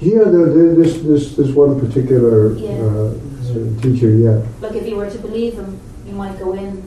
Yeah, 0.00 0.24
the, 0.24 0.38
the, 0.54 0.74
this 0.82 1.00
this 1.02 1.34
this 1.36 1.50
one 1.54 1.80
particular 1.80 2.54
Yeah. 2.54 2.70
uh, 2.78 3.82
teacher. 3.82 4.10
Yeah, 4.10 4.46
Like 4.60 4.76
if 4.76 4.86
you 4.86 4.94
were 4.96 5.10
to 5.10 5.18
believe 5.18 5.54
him, 5.54 5.80
you 6.06 6.12
might 6.12 6.38
go 6.38 6.52
in 6.52 6.82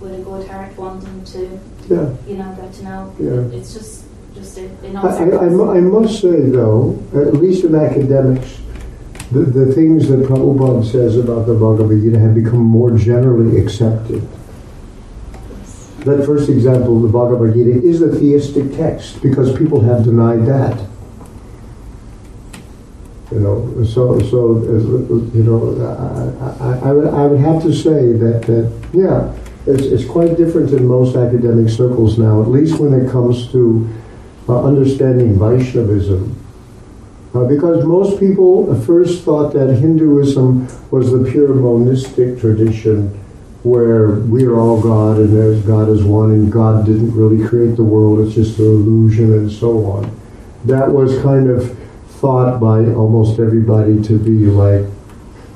with 0.00 0.14
a 0.18 0.22
good 0.22 0.48
heart, 0.48 0.76
wanting 0.76 1.24
to 1.24 1.60
yeah. 1.88 2.10
you 2.26 2.36
know 2.36 2.50
get 2.60 2.72
to 2.74 2.82
know. 2.84 3.14
Yeah. 3.20 3.56
It's 3.56 3.72
just 3.74 4.04
just 4.34 4.58
a, 4.58 4.62
I, 4.62 4.90
I, 4.90 5.46
I 5.46 5.48
mu- 5.48 5.70
I 5.70 5.78
circumstances. 5.78 5.92
must 5.92 6.20
say, 6.20 6.50
though, 6.50 6.98
at 7.14 7.34
least 7.34 7.62
in 7.62 7.76
academics, 7.76 8.58
the, 9.34 9.40
the 9.40 9.72
things 9.72 10.08
that 10.08 10.20
Prabhupada 10.20 10.88
says 10.88 11.16
about 11.16 11.46
the 11.46 11.54
Bhagavad 11.54 12.00
Gita 12.00 12.20
have 12.20 12.36
become 12.36 12.60
more 12.60 12.96
generally 12.96 13.60
accepted. 13.60 14.22
That 16.04 16.24
first 16.24 16.48
example, 16.48 17.00
the 17.00 17.08
Bhagavad 17.08 17.52
Gita, 17.54 17.82
is 17.82 18.00
a 18.00 18.08
theistic 18.08 18.76
text 18.76 19.20
because 19.22 19.56
people 19.58 19.80
have 19.80 20.04
denied 20.04 20.46
that. 20.46 20.86
You 23.32 23.40
know, 23.40 23.84
so 23.84 24.20
so 24.20 24.58
uh, 24.58 25.34
you 25.34 25.42
know, 25.42 25.82
I, 26.60 26.64
I, 26.64 26.90
I 26.90 26.92
would 26.92 27.08
I 27.08 27.26
would 27.26 27.40
have 27.40 27.60
to 27.62 27.72
say 27.72 28.12
that 28.12 28.42
that 28.42 28.72
yeah, 28.92 29.34
it's 29.66 29.82
it's 29.82 30.04
quite 30.08 30.36
different 30.36 30.70
in 30.70 30.86
most 30.86 31.16
academic 31.16 31.70
circles 31.70 32.18
now, 32.18 32.40
at 32.40 32.48
least 32.48 32.78
when 32.78 32.92
it 32.94 33.10
comes 33.10 33.50
to 33.50 33.88
uh, 34.48 34.62
understanding 34.62 35.36
Vaishnavism. 35.36 36.43
Uh, 37.34 37.44
because 37.44 37.84
most 37.84 38.20
people 38.20 38.72
first 38.82 39.24
thought 39.24 39.52
that 39.52 39.74
Hinduism 39.74 40.68
was 40.92 41.10
the 41.10 41.28
pure 41.28 41.52
monistic 41.52 42.38
tradition 42.38 43.08
where 43.64 44.10
we 44.10 44.44
are 44.44 44.60
all 44.60 44.80
God 44.80 45.16
and 45.16 45.36
there's 45.36 45.60
God 45.62 45.88
is 45.88 46.04
one 46.04 46.30
and 46.30 46.52
God 46.52 46.86
didn't 46.86 47.12
really 47.12 47.44
create 47.48 47.76
the 47.76 47.82
world, 47.82 48.24
it's 48.24 48.36
just 48.36 48.58
an 48.58 48.66
illusion 48.66 49.32
and 49.32 49.50
so 49.50 49.84
on. 49.86 50.20
That 50.64 50.92
was 50.92 51.20
kind 51.22 51.50
of 51.50 51.76
thought 52.06 52.60
by 52.60 52.84
almost 52.94 53.40
everybody 53.40 54.00
to 54.02 54.18
be 54.18 54.46
like 54.46 54.86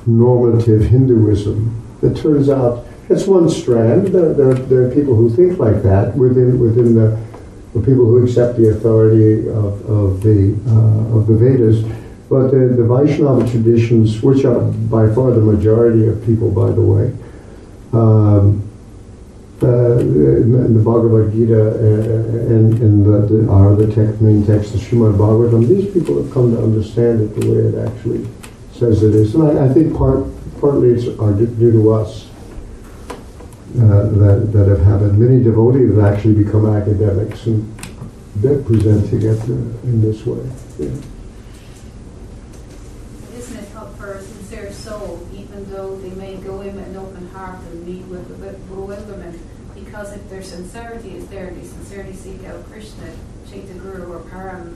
normative 0.06 0.82
Hinduism. 0.82 1.74
It 2.02 2.16
turns 2.16 2.48
out 2.48 2.86
it's 3.09 3.26
one 3.26 3.48
strand. 3.48 4.09
There, 4.09 4.34
there, 4.34 4.55
there 4.55 4.82
are 4.86 4.90
people 4.90 5.14
who 5.14 5.30
think 5.30 5.59
like 5.59 5.82
that 5.82 6.16
within 6.16 6.59
within 6.59 6.94
the 6.94 7.27
the 7.74 7.80
people 7.80 8.06
who 8.06 8.24
accept 8.24 8.56
the 8.56 8.70
authority 8.70 9.48
of, 9.48 9.88
of 9.88 10.22
the 10.22 10.56
uh, 10.68 11.16
of 11.16 11.26
the 11.26 11.34
Vedas. 11.34 11.84
But 12.28 12.50
the, 12.50 12.58
the 12.76 12.84
Vaishnava 12.84 13.50
traditions, 13.50 14.22
which 14.22 14.44
are 14.44 14.60
by 14.60 15.12
far 15.14 15.30
the 15.30 15.40
majority 15.40 16.06
of 16.06 16.22
people, 16.26 16.50
by 16.50 16.70
the 16.70 16.82
way, 16.82 17.12
um, 17.92 18.68
uh, 19.62 19.96
the 19.96 20.82
Bhagavad 20.84 21.32
Gita 21.32 21.58
uh, 21.58 22.54
and, 22.54 22.78
and 22.80 23.04
the, 23.04 23.26
the, 23.26 23.50
are 23.50 23.74
the 23.74 23.86
main 24.20 24.46
text, 24.46 24.72
the 24.72 24.78
Srimad 24.78 25.16
Bhagavatam, 25.16 25.66
these 25.66 25.92
people 25.92 26.22
have 26.22 26.32
come 26.32 26.54
to 26.54 26.62
understand 26.62 27.22
it 27.22 27.40
the 27.40 27.50
way 27.50 27.58
it 27.58 27.88
actually 27.88 28.28
says 28.72 29.02
it 29.02 29.14
is. 29.14 29.34
And 29.34 29.58
I, 29.58 29.64
I 29.64 29.68
think 29.72 29.96
part, 29.96 30.26
partly 30.60 30.90
it's 30.90 31.04
due 31.04 31.72
to 31.72 31.92
us 31.92 32.27
uh, 33.76 34.08
that, 34.22 34.50
that 34.52 34.68
have 34.68 34.80
happened. 34.80 35.18
Many 35.18 35.42
devotees 35.42 35.94
have 35.94 36.04
actually 36.04 36.42
become 36.42 36.66
academics 36.66 37.46
and 37.46 37.68
they're 38.36 38.62
presenting 38.62 39.22
it 39.22 39.40
uh, 39.42 39.88
in 39.88 40.00
this 40.00 40.24
way. 40.24 40.40
Yeah. 40.78 40.86
Isn't 43.36 43.58
it 43.58 43.76
up 43.76 43.96
for 43.98 44.12
a 44.12 44.22
sincere 44.22 44.72
soul, 44.72 45.26
even 45.34 45.70
though 45.70 45.96
they 45.96 46.10
may 46.10 46.36
go 46.36 46.60
in 46.62 46.76
with 46.76 46.86
an 46.86 46.96
open 46.96 47.28
heart 47.30 47.60
and 47.72 47.86
meet 47.86 48.04
with 48.06 48.28
with 48.38 48.56
bewilderment? 48.68 49.38
Because 49.74 50.12
if 50.12 50.28
their 50.30 50.42
sincerity 50.42 51.16
is 51.16 51.26
there, 51.28 51.50
they 51.50 51.66
sincerely 51.66 52.12
seek 52.14 52.44
out 52.44 52.64
Krishna, 52.70 53.12
Chaitanya 53.48 53.80
Guru 53.80 54.12
or 54.12 54.20
Param 54.20 54.74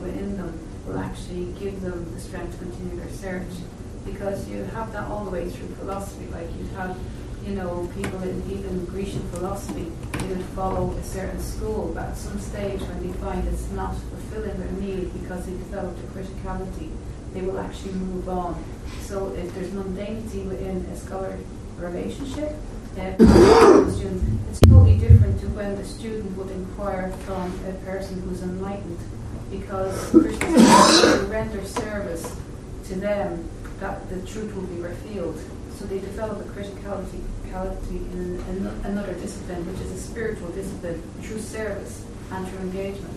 within 0.00 0.36
them, 0.36 0.58
will 0.86 0.98
actually 0.98 1.52
give 1.58 1.80
them 1.80 2.12
the 2.14 2.20
strength 2.20 2.58
to 2.58 2.64
continue 2.64 2.96
their 2.96 3.12
search. 3.12 3.52
Because 4.04 4.48
you 4.48 4.64
have 4.64 4.92
that 4.92 5.08
all 5.08 5.24
the 5.24 5.30
way 5.30 5.48
through 5.48 5.68
philosophy, 5.76 6.26
like 6.32 6.48
you'd 6.58 6.68
have, 6.70 6.96
you 7.50 7.56
know, 7.56 7.90
people 7.96 8.22
in 8.22 8.48
even 8.48 8.84
Grecian 8.84 9.22
philosophy, 9.30 9.90
they 10.12 10.26
would 10.28 10.44
follow 10.54 10.92
a 10.92 11.02
certain 11.02 11.40
school, 11.40 11.90
but 11.92 12.10
at 12.10 12.16
some 12.16 12.38
stage 12.38 12.80
when 12.82 13.04
they 13.04 13.12
find 13.18 13.46
it's 13.48 13.68
not 13.72 13.96
fulfilling 13.96 14.56
their 14.56 14.70
need 14.80 15.12
because 15.20 15.46
they 15.46 15.52
developed 15.52 15.98
a 15.98 16.06
criticality, 16.16 16.90
they 17.34 17.42
will 17.42 17.58
actually 17.58 17.94
move 17.94 18.28
on. 18.28 18.62
So 19.00 19.34
if 19.34 19.52
there's 19.54 19.70
mundanity 19.70 20.46
within 20.46 20.76
a 20.92 20.96
scholar 20.96 21.36
relationship, 21.76 22.54
uh, 22.96 23.14
it's 23.18 24.60
totally 24.60 24.98
different 24.98 25.40
to 25.40 25.46
when 25.48 25.74
the 25.74 25.84
student 25.84 26.36
would 26.36 26.50
inquire 26.50 27.10
from 27.24 27.52
a 27.68 27.72
person 27.84 28.22
who's 28.22 28.42
enlightened, 28.42 28.98
because 29.50 30.10
Christians 30.10 31.28
render 31.28 31.64
service 31.64 32.36
to 32.86 32.94
them 32.94 33.50
that 33.80 34.08
the 34.08 34.24
truth 34.24 34.54
will 34.54 34.68
be 34.68 34.80
revealed. 34.80 35.40
So 35.76 35.86
they 35.86 35.98
develop 35.98 36.38
a 36.40 36.48
criticality 36.50 37.22
criticality 37.50 38.12
in 38.12 38.66
another 38.84 39.14
discipline, 39.14 39.66
which 39.66 39.80
is 39.80 39.92
a 39.92 39.98
spiritual 39.98 40.48
discipline, 40.50 41.02
through 41.22 41.40
service 41.40 42.04
and 42.32 42.48
through 42.48 42.60
engagement. 42.60 43.14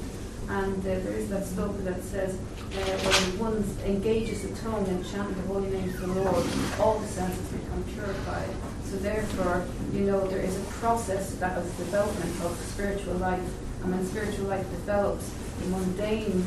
And 0.49 0.80
uh, 0.80 0.99
there 0.99 1.14
is 1.14 1.30
that 1.30 1.43
sloka 1.43 1.84
that 1.85 2.03
says, 2.03 2.35
uh, 2.35 2.76
when 2.76 3.39
one 3.39 3.77
engages 3.85 4.41
the 4.41 4.53
tongue 4.61 4.85
and 4.88 5.05
chanting 5.10 5.35
the 5.35 5.47
holy 5.47 5.69
name 5.69 5.88
of 5.89 5.99
the 6.01 6.07
Lord, 6.07 6.45
all 6.80 6.99
the 6.99 7.07
senses 7.07 7.47
become 7.47 7.84
purified. 7.95 8.49
So 8.84 8.97
therefore, 8.97 9.65
you 9.93 10.01
know, 10.01 10.27
there 10.27 10.41
is 10.41 10.57
a 10.57 10.64
process 10.84 11.35
that 11.35 11.57
is 11.57 11.72
development 11.77 12.43
of 12.43 12.57
spiritual 12.57 13.15
life. 13.15 13.47
And 13.84 13.91
when 13.91 14.05
spiritual 14.05 14.45
life 14.45 14.69
develops, 14.69 15.31
the 15.60 15.68
mundane 15.68 16.45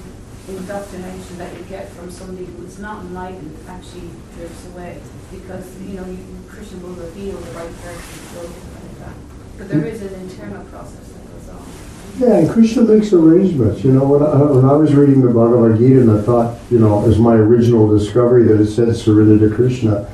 indoctrination 0.48 1.38
that 1.38 1.56
you 1.56 1.64
get 1.64 1.88
from 1.90 2.10
somebody 2.10 2.44
who 2.46 2.66
is 2.66 2.78
not 2.78 3.02
enlightened 3.02 3.56
actually 3.66 4.10
drifts 4.36 4.66
away. 4.66 5.00
Because, 5.32 5.66
you 5.80 5.94
know, 5.94 6.06
you, 6.06 6.35
Krishna 6.56 6.78
will 6.78 6.94
reveal 6.94 7.36
the 7.36 7.50
right 7.50 7.70
person 7.82 8.18
to 8.32 9.00
that. 9.00 9.14
But 9.58 9.68
there 9.68 9.84
is 9.84 10.00
an 10.00 10.14
internal 10.14 10.64
process 10.64 11.06
that 11.08 11.30
goes 11.30 11.50
on. 11.50 11.66
Yeah, 12.18 12.38
and 12.38 12.50
Krishna 12.50 12.82
makes 12.82 13.12
arrangements. 13.12 13.84
You 13.84 13.92
know, 13.92 14.04
when 14.04 14.22
I, 14.22 14.42
when 14.42 14.64
I 14.64 14.72
was 14.72 14.94
reading 14.94 15.20
the 15.20 15.28
Bhagavad 15.28 15.76
Gita, 15.76 16.00
and 16.00 16.10
I 16.10 16.22
thought, 16.22 16.58
you 16.70 16.78
know, 16.78 17.06
as 17.06 17.18
my 17.18 17.34
original 17.34 17.94
discovery 17.94 18.44
that 18.44 18.58
it 18.58 18.68
said 18.68 18.96
surrender 18.96 19.46
to 19.46 19.54
Krishna. 19.54 20.10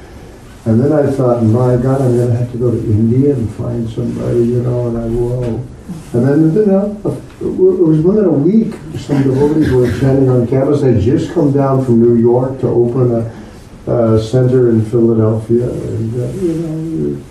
And 0.64 0.80
then 0.80 0.92
I 0.92 1.08
thought, 1.12 1.44
my 1.44 1.76
God, 1.76 2.02
I'm 2.02 2.16
going 2.16 2.30
to 2.30 2.36
have 2.36 2.50
to 2.50 2.58
go 2.58 2.72
to 2.72 2.76
India 2.76 3.34
and 3.34 3.48
find 3.54 3.88
somebody, 3.88 4.40
you 4.40 4.62
know, 4.62 4.88
and 4.88 4.98
I 4.98 5.06
will. 5.06 5.64
And 6.12 6.26
then, 6.26 6.54
you 6.54 6.66
know, 6.66 7.00
it 7.40 7.44
was 7.44 8.00
within 8.00 8.24
a 8.24 8.30
week, 8.30 8.74
some 8.98 9.22
devotees 9.22 9.70
were 9.70 9.86
chanting 10.00 10.28
on 10.28 10.48
campus. 10.48 10.80
They'd 10.80 11.00
just 11.00 11.32
come 11.32 11.52
down 11.52 11.84
from 11.84 12.00
New 12.02 12.16
York 12.16 12.58
to 12.60 12.68
open 12.68 13.14
a, 13.14 13.41
a 13.86 14.20
center 14.20 14.70
in 14.70 14.84
Philadelphia. 14.84 15.70
And, 15.70 16.14
uh, 16.14 16.32
you 16.32 16.54
know, 16.54 17.24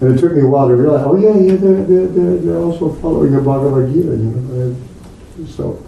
and 0.00 0.18
it 0.18 0.20
took 0.20 0.32
me 0.32 0.40
a 0.40 0.46
while 0.46 0.68
to 0.68 0.74
realize, 0.74 1.04
oh 1.06 1.16
yeah, 1.16 1.36
yeah, 1.36 1.56
they're, 1.56 1.84
they're, 1.84 2.36
they're, 2.38 2.58
also 2.58 2.92
following 2.94 3.32
the 3.32 3.40
Bhagavad 3.42 3.92
Gita, 3.92 4.08
you 4.08 4.16
know. 4.16 4.76
And 5.36 5.48
so, 5.48 5.84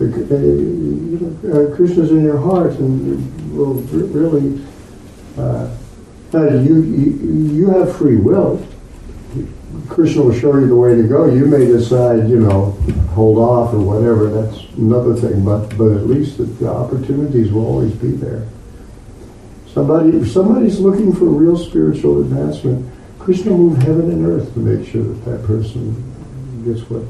uh, 0.00 0.04
you 0.04 1.38
know, 1.42 1.72
uh, 1.72 1.74
Krishna's 1.74 2.10
in 2.10 2.22
your 2.22 2.38
heart 2.38 2.72
and 2.72 3.56
will 3.56 3.74
really, 3.74 4.62
uh, 5.38 5.74
uh, 6.34 6.54
you, 6.60 6.82
you, 6.82 7.52
you 7.52 7.70
have 7.70 7.96
free 7.96 8.16
will. 8.16 8.64
Krishna 9.88 10.22
will 10.22 10.38
show 10.38 10.58
you 10.58 10.66
the 10.66 10.76
way 10.76 10.94
to 10.94 11.02
go. 11.02 11.24
You 11.24 11.46
may 11.46 11.66
decide, 11.66 12.28
you 12.28 12.40
know, 12.40 12.76
hold 13.12 13.38
off 13.38 13.72
or 13.72 13.80
whatever. 13.80 14.28
That's 14.28 14.64
another 14.76 15.14
thing. 15.14 15.44
But 15.44 15.76
but 15.76 15.92
at 15.92 16.06
least 16.06 16.38
the, 16.38 16.44
the 16.44 16.68
opportunities 16.68 17.52
will 17.52 17.66
always 17.66 17.94
be 17.94 18.12
there. 18.12 18.46
Somebody 19.72 20.16
if 20.16 20.30
somebody's 20.30 20.80
looking 20.80 21.12
for 21.12 21.26
real 21.26 21.56
spiritual 21.56 22.20
advancement. 22.20 22.90
Krishna 23.22 23.52
moved 23.52 23.80
heaven 23.84 24.10
and 24.10 24.26
earth 24.26 24.52
to 24.54 24.58
make 24.58 24.84
sure 24.88 25.04
that 25.04 25.24
that 25.30 25.46
person 25.46 25.94
gets 26.64 26.82
what 26.90 27.04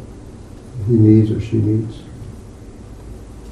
he 0.86 0.92
needs 0.92 1.30
or 1.30 1.40
she 1.40 1.56
needs. 1.56 2.00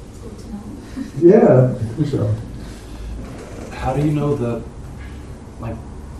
It's 0.05 0.19
good 0.19 0.37
to 0.37 1.27
know. 1.27 1.37
Yeah, 1.37 1.73
I 1.73 1.93
think 1.95 2.07
so. 2.07 2.35
How 3.75 3.95
do 3.95 4.05
you 4.05 4.11
know 4.11 4.35
that, 4.35 4.63
like, 5.59 5.75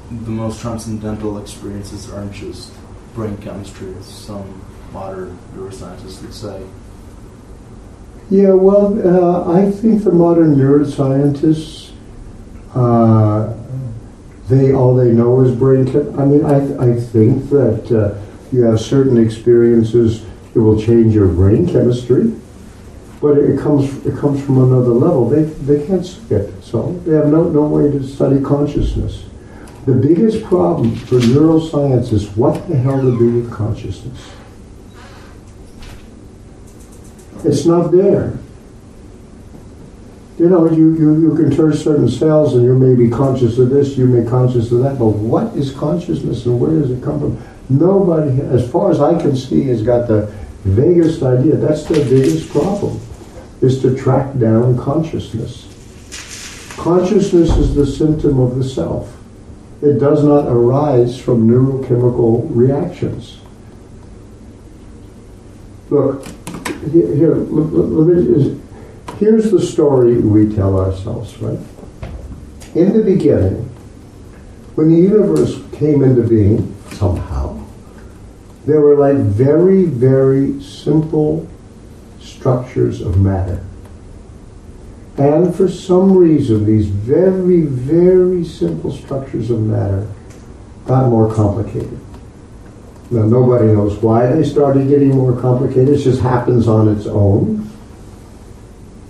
the 0.10 0.32
most 0.32 0.62
transcendental 0.62 1.38
experiences 1.38 2.10
aren't 2.12 2.34
just 2.34 2.74
brain 3.14 3.38
chemistry, 3.38 3.94
as 4.00 4.08
some 4.08 4.66
modern 4.92 5.38
neuroscientists 5.56 6.22
would 6.22 6.34
say? 6.34 6.64
Yeah, 8.30 8.52
well, 8.52 8.96
uh, 9.06 9.54
I 9.54 9.72
think 9.72 10.04
the 10.04 10.12
modern 10.12 10.56
neuroscientists, 10.56 11.92
uh, 12.74 13.54
they 14.48 14.74
all 14.74 14.96
they 14.96 15.12
know 15.12 15.42
is 15.42 15.54
brain. 15.56 15.92
Chem- 15.92 16.18
I 16.20 16.26
mean, 16.26 16.46
I 16.46 16.92
I 16.92 17.00
think 17.00 17.50
that 17.50 17.92
uh, 17.92 18.22
you 18.52 18.64
have 18.64 18.80
certain 18.80 19.18
experiences 19.18 20.24
it 20.54 20.60
will 20.60 20.80
change 20.80 21.14
your 21.14 21.28
brain 21.28 21.68
chemistry, 21.68 22.34
but 23.22 23.38
it 23.38 23.60
comes 23.60 24.06
it 24.06 24.18
comes 24.18 24.44
from 24.44 24.58
another 24.64 24.94
level. 24.94 25.30
They 25.30 25.44
they 25.44 25.86
can't 25.86 26.06
see 26.06 26.36
it, 26.36 26.64
so 26.64 26.94
they 27.06 27.16
have 27.16 27.28
no 27.28 27.44
no 27.50 27.64
way 27.64 27.92
to 27.92 28.04
study 28.04 28.42
consciousness. 28.42 29.26
The 29.86 29.94
biggest 29.94 30.44
problem 30.44 30.96
for 30.96 31.16
neuroscience 31.16 32.14
is 32.14 32.30
what 32.38 32.68
the 32.68 32.76
hell 32.78 33.02
to 33.02 33.18
do 33.18 33.42
with 33.42 33.52
consciousness. 33.52 34.20
It's 37.44 37.66
not 37.66 37.92
there. 37.92 38.38
You 40.38 40.50
know, 40.50 40.70
you, 40.72 40.96
you, 40.96 41.22
you 41.22 41.36
can 41.36 41.56
turn 41.56 41.74
certain 41.74 42.10
cells 42.10 42.56
and 42.56 42.64
you 42.64 42.76
may 42.76 42.96
be 42.96 43.10
conscious 43.10 43.60
of 43.60 43.70
this, 43.70 43.98
you 43.98 44.08
may 44.08 44.24
be 44.24 44.28
conscious 44.28 44.72
of 44.72 44.80
that, 44.80 44.98
but 44.98 45.10
what 45.10 45.56
is 45.56 45.72
consciousness 45.72 46.46
and 46.46 46.60
where 46.60 46.72
does 46.72 46.90
it 46.90 47.04
come 47.04 47.20
from? 47.20 47.44
Nobody, 47.70 48.42
as 48.42 48.70
far 48.70 48.92
as 48.92 49.00
I 49.00 49.22
can 49.22 49.36
see, 49.36 49.66
has 49.68 49.84
got 49.84 50.08
the 50.08 50.34
vaguest 50.64 51.22
idea. 51.24 51.56
That's 51.56 51.86
their 51.86 52.04
biggest 52.04 52.50
problem, 52.50 53.00
is 53.62 53.82
to 53.82 53.96
track 53.96 54.38
down 54.40 54.78
consciousness. 54.78 55.68
Consciousness 56.78 57.56
is 57.58 57.76
the 57.76 57.86
symptom 57.86 58.40
of 58.40 58.56
the 58.58 58.64
self. 58.64 59.16
It 59.82 60.00
does 60.00 60.24
not 60.24 60.48
arise 60.48 61.20
from 61.20 61.48
neurochemical 61.48 62.48
reactions. 62.50 63.38
Look, 65.90 66.26
here, 66.92 67.36
is- 68.12 68.58
here's 69.18 69.52
the 69.52 69.62
story 69.62 70.18
we 70.18 70.54
tell 70.54 70.80
ourselves, 70.80 71.40
right? 71.42 71.60
In 72.74 72.94
the 72.94 73.04
beginning, 73.04 73.70
when 74.76 74.90
the 74.90 74.98
universe 74.98 75.62
came 75.72 76.04
into 76.04 76.24
being, 76.24 76.74
somehow, 76.94 77.58
there 78.66 78.82
were 78.82 78.96
like 78.96 79.18
very, 79.18 79.86
very 79.86 80.62
simple 80.62 81.48
structures 82.20 83.02
of 83.02 83.20
matter. 83.20 83.62
And 85.18 85.54
for 85.54 85.68
some 85.68 86.16
reason, 86.16 86.66
these 86.66 86.88
very, 86.88 87.62
very 87.62 88.44
simple 88.44 88.92
structures 88.92 89.52
of 89.52 89.62
matter 89.62 90.08
got 90.88 91.10
more 91.10 91.32
complicated. 91.32 92.00
Now, 93.12 93.24
nobody 93.24 93.68
knows 93.68 93.98
why 93.98 94.28
they 94.28 94.44
started 94.44 94.88
getting 94.88 95.10
more 95.10 95.40
complicated. 95.40 95.90
It 95.90 95.98
just 95.98 96.22
happens 96.22 96.68
on 96.68 96.88
its 96.88 97.06
own. 97.06 97.70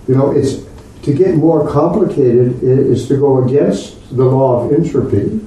You 0.08 0.16
know, 0.16 0.32
it's 0.32 0.64
to 1.02 1.14
get 1.14 1.36
more 1.36 1.68
complicated 1.70 2.62
is 2.62 3.06
to 3.08 3.16
go 3.16 3.44
against 3.44 4.16
the 4.16 4.24
law 4.24 4.64
of 4.64 4.72
entropy. 4.72 5.40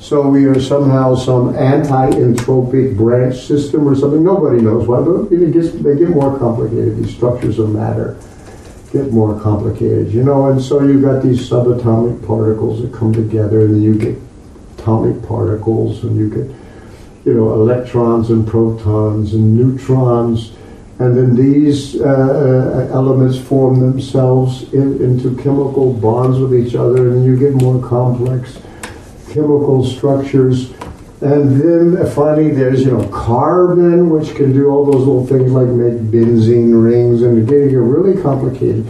So 0.00 0.28
we 0.28 0.46
are 0.46 0.60
somehow 0.60 1.14
some 1.16 1.54
anti-entropic 1.56 2.96
branch 2.96 3.46
system 3.46 3.86
or 3.86 3.94
something. 3.94 4.22
Nobody 4.24 4.62
knows 4.62 4.86
why, 4.86 5.00
but 5.02 5.28
gets, 5.52 5.72
they 5.72 5.96
get 5.96 6.08
more 6.08 6.38
complicated. 6.38 6.96
These 6.96 7.14
structures 7.14 7.58
of 7.58 7.70
matter 7.70 8.16
get 8.92 9.12
more 9.12 9.38
complicated, 9.38 10.12
you 10.12 10.22
know. 10.22 10.46
And 10.46 10.62
so 10.62 10.82
you've 10.82 11.02
got 11.02 11.22
these 11.22 11.48
subatomic 11.48 12.26
particles 12.26 12.80
that 12.80 12.92
come 12.94 13.12
together, 13.12 13.66
and 13.66 13.82
you 13.82 13.98
get 13.98 14.16
atomic 14.78 15.22
particles, 15.26 16.02
and 16.04 16.16
you 16.16 16.30
get 16.30 16.56
you 17.24 17.34
know, 17.34 17.52
electrons 17.52 18.30
and 18.30 18.46
protons 18.46 19.34
and 19.34 19.56
neutrons, 19.56 20.52
and 20.98 21.16
then 21.16 21.36
these 21.36 22.00
uh, 22.00 22.04
uh, 22.04 22.92
elements 22.92 23.38
form 23.38 23.78
themselves 23.78 24.72
in, 24.72 25.00
into 25.00 25.36
chemical 25.40 25.92
bonds 25.92 26.38
with 26.38 26.54
each 26.54 26.74
other, 26.74 27.10
and 27.10 27.24
you 27.24 27.38
get 27.38 27.54
more 27.54 27.80
complex 27.86 28.58
chemical 29.30 29.84
structures. 29.84 30.72
And 31.20 31.60
then 31.60 32.02
uh, 32.02 32.10
finally, 32.10 32.50
there's 32.50 32.84
you 32.84 32.90
know 32.90 33.06
carbon, 33.08 34.10
which 34.10 34.34
can 34.34 34.52
do 34.52 34.70
all 34.70 34.84
those 34.84 35.06
little 35.06 35.26
things 35.26 35.52
like 35.52 35.68
make 35.68 36.10
benzene 36.10 36.82
rings, 36.82 37.22
and 37.22 37.46
getting 37.48 37.68
get 37.68 37.76
really 37.76 38.20
complicated. 38.20 38.84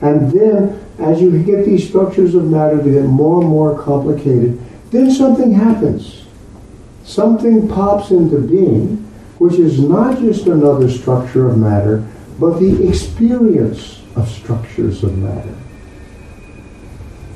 And 0.00 0.30
then, 0.30 0.78
as 1.00 1.20
you 1.20 1.42
get 1.42 1.64
these 1.64 1.88
structures 1.88 2.36
of 2.36 2.44
matter 2.44 2.78
to 2.78 2.90
get 2.90 3.04
more 3.04 3.40
and 3.40 3.50
more 3.50 3.76
complicated, 3.82 4.60
then 4.92 5.10
something 5.10 5.52
happens 5.52 6.27
something 7.08 7.66
pops 7.68 8.10
into 8.10 8.38
being 8.38 9.04
which 9.38 9.54
is 9.54 9.78
not 9.80 10.18
just 10.18 10.46
another 10.46 10.90
structure 10.90 11.48
of 11.48 11.56
matter, 11.56 12.06
but 12.38 12.58
the 12.58 12.88
experience 12.88 14.02
of 14.16 14.28
structures 14.28 15.02
of 15.04 15.16
matter. 15.16 15.54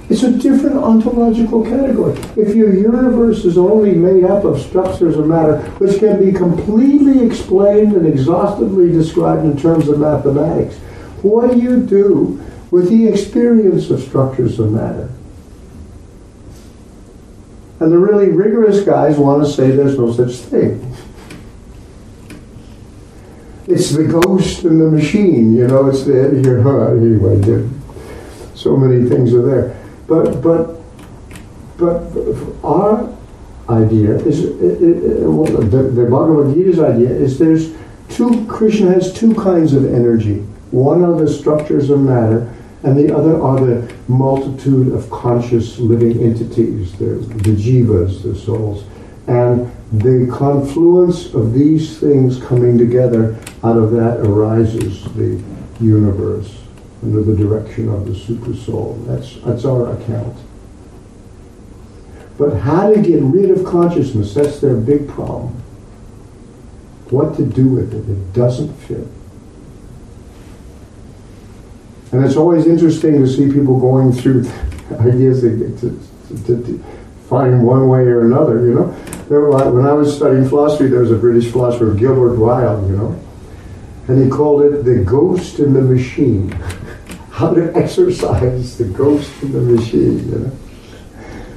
It's 0.09 0.25
a 0.25 0.37
different 0.37 0.77
ontological 0.77 1.65
category. 1.65 2.19
If 2.37 2.55
your 2.55 2.75
universe 2.75 3.45
is 3.45 3.57
only 3.57 3.93
made 3.93 4.25
up 4.25 4.45
of 4.45 4.61
structures 4.61 5.17
of 5.17 5.27
matter, 5.27 5.59
which 5.79 6.01
can 6.01 6.23
be 6.23 6.37
completely 6.37 7.25
explained 7.25 7.95
and 7.95 8.07
exhaustively 8.07 8.91
described 8.91 9.45
in 9.45 9.57
terms 9.57 9.89
of 9.89 10.01
mathematics, 10.01 10.77
what 11.23 11.53
do 11.53 11.61
you 11.61 11.81
do 11.83 12.45
with 12.71 12.91
the 12.91 13.07
experience 13.07 13.91
of 13.91 14.03
structures 14.03 14.59
of 14.59 14.73
matter? 14.73 15.09
And 17.83 17.91
the 17.91 17.99
really 17.99 18.29
rigorous 18.29 18.83
guys 18.83 19.19
want 19.19 19.43
to 19.45 19.51
say 19.51 19.73
there's 19.73 19.99
no 19.99 20.13
such 20.13 20.37
thing. 20.37 20.95
It's 23.67 23.91
the 23.91 24.05
ghost 24.05 24.65
in 24.65 24.79
the 24.79 24.89
machine, 24.89 25.53
you 25.57 25.67
know. 25.67 25.89
It's 25.89 26.05
the 26.05 26.13
you 26.45 26.63
know, 26.63 26.97
anyway. 26.97 27.37
the- 27.41 27.69
So 28.55 28.77
many 28.77 29.09
things 29.09 29.35
are 29.35 29.43
there, 29.43 29.77
but 30.07 30.41
but 30.41 30.79
but 31.77 32.05
our 32.63 33.13
idea 33.69 34.15
is 34.15 34.45
it, 34.45 34.83
it, 34.83 35.29
well, 35.29 35.51
the, 35.51 35.83
the 35.83 36.05
Bhagavad 36.05 36.55
Gita's 36.55 36.79
idea 36.79 37.11
is 37.11 37.37
there's 37.41 37.73
two. 38.11 38.47
Krishna 38.47 38.93
has 38.93 39.13
two 39.13 39.35
kinds 39.35 39.73
of 39.73 39.93
energy. 39.93 40.37
One 40.71 41.03
are 41.03 41.19
the 41.19 41.29
structures 41.29 41.91
of 41.91 41.99
matter, 41.99 42.55
and 42.85 42.97
the 42.97 43.17
other 43.17 43.41
are 43.41 43.61
the 43.65 43.95
multitude 44.09 44.93
of 44.93 45.09
conscious 45.11 45.79
living 45.79 46.21
entities, 46.23 46.93
the, 46.99 47.05
the 47.05 47.53
jivas, 47.53 48.23
the 48.23 48.35
souls. 48.35 48.85
And 49.29 49.71
the 49.93 50.29
confluence 50.33 51.33
of 51.33 51.53
these 51.55 51.99
things 52.01 52.43
coming 52.43 52.77
together, 52.77 53.39
out 53.63 53.77
of 53.77 53.93
that 53.93 54.21
arises 54.21 55.05
the 55.15 55.41
universe 55.81 56.59
under 57.03 57.23
the 57.23 57.37
direction 57.37 57.89
of 57.89 58.07
the 58.07 58.15
super 58.15 58.55
soul. 58.55 58.95
That's, 59.07 59.37
that's 59.43 59.65
our 59.65 59.93
account. 59.97 60.37
But 62.37 62.57
how 62.57 62.93
to 62.93 63.01
get 63.01 63.23
rid 63.23 63.51
of 63.51 63.65
consciousness, 63.65 64.35
that's 64.35 64.61
their 64.61 64.77
big 64.77 65.09
problem. 65.09 65.63
What 67.11 67.37
to 67.37 67.45
do 67.45 67.69
with 67.69 67.95
it, 67.95 68.11
it 68.11 68.33
doesn't 68.33 68.73
fit. 68.75 69.07
And 72.13 72.23
it's 72.25 72.37
always 72.37 72.67
interesting 72.67 73.23
to 73.23 73.27
see 73.27 73.51
people 73.51 73.81
going 73.81 74.13
through 74.13 74.41
ideas 75.01 75.41
to, 75.41 75.79
to, 75.81 76.63
to, 76.63 76.85
find 77.29 77.65
one 77.65 77.89
way 77.89 78.01
or 78.01 78.27
another, 78.27 78.67
you 78.67 78.75
know. 78.75 78.89
When 79.29 79.87
I 79.87 79.95
was 79.95 80.15
studying 80.15 80.47
philosophy, 80.47 80.89
there 80.89 81.01
was 81.01 81.11
a 81.11 81.17
British 81.17 81.51
philosopher, 81.51 81.95
Gilbert 81.95 82.35
Ryle, 82.35 82.87
you 82.87 82.95
know, 82.95 83.19
and 84.07 84.23
he 84.23 84.29
called 84.29 84.61
it 84.61 84.85
the 84.85 84.97
ghost 84.97 85.59
in 85.59 85.73
the 85.73 85.81
machine. 85.81 86.51
How 87.31 87.55
to 87.55 87.75
exercise 87.75 88.77
the 88.77 88.85
ghost 88.85 89.33
in 89.43 89.53
the 89.53 89.63
machine, 89.63 90.31
you 90.31 90.39
know. 90.41 90.53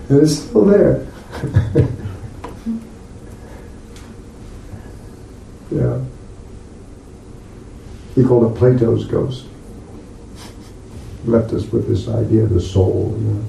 And 0.07 0.21
it's 0.21 0.39
still 0.39 0.63
there. 0.63 1.05
yeah. 5.71 5.99
He 8.15 8.23
called 8.23 8.49
it 8.49 8.57
Plato's 8.57 9.03
ghost 9.03 9.47
left 11.27 11.53
us 11.53 11.65
with 11.71 11.87
this 11.87 12.07
idea 12.07 12.43
of 12.43 12.49
the 12.51 12.61
soul. 12.61 13.15
You 13.17 13.27
know. 13.27 13.45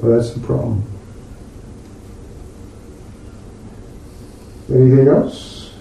Well, 0.00 0.16
that's 0.16 0.32
the 0.32 0.40
problem. 0.40 0.84
Anything 4.70 5.08
else? 5.08 5.72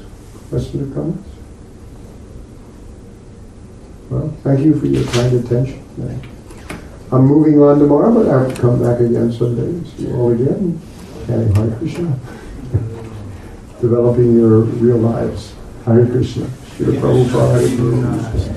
Questions 0.50 0.92
or 0.92 0.96
comments? 0.96 1.30
Well, 4.10 4.30
thank 4.44 4.62
you 4.62 4.80
for 4.80 4.86
your 4.86 5.06
kind 5.12 5.46
attention. 5.46 5.84
I'm 7.12 7.26
moving 7.26 7.62
on 7.62 7.80
tomorrow, 7.80 8.14
but 8.14 8.28
I 8.28 8.44
have 8.44 8.56
to 8.56 8.62
come 8.62 8.82
back 8.82 9.00
again 9.00 9.32
someday. 9.32 9.88
See 9.92 10.08
you 10.08 10.16
all 10.16 10.32
again. 10.32 10.82
Hare 11.28 11.78
Krishna. 11.78 12.18
Developing 13.82 14.38
your 14.38 14.62
real 14.62 14.98
lives. 14.98 15.54
Hare 15.86 16.06
Krishna. 16.06 16.50
Shri 16.78 16.96
Prabhupada. 16.96 18.57